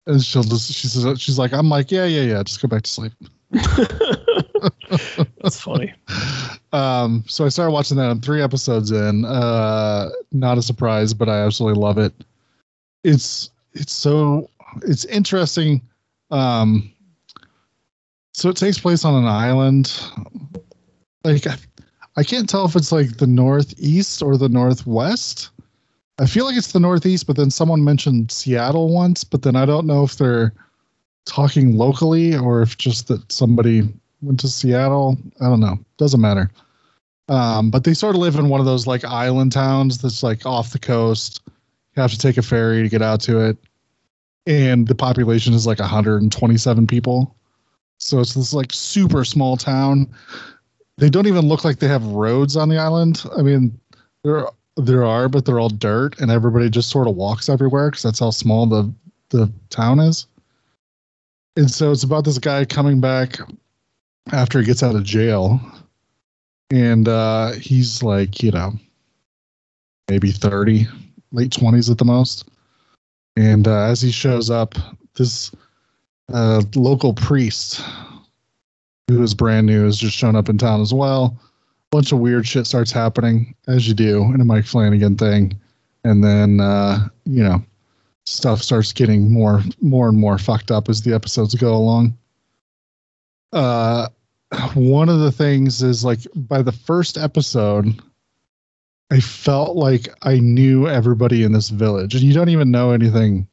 And 0.07 0.23
she'll 0.23 0.43
just 0.43 0.73
she 0.73 0.89
says 0.89 1.21
she's 1.21 1.39
like, 1.39 1.53
"I'm 1.53 1.69
like, 1.69 1.91
yeah, 1.91 2.07
yeah, 2.07 2.23
yeah, 2.23 2.43
just 2.43 2.61
go 2.61 2.69
back 2.69 2.83
to 2.83 2.91
sleep." 2.91 3.13
That's 5.43 5.61
funny. 5.61 5.93
Um, 6.73 7.25
so 7.27 7.45
I 7.45 7.49
started 7.49 7.73
watching 7.73 7.97
that. 7.97 8.11
I'm 8.11 8.21
three 8.21 8.43
episodes 8.43 8.91
in. 8.91 9.25
Uh, 9.25 10.11
not 10.33 10.59
a 10.59 10.63
surprise, 10.63 11.15
but 11.15 11.29
I 11.29 11.41
absolutely 11.41 11.81
love 11.81 11.99
it. 11.99 12.13
It's 13.05 13.51
it's 13.73 13.93
so 13.93 14.51
it's 14.83 15.05
interesting. 15.07 15.81
Um, 16.31 16.93
so 18.33 18.49
it 18.49 18.57
takes 18.57 18.79
place 18.79 19.05
on 19.05 19.15
an 19.15 19.27
island. 19.29 19.93
Like 21.25 21.47
I, 21.47 21.57
I 22.21 22.23
can't 22.23 22.47
tell 22.47 22.67
if 22.67 22.77
it's 22.77 22.93
like 22.93 23.17
the 23.17 23.27
northeast 23.27 24.21
or 24.21 24.37
the 24.37 24.51
northwest. 24.51 25.49
I 26.19 26.27
feel 26.27 26.45
like 26.45 26.55
it's 26.55 26.73
the 26.73 26.79
northeast, 26.79 27.27
but 27.27 27.37
then 27.37 27.51
someone 27.51 27.83
mentioned 27.83 28.31
Seattle 28.31 28.93
once, 28.93 29.25
but 29.25 29.41
then 29.41 29.57
I 29.57 29.65
don't 29.65 29.87
know 29.87 30.05
if 30.05 30.19
they're 30.19 30.53
talking 31.25 31.79
locally 31.79 32.37
or 32.37 32.61
if 32.61 32.77
just 32.77 33.09
that 33.09 33.33
somebody 33.33 33.89
went 34.21 34.39
to 34.41 34.49
Seattle. 34.49 35.17
I 35.41 35.45
don't 35.45 35.61
know. 35.61 35.79
Doesn't 35.97 36.21
matter. 36.21 36.51
Um, 37.31 37.71
but 37.71 37.85
they 37.85 37.95
sort 37.95 38.15
of 38.15 38.21
live 38.21 38.37
in 38.37 38.51
one 38.51 38.61
of 38.61 38.67
those 38.67 38.87
like 38.87 39.03
island 39.03 39.53
towns 39.53 39.97
that's 39.97 40.23
like 40.23 40.45
off 40.45 40.73
the 40.73 40.79
coast. 40.79 41.41
You 41.47 42.03
have 42.03 42.11
to 42.11 42.19
take 42.19 42.37
a 42.37 42.43
ferry 42.43 42.83
to 42.83 42.91
get 42.91 43.01
out 43.01 43.23
to 43.23 43.41
it. 43.41 43.57
And 44.47 44.89
the 44.89 44.95
population 44.95 45.55
is 45.55 45.67
like 45.67 45.79
127 45.79 46.87
people. 46.87 47.35
So 47.97 48.21
it's 48.21 48.35
this 48.35 48.53
like 48.53 48.75
super 48.75 49.25
small 49.25 49.57
town. 49.57 50.07
They 51.01 51.11
don't 51.11 51.27
even 51.27 51.49
look 51.49 51.65
like 51.65 51.79
they 51.79 51.89
have 51.89 52.05
roads 52.05 52.57
on 52.57 52.69
the 52.69 52.79
island. 52.79 53.25
I 53.37 53.43
mean, 53.43 53.79
there 54.23 54.47
there 54.77 55.05
are, 55.05 55.29
but 55.29 55.45
they're 55.45 55.59
all 55.59 55.69
dirt, 55.69 56.21
and 56.21 56.31
everybody 56.31 56.71
just 56.71 56.91
sort 56.91 57.09
of 57.09 57.17
walks 57.17 57.49
everywhere 57.49 57.91
because 57.91 58.03
that's 58.03 58.21
how 58.21 58.31
small 58.31 58.67
the 58.67 58.93
the 59.31 59.51
town 59.71 59.99
is. 59.99 60.27
And 61.57 61.71
so 61.71 61.91
it's 61.91 62.05
about 62.05 62.25
this 62.25 62.39
guy 62.39 62.65
coming 62.65 63.01
back 63.01 63.39
after 64.33 64.61
he 64.61 64.65
gets 64.65 64.83
out 64.83 64.95
of 64.95 65.03
jail 65.03 65.61
and 66.71 67.09
uh 67.09 67.53
he's 67.53 68.03
like 68.03 68.43
you 68.43 68.51
know 68.51 68.73
maybe 70.09 70.31
30 70.31 70.87
late 71.33 71.51
20s 71.51 71.91
at 71.91 71.99
the 71.99 72.05
most 72.05 72.49
and 73.37 73.67
uh, 73.67 73.83
as 73.85 74.01
he 74.01 74.11
shows 74.11 74.51
up 74.51 74.75
this 75.15 75.51
uh 76.33 76.63
local 76.75 77.13
priest 77.13 77.83
who 79.11 79.23
is 79.23 79.35
brand 79.35 79.67
new. 79.67 79.85
Has 79.85 79.99
just 79.99 80.17
shown 80.17 80.37
up 80.37 80.49
in 80.49 80.59
town 80.59 80.81
as 80.81 80.95
well. 80.95 81.37
A 81.39 81.97
bunch 81.97 82.13
of 82.13 82.21
weird 82.21 82.47
shit 82.47 82.67
starts 82.67 82.93
happening 82.93 83.55
as 83.67 83.89
you 83.89 83.95
do 83.95 84.23
in 84.33 84.41
a 84.41 84.45
mike 84.45 84.65
flanagan 84.65 85.17
thing. 85.17 85.59
And 86.05 86.25
then 86.25 86.61
uh 86.61 87.09
you 87.25 87.43
know 87.43 87.63
stuff 88.25 88.63
starts 88.63 88.93
getting 88.93 89.33
more 89.33 89.63
more 89.81 90.09
and 90.09 90.19
more 90.19 90.39
fucked 90.39 90.71
up 90.71 90.89
as 90.89 91.03
the 91.03 91.15
episodes 91.15 91.55
go 91.55 91.75
along. 91.75 92.17
Uh 93.53 94.09
one 94.75 95.09
of 95.09 95.21
the 95.21 95.33
things 95.33 95.83
is 95.83 96.05
like 96.05 96.21
by 96.35 96.63
the 96.63 96.73
first 96.73 97.17
episode 97.17 98.03
i 99.13 99.21
felt 99.21 99.77
like 99.77 100.09
i 100.23 100.41
knew 100.41 100.89
everybody 100.89 101.43
in 101.43 101.53
this 101.53 101.69
village. 101.71 102.15
And 102.15 102.23
you 102.23 102.33
don't 102.33 102.49
even 102.49 102.71
know 102.71 102.93
anything. 102.93 103.47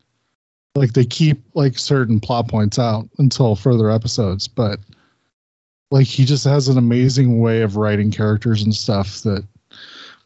Like 0.76 0.94
they 0.94 1.06
keep 1.06 1.42
like 1.56 1.80
certain 1.80 2.20
plot 2.20 2.48
points 2.48 2.78
out 2.78 3.10
until 3.18 3.56
further 3.56 3.90
episodes 3.90 4.48
but 4.48 4.80
like 5.92 6.08
he 6.08 6.26
just 6.26 6.44
has 6.44 6.68
an 6.68 6.78
amazing 6.78 7.40
way 7.40 7.62
of 7.62 7.78
writing 7.78 8.12
characters 8.12 8.62
and 8.62 8.76
stuff 8.76 9.22
that 9.22 9.46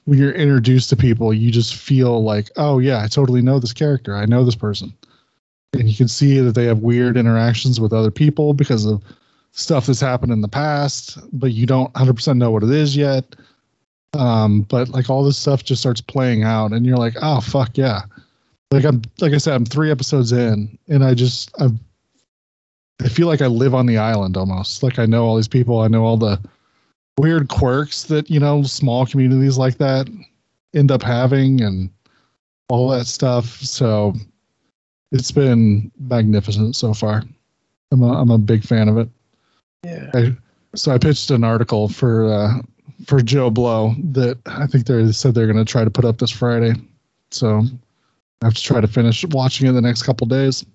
when 0.06 0.18
you're 0.18 0.32
introduced 0.32 0.90
to 0.90 0.96
people 0.96 1.34
you 1.34 1.52
just 1.52 1.76
feel 1.76 2.24
like 2.24 2.50
oh 2.58 2.80
yeah 2.80 3.04
i 3.04 3.08
totally 3.08 3.42
know 3.42 3.60
this 3.60 3.74
character 3.74 4.16
i 4.16 4.26
know 4.26 4.44
this 4.44 4.56
person 4.56 4.94
and 5.74 5.90
you 5.90 5.96
can 5.96 6.08
see 6.08 6.40
that 6.40 6.54
they 6.54 6.66
have 6.66 6.80
weird 6.80 7.18
interactions 7.18 7.80
with 7.80 7.94
other 7.94 8.12
people 8.12 8.54
because 8.54 8.86
of 8.86 9.02
stuff 9.52 9.86
that's 9.86 10.00
happened 10.00 10.32
in 10.32 10.42
the 10.42 10.48
past, 10.48 11.20
but 11.34 11.52
you 11.52 11.66
don't 11.66 11.92
100% 11.94 12.38
know 12.38 12.52
what 12.52 12.64
it 12.64 12.72
is 12.72 12.96
yet. 12.96 13.36
Um, 14.14 14.64
but 14.64 14.90
like 14.90 15.10
all 15.10 15.24
this 15.24 15.38
stuff 15.38 15.64
just 15.64 15.82
starts 15.82 16.02
playing 16.02 16.44
out, 16.44 16.74
and 16.74 16.86
you're 16.86 16.98
like, 16.98 17.14
oh 17.22 17.40
fuck 17.40 17.78
yeah! 17.78 18.02
Like 18.70 18.84
I'm, 18.84 19.02
like 19.22 19.32
I 19.32 19.38
said, 19.38 19.54
I'm 19.54 19.64
three 19.64 19.90
episodes 19.90 20.34
in, 20.34 20.78
and 20.90 21.02
I 21.02 21.14
just 21.14 21.50
I, 21.62 21.70
I 23.04 23.10
feel 23.10 23.28
like 23.28 23.42
I 23.42 23.48
live 23.48 23.74
on 23.74 23.86
the 23.86 23.98
island 23.98 24.38
almost. 24.38 24.84
Like 24.84 25.00
I 25.00 25.06
know 25.06 25.26
all 25.26 25.36
these 25.36 25.48
people, 25.48 25.80
I 25.80 25.88
know 25.88 26.04
all 26.04 26.18
the 26.18 26.40
weird 27.18 27.50
quirks 27.50 28.04
that 28.04 28.30
you 28.30 28.40
know 28.40 28.64
small 28.64 29.06
communities 29.06 29.58
like 29.58 29.78
that 29.78 30.10
end 30.74 30.92
up 30.92 31.02
having, 31.02 31.62
and 31.62 31.90
all 32.70 32.90
that 32.90 33.06
stuff. 33.08 33.46
So 33.62 34.14
it's 35.12 35.32
been 35.32 35.92
magnificent 36.00 36.76
so 36.76 36.94
far. 36.94 37.24
I'm 37.92 38.02
a, 38.02 38.14
I'm 38.14 38.32
a 38.32 38.38
big 38.38 38.64
fan 38.64 38.88
of 38.88 38.98
it. 38.98 39.10
Yeah. 39.84 40.10
I, 40.14 40.38
so 40.76 40.92
I 40.92 40.98
pitched 40.98 41.32
an 41.32 41.44
article 41.44 41.90
for 41.90 42.32
uh, 42.32 42.62
for 43.06 43.20
JoBlo 43.20 44.14
that 44.14 44.38
I 44.46 44.68
think 44.68 44.86
they 44.86 45.12
said 45.12 45.34
they're 45.34 45.52
going 45.52 45.64
to 45.64 45.70
try 45.70 45.84
to 45.84 45.90
put 45.90 46.06
up 46.06 46.20
this 46.20 46.32
Friday. 46.32 46.74
So 47.32 47.64
I 48.42 48.46
have 48.46 48.54
to 48.54 48.64
try 48.64 48.80
to 48.80 48.88
finish 48.88 49.26
watching 49.26 49.68
it 49.68 49.72
the 49.72 49.82
next 49.82 50.04
couple 50.04 50.28
days 50.28 50.66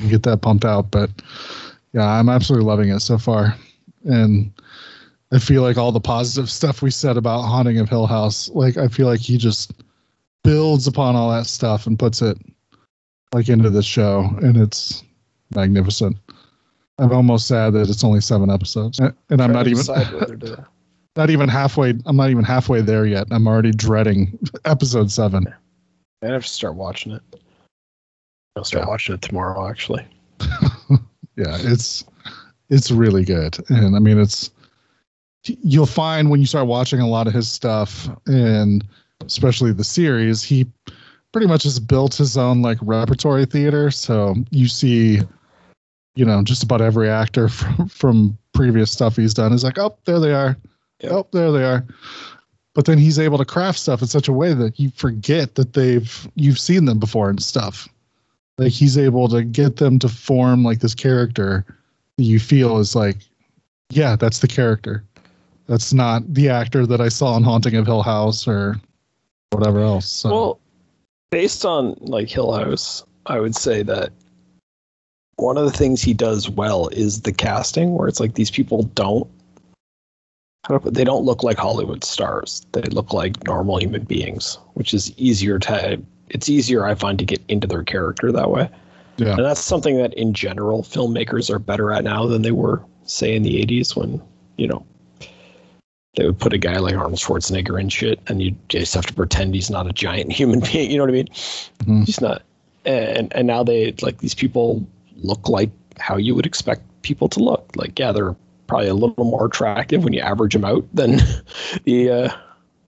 and 0.00 0.10
get 0.10 0.22
that 0.24 0.42
pumped 0.42 0.64
out. 0.64 0.90
But 0.90 1.10
yeah, 1.92 2.06
I'm 2.06 2.28
absolutely 2.28 2.66
loving 2.66 2.90
it 2.90 3.00
so 3.00 3.18
far, 3.18 3.54
and 4.04 4.52
I 5.32 5.38
feel 5.38 5.62
like 5.62 5.76
all 5.76 5.92
the 5.92 6.00
positive 6.00 6.50
stuff 6.50 6.82
we 6.82 6.90
said 6.90 7.16
about 7.16 7.42
Haunting 7.42 7.78
of 7.78 7.88
Hill 7.88 8.06
House, 8.06 8.48
like 8.50 8.76
I 8.76 8.88
feel 8.88 9.06
like 9.06 9.20
he 9.20 9.36
just 9.38 9.72
builds 10.44 10.86
upon 10.86 11.16
all 11.16 11.30
that 11.30 11.46
stuff 11.46 11.86
and 11.86 11.98
puts 11.98 12.22
it 12.22 12.38
like 13.34 13.48
into 13.48 13.70
the 13.70 13.82
show, 13.82 14.28
and 14.42 14.56
it's 14.56 15.02
magnificent. 15.54 16.16
I'm 16.98 17.12
almost 17.12 17.46
sad 17.46 17.74
that 17.74 17.88
it's 17.90 18.04
only 18.04 18.20
seven 18.20 18.50
episodes, 18.50 18.98
and 18.98 19.12
I'm 19.30 19.36
Trying 19.38 19.52
not 19.52 19.66
even 19.66 19.78
decide 19.78 20.12
whether 20.12 20.36
to- 20.36 20.66
not 21.16 21.30
even 21.30 21.48
halfway. 21.48 21.94
I'm 22.06 22.16
not 22.16 22.30
even 22.30 22.44
halfway 22.44 22.80
there 22.80 23.06
yet. 23.06 23.26
I'm 23.30 23.46
already 23.46 23.72
dreading 23.72 24.38
episode 24.64 25.10
seven. 25.10 25.46
I 26.22 26.26
have 26.26 26.44
to 26.44 26.48
start 26.48 26.74
watching 26.74 27.12
it. 27.12 27.22
I'll 28.56 28.64
start 28.64 28.84
Yeah. 28.84 28.88
watching 28.88 29.14
it 29.14 29.22
tomorrow, 29.22 29.68
actually. 29.68 30.06
Yeah, 31.38 31.58
it's 31.60 32.02
it's 32.70 32.90
really 32.90 33.22
good, 33.22 33.58
and 33.68 33.94
I 33.94 33.98
mean 33.98 34.18
it's 34.18 34.50
you'll 35.44 35.84
find 35.84 36.30
when 36.30 36.40
you 36.40 36.46
start 36.46 36.66
watching 36.66 36.98
a 37.00 37.06
lot 37.06 37.26
of 37.26 37.34
his 37.34 37.46
stuff, 37.50 38.08
and 38.26 38.82
especially 39.26 39.72
the 39.72 39.84
series, 39.84 40.42
he 40.42 40.66
pretty 41.32 41.46
much 41.46 41.64
has 41.64 41.78
built 41.78 42.14
his 42.14 42.38
own 42.38 42.62
like 42.62 42.78
repertory 42.80 43.44
theater. 43.44 43.90
So 43.90 44.34
you 44.50 44.66
see, 44.66 45.20
you 46.14 46.24
know, 46.24 46.42
just 46.42 46.62
about 46.62 46.80
every 46.80 47.10
actor 47.10 47.48
from, 47.50 47.86
from 47.88 48.38
previous 48.54 48.90
stuff 48.90 49.16
he's 49.16 49.34
done 49.34 49.52
is 49.52 49.62
like, 49.62 49.78
oh, 49.78 49.94
there 50.06 50.18
they 50.18 50.32
are. 50.32 50.56
Yep. 51.00 51.12
Oh, 51.12 51.26
there 51.32 51.52
they 51.52 51.64
are. 51.64 51.84
But 52.72 52.86
then 52.86 52.96
he's 52.96 53.18
able 53.18 53.36
to 53.36 53.44
craft 53.44 53.78
stuff 53.78 54.00
in 54.00 54.08
such 54.08 54.26
a 54.28 54.32
way 54.32 54.54
that 54.54 54.80
you 54.80 54.90
forget 54.96 55.54
that 55.56 55.74
they've 55.74 56.28
you've 56.34 56.58
seen 56.58 56.86
them 56.86 56.98
before 56.98 57.28
and 57.28 57.42
stuff. 57.42 57.88
Like 58.58 58.72
he's 58.72 58.96
able 58.96 59.28
to 59.28 59.44
get 59.44 59.76
them 59.76 59.98
to 59.98 60.08
form 60.08 60.64
like 60.64 60.80
this 60.80 60.94
character 60.94 61.64
that 62.16 62.24
you 62.24 62.40
feel 62.40 62.78
is 62.78 62.96
like, 62.96 63.18
yeah, 63.90 64.16
that's 64.16 64.38
the 64.38 64.48
character. 64.48 65.04
That's 65.66 65.92
not 65.92 66.22
the 66.32 66.48
actor 66.48 66.86
that 66.86 67.00
I 67.00 67.08
saw 67.08 67.36
in 67.36 67.42
Haunting 67.42 67.74
of 67.76 67.86
Hill 67.86 68.02
House 68.02 68.48
or 68.48 68.80
whatever 69.50 69.80
else. 69.80 70.10
So. 70.10 70.30
Well, 70.30 70.60
based 71.30 71.64
on 71.64 71.96
like 72.00 72.28
Hill 72.28 72.52
House, 72.52 73.04
I 73.26 73.40
would 73.40 73.54
say 73.54 73.82
that 73.82 74.12
one 75.36 75.58
of 75.58 75.64
the 75.64 75.76
things 75.76 76.00
he 76.00 76.14
does 76.14 76.48
well 76.48 76.88
is 76.88 77.22
the 77.22 77.32
casting, 77.32 77.92
where 77.94 78.08
it's 78.08 78.20
like 78.20 78.34
these 78.34 78.50
people 78.50 78.84
don't. 78.94 79.28
They 80.84 81.04
don't 81.04 81.24
look 81.24 81.44
like 81.44 81.58
Hollywood 81.58 82.02
stars. 82.02 82.66
They 82.72 82.82
look 82.82 83.12
like 83.12 83.44
normal 83.44 83.78
human 83.78 84.02
beings, 84.02 84.58
which 84.74 84.94
is 84.94 85.16
easier 85.18 85.58
to. 85.60 86.02
It's 86.28 86.48
easier, 86.48 86.84
I 86.84 86.94
find, 86.94 87.18
to 87.18 87.24
get 87.24 87.42
into 87.48 87.66
their 87.66 87.84
character 87.84 88.32
that 88.32 88.50
way. 88.50 88.68
Yeah. 89.16 89.34
And 89.36 89.44
that's 89.44 89.60
something 89.60 89.96
that, 89.98 90.12
in 90.14 90.34
general, 90.34 90.82
filmmakers 90.82 91.50
are 91.50 91.58
better 91.58 91.92
at 91.92 92.04
now 92.04 92.26
than 92.26 92.42
they 92.42 92.50
were, 92.50 92.82
say, 93.04 93.34
in 93.34 93.42
the 93.42 93.64
'80s 93.64 93.96
when 93.96 94.20
you 94.56 94.66
know 94.66 94.84
they 96.16 96.26
would 96.26 96.38
put 96.38 96.52
a 96.52 96.58
guy 96.58 96.78
like 96.78 96.94
Arnold 96.94 97.18
Schwarzenegger 97.18 97.80
in 97.80 97.88
shit, 97.88 98.20
and 98.26 98.42
you 98.42 98.54
just 98.68 98.94
have 98.94 99.06
to 99.06 99.14
pretend 99.14 99.54
he's 99.54 99.70
not 99.70 99.86
a 99.86 99.92
giant 99.92 100.32
human 100.40 100.60
being. 100.60 100.90
You 100.90 100.98
know 100.98 101.04
what 101.04 101.10
I 101.10 101.12
mean? 101.12 101.28
Mhm. 101.84 102.06
He's 102.06 102.20
not. 102.20 102.42
And 102.84 103.32
and 103.34 103.46
now 103.46 103.62
they 103.62 103.92
like 104.02 104.18
these 104.18 104.34
people 104.34 104.86
look 105.16 105.48
like 105.48 105.70
how 105.98 106.16
you 106.16 106.34
would 106.34 106.46
expect 106.46 106.82
people 107.02 107.28
to 107.30 107.40
look. 107.40 107.70
Like 107.74 107.98
yeah, 107.98 108.12
they're 108.12 108.36
probably 108.66 108.88
a 108.88 108.94
little 108.94 109.24
more 109.24 109.46
attractive 109.46 110.04
when 110.04 110.12
you 110.12 110.20
average 110.20 110.52
them 110.52 110.64
out 110.64 110.84
than 110.92 111.16
the 111.84 112.10
uh, 112.10 112.36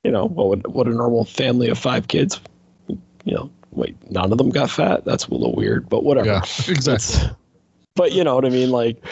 you 0.04 0.10
know 0.10 0.26
what 0.26 0.48
would 0.48 0.66
what 0.66 0.86
a 0.86 0.90
normal 0.90 1.24
family 1.24 1.68
of 1.68 1.78
five 1.78 2.08
kids. 2.08 2.40
You 3.28 3.34
know, 3.34 3.50
wait, 3.72 3.94
none 4.10 4.32
of 4.32 4.38
them 4.38 4.48
got 4.48 4.70
fat. 4.70 5.04
That's 5.04 5.26
a 5.26 5.30
little 5.34 5.54
weird, 5.54 5.88
but 5.88 6.02
whatever. 6.02 6.26
Yeah, 6.28 6.38
exactly. 6.66 6.94
It's- 6.94 7.26
but 7.94 8.12
you 8.12 8.24
know 8.24 8.34
what 8.34 8.44
I 8.46 8.48
mean? 8.50 8.70
Like 8.70 9.04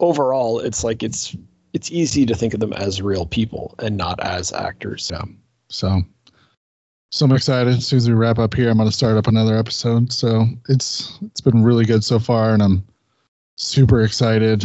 overall, 0.00 0.58
it's 0.58 0.82
like 0.82 1.02
it's 1.02 1.36
it's 1.72 1.92
easy 1.92 2.26
to 2.26 2.34
think 2.34 2.54
of 2.54 2.60
them 2.60 2.72
as 2.72 3.00
real 3.02 3.26
people 3.26 3.74
and 3.78 3.96
not 3.96 4.18
as 4.20 4.52
actors. 4.52 5.10
Yeah. 5.12 5.22
So, 5.68 6.00
so 7.12 7.26
I'm 7.26 7.32
excited. 7.32 7.74
As 7.74 7.86
soon 7.86 7.98
as 7.98 8.08
we 8.08 8.14
wrap 8.14 8.38
up 8.38 8.54
here, 8.54 8.70
I'm 8.70 8.78
going 8.78 8.88
to 8.88 8.94
start 8.94 9.16
up 9.16 9.26
another 9.26 9.56
episode. 9.56 10.12
So 10.12 10.46
it's 10.68 11.18
it's 11.22 11.40
been 11.40 11.62
really 11.62 11.84
good 11.84 12.02
so 12.02 12.18
far, 12.18 12.52
and 12.54 12.62
I'm 12.62 12.84
super 13.56 14.02
excited. 14.02 14.64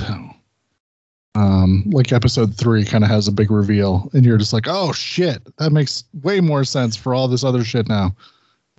Um, 1.35 1.83
like 1.87 2.11
episode 2.11 2.55
three 2.55 2.83
kind 2.83 3.03
of 3.03 3.09
has 3.09 3.27
a 3.27 3.31
big 3.31 3.51
reveal, 3.51 4.09
and 4.13 4.25
you're 4.25 4.37
just 4.37 4.53
like, 4.53 4.65
oh 4.67 4.91
shit, 4.91 5.41
that 5.57 5.71
makes 5.71 6.03
way 6.23 6.41
more 6.41 6.63
sense 6.63 6.95
for 6.95 7.13
all 7.13 7.27
this 7.27 7.43
other 7.43 7.63
shit 7.63 7.87
now. 7.87 8.13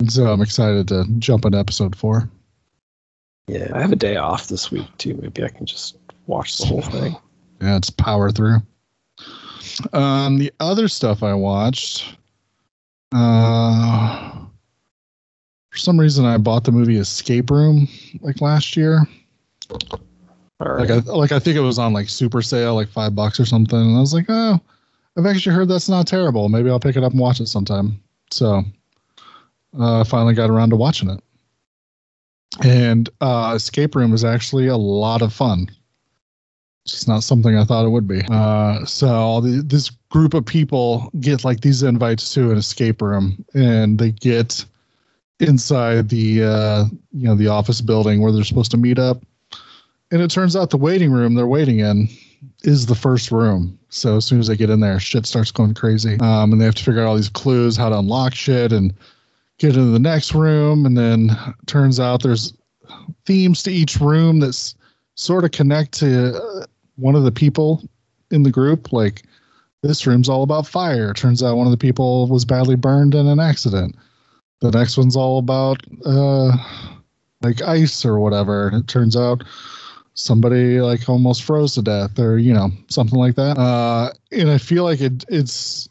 So 0.09 0.27
I'm 0.27 0.43
excited 0.43 0.89
to 0.89 1.05
jump 1.19 1.45
into 1.45 1.59
episode 1.59 1.97
four. 1.97 2.29
Yeah, 3.49 3.70
I 3.74 3.81
have 3.81 3.93
a 3.93 3.97
day 3.97 4.16
off 4.16 4.49
this 4.49 4.70
week 4.70 4.87
too. 4.99 5.15
Maybe 5.20 5.43
I 5.45 5.49
can 5.49 5.66
just 5.66 5.97
watch 6.27 6.59
the 6.59 6.66
whole 6.66 6.83
thing. 6.83 7.16
Yeah, 7.61 7.77
it's 7.77 7.91
power 7.91 8.29
through. 8.33 8.57
Um, 9.93 10.39
the 10.39 10.53
other 10.59 10.89
stuff 10.89 11.23
I 11.23 11.33
watched, 11.33 12.16
uh, 13.15 14.33
for 15.70 15.79
some 15.79 16.01
reason 16.01 16.24
I 16.24 16.39
bought 16.39 16.65
the 16.65 16.73
movie 16.73 16.97
Escape 16.97 17.51
Room 17.51 17.87
like 18.20 18.41
last 18.41 18.77
year. 18.77 19.07
Right. 20.59 20.89
Like 20.89 20.91
I 20.91 20.97
like 21.12 21.31
I 21.31 21.39
think 21.39 21.57
it 21.57 21.61
was 21.61 21.79
on 21.79 21.93
like 21.93 22.09
super 22.09 22.43
sale, 22.43 22.74
like 22.74 22.89
five 22.89 23.15
bucks 23.15 23.39
or 23.39 23.47
something. 23.47 23.79
And 23.79 23.97
I 23.97 24.01
was 24.01 24.12
like, 24.12 24.27
oh, 24.29 24.59
I've 25.16 25.27
actually 25.27 25.55
heard 25.55 25.69
that's 25.69 25.89
not 25.89 26.09
terrible. 26.09 26.49
Maybe 26.49 26.69
I'll 26.69 26.81
pick 26.81 26.97
it 26.97 27.05
up 27.05 27.12
and 27.12 27.20
watch 27.20 27.41
it 27.41 27.47
sometime. 27.47 28.03
So 28.33 28.65
uh, 29.78 30.05
finally 30.05 30.35
got 30.35 30.51
around 30.51 30.70
to 30.70 30.77
watching 30.77 31.11
it. 31.11 31.20
And 32.62 33.09
uh, 33.20 33.53
Escape 33.57 33.94
Room 33.94 34.12
is 34.12 34.24
actually 34.24 34.66
a 34.66 34.77
lot 34.77 35.23
of 35.23 35.32
fun. 35.32 35.69
It's 36.85 36.94
just 36.94 37.09
not 37.09 37.23
something 37.23 37.57
I 37.57 37.65
thought 37.65 37.86
it 37.86 37.90
would 37.90 38.09
be. 38.09 38.23
Uh, 38.31 38.85
so 38.85 39.40
the, 39.40 39.62
this 39.62 39.90
group 40.11 40.35
of 40.35 40.44
people 40.44 41.11
get 41.20 41.44
like 41.44 41.61
these 41.61 41.82
invites 41.82 42.35
to 42.35 42.51
an 42.51 42.59
escape 42.59 43.01
room, 43.01 43.44
and 43.55 43.99
they 43.99 44.11
get 44.11 44.65
inside 45.39 46.09
the 46.09 46.43
uh, 46.43 46.85
you 47.12 47.27
know 47.27 47.36
the 47.36 47.49
office 47.49 47.81
building 47.81 48.20
where 48.20 48.32
they're 48.32 48.44
supposed 48.44 48.73
to 48.73 48.77
meet 48.77 48.99
up. 48.99 49.23
And 50.11 50.20
it 50.20 50.31
turns 50.31 50.57
out 50.57 50.70
the 50.70 50.77
waiting 50.77 51.11
room 51.11 51.35
they're 51.35 51.47
waiting 51.47 51.78
in 51.78 52.09
is 52.65 52.86
the 52.86 52.94
first 52.94 53.31
room. 53.31 53.78
So 53.89 54.16
as 54.16 54.24
soon 54.24 54.40
as 54.40 54.49
they 54.49 54.57
get 54.57 54.69
in 54.69 54.81
there, 54.81 54.99
shit 54.99 55.24
starts 55.24 55.53
going 55.53 55.74
crazy. 55.74 56.19
Um, 56.20 56.53
and 56.53 56.61
they 56.61 56.65
have 56.65 56.74
to 56.74 56.85
figure 56.85 57.01
out 57.01 57.07
all 57.07 57.16
these 57.16 57.28
clues, 57.28 57.77
how 57.77 57.89
to 57.89 57.99
unlock 57.99 58.35
shit, 58.35 58.73
and 58.73 58.93
get 59.59 59.77
into 59.77 59.91
the 59.91 59.99
next 59.99 60.35
room. 60.35 60.87
And 60.87 60.97
then 60.97 61.31
turns 61.66 62.01
out 62.01 62.23
there's 62.23 62.53
themes 63.27 63.62
to 63.65 63.70
each 63.70 63.97
room 63.97 64.41
that's 64.41 64.74
sort 65.15 65.45
of 65.45 65.51
connect 65.51 65.93
to 66.01 66.35
uh, 66.37 66.66
one 66.97 67.15
of 67.15 67.24
the 67.24 67.33
people 67.33 67.83
in 68.31 68.43
the 68.43 68.51
group. 68.51 68.93
Like 68.93 69.23
this 69.83 70.07
room's 70.07 70.29
all 70.29 70.43
about 70.43 70.66
fire. 70.66 71.12
Turns 71.12 71.43
out 71.43 71.57
one 71.57 71.66
of 71.66 71.73
the 71.73 71.77
people 71.77 72.27
was 72.29 72.45
badly 72.45 72.77
burned 72.77 73.15
in 73.15 73.27
an 73.27 73.41
accident. 73.41 73.97
The 74.61 74.70
next 74.70 74.97
one's 74.97 75.16
all 75.16 75.39
about 75.39 75.83
uh, 76.07 76.57
like 77.43 77.62
ice 77.62 78.05
or 78.05 78.20
whatever. 78.20 78.69
And 78.69 78.77
it 78.77 78.89
turns 78.89 79.16
out 79.16 79.43
somebody 80.15 80.81
like 80.81 81.09
almost 81.09 81.43
froze 81.43 81.74
to 81.74 81.83
death 81.83 82.19
or 82.19 82.39
you 82.39 82.53
know 82.53 82.70
something 82.89 83.19
like 83.19 83.35
that. 83.37 83.59
Uh, 83.59 84.12
and 84.31 84.51
I 84.51 84.59
feel 84.59 84.85
like 84.85 85.01
it 85.01 85.24
it's 85.29 85.89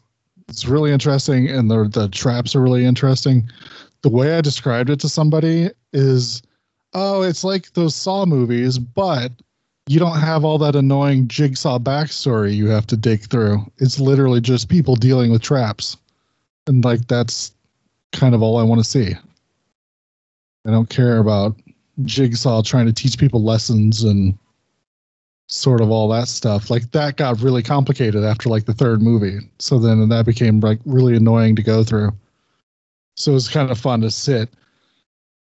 it's 0.52 0.66
really 0.66 0.92
interesting 0.92 1.48
and 1.48 1.70
the 1.70 1.88
the 1.88 2.08
traps 2.08 2.54
are 2.54 2.60
really 2.60 2.84
interesting. 2.84 3.48
The 4.02 4.10
way 4.10 4.36
I 4.36 4.42
described 4.42 4.90
it 4.90 5.00
to 5.00 5.08
somebody 5.08 5.70
is, 5.94 6.42
oh, 6.92 7.22
it's 7.22 7.42
like 7.42 7.72
those 7.72 7.94
Saw 7.94 8.26
movies, 8.26 8.78
but 8.78 9.32
you 9.86 9.98
don't 9.98 10.18
have 10.18 10.44
all 10.44 10.58
that 10.58 10.76
annoying 10.76 11.26
jigsaw 11.26 11.78
backstory 11.78 12.54
you 12.54 12.68
have 12.68 12.86
to 12.88 12.98
dig 12.98 13.30
through. 13.30 13.64
It's 13.78 13.98
literally 13.98 14.42
just 14.42 14.68
people 14.68 14.94
dealing 14.94 15.32
with 15.32 15.40
traps. 15.40 15.96
And 16.66 16.84
like 16.84 17.08
that's 17.08 17.52
kind 18.12 18.34
of 18.34 18.42
all 18.42 18.58
I 18.58 18.62
want 18.62 18.84
to 18.84 18.88
see. 18.88 19.14
I 20.66 20.70
don't 20.70 20.90
care 20.90 21.16
about 21.16 21.56
jigsaw 22.04 22.60
trying 22.60 22.86
to 22.86 22.92
teach 22.92 23.16
people 23.16 23.42
lessons 23.42 24.04
and 24.04 24.38
sort 25.48 25.80
of 25.80 25.90
all 25.90 26.08
that 26.08 26.28
stuff. 26.28 26.70
Like 26.70 26.90
that 26.92 27.16
got 27.16 27.40
really 27.40 27.62
complicated 27.62 28.24
after 28.24 28.48
like 28.48 28.64
the 28.64 28.74
third 28.74 29.02
movie. 29.02 29.38
So 29.58 29.78
then 29.78 30.08
that 30.08 30.26
became 30.26 30.60
like 30.60 30.80
really 30.84 31.16
annoying 31.16 31.56
to 31.56 31.62
go 31.62 31.84
through. 31.84 32.12
So 33.16 33.32
it 33.32 33.34
was 33.34 33.48
kind 33.48 33.70
of 33.70 33.78
fun 33.78 34.00
to 34.00 34.10
sit 34.10 34.48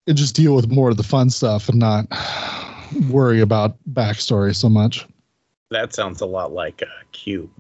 and 0.07 0.17
just 0.17 0.35
deal 0.35 0.55
with 0.57 0.71
more 0.71 0.91
of 0.91 0.97
the 0.97 1.03
fun 1.03 1.31
stuff 1.31 1.69
and 1.69 1.79
not 1.79 2.07
worry 3.09 3.41
about 3.41 3.77
backstory 3.93 4.55
so 4.55 4.69
much. 4.69 5.07
That 5.71 5.95
sounds 5.95 6.21
a 6.21 6.27
lot 6.27 6.53
like 6.53 6.83
a 6.83 7.05
cube. 7.13 7.51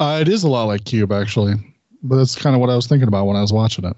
Uh, 0.00 0.18
it 0.20 0.28
is 0.28 0.42
a 0.44 0.48
lot 0.48 0.64
like 0.64 0.84
Cube, 0.84 1.12
actually, 1.12 1.54
but 2.02 2.16
that's 2.16 2.36
kind 2.36 2.54
of 2.54 2.60
what 2.60 2.70
I 2.70 2.76
was 2.76 2.86
thinking 2.86 3.08
about 3.08 3.26
when 3.26 3.36
I 3.36 3.40
was 3.40 3.52
watching 3.52 3.84
it. 3.84 3.96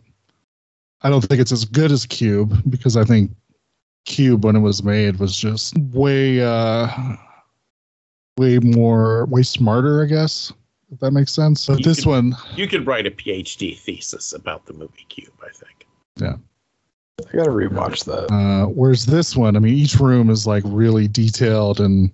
I 1.03 1.11
don't 1.11 1.23
think 1.23 1.41
it's 1.41 1.53
as 1.53 1.65
good 1.65 1.93
as 1.93 2.07
Cube 2.07 2.63
because 2.71 2.97
I 2.97 3.05
think 3.05 3.31
Cube, 4.05 4.45
when 4.45 4.57
it 4.57 4.61
was 4.61 4.83
made, 4.83 5.19
was 5.19 5.37
just 5.37 5.77
way, 5.79 6.43
uh, 6.43 6.89
way 8.39 8.59
more, 8.59 9.27
way 9.27 9.43
smarter. 9.43 10.03
I 10.03 10.07
guess 10.07 10.53
if 10.93 11.01
that 11.01 11.13
makes 11.13 11.33
sense. 11.33 11.67
But 11.67 11.79
You 11.79 11.85
this 11.85 11.99
could- 12.05 12.11
one, 12.11 12.37
You 12.57 12.67
could 12.69 12.87
write 12.87 13.07
a 13.07 13.11
PhD 13.11 13.79
thesis 13.79 14.33
about 14.33 14.67
the 14.67 14.73
movie 14.75 15.07
Cube, 15.09 15.33
I 15.43 15.49
think. 15.51 15.87
Yeah. 16.21 16.37
I 17.21 17.37
gotta 17.37 17.51
rewatch 17.51 18.05
that. 18.05 18.33
Uh, 18.33 18.67
whereas 18.67 19.07
this 19.07 19.37
one, 19.37 19.57
I 19.57 19.61
mean, 19.61 19.75
each 19.75 19.97
room 19.97 20.31
is 20.31 20.47
like 20.47 20.63
really 20.67 21.09
detailed 21.09 21.81
and, 21.81 22.11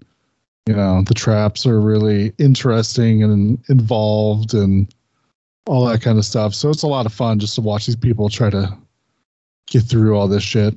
you 0.66 0.74
know, 0.74 1.02
the 1.02 1.14
traps 1.14 1.66
are 1.66 1.80
really 1.80 2.32
interesting 2.38 3.22
and 3.22 3.58
involved 3.68 4.54
and 4.54 4.92
all 5.66 5.86
that 5.86 6.02
kind 6.02 6.18
of 6.18 6.24
stuff. 6.24 6.54
So 6.54 6.70
it's 6.70 6.82
a 6.82 6.86
lot 6.88 7.06
of 7.06 7.12
fun 7.12 7.38
just 7.38 7.54
to 7.56 7.60
watch 7.60 7.86
these 7.86 7.96
people 7.96 8.28
try 8.28 8.50
to 8.50 8.76
get 9.66 9.82
through 9.84 10.16
all 10.16 10.28
this 10.28 10.42
shit. 10.42 10.76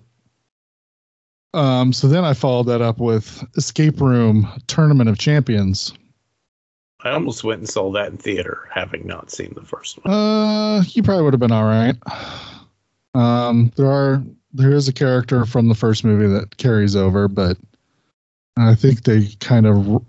Um, 1.53 1.93
so 1.93 2.07
then 2.07 2.25
I 2.25 2.33
followed 2.33 2.63
that 2.67 2.81
up 2.81 2.99
with 2.99 3.43
Escape 3.55 4.01
Room 4.01 4.47
Tournament 4.67 5.09
of 5.09 5.19
Champions. 5.19 5.93
I 7.01 7.11
almost 7.11 7.43
went 7.43 7.59
and 7.59 7.69
saw 7.69 7.91
that 7.91 8.11
in 8.11 8.17
theater, 8.17 8.69
having 8.73 9.05
not 9.05 9.29
seen 9.29 9.53
the 9.55 9.61
first 9.61 10.03
one. 10.03 10.13
Uh, 10.13 10.83
you 10.89 11.03
probably 11.03 11.23
would 11.23 11.33
have 11.33 11.39
been 11.39 11.51
all 11.51 11.65
right. 11.65 11.95
Um, 13.13 13.71
there 13.75 13.91
are 13.91 14.23
there 14.53 14.71
is 14.71 14.87
a 14.87 14.93
character 14.93 15.45
from 15.45 15.67
the 15.67 15.75
first 15.75 16.03
movie 16.03 16.27
that 16.27 16.57
carries 16.57 16.95
over, 16.95 17.27
but 17.27 17.57
I 18.57 18.75
think 18.75 19.03
they 19.03 19.27
kind 19.39 19.67
of 19.67 20.03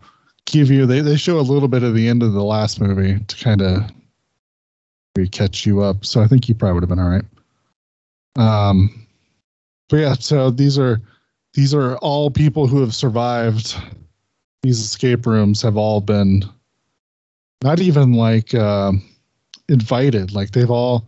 give 0.47 0.71
you 0.71 0.87
they 0.87 1.01
they 1.01 1.17
show 1.17 1.39
a 1.39 1.43
little 1.43 1.69
bit 1.69 1.83
of 1.83 1.95
the 1.95 2.09
end 2.09 2.23
of 2.23 2.33
the 2.33 2.45
last 2.45 2.81
movie 2.81 3.19
to 3.19 3.37
kind 3.37 3.61
of 3.61 3.91
catch 5.33 5.67
you 5.67 5.83
up. 5.83 6.05
So 6.05 6.23
I 6.23 6.27
think 6.27 6.49
you 6.49 6.55
probably 6.55 6.75
would 6.75 6.83
have 6.83 6.91
been 6.91 6.99
all 6.99 7.11
right. 7.11 7.25
Um, 8.37 9.07
but 9.89 9.97
yeah, 9.97 10.15
so 10.15 10.51
these 10.51 10.79
are 10.79 11.01
these 11.55 11.73
are 11.73 11.97
all 11.99 12.31
people 12.31 12.67
who 12.67 12.81
have 12.81 12.95
survived. 12.95 13.77
These 14.63 14.81
escape 14.81 15.27
rooms 15.27 15.63
have 15.63 15.77
all 15.77 16.01
been 16.01 16.45
not 17.63 17.81
even 17.81 18.13
like 18.13 18.55
uh, 18.55 18.93
invited. 19.69 20.33
Like 20.33 20.51
they've 20.51 20.71
all 20.71 21.07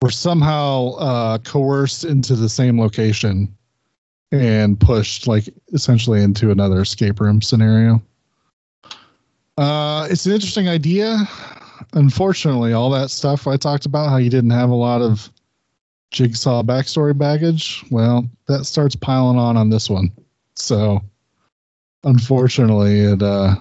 were 0.00 0.10
somehow 0.10 0.94
uh, 0.94 1.38
coerced 1.38 2.04
into 2.04 2.34
the 2.34 2.48
same 2.48 2.80
location 2.80 3.54
and 4.30 4.80
pushed 4.80 5.26
like 5.26 5.48
essentially 5.72 6.22
into 6.22 6.50
another 6.50 6.80
escape 6.80 7.20
room 7.20 7.42
scenario. 7.42 8.02
Uh, 9.58 10.08
it's 10.10 10.26
an 10.26 10.32
interesting 10.32 10.68
idea. 10.68 11.28
Unfortunately, 11.92 12.72
all 12.72 12.90
that 12.90 13.10
stuff 13.10 13.46
I 13.46 13.56
talked 13.56 13.84
about, 13.84 14.08
how 14.08 14.16
you 14.16 14.30
didn't 14.30 14.50
have 14.50 14.70
a 14.70 14.74
lot 14.74 15.02
of 15.02 15.30
jigsaw 16.12 16.62
backstory 16.62 17.16
baggage, 17.16 17.84
well, 17.90 18.28
that 18.46 18.64
starts 18.64 18.94
piling 18.94 19.38
on 19.38 19.56
on 19.56 19.70
this 19.70 19.90
one. 19.90 20.12
So, 20.54 21.02
unfortunately, 22.04 23.00
it 23.00 23.22
uh, 23.22 23.56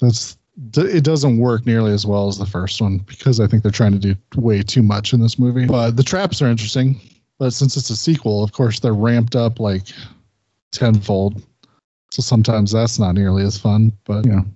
that's 0.00 0.38
it 0.76 1.02
doesn't 1.02 1.38
work 1.38 1.66
nearly 1.66 1.92
as 1.92 2.06
well 2.06 2.28
as 2.28 2.38
the 2.38 2.46
first 2.46 2.80
one 2.80 2.98
because 2.98 3.40
I 3.40 3.46
think 3.46 3.62
they're 3.62 3.72
trying 3.72 3.92
to 3.92 3.98
do 3.98 4.14
way 4.36 4.62
too 4.62 4.82
much 4.82 5.12
in 5.12 5.20
this 5.20 5.38
movie. 5.38 5.66
But 5.66 5.96
the 5.96 6.04
traps 6.04 6.40
are 6.40 6.46
interesting. 6.46 7.00
But 7.38 7.50
since 7.50 7.76
it's 7.76 7.90
a 7.90 7.96
sequel, 7.96 8.44
of 8.44 8.52
course, 8.52 8.78
they're 8.78 8.94
ramped 8.94 9.34
up 9.34 9.58
like 9.58 9.88
tenfold. 10.70 11.42
So 12.12 12.22
sometimes 12.22 12.70
that's 12.70 13.00
not 13.00 13.16
nearly 13.16 13.42
as 13.42 13.58
fun. 13.58 13.92
But 14.04 14.24
you 14.24 14.32
know, 14.32 14.46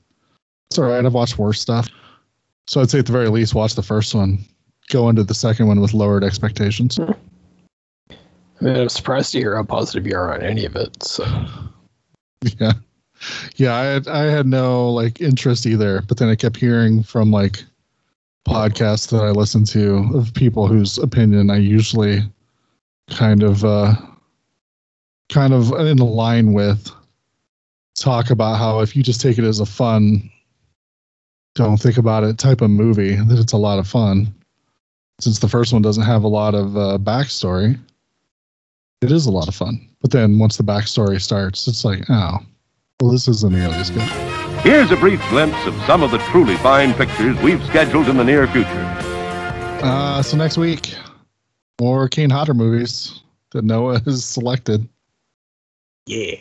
it's 0.70 0.78
all 0.78 0.88
right. 0.88 1.04
I've 1.04 1.14
watched 1.14 1.38
worse 1.38 1.60
stuff. 1.60 1.88
So 2.68 2.80
I'd 2.80 2.90
say 2.90 3.00
at 3.00 3.06
the 3.06 3.12
very 3.12 3.28
least, 3.28 3.54
watch 3.54 3.74
the 3.74 3.82
first 3.82 4.14
one. 4.14 4.38
Go 4.90 5.08
into 5.08 5.22
the 5.22 5.34
second 5.34 5.66
one 5.66 5.80
with 5.80 5.92
lowered 5.92 6.24
expectations. 6.24 6.98
I 6.98 7.14
mean, 8.60 8.76
I'm 8.76 8.88
surprised 8.88 9.32
to 9.32 9.38
hear 9.38 9.56
how 9.56 9.62
positive 9.62 10.06
you 10.06 10.16
are 10.16 10.34
on 10.34 10.42
any 10.42 10.64
of 10.64 10.76
it. 10.76 11.02
So 11.02 11.24
Yeah. 12.58 12.72
Yeah, 13.56 13.74
I 13.74 13.84
had 13.84 14.08
I 14.08 14.24
had 14.24 14.46
no 14.46 14.90
like 14.90 15.20
interest 15.20 15.66
either, 15.66 16.02
but 16.02 16.18
then 16.18 16.28
I 16.28 16.36
kept 16.36 16.56
hearing 16.56 17.02
from 17.02 17.30
like 17.30 17.64
podcasts 18.46 19.10
that 19.10 19.22
I 19.22 19.30
listen 19.30 19.64
to 19.64 20.08
of 20.14 20.32
people 20.34 20.68
whose 20.68 20.98
opinion 20.98 21.50
I 21.50 21.56
usually 21.56 22.22
kind 23.10 23.42
of 23.42 23.64
uh 23.64 23.94
kind 25.28 25.52
of 25.52 25.72
in 25.72 25.98
line 25.98 26.52
with 26.52 26.90
talk 27.96 28.30
about 28.30 28.58
how 28.58 28.80
if 28.80 28.94
you 28.94 29.02
just 29.02 29.20
take 29.20 29.38
it 29.38 29.44
as 29.44 29.60
a 29.60 29.66
fun 29.66 30.30
don't 31.54 31.78
think 31.78 31.98
about 31.98 32.22
it 32.22 32.38
type 32.38 32.60
of 32.60 32.70
movie 32.70 33.16
that 33.16 33.38
it's 33.38 33.52
a 33.52 33.56
lot 33.56 33.78
of 33.78 33.88
fun 33.88 34.32
since 35.20 35.38
the 35.38 35.48
first 35.48 35.72
one 35.72 35.82
doesn't 35.82 36.04
have 36.04 36.22
a 36.24 36.28
lot 36.28 36.54
of 36.54 36.76
uh, 36.76 36.98
backstory 37.00 37.78
it 39.00 39.10
is 39.12 39.26
a 39.26 39.30
lot 39.30 39.48
of 39.48 39.54
fun 39.54 39.80
but 40.00 40.10
then 40.10 40.38
once 40.38 40.56
the 40.56 40.62
backstory 40.64 41.20
starts 41.20 41.66
it's 41.68 41.84
like 41.84 42.04
oh 42.10 42.38
well 43.00 43.10
this 43.10 43.28
isn't 43.28 43.52
nearly 43.52 43.74
as 43.74 43.90
good 43.90 44.08
Here's 44.62 44.90
a 44.90 44.96
brief 44.96 45.20
glimpse 45.28 45.64
of 45.66 45.74
some 45.86 46.02
of 46.02 46.10
the 46.10 46.18
truly 46.18 46.56
fine 46.56 46.92
pictures 46.94 47.36
we've 47.40 47.64
scheduled 47.66 48.08
in 48.08 48.16
the 48.16 48.24
near 48.24 48.46
future. 48.48 48.68
uh 49.82 50.20
so 50.22 50.36
next 50.36 50.56
week 50.58 50.94
more 51.80 52.08
kane 52.08 52.30
hodder 52.30 52.54
movies 52.54 53.20
that 53.52 53.62
noah 53.64 54.00
has 54.04 54.24
selected 54.24 54.88
Yeah. 56.06 56.34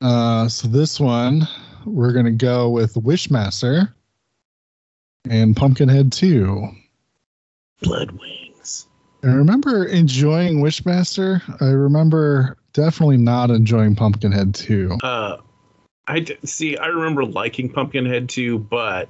Uh, 0.00 0.48
so 0.48 0.68
this 0.68 1.00
one, 1.00 1.48
we're 1.84 2.12
gonna 2.12 2.30
go 2.30 2.70
with 2.70 2.94
Wishmaster 2.94 3.92
and 5.28 5.56
Pumpkinhead 5.56 6.12
2. 6.12 6.68
Blood 7.82 8.12
Wings. 8.12 8.86
I 9.22 9.28
remember 9.28 9.84
enjoying 9.84 10.62
Wishmaster. 10.62 11.42
I 11.60 11.70
remember 11.70 12.56
definitely 12.72 13.16
not 13.16 13.50
enjoying 13.50 13.96
Pumpkinhead 13.96 14.54
2. 14.54 14.98
Uh, 15.02 15.38
I 16.06 16.20
d- 16.20 16.36
see. 16.44 16.76
I 16.76 16.86
remember 16.86 17.24
liking 17.24 17.68
Pumpkinhead 17.68 18.28
too, 18.28 18.58
but 18.58 19.08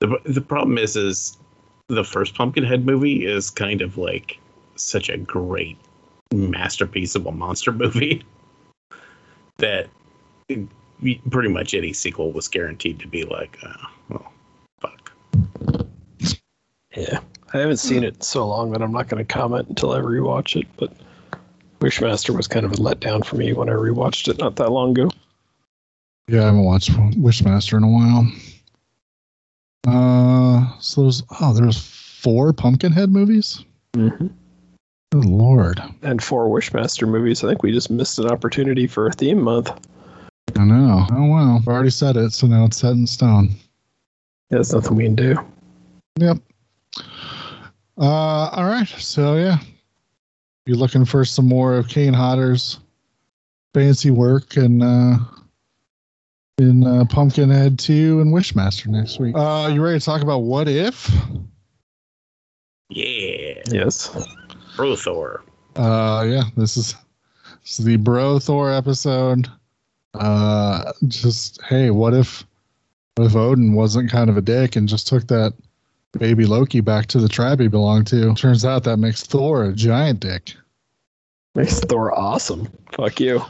the 0.00 0.18
the 0.24 0.40
problem 0.40 0.78
is, 0.78 0.96
is 0.96 1.36
the 1.88 2.04
first 2.04 2.34
Pumpkinhead 2.34 2.84
movie 2.84 3.26
is 3.26 3.50
kind 3.50 3.82
of 3.82 3.98
like 3.98 4.38
such 4.76 5.08
a 5.08 5.16
great 5.16 5.78
masterpiece 6.32 7.14
of 7.14 7.26
a 7.26 7.32
monster 7.32 7.72
movie 7.84 8.24
that 9.58 9.88
pretty 11.30 11.48
much 11.48 11.74
any 11.74 11.92
sequel 11.92 12.32
was 12.32 12.48
guaranteed 12.48 12.98
to 13.00 13.08
be 13.08 13.24
like, 13.24 13.58
oh, 13.64 13.90
well, 14.08 14.32
fuck. 14.80 15.12
yeah, 16.96 17.20
I 17.54 17.58
haven't 17.58 17.76
seen 17.76 18.02
it 18.02 18.14
in 18.16 18.20
so 18.20 18.46
long 18.46 18.72
that 18.72 18.82
I'm 18.82 18.90
not 18.90 19.08
going 19.08 19.24
to 19.24 19.32
comment 19.32 19.68
until 19.68 19.92
I 19.92 20.00
rewatch 20.00 20.60
it. 20.60 20.66
But 20.76 20.92
Wishmaster 21.78 22.36
was 22.36 22.48
kind 22.48 22.66
of 22.66 22.72
a 22.72 22.76
letdown 22.76 23.24
for 23.24 23.36
me 23.36 23.52
when 23.52 23.68
I 23.68 23.72
rewatched 23.72 24.26
it 24.26 24.38
not 24.38 24.56
that 24.56 24.70
long 24.70 24.90
ago. 24.90 25.08
Yeah, 26.26 26.42
I 26.42 26.44
haven't 26.46 26.64
watched 26.64 26.90
Wishmaster 26.90 27.76
in 27.76 27.84
a 27.84 27.88
while. 27.88 28.32
Uh, 29.86 30.78
so 30.80 31.02
there's 31.02 31.22
oh, 31.40 31.52
there's 31.52 31.78
four 31.78 32.52
Pumpkinhead 32.52 33.10
movies. 33.10 33.64
Mm-hmm. 33.92 34.28
Good 35.12 35.24
lord, 35.24 35.80
And 36.02 36.20
four 36.20 36.48
Wishmaster 36.48 37.06
movies. 37.06 37.44
I 37.44 37.48
think 37.48 37.62
we 37.62 37.70
just 37.70 37.88
missed 37.88 38.18
an 38.18 38.26
opportunity 38.26 38.88
for 38.88 39.06
a 39.06 39.12
theme 39.12 39.40
month. 39.40 39.70
I 40.58 40.64
know. 40.64 41.06
Oh 41.12 41.28
well, 41.28 41.56
I've 41.60 41.68
already 41.68 41.90
said 41.90 42.16
it, 42.16 42.32
so 42.32 42.48
now 42.48 42.64
it's 42.64 42.78
set 42.78 42.92
in 42.92 43.06
stone. 43.06 43.50
Yeah, 44.50 44.56
there's 44.56 44.72
nothing 44.72 44.96
we 44.96 45.04
can 45.04 45.14
do. 45.14 45.36
Yep. 46.18 46.38
Uh, 47.98 48.48
all 48.52 48.64
right. 48.64 48.88
So 48.88 49.36
yeah, 49.36 49.58
be 50.66 50.74
looking 50.74 51.04
for 51.04 51.24
some 51.24 51.46
more 51.46 51.74
of 51.76 51.88
Kane 51.88 52.12
Hodder's 52.14 52.78
fancy 53.72 54.10
work 54.10 54.56
and 54.56 54.82
uh, 54.82 55.16
in 56.58 56.86
uh, 56.86 57.04
Pumpkinhead 57.08 57.78
two 57.78 58.20
and 58.20 58.32
Wishmaster 58.34 58.86
next 58.86 59.18
week. 59.18 59.34
Uh, 59.36 59.70
you 59.72 59.82
ready 59.82 59.98
to 59.98 60.04
talk 60.04 60.22
about 60.22 60.38
what 60.40 60.68
if? 60.68 61.10
Yeah, 62.90 63.60
Yes. 63.70 64.10
Brothor. 64.76 65.42
Uh, 65.76 66.24
yeah, 66.28 66.42
this 66.56 66.76
is 66.76 66.94
this 67.62 67.78
is 67.78 67.84
the 67.84 67.96
Bro 67.96 68.40
Thor 68.40 68.72
episode. 68.72 69.48
Uh, 70.14 70.92
just 71.08 71.60
hey, 71.62 71.90
what 71.90 72.14
if 72.14 72.44
what 73.16 73.26
if 73.26 73.36
Odin 73.36 73.74
wasn't 73.74 74.10
kind 74.10 74.28
of 74.30 74.36
a 74.36 74.40
dick 74.42 74.76
and 74.76 74.88
just 74.88 75.06
took 75.08 75.26
that 75.28 75.54
baby 76.18 76.46
Loki 76.46 76.80
back 76.80 77.06
to 77.06 77.18
the 77.20 77.28
tribe 77.28 77.60
he 77.60 77.68
belonged 77.68 78.06
to? 78.08 78.34
Turns 78.34 78.64
out 78.64 78.84
that 78.84 78.96
makes 78.98 79.22
Thor 79.24 79.64
a 79.64 79.72
giant 79.72 80.20
dick. 80.20 80.54
Makes 81.54 81.80
Thor 81.80 82.16
awesome. 82.18 82.68
Fuck 82.92 83.20
you. 83.20 83.40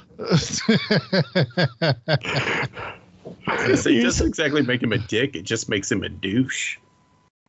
It 3.47 4.03
doesn't 4.03 4.27
exactly 4.27 4.63
make 4.63 4.83
him 4.83 4.93
a 4.93 4.99
dick. 4.99 5.35
It 5.37 5.43
just 5.43 5.69
makes 5.69 5.91
him 5.91 6.03
a 6.03 6.09
douche. 6.09 6.79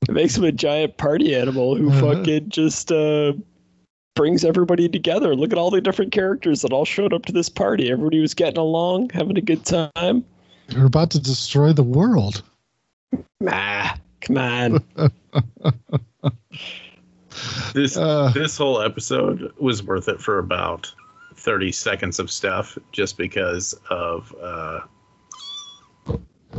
It 0.08 0.14
makes 0.14 0.38
him 0.38 0.44
a 0.44 0.52
giant 0.52 0.98
party 0.98 1.36
animal 1.36 1.76
who 1.76 1.90
Uh-huh. 1.90 2.16
fucking 2.16 2.50
just 2.50 2.92
uh, 2.92 3.34
brings 4.16 4.46
everybody 4.46 4.88
together. 4.88 5.36
Look 5.36 5.52
at 5.52 5.58
all 5.58 5.72
the 5.72 5.82
different 5.82 6.12
characters 6.12 6.62
that 6.62 6.72
all 6.72 6.86
showed 6.86 7.14
up 7.14 7.26
to 7.26 7.32
this 7.34 7.50
party. 7.50 7.92
Everybody 7.92 8.20
was 8.20 8.34
getting 8.34 8.58
along, 8.60 9.10
having 9.12 9.38
a 9.38 9.42
good 9.42 9.66
time. 9.66 10.24
You're 10.70 10.86
about 10.86 11.12
to 11.12 11.20
destroy 11.20 11.74
the 11.74 11.84
world. 11.84 12.44
Ah, 13.48 13.98
come 14.22 14.38
on. 14.38 14.84
This 17.74 17.98
Uh, 17.98 18.32
this 18.34 18.58
whole 18.58 18.82
episode 18.82 19.52
was 19.60 19.84
worth 19.84 20.08
it 20.08 20.22
for 20.22 20.40
about 20.40 20.94
30 21.36 21.72
seconds 21.74 22.18
of 22.20 22.32
stuff 22.32 22.78
just 22.94 23.18
because 23.18 23.74
of 23.90 24.34
uh 24.42 24.80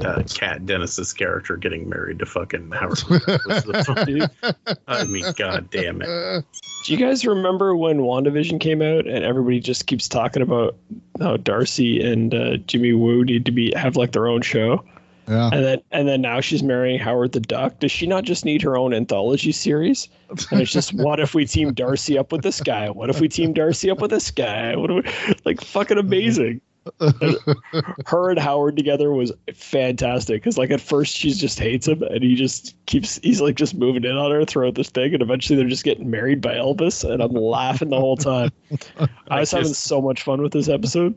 uh, 0.05 0.23
Kat 0.35 0.67
Dennings's 0.67 1.15
character 1.15 1.57
getting 1.57 1.89
married 1.89 2.19
to 2.19 2.27
fucking 2.27 2.71
Howard. 2.71 3.01
was 3.09 3.65
the 3.65 3.83
funny- 3.87 4.75
I 4.87 5.05
mean, 5.05 5.25
god 5.37 5.71
damn 5.71 6.03
it. 6.03 6.45
Do 6.85 6.93
you 6.93 6.99
guys 6.99 7.25
remember 7.25 7.75
when 7.75 8.01
WandaVision 8.01 8.61
came 8.61 8.83
out 8.83 9.07
and 9.07 9.25
everybody 9.25 9.59
just 9.59 9.87
keeps 9.87 10.07
talking 10.07 10.43
about 10.43 10.77
how 11.19 11.39
Darcy 11.39 12.03
and 12.07 12.35
uh, 12.35 12.59
Jimmy 12.59 12.93
Woo 12.93 13.25
need 13.25 13.47
to 13.47 13.53
be 13.53 13.73
have 13.75 13.97
like 13.97 14.13
their 14.13 14.27
own 14.29 14.43
show? 14.43 14.85
Yeah. 15.29 15.51
And 15.53 15.65
then 15.65 15.83
and 15.91 16.09
then 16.09 16.21
now 16.21 16.41
she's 16.41 16.63
marrying 16.63 16.99
Howard 16.99 17.33
the 17.33 17.41
Duck. 17.41 17.79
Does 17.81 17.91
she 17.91 18.07
not 18.07 18.25
just 18.25 18.45
need 18.45 18.63
her 18.63 18.77
own 18.77 18.95
anthology 18.95 19.53
series? 19.53 20.09
And 20.51 20.61
it's 20.61 20.73
just 20.73 20.93
what 20.95 21.21
if 21.21 21.35
we 21.35 21.47
team 21.47 21.73
Darcy 21.73 22.17
up 22.19 22.33
with 22.33 22.43
this 22.43 22.61
guy? 22.61 22.91
What 22.91 23.11
if 23.11 23.21
we 23.21 23.29
team 23.29 23.53
Darcy 23.53 23.91
up 23.91 24.01
with 24.01 24.11
this 24.11 24.31
guy? 24.31 24.77
What 24.77 24.91
we 24.91 25.03
like 25.45 25.61
fucking 25.61 25.99
amazing. 25.99 26.61
Her 28.07 28.31
and 28.31 28.39
Howard 28.39 28.77
together 28.77 29.11
was 29.11 29.33
fantastic 29.55 30.43
because 30.43 30.59
like 30.59 30.71
at 30.71 30.81
first 30.81 31.17
she 31.17 31.33
just 31.33 31.59
hates 31.59 31.89
him 31.89 32.03
and 32.03 32.23
he 32.23 32.35
just 32.35 32.75
keeps 32.87 33.19
he's 33.23 33.41
like 33.41 33.57
just 33.57 33.75
moving 33.75 34.05
in 34.05 34.17
on 34.17 34.31
her 34.31 34.45
throughout 34.45 34.75
this 34.75 34.91
thing 34.91 35.13
and 35.13 35.23
eventually 35.23 35.57
they're 35.57 35.69
just 35.69 35.85
getting 35.85 36.11
married 36.11 36.41
by 36.41 36.55
Elvis 36.55 37.09
and 37.09 37.23
I'm 37.23 37.33
laughing 37.33 37.91
the 37.91 38.01
whole 38.01 38.17
time. 38.17 38.51
I 39.29 39.41
was 39.41 39.51
having 39.51 39.75
so 39.75 40.01
much 40.01 40.23
fun 40.23 40.43
with 40.43 40.53
this 40.53 40.69
episode. 40.69 41.15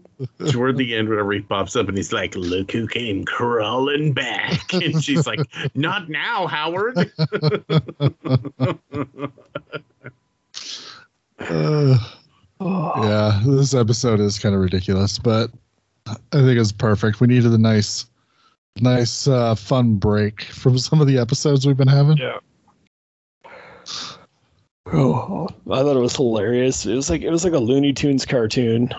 Toward 0.50 0.78
the 0.78 0.96
end, 0.96 1.10
whenever 1.10 1.32
he 1.34 1.42
pops 1.42 1.76
up 1.76 1.88
and 1.88 1.98
he's 1.98 2.14
like, 2.14 2.36
"Look 2.36 2.72
who 2.72 2.88
came 2.88 3.26
crawling 3.26 4.14
back," 4.14 4.74
and 4.74 5.04
she's 5.04 5.26
like, 5.28 5.40
"Not 5.76 6.10
now, 6.10 6.48
Howard." 6.48 7.12
Uh, 11.40 11.98
Oh, 12.60 12.92
yeah, 13.04 13.42
this 13.46 13.74
episode 13.74 14.20
is 14.20 14.38
kind 14.38 14.54
of 14.54 14.62
ridiculous, 14.62 15.18
but 15.18 15.50
I 16.08 16.16
think 16.32 16.60
it's 16.60 16.72
perfect. 16.72 17.22
We 17.22 17.28
needed 17.28 17.54
a 17.54 17.58
nice, 17.58 18.06
nice, 18.82 19.28
uh, 19.28 19.56
fun 19.56 19.96
break 19.96 20.44
from 20.44 20.78
some 20.78 21.00
of 21.00 21.08
the 21.08 21.18
episodes 21.18 21.66
we've 21.66 21.78
been 21.78 21.88
having. 21.88 22.18
Yeah. 22.18 22.38
Oh, 24.92 25.48
I 25.72 25.82
thought 25.84 25.96
it 25.96 26.02
was 26.02 26.16
hilarious. 26.16 26.86
It 26.86 26.96
was 26.96 27.10
like 27.10 27.22
it 27.22 27.30
was 27.30 27.44
like 27.44 27.54
a 27.54 27.60
Looney 27.60 27.94
Tunes 27.94 28.26
cartoon 28.26 28.90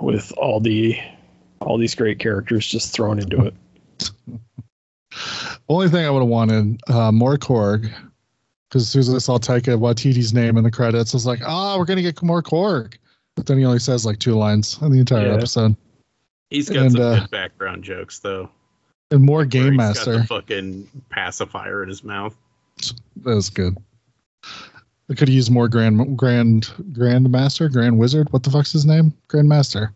with 0.00 0.32
all 0.38 0.60
the 0.60 0.96
all 1.60 1.76
these 1.76 1.94
great 1.94 2.18
characters 2.20 2.66
just 2.66 2.94
thrown 2.94 3.18
into 3.18 3.44
it. 3.44 3.54
Only 5.68 5.88
thing 5.88 6.04
I 6.04 6.10
would 6.10 6.20
have 6.20 6.28
wanted 6.28 6.80
uh, 6.88 7.12
more 7.12 7.36
Korg, 7.36 7.92
because 8.68 8.82
as 8.82 8.88
soon 8.88 9.00
as 9.00 9.14
I 9.14 9.18
saw 9.18 9.38
Taika 9.38 9.78
Waititi's 9.78 10.32
name 10.32 10.56
in 10.56 10.64
the 10.64 10.70
credits, 10.70 11.14
I 11.14 11.16
was 11.16 11.26
like, 11.26 11.40
"Ah, 11.44 11.76
we're 11.76 11.84
gonna 11.84 12.02
get 12.02 12.22
more 12.22 12.42
Korg." 12.42 12.94
But 13.40 13.46
then 13.46 13.56
he 13.58 13.64
only 13.64 13.78
says 13.78 14.04
like 14.04 14.18
two 14.18 14.34
lines 14.34 14.78
in 14.82 14.92
the 14.92 14.98
entire 14.98 15.28
Yeah. 15.28 15.34
episode, 15.34 15.74
He's 16.50 16.68
got 16.68 16.82
And, 16.82 16.92
some 16.92 17.00
uh, 17.00 17.20
good 17.20 17.30
background 17.30 17.82
jokes 17.84 18.18
though. 18.18 18.50
and 19.10 19.22
more 19.22 19.38
where 19.38 19.46
Game 19.46 19.72
he's 19.72 19.76
Master. 19.78 20.12
Got 20.12 20.20
the 20.20 20.26
fucking 20.26 20.88
pacifier 21.08 21.82
in 21.82 21.88
his 21.88 22.04
mouth. 22.04 22.36
That 23.24 23.34
was 23.34 23.48
good. 23.48 23.78
I 25.10 25.14
could 25.14 25.30
use 25.30 25.50
more 25.50 25.68
Grand 25.68 26.18
Grand 26.18 26.70
Grand 26.92 27.30
Master, 27.30 27.70
Grand 27.70 27.98
Wizard. 27.98 28.30
What 28.30 28.42
the 28.42 28.50
fuck's 28.50 28.72
his 28.72 28.84
name? 28.84 29.14
Grand 29.28 29.48
Master. 29.48 29.94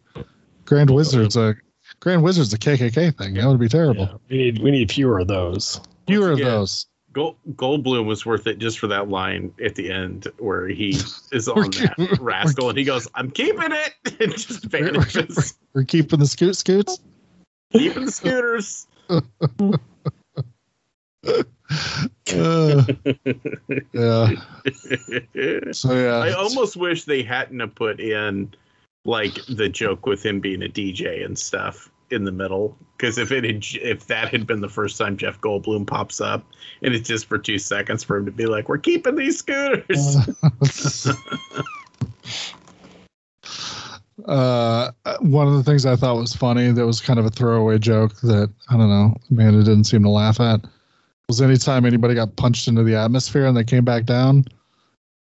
Grand 0.65 0.89
Wizard's 0.89 1.37
a 1.37 1.55
Grand 2.01 2.23
Wizard's 2.23 2.55
a 2.55 2.59
KKK 2.59 3.17
thing. 3.19 3.35
That 3.35 3.47
would 3.47 3.61
be 3.61 3.69
terrible. 3.69 4.05
Yeah, 4.07 4.17
we 4.31 4.37
need 4.39 4.59
we 4.63 4.71
need 4.71 4.91
fewer 4.91 5.19
of 5.19 5.29
those. 5.29 5.81
Fewer 6.07 6.31
of 6.33 6.39
again, 6.39 6.49
those. 6.51 6.87
Gold, 7.15 7.37
Goldblum 7.53 8.07
was 8.07 8.27
worth 8.27 8.47
it 8.47 8.59
just 8.59 8.79
for 8.79 8.89
that 8.89 9.09
line 9.09 9.55
at 9.65 9.77
the 9.77 9.91
end 9.91 10.27
where 10.39 10.67
he 10.67 10.91
is 11.33 11.49
on 11.49 11.71
that 11.71 12.19
rascal 12.21 12.69
and 12.69 12.77
he 12.77 12.85
goes, 12.85 13.09
"I'm 13.15 13.31
keeping 13.31 13.71
it," 13.71 13.95
and 14.21 14.33
just 14.33 14.65
vanishes, 14.65 15.55
We're 15.73 15.85
keeping 15.85 16.19
the 16.19 16.27
scoot 16.27 16.57
scoots. 16.57 16.99
keeping 17.73 18.05
the 18.05 18.13
scooters. 18.13 18.87
Uh, 22.35 22.85
yeah. 23.93 24.31
So 25.73 25.95
yeah. 25.95 26.19
I 26.19 26.33
almost 26.33 26.77
wish 26.77 27.05
they 27.05 27.23
hadn't 27.23 27.61
have 27.61 27.75
put 27.75 28.01
in 28.01 28.53
like 29.05 29.35
the 29.49 29.69
joke 29.69 30.07
with 30.07 30.25
him 30.25 30.41
being 30.41 30.63
a 30.63 30.69
DJ 30.69 31.25
and 31.25 31.39
stuff 31.39 31.91
in 32.11 32.25
the 32.25 32.33
middle 32.33 32.77
because 32.97 33.19
if 33.19 33.33
it 33.33 33.45
had 33.45 33.65
if 33.83 34.07
that 34.07 34.29
had 34.29 34.47
been 34.47 34.61
the 34.61 34.69
first 34.69 34.99
time 34.99 35.17
Jeff 35.17 35.41
Goldblum 35.41 35.87
pops 35.87 36.21
up 36.21 36.45
and 36.83 36.95
it's 36.95 37.09
just 37.09 37.27
for 37.27 37.39
two 37.39 37.59
seconds 37.59 38.05
for 38.05 38.17
him 38.17 38.27
to 38.27 38.33
be 38.33 38.47
like 38.47 38.69
we're 38.69 38.79
keeping 38.79 39.17
these 39.17 39.39
scooters. 39.39 40.17
Uh, 44.27 44.91
one 45.21 45.47
of 45.47 45.53
the 45.55 45.63
things 45.63 45.85
I 45.85 45.97
thought 45.97 46.17
was 46.17 46.35
funny 46.35 46.71
that 46.71 46.87
was 46.87 47.01
kind 47.01 47.19
of 47.19 47.27
a 47.27 47.31
throwaway 47.31 47.79
joke 47.79 48.15
that 48.21 48.51
I 48.71 48.77
don't 48.77 48.89
know, 48.89 49.15
Amanda 49.31 49.65
didn't 49.65 49.85
seem 49.85 50.03
to 50.05 50.09
laugh 50.09 50.41
at 50.41 50.65
was 51.29 51.41
anytime 51.41 51.87
anybody 51.87 52.15
got 52.15 52.37
punched 52.37 52.69
into 52.69 52.83
the 52.83 52.95
atmosphere 52.95 53.47
and 53.47 53.57
they 53.57 53.65
came 53.65 53.85
back 53.85 54.05
down, 54.05 54.45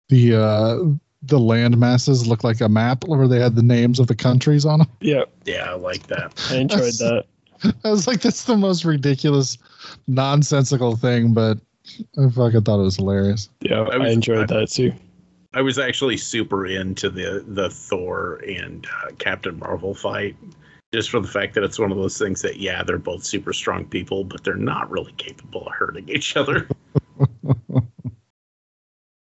the 0.08 0.34
uh, 0.34 0.78
the 1.22 1.38
land 1.38 1.78
masses 1.78 2.26
looked 2.26 2.44
like 2.44 2.60
a 2.60 2.68
map 2.68 3.04
where 3.06 3.28
they 3.28 3.40
had 3.40 3.54
the 3.54 3.62
names 3.62 4.00
of 4.00 4.06
the 4.06 4.14
countries 4.14 4.64
on 4.64 4.80
them. 4.80 4.88
Yeah, 5.00 5.24
yeah 5.44 5.70
I 5.70 5.74
like 5.74 6.06
that 6.08 6.32
I 6.50 6.56
enjoyed 6.56 6.94
that. 6.94 7.24
I 7.84 7.90
was 7.90 8.06
like, 8.06 8.20
that's 8.20 8.44
the 8.44 8.56
most 8.56 8.84
ridiculous, 8.84 9.56
nonsensical 10.08 10.96
thing, 10.96 11.32
but 11.32 11.58
I 12.18 12.28
fucking 12.28 12.62
thought 12.62 12.80
it 12.80 12.84
was 12.84 12.96
hilarious. 12.96 13.48
Yeah, 13.60 13.82
I 13.82 13.96
I, 13.96 14.08
enjoyed 14.08 14.50
I- 14.50 14.60
that 14.60 14.70
too. 14.70 14.92
I 15.54 15.60
was 15.60 15.78
actually 15.78 16.16
super 16.16 16.66
into 16.66 17.10
the 17.10 17.44
the 17.46 17.68
Thor 17.68 18.36
and 18.46 18.86
uh, 18.86 19.10
Captain 19.18 19.58
Marvel 19.58 19.94
fight 19.94 20.34
just 20.92 21.10
for 21.10 21.20
the 21.20 21.28
fact 21.28 21.54
that 21.54 21.64
it's 21.64 21.78
one 21.78 21.90
of 21.90 21.98
those 21.98 22.18
things 22.18 22.42
that 22.42 22.56
yeah 22.56 22.82
they're 22.82 22.98
both 22.98 23.24
super 23.24 23.52
strong 23.52 23.84
people 23.84 24.24
but 24.24 24.44
they're 24.44 24.54
not 24.54 24.90
really 24.90 25.12
capable 25.12 25.66
of 25.66 25.72
hurting 25.74 26.08
each 26.08 26.36
other 26.36 26.68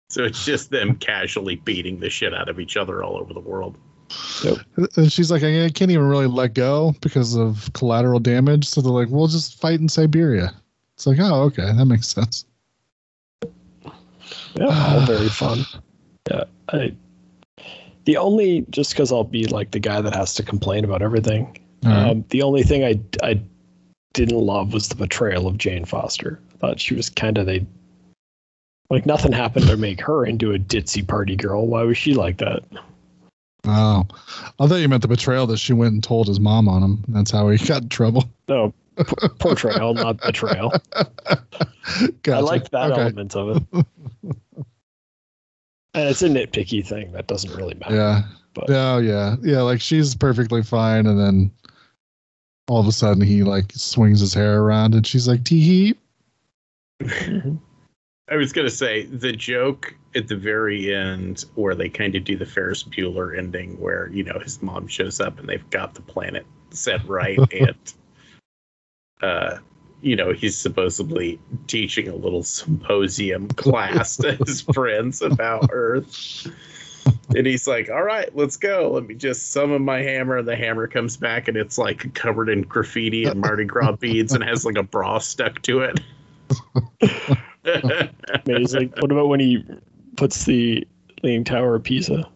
so 0.10 0.24
it's 0.24 0.46
just 0.46 0.70
them 0.70 0.96
casually 0.96 1.56
beating 1.58 2.00
the 2.00 2.10
shit 2.10 2.34
out 2.34 2.50
of 2.50 2.60
each 2.60 2.78
other 2.78 3.04
all 3.04 3.18
over 3.18 3.34
the 3.34 3.40
world 3.40 3.78
And 4.96 5.12
she's 5.12 5.32
like, 5.32 5.44
I 5.44 5.70
can't 5.70 5.92
even 5.92 6.08
really 6.08 6.28
let 6.28 6.54
go 6.54 6.94
because 7.02 7.36
of 7.36 7.70
collateral 7.74 8.20
damage. 8.20 8.68
So 8.68 8.82
they're 8.82 8.92
like, 8.92 9.10
we'll 9.10 9.28
just 9.28 9.60
fight 9.60 9.80
in 9.80 9.90
Siberia. 9.90 10.54
It's 10.96 11.06
like, 11.06 11.20
oh, 11.20 11.44
okay, 11.44 11.72
that 11.74 11.86
makes 11.86 12.08
sense. 12.08 12.46
Yeah, 14.56 14.66
all 14.66 15.06
very 15.06 15.30
fun. 15.30 15.60
Yeah, 16.30 16.46
I. 16.70 16.96
The 18.06 18.18
only 18.18 18.66
just 18.70 18.92
because 18.92 19.12
I'll 19.12 19.24
be 19.24 19.46
like 19.46 19.72
the 19.72 19.80
guy 19.80 20.02
that 20.02 20.16
has 20.16 20.34
to 20.36 20.44
complain 20.44 20.86
about 20.86 21.02
everything. 21.02 21.60
All 21.86 21.92
right. 21.92 22.10
Um, 22.10 22.26
the 22.30 22.42
only 22.42 22.64
thing 22.64 22.84
I 22.84 23.00
I 23.22 23.40
didn't 24.14 24.40
love 24.40 24.74
was 24.74 24.88
the 24.88 24.96
betrayal 24.96 25.46
of 25.46 25.58
Jane 25.58 25.86
Foster. 25.86 26.40
I 26.56 26.58
thought 26.58 26.80
she 26.80 26.96
was 26.96 27.10
kind 27.10 27.38
of 27.38 27.46
they. 27.46 27.66
Like 28.90 29.06
nothing 29.06 29.34
happened 29.34 29.68
to 29.68 29.76
make 29.78 30.00
her 30.02 30.26
into 30.26 30.54
a 30.54 30.60
ditzy 30.60 31.06
party 31.06 31.36
girl. 31.36 31.68
Why 31.68 31.84
was 31.84 31.98
she 31.98 32.14
like 32.14 32.38
that? 32.38 32.64
oh, 33.66 34.06
I 34.60 34.68
thought 34.68 34.76
you 34.76 34.88
meant 34.88 35.02
the 35.02 35.10
betrayal 35.10 35.46
that 35.48 35.58
she 35.58 35.74
went 35.74 35.94
and 35.94 36.02
told 36.04 36.28
his 36.28 36.40
mom 36.40 36.70
on 36.70 36.82
him. 36.82 37.04
That's 37.10 37.32
how 37.32 37.50
he 37.50 37.58
got 37.68 37.84
in 37.84 37.90
trouble. 37.90 38.24
No, 38.48 38.74
oh, 38.98 39.04
p- 39.04 39.28
portrayal, 39.40 39.94
not 39.94 40.22
betrayal. 40.22 40.72
I 40.96 42.40
like 42.40 42.70
that 42.72 42.92
Okay. 42.92 43.02
element 43.02 43.36
of 43.36 43.58
it. 43.58 43.86
and 45.94 46.10
it's 46.10 46.22
a 46.22 46.30
nitpicky 46.30 46.86
thing 46.86 47.12
that 47.12 47.28
doesn't 47.28 47.54
really 47.56 47.74
matter. 47.76 47.96
Yeah. 47.96 48.22
But- 48.54 48.70
Oh 48.70 49.00
yeah. 49.00 49.36
Yeah. 49.44 49.62
Like 49.64 49.82
she's 49.82 50.16
perfectly 50.16 50.64
fine, 50.64 51.06
and 51.08 51.20
then 51.20 51.52
all 52.70 52.80
of 52.80 52.88
a 52.88 52.92
sudden 52.94 53.22
he 53.22 53.44
like 53.44 53.72
swings 53.74 54.22
his 54.22 54.34
hair 54.34 54.62
around, 54.62 54.96
and 54.96 55.06
she's 55.06 55.28
like, 55.28 55.44
"Tee 55.44 55.94
hee." 57.02 57.56
I 58.30 58.36
was 58.36 58.52
going 58.52 58.68
to 58.68 58.74
say 58.74 59.06
the 59.06 59.32
joke 59.32 59.96
at 60.16 60.28
the 60.28 60.36
very 60.36 60.94
end 60.94 61.46
where 61.56 61.76
they 61.76 61.90
kind 61.90 62.16
of 62.16 62.24
do 62.24 62.36
the 62.36 62.46
ferris 62.46 62.84
bueller 62.84 63.38
ending 63.38 63.80
where 63.80 64.10
you 64.10 64.24
know 64.24 64.40
his 64.40 64.62
mom 64.62 64.88
shows 64.88 65.20
up 65.20 65.40
and 65.40 65.48
they've 65.48 65.70
got 65.70 65.94
the 65.94 66.02
planet 66.02 66.46
set 66.72 67.06
right 67.08 67.40
and 67.54 67.94
uh 69.22 69.58
you 70.02 70.16
know 70.16 70.32
he's 70.34 70.58
supposedly 70.58 71.40
teaching 71.68 72.08
a 72.08 72.16
little 72.16 72.44
symposium 72.44 73.48
class 73.56 74.18
to 74.18 74.34
his 74.34 74.62
friends 74.62 75.22
about 75.22 75.70
earth. 75.72 76.48
And 77.36 77.48
he's 77.48 77.68
like 77.68 77.90
all 77.90 78.04
right 78.04 78.34
let's 78.36 78.58
go. 78.58 78.92
Let 78.94 79.08
me 79.08 79.16
just 79.16 79.52
summon 79.52 79.84
my 79.84 80.02
hammer. 80.02 80.38
And 80.38 80.48
the 80.48 80.56
hammer 80.56 80.88
comes 80.88 81.18
back 81.18 81.48
and 81.48 81.58
it's 81.58 81.78
like 81.78 82.14
covered 82.14 82.50
in 82.50 82.62
graffiti 82.62 83.26
and 83.26 83.42
mardi 83.42 83.66
gras 83.66 83.94
beads 83.94 84.34
and 84.34 84.44
has 84.44 84.66
like 84.66 84.78
a 84.78 84.84
bra 84.84 85.18
stuck 85.20 85.62
to 85.64 85.82
it 85.82 86.00
Amazing. 88.46 88.94
What 89.00 89.12
about 89.12 89.28
when 89.28 89.40
he 89.40 89.64
puts 90.16 90.46
the 90.46 90.88
Leaning 91.24 91.44
Tower 91.44 91.76
of 91.76 91.84
Pisa, 91.84 92.28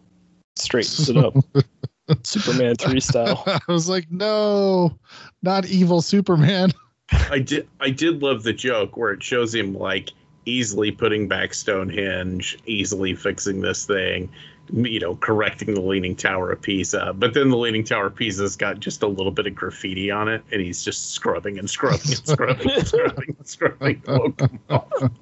straightens 0.56 1.08
it 1.08 1.16
up, 1.16 1.34
Superman 2.22 2.76
three 2.76 3.00
style? 3.00 3.42
I 3.46 3.60
was 3.68 3.88
like, 3.88 4.10
"No, 4.10 4.98
not 5.42 5.66
evil 5.66 6.02
Superman." 6.02 6.72
I 7.30 7.38
did 7.38 7.68
I 7.80 7.90
did 7.90 8.22
love 8.22 8.42
the 8.42 8.52
joke 8.52 8.96
where 8.96 9.12
it 9.12 9.22
shows 9.22 9.54
him 9.54 9.74
like 9.74 10.10
easily 10.44 10.90
putting 10.90 11.28
back 11.28 11.54
Stonehenge, 11.54 12.58
easily 12.66 13.14
fixing 13.14 13.60
this 13.60 13.86
thing, 13.86 14.28
you 14.72 14.98
know, 15.00 15.16
correcting 15.16 15.74
the 15.74 15.80
Leaning 15.80 16.16
Tower 16.16 16.50
of 16.52 16.62
Pisa. 16.62 17.12
But 17.14 17.34
then 17.34 17.50
the 17.50 17.56
Leaning 17.58 17.84
Tower 17.84 18.06
of 18.06 18.14
Pisa's 18.16 18.56
got 18.56 18.80
just 18.80 19.02
a 19.02 19.06
little 19.06 19.32
bit 19.32 19.46
of 19.46 19.54
graffiti 19.54 20.10
on 20.10 20.28
it, 20.28 20.42
and 20.50 20.60
he's 20.62 20.82
just 20.84 21.10
scrubbing 21.10 21.58
and 21.58 21.68
scrubbing 21.68 22.00
and 22.06 22.26
scrubbing 22.26 22.70
and 22.70 22.86
scrubbing 22.88 23.36
and 23.38 23.46
scrubbing. 23.46 24.02
Oh, 24.08 24.30
come 24.32 24.58
on. 24.70 25.16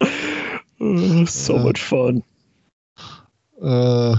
Uh, 0.00 1.24
so 1.26 1.56
Uh, 1.56 1.62
much 1.62 1.82
fun. 1.82 2.22
Uh, 3.62 4.16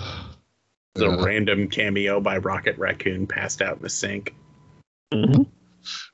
The 0.95 1.07
yeah. 1.07 1.23
random 1.25 1.67
cameo 1.69 2.19
by 2.19 2.37
Rocket 2.37 2.77
Raccoon 2.77 3.25
passed 3.27 3.61
out 3.61 3.77
in 3.77 3.83
the 3.83 3.89
sink. 3.89 4.35
Mhm. 5.13 5.47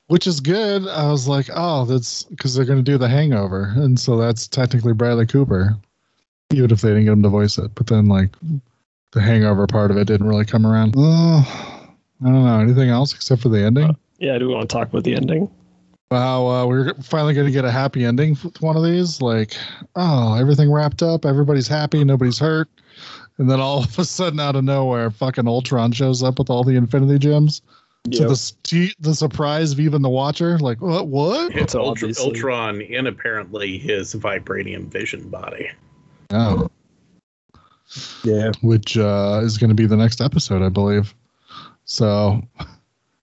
which 0.06 0.26
is 0.26 0.40
good. 0.40 0.86
I 0.88 1.10
was 1.10 1.26
like, 1.28 1.50
"Oh, 1.52 1.84
that's 1.84 2.22
because 2.22 2.54
they're 2.54 2.64
going 2.64 2.78
to 2.82 2.90
do 2.90 2.96
the 2.96 3.08
Hangover," 3.08 3.72
and 3.76 3.98
so 3.98 4.16
that's 4.16 4.46
technically 4.48 4.92
Bradley 4.94 5.26
Cooper, 5.26 5.76
even 6.52 6.70
if 6.70 6.80
they 6.80 6.88
didn't 6.90 7.04
get 7.04 7.12
him 7.12 7.22
to 7.22 7.28
voice 7.28 7.58
it. 7.58 7.74
But 7.74 7.86
then, 7.88 8.06
like, 8.06 8.30
the 9.12 9.20
Hangover 9.20 9.66
part 9.66 9.90
of 9.90 9.96
it 9.96 10.06
didn't 10.06 10.26
really 10.28 10.44
come 10.44 10.66
around. 10.66 10.94
Oh, 10.96 11.88
I 12.22 12.24
don't 12.24 12.44
know 12.44 12.60
anything 12.60 12.88
else 12.90 13.14
except 13.14 13.42
for 13.42 13.48
the 13.48 13.62
ending. 13.62 13.96
Yeah, 14.18 14.38
do 14.38 14.48
we 14.48 14.54
want 14.54 14.68
to 14.68 14.74
talk 14.74 14.88
about 14.88 15.04
the 15.04 15.14
ending? 15.14 15.50
Wow, 16.10 16.46
uh, 16.46 16.66
we're 16.66 16.94
finally 17.02 17.34
going 17.34 17.46
to 17.46 17.52
get 17.52 17.64
a 17.64 17.70
happy 17.70 18.04
ending 18.04 18.36
with 18.44 18.60
one 18.62 18.76
of 18.76 18.84
these. 18.84 19.20
Like, 19.20 19.56
oh, 19.96 20.34
everything 20.34 20.70
wrapped 20.70 21.02
up, 21.02 21.24
everybody's 21.26 21.66
happy, 21.66 22.04
nobody's 22.04 22.38
hurt, 22.38 22.68
and 23.38 23.50
then 23.50 23.60
all 23.60 23.78
of 23.84 23.98
a 23.98 24.04
sudden, 24.04 24.38
out 24.38 24.54
of 24.56 24.64
nowhere, 24.64 25.10
fucking 25.10 25.48
Ultron 25.48 25.90
shows 25.92 26.22
up 26.22 26.38
with 26.38 26.48
all 26.48 26.62
the 26.62 26.76
Infinity 26.76 27.18
Gems. 27.18 27.60
So 28.14 28.22
Yeah. 28.22 28.28
the 28.28 28.36
st- 28.36 28.94
the 29.00 29.16
surprise 29.16 29.72
of 29.72 29.80
even 29.80 30.00
the 30.00 30.08
Watcher, 30.08 30.58
like, 30.60 30.80
what? 30.80 31.08
What? 31.08 31.56
It's 31.56 31.74
Ultra, 31.74 31.90
obviously- 32.08 32.24
Ultron 32.26 32.80
in 32.82 33.08
apparently 33.08 33.76
his 33.78 34.14
vibranium 34.14 34.86
vision 34.86 35.28
body. 35.28 35.68
Oh, 36.30 36.68
Yeah. 38.24 38.52
which 38.62 38.98
uh, 38.98 39.40
is 39.44 39.58
going 39.58 39.68
to 39.70 39.74
be 39.74 39.86
the 39.86 39.96
next 39.96 40.20
episode, 40.20 40.62
I 40.62 40.68
believe. 40.68 41.14
So 41.84 42.42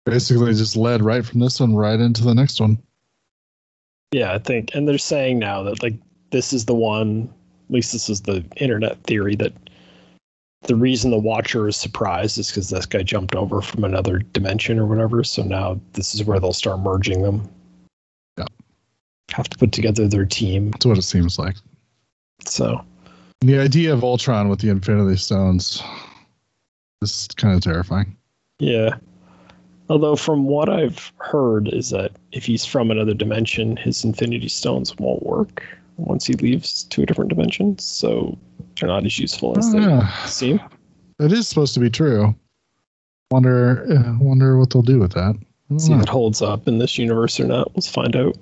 basically, 0.04 0.54
just 0.54 0.76
led 0.76 1.02
right 1.02 1.24
from 1.24 1.40
this 1.40 1.60
one 1.60 1.74
right 1.74 1.98
into 1.98 2.22
the 2.22 2.34
next 2.34 2.60
one. 2.60 2.78
Yeah, 4.12 4.32
I 4.32 4.38
think, 4.38 4.70
and 4.74 4.88
they're 4.88 4.98
saying 4.98 5.38
now 5.40 5.62
that 5.64 5.82
like 5.82 5.94
this 6.30 6.52
is 6.52 6.64
the 6.64 6.74
one. 6.74 7.32
At 7.68 7.74
least 7.74 7.92
this 7.92 8.08
is 8.08 8.20
the 8.20 8.44
internet 8.58 9.02
theory 9.02 9.34
that 9.36 9.52
the 10.62 10.76
reason 10.76 11.10
the 11.10 11.18
Watcher 11.18 11.66
is 11.66 11.76
surprised 11.76 12.38
is 12.38 12.48
because 12.48 12.70
this 12.70 12.86
guy 12.86 13.02
jumped 13.02 13.34
over 13.34 13.60
from 13.60 13.82
another 13.82 14.18
dimension 14.18 14.78
or 14.78 14.86
whatever. 14.86 15.24
So 15.24 15.42
now 15.42 15.80
this 15.94 16.14
is 16.14 16.22
where 16.24 16.38
they'll 16.38 16.52
start 16.52 16.78
merging 16.80 17.22
them. 17.22 17.48
Yeah. 18.38 18.44
Have 19.32 19.48
to 19.48 19.58
put 19.58 19.72
together 19.72 20.06
their 20.06 20.24
team. 20.24 20.70
That's 20.70 20.86
what 20.86 20.98
it 20.98 21.02
seems 21.02 21.38
like. 21.40 21.56
So 22.56 22.82
The 23.42 23.58
idea 23.58 23.92
of 23.92 24.02
Ultron 24.02 24.48
with 24.48 24.60
the 24.60 24.70
Infinity 24.70 25.16
Stones 25.18 25.82
is 27.02 27.28
kind 27.36 27.54
of 27.54 27.60
terrifying. 27.62 28.16
yeah. 28.58 28.96
Although 29.88 30.16
from 30.16 30.46
what 30.46 30.68
I've 30.68 31.12
heard 31.18 31.68
is 31.68 31.90
that 31.90 32.10
if 32.32 32.44
he's 32.44 32.64
from 32.64 32.90
another 32.90 33.14
dimension, 33.14 33.76
his 33.76 34.02
Infinity 34.04 34.48
Stones 34.48 34.96
won't 34.98 35.22
work 35.22 35.62
once 35.96 36.26
he 36.26 36.32
leaves 36.34 36.82
to 36.84 37.02
a 37.02 37.06
different 37.06 37.28
dimension. 37.30 37.78
So 37.78 38.36
they're 38.80 38.88
not 38.88 39.04
as 39.06 39.16
useful 39.18 39.56
as 39.56 39.70
they 39.72 39.78
Ah, 39.84 40.24
seem. 40.26 40.58
it 41.20 41.30
is 41.32 41.46
supposed 41.46 41.72
to 41.74 41.80
be 41.80 41.88
true. 41.88 42.34
Wonder, 43.30 43.86
uh, 43.92 44.16
wonder 44.18 44.58
what 44.58 44.70
they'll 44.70 44.82
do 44.82 44.98
with 44.98 45.12
that. 45.12 45.36
See 45.78 45.90
know. 45.92 45.98
if 45.98 46.02
it 46.04 46.08
holds 46.08 46.42
up 46.42 46.66
in 46.66 46.78
this 46.78 46.98
universe 46.98 47.38
or 47.38 47.44
not. 47.46 47.70
Let's 47.76 47.88
find 47.88 48.16
out. 48.16 48.36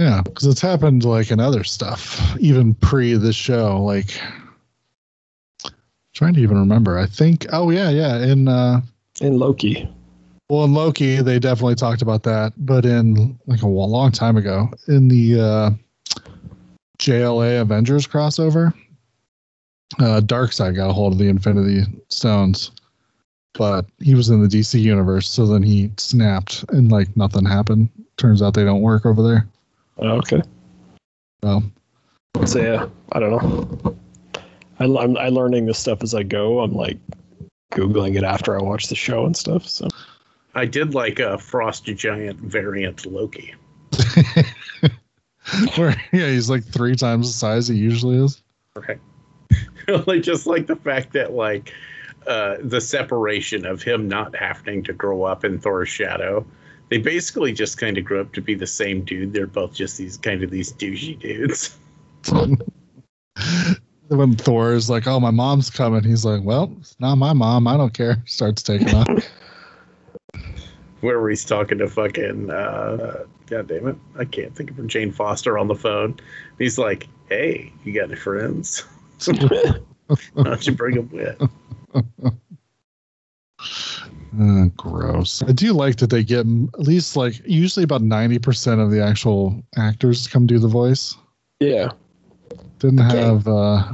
Yeah, 0.00 0.22
because 0.24 0.46
it's 0.46 0.62
happened 0.62 1.04
like 1.04 1.30
in 1.30 1.40
other 1.40 1.62
stuff, 1.62 2.34
even 2.40 2.74
pre 2.76 3.12
the 3.16 3.34
show. 3.34 3.82
Like, 3.82 4.18
trying 6.14 6.32
to 6.32 6.40
even 6.40 6.56
remember. 6.56 6.98
I 6.98 7.04
think. 7.04 7.44
Oh 7.52 7.68
yeah, 7.68 7.90
yeah. 7.90 8.16
In 8.16 8.48
uh, 8.48 8.80
In 9.20 9.38
Loki. 9.38 9.86
well, 10.48 10.64
in 10.64 10.72
Loki, 10.72 11.20
they 11.20 11.38
definitely 11.38 11.74
talked 11.74 12.00
about 12.00 12.22
that, 12.22 12.54
but 12.56 12.86
in 12.86 13.38
like 13.46 13.60
a 13.60 13.66
long 13.66 14.10
time 14.10 14.38
ago, 14.38 14.70
in 14.88 15.08
the 15.08 15.38
uh, 15.38 15.70
JLA 16.98 17.60
Avengers 17.60 18.06
crossover, 18.06 18.72
uh, 19.98 20.22
Darkseid 20.24 20.76
got 20.76 20.88
a 20.88 20.94
hold 20.94 21.12
of 21.12 21.18
the 21.18 21.28
Infinity 21.28 21.82
Stones, 22.08 22.70
but 23.52 23.84
he 23.98 24.14
was 24.14 24.30
in 24.30 24.42
the 24.42 24.48
DC 24.48 24.80
universe, 24.80 25.28
so 25.28 25.46
then 25.46 25.62
he 25.62 25.90
snapped 25.98 26.64
and 26.70 26.90
like 26.90 27.14
nothing 27.18 27.44
happened. 27.44 27.90
Turns 28.16 28.40
out 28.40 28.54
they 28.54 28.64
don't 28.64 28.80
work 28.80 29.04
over 29.04 29.22
there. 29.22 29.46
Oh, 30.00 30.18
okay. 30.18 30.42
So 31.42 31.62
So 32.44 32.60
yeah, 32.60 32.86
I 33.12 33.20
don't 33.20 33.30
know. 33.30 33.96
I, 34.78 34.84
I'm 34.84 35.16
I 35.16 35.28
learning 35.28 35.66
this 35.66 35.78
stuff 35.78 36.02
as 36.02 36.14
I 36.14 36.22
go. 36.22 36.60
I'm 36.60 36.72
like 36.72 36.98
googling 37.72 38.16
it 38.16 38.24
after 38.24 38.58
I 38.58 38.62
watch 38.62 38.88
the 38.88 38.94
show 38.94 39.26
and 39.26 39.36
stuff. 39.36 39.66
So 39.66 39.88
I 40.54 40.64
did 40.64 40.94
like 40.94 41.18
a 41.18 41.38
Frost 41.38 41.84
Giant 41.84 42.40
variant 42.40 43.06
Loki. 43.06 43.54
Where 45.76 45.94
yeah, 46.12 46.28
he's 46.28 46.48
like 46.48 46.64
three 46.64 46.96
times 46.96 47.28
the 47.28 47.38
size 47.38 47.68
he 47.68 47.76
usually 47.76 48.16
is. 48.16 48.42
Right. 48.74 49.00
like 50.06 50.22
just 50.22 50.46
like 50.46 50.66
the 50.66 50.76
fact 50.76 51.12
that 51.12 51.32
like 51.32 51.72
uh, 52.26 52.56
the 52.62 52.80
separation 52.80 53.66
of 53.66 53.82
him 53.82 54.08
not 54.08 54.34
having 54.36 54.82
to 54.84 54.92
grow 54.92 55.24
up 55.24 55.44
in 55.44 55.58
Thor's 55.58 55.88
shadow. 55.88 56.46
They 56.90 56.98
basically 56.98 57.52
just 57.52 57.78
kind 57.78 57.96
of 57.96 58.04
grew 58.04 58.20
up 58.20 58.32
to 58.34 58.42
be 58.42 58.54
the 58.54 58.66
same 58.66 59.02
dude. 59.02 59.32
They're 59.32 59.46
both 59.46 59.72
just 59.72 59.96
these 59.96 60.16
kind 60.16 60.42
of 60.42 60.50
these 60.50 60.72
douchey 60.72 61.18
dudes. 61.18 61.78
when 64.08 64.34
Thor 64.34 64.72
is 64.72 64.90
like, 64.90 65.06
"Oh, 65.06 65.20
my 65.20 65.30
mom's 65.30 65.70
coming," 65.70 66.02
he's 66.02 66.24
like, 66.24 66.42
"Well, 66.42 66.74
it's 66.80 66.98
not 66.98 67.14
my 67.16 67.32
mom. 67.32 67.66
I 67.66 67.76
don't 67.76 67.94
care." 67.94 68.22
Starts 68.26 68.62
taking 68.62 68.92
off. 68.94 69.08
Where 71.00 71.28
he's 71.30 71.44
talking 71.44 71.78
to 71.78 71.88
fucking 71.88 72.50
uh, 72.50 73.24
God 73.46 73.68
damn 73.68 73.88
it, 73.88 73.96
I 74.18 74.24
can't 74.24 74.54
think 74.54 74.70
of 74.70 74.76
her 74.76 74.82
Jane 74.82 75.12
Foster 75.12 75.56
on 75.58 75.68
the 75.68 75.74
phone. 75.74 76.16
He's 76.58 76.76
like, 76.76 77.08
"Hey, 77.28 77.72
you 77.84 77.94
got 77.94 78.10
any 78.10 78.16
friends? 78.16 78.84
Why 79.26 80.44
don't 80.44 80.66
you 80.66 80.72
bring 80.72 80.96
them 80.96 81.10
with?" 81.10 81.50
Uh, 84.38 84.66
gross. 84.76 85.42
I 85.42 85.52
do 85.52 85.72
like 85.72 85.96
that 85.96 86.10
they 86.10 86.22
get 86.22 86.40
at 86.74 86.80
least 86.80 87.16
like 87.16 87.40
usually 87.46 87.84
about 87.84 88.02
ninety 88.02 88.38
percent 88.38 88.80
of 88.80 88.90
the 88.90 89.02
actual 89.02 89.60
actors 89.76 90.28
come 90.28 90.46
do 90.46 90.58
the 90.58 90.68
voice. 90.68 91.16
yeah, 91.58 91.90
Didn't 92.78 93.00
Okay. 93.00 93.18
have 93.18 93.48
uh 93.48 93.92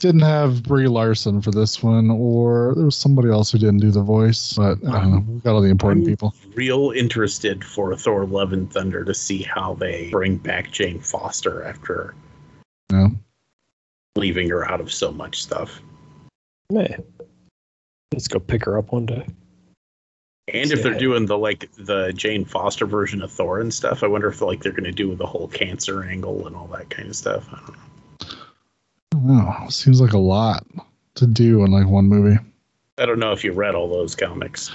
didn't 0.00 0.20
have 0.22 0.62
Brie 0.64 0.86
Larson 0.88 1.40
for 1.40 1.50
this 1.50 1.82
one, 1.82 2.10
or 2.10 2.74
there 2.76 2.84
was 2.84 2.96
somebody 2.96 3.30
else 3.30 3.50
who 3.52 3.58
didn't 3.58 3.78
do 3.80 3.90
the 3.90 4.02
voice. 4.02 4.52
But 4.52 4.78
I 4.86 5.00
don't 5.00 5.10
know. 5.12 5.24
We 5.32 5.40
got 5.40 5.54
all 5.54 5.62
the 5.62 5.70
important 5.70 6.04
I'm 6.04 6.10
people. 6.12 6.34
Real 6.54 6.90
interested 6.90 7.64
for 7.64 7.96
Thor: 7.96 8.26
Love 8.26 8.52
and 8.52 8.70
Thunder 8.70 9.02
to 9.04 9.14
see 9.14 9.42
how 9.42 9.74
they 9.74 10.10
bring 10.10 10.36
back 10.36 10.72
Jane 10.72 11.00
Foster 11.00 11.62
after 11.64 12.14
You 12.90 12.98
know? 12.98 13.10
leaving 14.16 14.50
her 14.50 14.70
out 14.70 14.80
of 14.80 14.92
so 14.92 15.10
much 15.10 15.42
stuff. 15.42 15.80
man. 16.70 17.02
Let's 18.12 18.28
go 18.28 18.38
pick 18.38 18.64
her 18.66 18.76
up 18.78 18.92
one 18.92 19.06
day. 19.06 19.26
And 20.48 20.70
if 20.70 20.82
they're 20.82 20.98
doing 20.98 21.24
the 21.24 21.38
like 21.38 21.70
the 21.76 22.12
Jane 22.12 22.44
Foster 22.44 22.84
version 22.84 23.22
of 23.22 23.32
Thor 23.32 23.60
and 23.60 23.72
stuff, 23.72 24.02
I 24.02 24.08
wonder 24.08 24.28
if 24.28 24.42
like 24.42 24.62
they're 24.62 24.72
going 24.72 24.84
to 24.84 24.92
do 24.92 25.14
the 25.14 25.26
whole 25.26 25.48
cancer 25.48 26.04
angle 26.04 26.46
and 26.46 26.54
all 26.54 26.66
that 26.68 26.90
kind 26.90 27.08
of 27.08 27.16
stuff. 27.16 27.48
I 27.50 27.60
don't 27.60 27.76
know. 27.76 28.30
I 29.12 29.16
don't 29.16 29.36
know. 29.36 29.68
Seems 29.70 30.02
like 30.02 30.12
a 30.12 30.18
lot 30.18 30.66
to 31.14 31.26
do 31.26 31.64
in 31.64 31.70
like 31.70 31.86
one 31.86 32.06
movie. 32.06 32.38
I 32.98 33.06
don't 33.06 33.18
know 33.18 33.32
if 33.32 33.42
you 33.42 33.52
read 33.52 33.74
all 33.74 33.88
those 33.88 34.14
comics. 34.14 34.70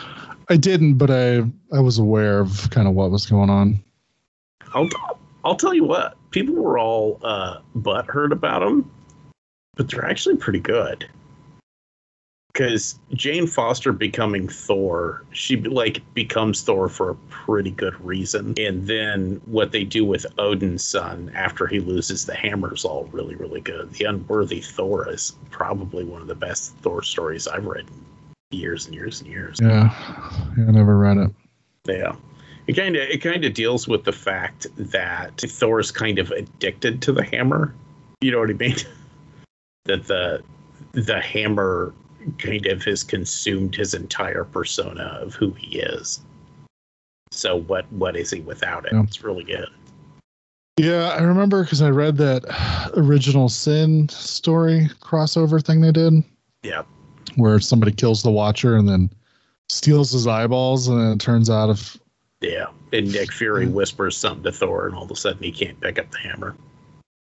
I 0.50 0.58
didn't, 0.58 0.96
but 0.96 1.12
I 1.12 1.44
I 1.72 1.80
was 1.80 2.00
aware 2.00 2.40
of 2.40 2.70
kind 2.72 2.88
of 2.88 2.96
what 2.96 3.12
was 3.12 3.28
going 3.28 3.52
on. 3.52 3.84
I'll 4.74 4.90
I'll 5.46 5.56
tell 5.56 5.74
you 5.74 5.84
what. 5.84 6.16
People 6.32 6.56
were 6.56 6.78
all 6.80 7.20
uh, 7.24 7.60
butthurt 7.76 8.32
about 8.32 8.60
them, 8.60 8.92
but 9.76 9.90
they're 9.90 10.06
actually 10.06 10.38
pretty 10.38 10.60
good. 10.60 11.08
Because 12.54 13.00
Jane 13.14 13.48
Foster 13.48 13.94
becoming 13.94 14.50
Thor, 14.50 15.24
she 15.32 15.58
like 15.58 16.02
becomes 16.14 16.62
Thor 16.62 16.90
for 16.90 17.12
a 17.12 17.16
pretty 17.30 17.72
good 17.72 18.00
reason, 18.04 18.56
and 18.58 18.88
then 18.88 19.40
what 19.46 19.72
they 19.72 19.84
do 19.84 20.04
with 20.04 20.26
Odin's 20.38 20.84
son 20.84 21.32
after 21.36 21.68
he 21.68 21.80
loses 21.80 22.26
the 22.26 22.36
hammer 22.36 22.74
is 22.74 22.86
all 22.86 23.06
really 23.12 23.36
really 23.36 23.62
good. 23.62 23.94
The 23.94 24.06
Unworthy 24.06 24.62
Thor 24.62 25.08
is 25.10 25.36
probably 25.52 26.04
one 26.04 26.22
of 26.22 26.28
the 26.28 26.36
best 26.36 26.76
Thor 26.78 27.04
stories 27.04 27.48
I've 27.48 27.66
read 27.66 27.86
in 28.52 28.58
years 28.58 28.88
and 28.88 28.96
years 28.96 29.22
and 29.22 29.30
years. 29.30 29.60
Yeah, 29.62 29.94
yeah 30.58 30.66
I 30.68 30.72
never 30.72 30.98
read 30.98 31.18
it. 31.18 31.32
Yeah. 31.88 32.16
It 32.68 32.74
kind 32.74 32.96
of 32.96 33.02
it 33.02 33.20
kind 33.22 33.44
of 33.46 33.54
deals 33.54 33.88
with 33.88 34.04
the 34.04 34.12
fact 34.12 34.68
that 34.78 35.38
Thor's 35.38 35.92
kind 35.92 36.20
of 36.20 36.30
addicted 36.32 37.02
to 37.04 37.12
the 37.12 37.24
hammer. 37.24 37.74
You 38.22 38.32
know 38.32 38.40
what 38.40 38.50
I 38.50 38.54
mean? 38.54 38.76
that 39.86 40.06
the 40.06 40.44
the 40.92 41.20
hammer 41.20 41.94
kind 42.38 42.66
of 42.68 42.84
has 42.84 43.04
consumed 43.04 43.76
his 43.76 43.94
entire 43.94 44.44
persona 44.44 45.18
of 45.22 45.34
who 45.36 45.52
he 45.52 45.80
is. 45.80 46.20
So 47.32 47.58
what 47.62 47.92
what 47.92 48.16
is 48.16 48.32
he 48.32 48.42
without 48.42 48.86
it? 48.86 48.94
Yeah. 48.94 49.04
It's 49.04 49.24
really 49.24 49.44
good. 49.44 49.68
Yeah, 50.78 51.10
I 51.10 51.22
remember 51.24 51.64
because 51.64 51.82
I 51.82 51.90
read 51.90 52.18
that 52.18 52.46
original 52.96 53.50
Sin 53.50 54.08
story 54.10 54.88
crossover 55.02 55.64
thing 55.64 55.82
they 55.82 55.92
did. 55.92 56.24
Yeah. 56.64 56.84
where 57.36 57.60
somebody 57.60 57.92
kills 57.92 58.24
the 58.24 58.32
Watcher 58.32 58.76
and 58.76 58.88
then 58.88 59.10
steals 59.70 60.12
his 60.12 60.26
eyeballs, 60.26 60.88
and 60.88 61.00
then 61.00 61.12
it 61.12 61.20
turns 61.20 61.50
out 61.50 61.70
if 61.70 61.98
Yeah. 62.42 62.68
And 62.92 63.12
Nick 63.12 63.32
Fury 63.32 63.68
whispers 63.68 64.18
something 64.18 64.44
to 64.44 64.52
Thor 64.52 64.88
and 64.88 64.96
all 64.96 65.04
of 65.04 65.12
a 65.12 65.16
sudden 65.16 65.44
he 65.44 65.52
can't 65.52 65.80
pick 65.80 66.00
up 66.00 66.10
the 66.12 66.18
hammer. 66.18 66.56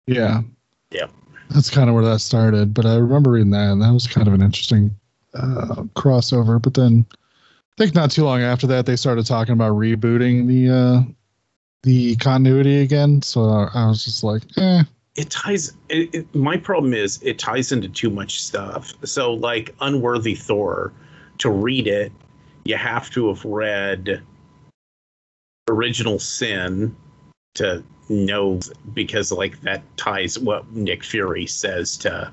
yeah, 0.07 0.41
Yep. 0.91 1.11
That's 1.49 1.69
kind 1.69 1.89
of 1.89 1.95
where 1.95 2.05
that 2.05 2.19
started. 2.19 2.73
But 2.73 2.85
I 2.85 2.95
remember 2.95 3.31
reading 3.31 3.51
that, 3.51 3.71
and 3.71 3.81
that 3.81 3.93
was 3.93 4.07
kind 4.07 4.27
of 4.27 4.33
an 4.33 4.41
interesting 4.41 4.91
uh, 5.33 5.83
crossover. 5.95 6.61
But 6.61 6.73
then 6.73 7.05
I 7.13 7.75
think 7.77 7.95
not 7.95 8.11
too 8.11 8.23
long 8.23 8.41
after 8.41 8.67
that, 8.67 8.85
they 8.85 8.95
started 8.95 9.25
talking 9.25 9.53
about 9.53 9.73
rebooting 9.73 10.47
the 10.47 10.69
uh, 10.69 11.11
the 11.83 12.15
continuity 12.17 12.81
again. 12.81 13.21
So 13.21 13.69
I 13.73 13.87
was 13.87 14.03
just 14.03 14.23
like, 14.23 14.43
eh. 14.57 14.83
it 15.15 15.29
ties 15.29 15.73
it, 15.89 16.13
it, 16.13 16.35
my 16.35 16.57
problem 16.57 16.93
is 16.93 17.19
it 17.23 17.39
ties 17.39 17.71
into 17.71 17.89
too 17.89 18.09
much 18.09 18.41
stuff 18.41 18.93
so 19.03 19.33
like 19.33 19.75
unworthy 19.81 20.35
thor 20.35 20.93
to 21.39 21.49
read 21.49 21.87
it 21.87 22.11
you 22.65 22.77
have 22.77 23.09
to 23.09 23.27
have 23.27 23.43
read 23.43 24.21
original 25.69 26.19
sin 26.19 26.95
to 27.55 27.83
know 28.09 28.59
because 28.93 29.31
like 29.31 29.59
that 29.61 29.81
ties 29.97 30.39
what 30.39 30.71
nick 30.71 31.03
fury 31.03 31.45
says 31.45 31.97
to 31.97 32.31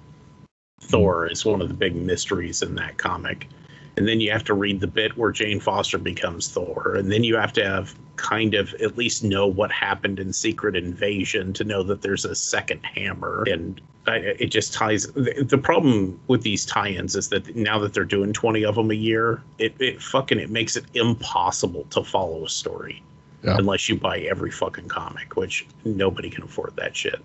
thor 0.84 1.26
is 1.26 1.44
one 1.44 1.60
of 1.60 1.68
the 1.68 1.74
big 1.74 1.96
mysteries 1.96 2.62
in 2.62 2.74
that 2.76 2.96
comic. 2.96 3.48
And 3.96 4.08
then 4.08 4.20
you 4.20 4.32
have 4.32 4.44
to 4.44 4.54
read 4.54 4.80
the 4.80 4.88
bit 4.88 5.16
where 5.16 5.30
Jane 5.30 5.60
Foster 5.60 5.98
becomes 5.98 6.48
Thor, 6.48 6.96
and 6.96 7.12
then 7.12 7.22
you 7.22 7.36
have 7.36 7.52
to 7.52 7.64
have 7.64 7.94
kind 8.16 8.54
of 8.54 8.74
at 8.74 8.98
least 8.98 9.22
know 9.22 9.46
what 9.46 9.70
happened 9.70 10.18
in 10.18 10.32
Secret 10.32 10.74
Invasion 10.74 11.52
to 11.52 11.64
know 11.64 11.84
that 11.84 12.02
there's 12.02 12.24
a 12.24 12.34
second 12.34 12.84
Hammer, 12.84 13.44
and 13.46 13.80
I, 14.08 14.16
it 14.16 14.48
just 14.48 14.72
ties. 14.72 15.06
The, 15.12 15.60
problem 15.62 16.20
with 16.26 16.42
these 16.42 16.66
tie-ins 16.66 17.14
is 17.14 17.28
that 17.28 17.54
now 17.54 17.78
that 17.78 17.94
they're 17.94 18.04
doing 18.04 18.32
20 18.32 18.64
of 18.64 18.74
them 18.74 18.90
a 18.90 18.94
year, 18.94 19.40
it, 19.58 19.74
it 19.78 20.02
fucking 20.02 20.40
it 20.40 20.50
makes 20.50 20.76
it 20.76 20.86
impossible 20.94 21.84
to 21.90 22.02
follow 22.02 22.44
a 22.44 22.48
story 22.48 23.00
Yeah. 23.44 23.56
unless 23.58 23.88
you 23.88 23.96
buy 23.96 24.20
every 24.20 24.50
fucking 24.50 24.88
comic, 24.88 25.36
which 25.36 25.66
nobody 25.84 26.30
can 26.30 26.44
afford 26.44 26.74
that 26.76 26.96
shit. 26.96 27.20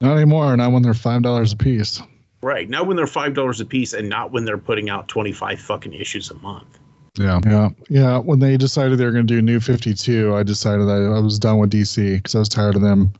Not 0.00 0.16
anymore. 0.16 0.56
Not 0.56 0.72
when 0.72 0.82
they're 0.82 0.94
five 0.94 1.22
dollars 1.22 1.52
a 1.52 1.56
piece. 1.56 2.00
Right. 2.42 2.70
Not 2.70 2.86
when 2.86 2.96
they're 2.96 3.06
five 3.06 3.34
dollars 3.34 3.60
a 3.60 3.66
piece 3.66 3.92
and 3.92 4.08
not 4.08 4.32
when 4.32 4.44
they're 4.46 4.58
putting 4.58 4.88
out 4.88 5.08
twenty 5.08 5.32
five 5.32 5.60
fucking 5.60 5.92
issues 5.92 6.30
a 6.30 6.34
month. 6.36 6.78
Yeah, 7.18 7.40
yeah, 7.44 7.68
yeah. 7.88 8.18
When 8.18 8.38
they 8.38 8.56
decided 8.56 8.96
they 8.96 9.04
were 9.04 9.10
going 9.12 9.26
to 9.26 9.34
do 9.34 9.42
New 9.42 9.60
Fifty 9.60 9.92
Two, 9.92 10.34
I 10.34 10.42
decided 10.42 10.88
I, 10.88 11.16
I 11.16 11.20
was 11.20 11.38
done 11.38 11.58
with 11.58 11.70
DC 11.70 12.16
because 12.16 12.34
I 12.34 12.38
was 12.38 12.48
tired 12.48 12.76
of 12.76 12.82
them 12.82 13.12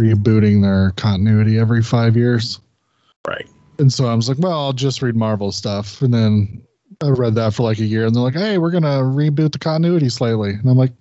rebooting 0.00 0.62
their 0.62 0.90
continuity 0.96 1.58
every 1.58 1.82
five 1.82 2.16
years. 2.16 2.58
Right. 3.28 3.46
And 3.78 3.92
so 3.92 4.06
I 4.06 4.14
was 4.14 4.28
like, 4.28 4.38
well, 4.38 4.58
I'll 4.58 4.72
just 4.72 5.02
read 5.02 5.14
Marvel 5.14 5.52
stuff. 5.52 6.02
And 6.02 6.12
then 6.12 6.62
I 7.02 7.10
read 7.10 7.34
that 7.36 7.54
for 7.54 7.62
like 7.62 7.78
a 7.78 7.84
year, 7.84 8.06
and 8.06 8.14
they're 8.14 8.22
like, 8.22 8.34
hey, 8.34 8.58
we're 8.58 8.70
going 8.70 8.82
to 8.82 8.88
reboot 8.88 9.52
the 9.52 9.58
continuity 9.58 10.08
slightly. 10.08 10.50
And 10.50 10.68
I'm 10.68 10.76
like, 10.76 10.92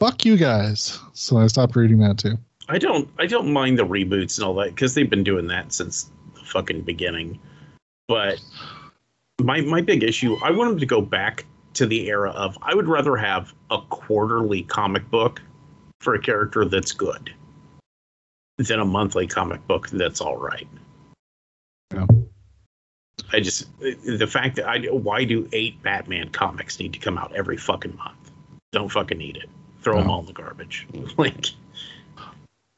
fuck 0.00 0.24
you 0.24 0.36
guys. 0.36 0.98
So 1.12 1.38
I 1.38 1.46
stopped 1.46 1.76
reading 1.76 1.98
that 2.00 2.18
too. 2.18 2.38
I 2.68 2.78
don't 2.78 3.08
I 3.18 3.26
don't 3.26 3.52
mind 3.52 3.78
the 3.78 3.86
reboots 3.86 4.38
and 4.38 4.46
all 4.46 4.54
that 4.56 4.74
because 4.74 4.94
they've 4.94 5.08
been 5.08 5.24
doing 5.24 5.46
that 5.48 5.72
since 5.72 6.10
the 6.34 6.40
fucking 6.40 6.82
beginning. 6.82 7.38
But 8.08 8.40
my 9.40 9.60
my 9.60 9.80
big 9.80 10.02
issue, 10.02 10.36
I 10.42 10.50
want 10.50 10.70
them 10.70 10.80
to 10.80 10.86
go 10.86 11.00
back 11.00 11.44
to 11.74 11.86
the 11.86 12.08
era 12.08 12.30
of 12.30 12.58
I 12.62 12.74
would 12.74 12.88
rather 12.88 13.16
have 13.16 13.52
a 13.70 13.78
quarterly 13.80 14.62
comic 14.62 15.08
book 15.10 15.42
for 16.00 16.14
a 16.14 16.20
character 16.20 16.64
that's 16.64 16.92
good 16.92 17.32
than 18.58 18.80
a 18.80 18.84
monthly 18.84 19.26
comic 19.26 19.66
book 19.66 19.88
that's 19.90 20.20
all 20.20 20.36
right. 20.36 20.66
Yeah. 21.92 22.06
I 23.32 23.40
just 23.40 23.68
the 23.78 24.26
fact 24.26 24.56
that 24.56 24.66
I 24.68 24.78
why 24.86 25.24
do 25.24 25.48
eight 25.52 25.82
Batman 25.82 26.30
comics 26.30 26.80
need 26.80 26.92
to 26.94 26.98
come 26.98 27.18
out 27.18 27.34
every 27.34 27.56
fucking 27.56 27.96
month? 27.96 28.32
Don't 28.72 28.90
fucking 28.90 29.18
need 29.18 29.36
it. 29.36 29.48
Throw 29.86 30.00
them 30.00 30.10
all 30.10 30.18
in 30.18 30.26
the 30.26 30.32
garbage. 30.32 30.84
like 31.16 31.46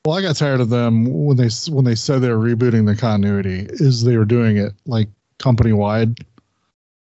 Well, 0.04 0.18
I 0.18 0.20
got 0.20 0.36
tired 0.36 0.60
of 0.60 0.68
them 0.68 1.24
when 1.24 1.38
they 1.38 1.48
when 1.70 1.86
they 1.86 1.94
said 1.94 2.20
they 2.20 2.28
were 2.28 2.36
rebooting 2.36 2.84
the 2.84 2.94
continuity. 2.94 3.66
Is 3.70 4.04
they 4.04 4.18
were 4.18 4.26
doing 4.26 4.58
it 4.58 4.74
like 4.84 5.08
company 5.38 5.72
wide, 5.72 6.18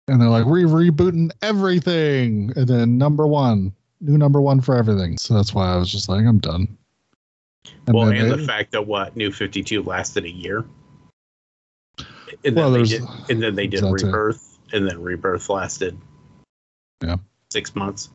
and 0.07 0.21
they're 0.21 0.29
like, 0.29 0.45
we're 0.45 0.67
rebooting 0.67 1.31
everything, 1.41 2.53
and 2.55 2.67
then 2.67 2.99
number 2.99 3.25
one, 3.25 3.73
new 3.99 4.15
number 4.15 4.39
one 4.41 4.61
for 4.61 4.75
everything. 4.75 5.17
So 5.17 5.33
that's 5.33 5.55
why 5.55 5.73
I 5.73 5.75
was 5.75 5.91
just 5.91 6.07
like, 6.07 6.23
I'm 6.23 6.37
done. 6.37 6.77
well, 7.87 8.07
and 8.09 8.31
they- 8.31 8.35
the 8.37 8.45
fact 8.45 8.73
that 8.73 8.85
what 8.85 9.17
New 9.17 9.31
Fifty 9.31 9.63
Two 9.63 9.81
lasted 9.81 10.25
a 10.25 10.31
year, 10.31 10.65
and 12.43 12.55
Well, 12.55 12.69
then 12.69 12.83
they 12.83 12.89
did, 12.89 13.01
and 13.31 13.41
then 13.41 13.55
they 13.55 13.65
did 13.65 13.83
it. 13.83 13.91
Rebirth, 13.91 14.59
and 14.71 14.87
then 14.87 15.01
Rebirth 15.01 15.49
lasted 15.49 15.97
Yeah. 17.01 17.17
six 17.49 17.75
months. 17.75 18.11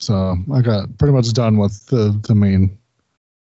So 0.00 0.36
I 0.52 0.62
got 0.62 0.96
pretty 0.98 1.12
much 1.12 1.32
done 1.32 1.58
with 1.58 1.86
the 1.86 2.18
the 2.26 2.34
main 2.34 2.76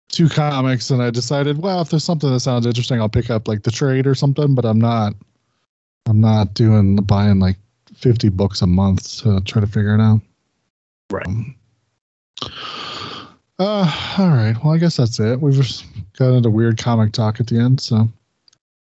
two 0.08 0.28
comics, 0.28 0.90
and 0.90 1.02
I 1.02 1.10
decided, 1.10 1.58
well, 1.58 1.82
if 1.82 1.90
there's 1.90 2.04
something 2.04 2.32
that 2.32 2.40
sounds 2.40 2.66
interesting, 2.66 3.00
I'll 3.00 3.08
pick 3.08 3.30
up 3.30 3.48
like 3.48 3.62
the 3.62 3.70
trade 3.70 4.06
or 4.06 4.14
something. 4.14 4.54
But 4.54 4.64
I'm 4.64 4.78
not, 4.78 5.14
I'm 6.06 6.20
not 6.20 6.54
doing 6.54 6.96
buying 6.96 7.40
like 7.40 7.56
50 7.94 8.28
books 8.30 8.62
a 8.62 8.66
month 8.66 9.18
to 9.22 9.40
try 9.40 9.60
to 9.60 9.66
figure 9.66 9.94
it 9.94 10.00
out. 10.00 10.20
Right. 11.10 11.26
Um, 11.26 11.56
Uh, 13.58 14.14
all 14.18 14.28
right. 14.28 14.54
Well, 14.62 14.74
I 14.74 14.78
guess 14.78 14.96
that's 14.96 15.18
it. 15.18 15.40
We've 15.40 15.54
just 15.54 15.86
got 16.18 16.34
into 16.34 16.50
weird 16.50 16.78
comic 16.78 17.12
talk 17.12 17.40
at 17.40 17.46
the 17.46 17.58
end, 17.58 17.80
so 17.80 18.08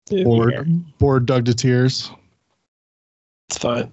Yeah, 0.09 0.25
bored, 0.25 0.99
bored, 0.99 1.27
dug 1.27 1.47
to 1.47 1.55
tears. 1.55 2.11
It's 3.49 3.59
fine. 3.59 3.91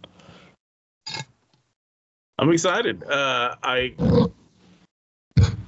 I'm 2.40 2.52
excited. 2.52 3.04
Uh, 3.04 3.56
I 3.64 3.94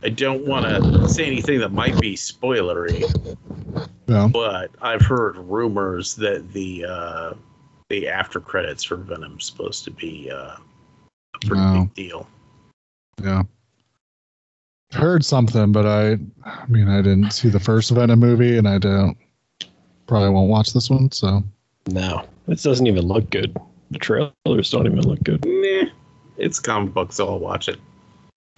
I 0.04 0.10
don't 0.10 0.46
want 0.48 0.66
to 0.66 1.08
say 1.10 1.26
anything 1.26 1.60
that 1.60 1.72
might 1.74 2.00
be 2.00 2.16
spoilery, 2.16 3.02
Yeah. 4.08 4.30
but 4.32 4.72
I've 4.82 5.02
heard 5.02 5.38
rumors 5.38 6.16
that 6.16 6.52
the 6.54 6.86
uh, 6.86 7.34
the 7.90 8.08
after 8.08 8.40
credits 8.40 8.84
for 8.86 8.96
Venom's 8.96 9.46
supposed 9.46 9.84
to 9.84 9.92
be 9.92 10.32
uh, 10.32 10.56
a 10.56 11.40
pretty 11.46 11.62
No. 11.62 11.82
big 11.84 11.94
deal. 11.94 12.28
Yeah. 13.22 13.44
Heard 14.94 15.24
something, 15.26 15.72
but 15.74 15.86
I 15.86 16.18
I 16.46 16.66
mean 16.70 16.88
I 16.88 17.02
didn't 17.02 17.32
see 17.32 17.50
the 17.50 17.60
first 17.60 17.92
Venom 17.92 18.20
movie 18.20 18.58
and 18.58 18.68
I 18.68 18.78
don't 18.78 19.18
probably 20.08 20.30
won't 20.30 20.50
watch 20.50 20.72
this 20.74 20.90
one, 20.90 21.12
so 21.12 21.44
No, 21.92 22.26
this 22.48 22.64
doesn't 22.64 22.88
even 22.88 23.06
look 23.08 23.30
good. 23.30 23.56
The 23.92 24.00
trailers 24.00 24.70
don't 24.72 24.86
even 24.86 25.02
look 25.02 25.22
good. 25.24 25.46
It's 26.42 26.60
comic 26.60 26.94
books, 26.94 27.16
so 27.16 27.28
I'll 27.28 27.40
watch 27.40 27.70
it. 27.70 27.80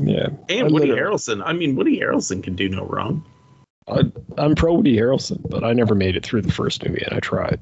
Yeah, 0.02 0.30
And 0.50 0.68
I 0.68 0.72
Woody 0.72 0.88
Harrelson. 0.88 1.44
I 1.46 1.54
mean, 1.54 1.76
Woody 1.76 2.00
Harrelson 2.00 2.42
can 2.44 2.56
do 2.56 2.68
no 2.70 2.86
wrong. 2.86 3.24
I, 3.88 4.04
I'm 4.38 4.56
pro 4.56 4.74
Woody 4.74 4.96
Harrelson, 4.96 5.40
but 5.50 5.64
I 5.64 5.74
never 5.74 5.94
made 5.94 6.16
it 6.16 6.26
through 6.26 6.42
the 6.42 6.52
first 6.52 6.86
movie, 6.86 7.04
and 7.04 7.14
I 7.14 7.20
tried. 7.20 7.60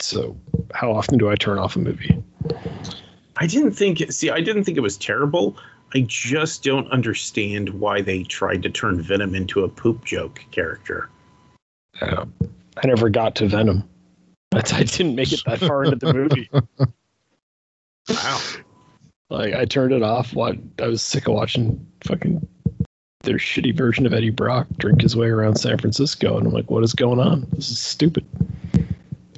So, 0.00 0.36
how 0.74 0.92
often 0.92 1.16
do 1.18 1.30
I 1.30 1.36
turn 1.36 1.58
off 1.58 1.76
a 1.76 1.78
movie? 1.78 2.22
I 3.36 3.46
didn't 3.46 3.72
think. 3.72 4.02
See, 4.12 4.30
I 4.30 4.40
didn't 4.40 4.64
think 4.64 4.76
it 4.76 4.82
was 4.82 4.96
terrible. 4.96 5.56
I 5.94 6.04
just 6.08 6.64
don't 6.64 6.90
understand 6.90 7.68
why 7.70 8.00
they 8.02 8.24
tried 8.24 8.62
to 8.64 8.70
turn 8.70 9.00
Venom 9.00 9.34
into 9.34 9.64
a 9.64 9.68
poop 9.68 10.04
joke 10.04 10.44
character. 10.50 11.08
Uh, 12.00 12.24
I 12.82 12.86
never 12.86 13.10
got 13.10 13.36
to 13.36 13.46
Venom. 13.46 13.88
That's, 14.50 14.72
I 14.72 14.82
didn't 14.82 15.14
make 15.14 15.32
it 15.32 15.42
that 15.46 15.60
far 15.60 15.84
into 15.84 15.96
the 15.96 16.12
movie. 16.12 16.50
Wow. 18.08 18.40
Like 19.32 19.54
I 19.54 19.64
turned 19.64 19.92
it 19.92 20.02
off. 20.02 20.34
What 20.34 20.56
I 20.80 20.88
was 20.88 21.00
sick 21.02 21.26
of 21.26 21.34
watching 21.34 21.84
fucking 22.04 22.46
their 23.22 23.36
shitty 23.38 23.74
version 23.74 24.04
of 24.04 24.12
Eddie 24.12 24.30
Brock 24.30 24.66
drink 24.76 25.00
his 25.00 25.16
way 25.16 25.28
around 25.28 25.56
San 25.56 25.78
Francisco, 25.78 26.36
and 26.36 26.46
I'm 26.46 26.52
like, 26.52 26.70
what 26.70 26.84
is 26.84 26.92
going 26.92 27.18
on? 27.18 27.46
This 27.52 27.70
is 27.70 27.78
stupid. 27.78 28.26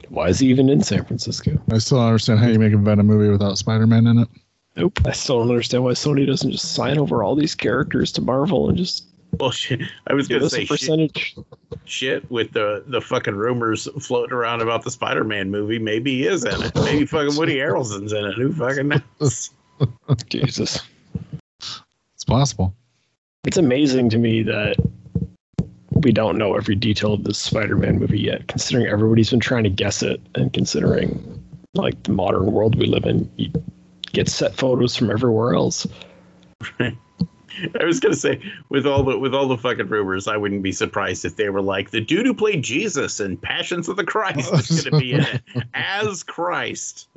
Why 0.09 0.29
is 0.29 0.41
he 0.41 0.49
even 0.49 0.69
in 0.69 0.83
San 0.83 1.05
Francisco? 1.05 1.61
I 1.73 1.79
still 1.79 1.99
don't 1.99 2.09
understand 2.09 2.41
how 2.41 2.49
you 2.49 2.59
make 2.59 2.73
a 2.73 2.77
Venom 2.77 3.07
movie 3.07 3.29
without 3.31 3.57
Spider 3.59 3.87
Man 3.87 4.07
in 4.07 4.19
it. 4.19 4.29
Nope. 4.77 4.99
I 5.07 5.13
still 5.13 5.39
don't 5.39 5.51
understand 5.51 5.85
why 5.85 5.93
Sony 5.93 6.27
doesn't 6.27 6.51
just 6.51 6.73
sign 6.75 6.99
over 6.99 7.23
all 7.23 7.37
these 7.37 7.55
characters 7.55 8.11
to 8.13 8.21
Marvel 8.21 8.69
and 8.69 8.77
just 8.77 9.05
Well, 9.39 9.53
shit. 9.53 9.81
I 10.09 10.15
was 10.15 10.27
gonna 10.27 10.51
say 10.51 10.59
a 10.59 10.61
shit, 10.61 10.69
percentage. 10.69 11.37
shit 11.85 12.29
with 12.33 12.53
the 12.53 12.83
the 12.89 13.01
fucking 13.01 13.37
rumors 13.37 13.87
floating 14.01 14.35
around 14.35 14.61
about 14.61 14.83
the 14.83 14.91
Spider-Man 14.91 15.53
movie. 15.53 15.79
Maybe 15.79 16.17
he 16.19 16.27
is 16.27 16.45
in 16.45 16.61
it. 16.63 16.75
Maybe 16.75 17.07
fucking 17.07 17.37
Woody 17.37 17.57
Harrelson's 17.57 18.13
in 18.13 18.25
it. 18.25 18.35
Who 18.35 18.53
fucking 18.53 18.89
knows? 19.21 19.51
Jesus. 20.29 20.81
It's 22.15 22.25
possible. 22.27 22.75
It's 23.47 23.57
amazing 23.57 24.11
to 24.11 24.19
me 24.19 24.43
that 24.43 24.77
we 25.91 26.13
don't 26.13 26.39
know 26.39 26.55
every 26.55 26.75
detail 26.75 27.15
of 27.15 27.25
this 27.25 27.39
Spider-Man 27.39 27.99
movie 27.99 28.21
yet, 28.21 28.49
considering 28.49 28.87
everybody's 28.87 29.31
been 29.31 29.41
trying 29.41 29.65
to 29.65 29.71
guess 29.71 30.03
it, 30.03 30.21
and 30.35 30.53
considering 30.53 31.43
like 31.75 32.03
the 32.05 32.13
modern 32.13 32.53
world 32.53 32.77
we 32.77 32.87
live 32.87 33.05
in, 33.05 33.31
you 33.37 33.51
get 34.13 34.29
set 34.29 34.55
photos 34.55 34.97
from 34.97 35.11
everywhere 35.11 35.55
else. 35.55 35.87
I 36.81 37.85
was 37.85 38.01
gonna 38.01 38.17
say 38.17 38.41
with 38.69 38.87
all 38.87 39.05
the 39.05 39.19
with 39.19 39.35
all 39.35 39.47
the 39.47 39.57
fucking 39.57 39.89
rumors, 39.89 40.27
I 40.27 40.37
wouldn't 40.37 40.63
be 40.63 40.73
surprised 40.73 41.25
if 41.25 41.37
they 41.37 41.51
were 41.51 41.63
like 41.63 41.91
the 41.91 42.01
dude 42.01 42.27
who 42.27 42.35
played 42.35 42.65
Jesus 42.65 43.21
in 43.21 43.37
Passions 43.37 43.89
of 43.89 43.97
the 43.97 44.05
Christ 44.05 44.53
is 44.53 44.85
gonna 44.85 44.99
be 44.99 45.13
in 45.13 45.21
it 45.21 45.43
as 45.75 46.23
Christ. 46.23 47.09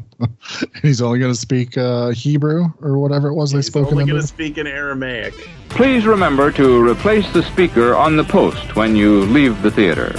He's 0.82 1.00
only 1.02 1.18
going 1.18 1.32
to 1.32 1.38
speak 1.38 1.76
uh, 1.76 2.10
Hebrew 2.10 2.66
or 2.80 2.98
whatever 2.98 3.28
it 3.28 3.34
was 3.34 3.52
they 3.52 3.62
spoke 3.62 3.88
in 3.88 3.94
only 3.94 4.06
gonna 4.06 4.22
speak 4.22 4.58
in 4.58 4.66
Aramaic. 4.66 5.34
Please 5.68 6.06
remember 6.06 6.50
to 6.52 6.86
replace 6.86 7.30
the 7.32 7.42
speaker 7.42 7.94
on 7.94 8.16
the 8.16 8.24
post 8.24 8.76
when 8.76 8.96
you 8.96 9.22
leave 9.26 9.60
the 9.62 9.70
theater. 9.70 10.12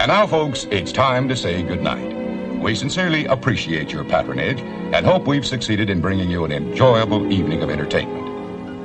And 0.00 0.08
now, 0.08 0.26
folks, 0.26 0.66
it's 0.70 0.92
time 0.92 1.28
to 1.28 1.36
say 1.36 1.62
goodnight. 1.62 2.16
We 2.58 2.74
sincerely 2.74 3.26
appreciate 3.26 3.92
your 3.92 4.02
patronage 4.02 4.60
and 4.94 5.04
hope 5.04 5.26
we've 5.26 5.46
succeeded 5.46 5.90
in 5.90 6.00
bringing 6.00 6.30
you 6.30 6.44
an 6.44 6.52
enjoyable 6.52 7.30
evening 7.30 7.62
of 7.62 7.68
entertainment. 7.68 8.19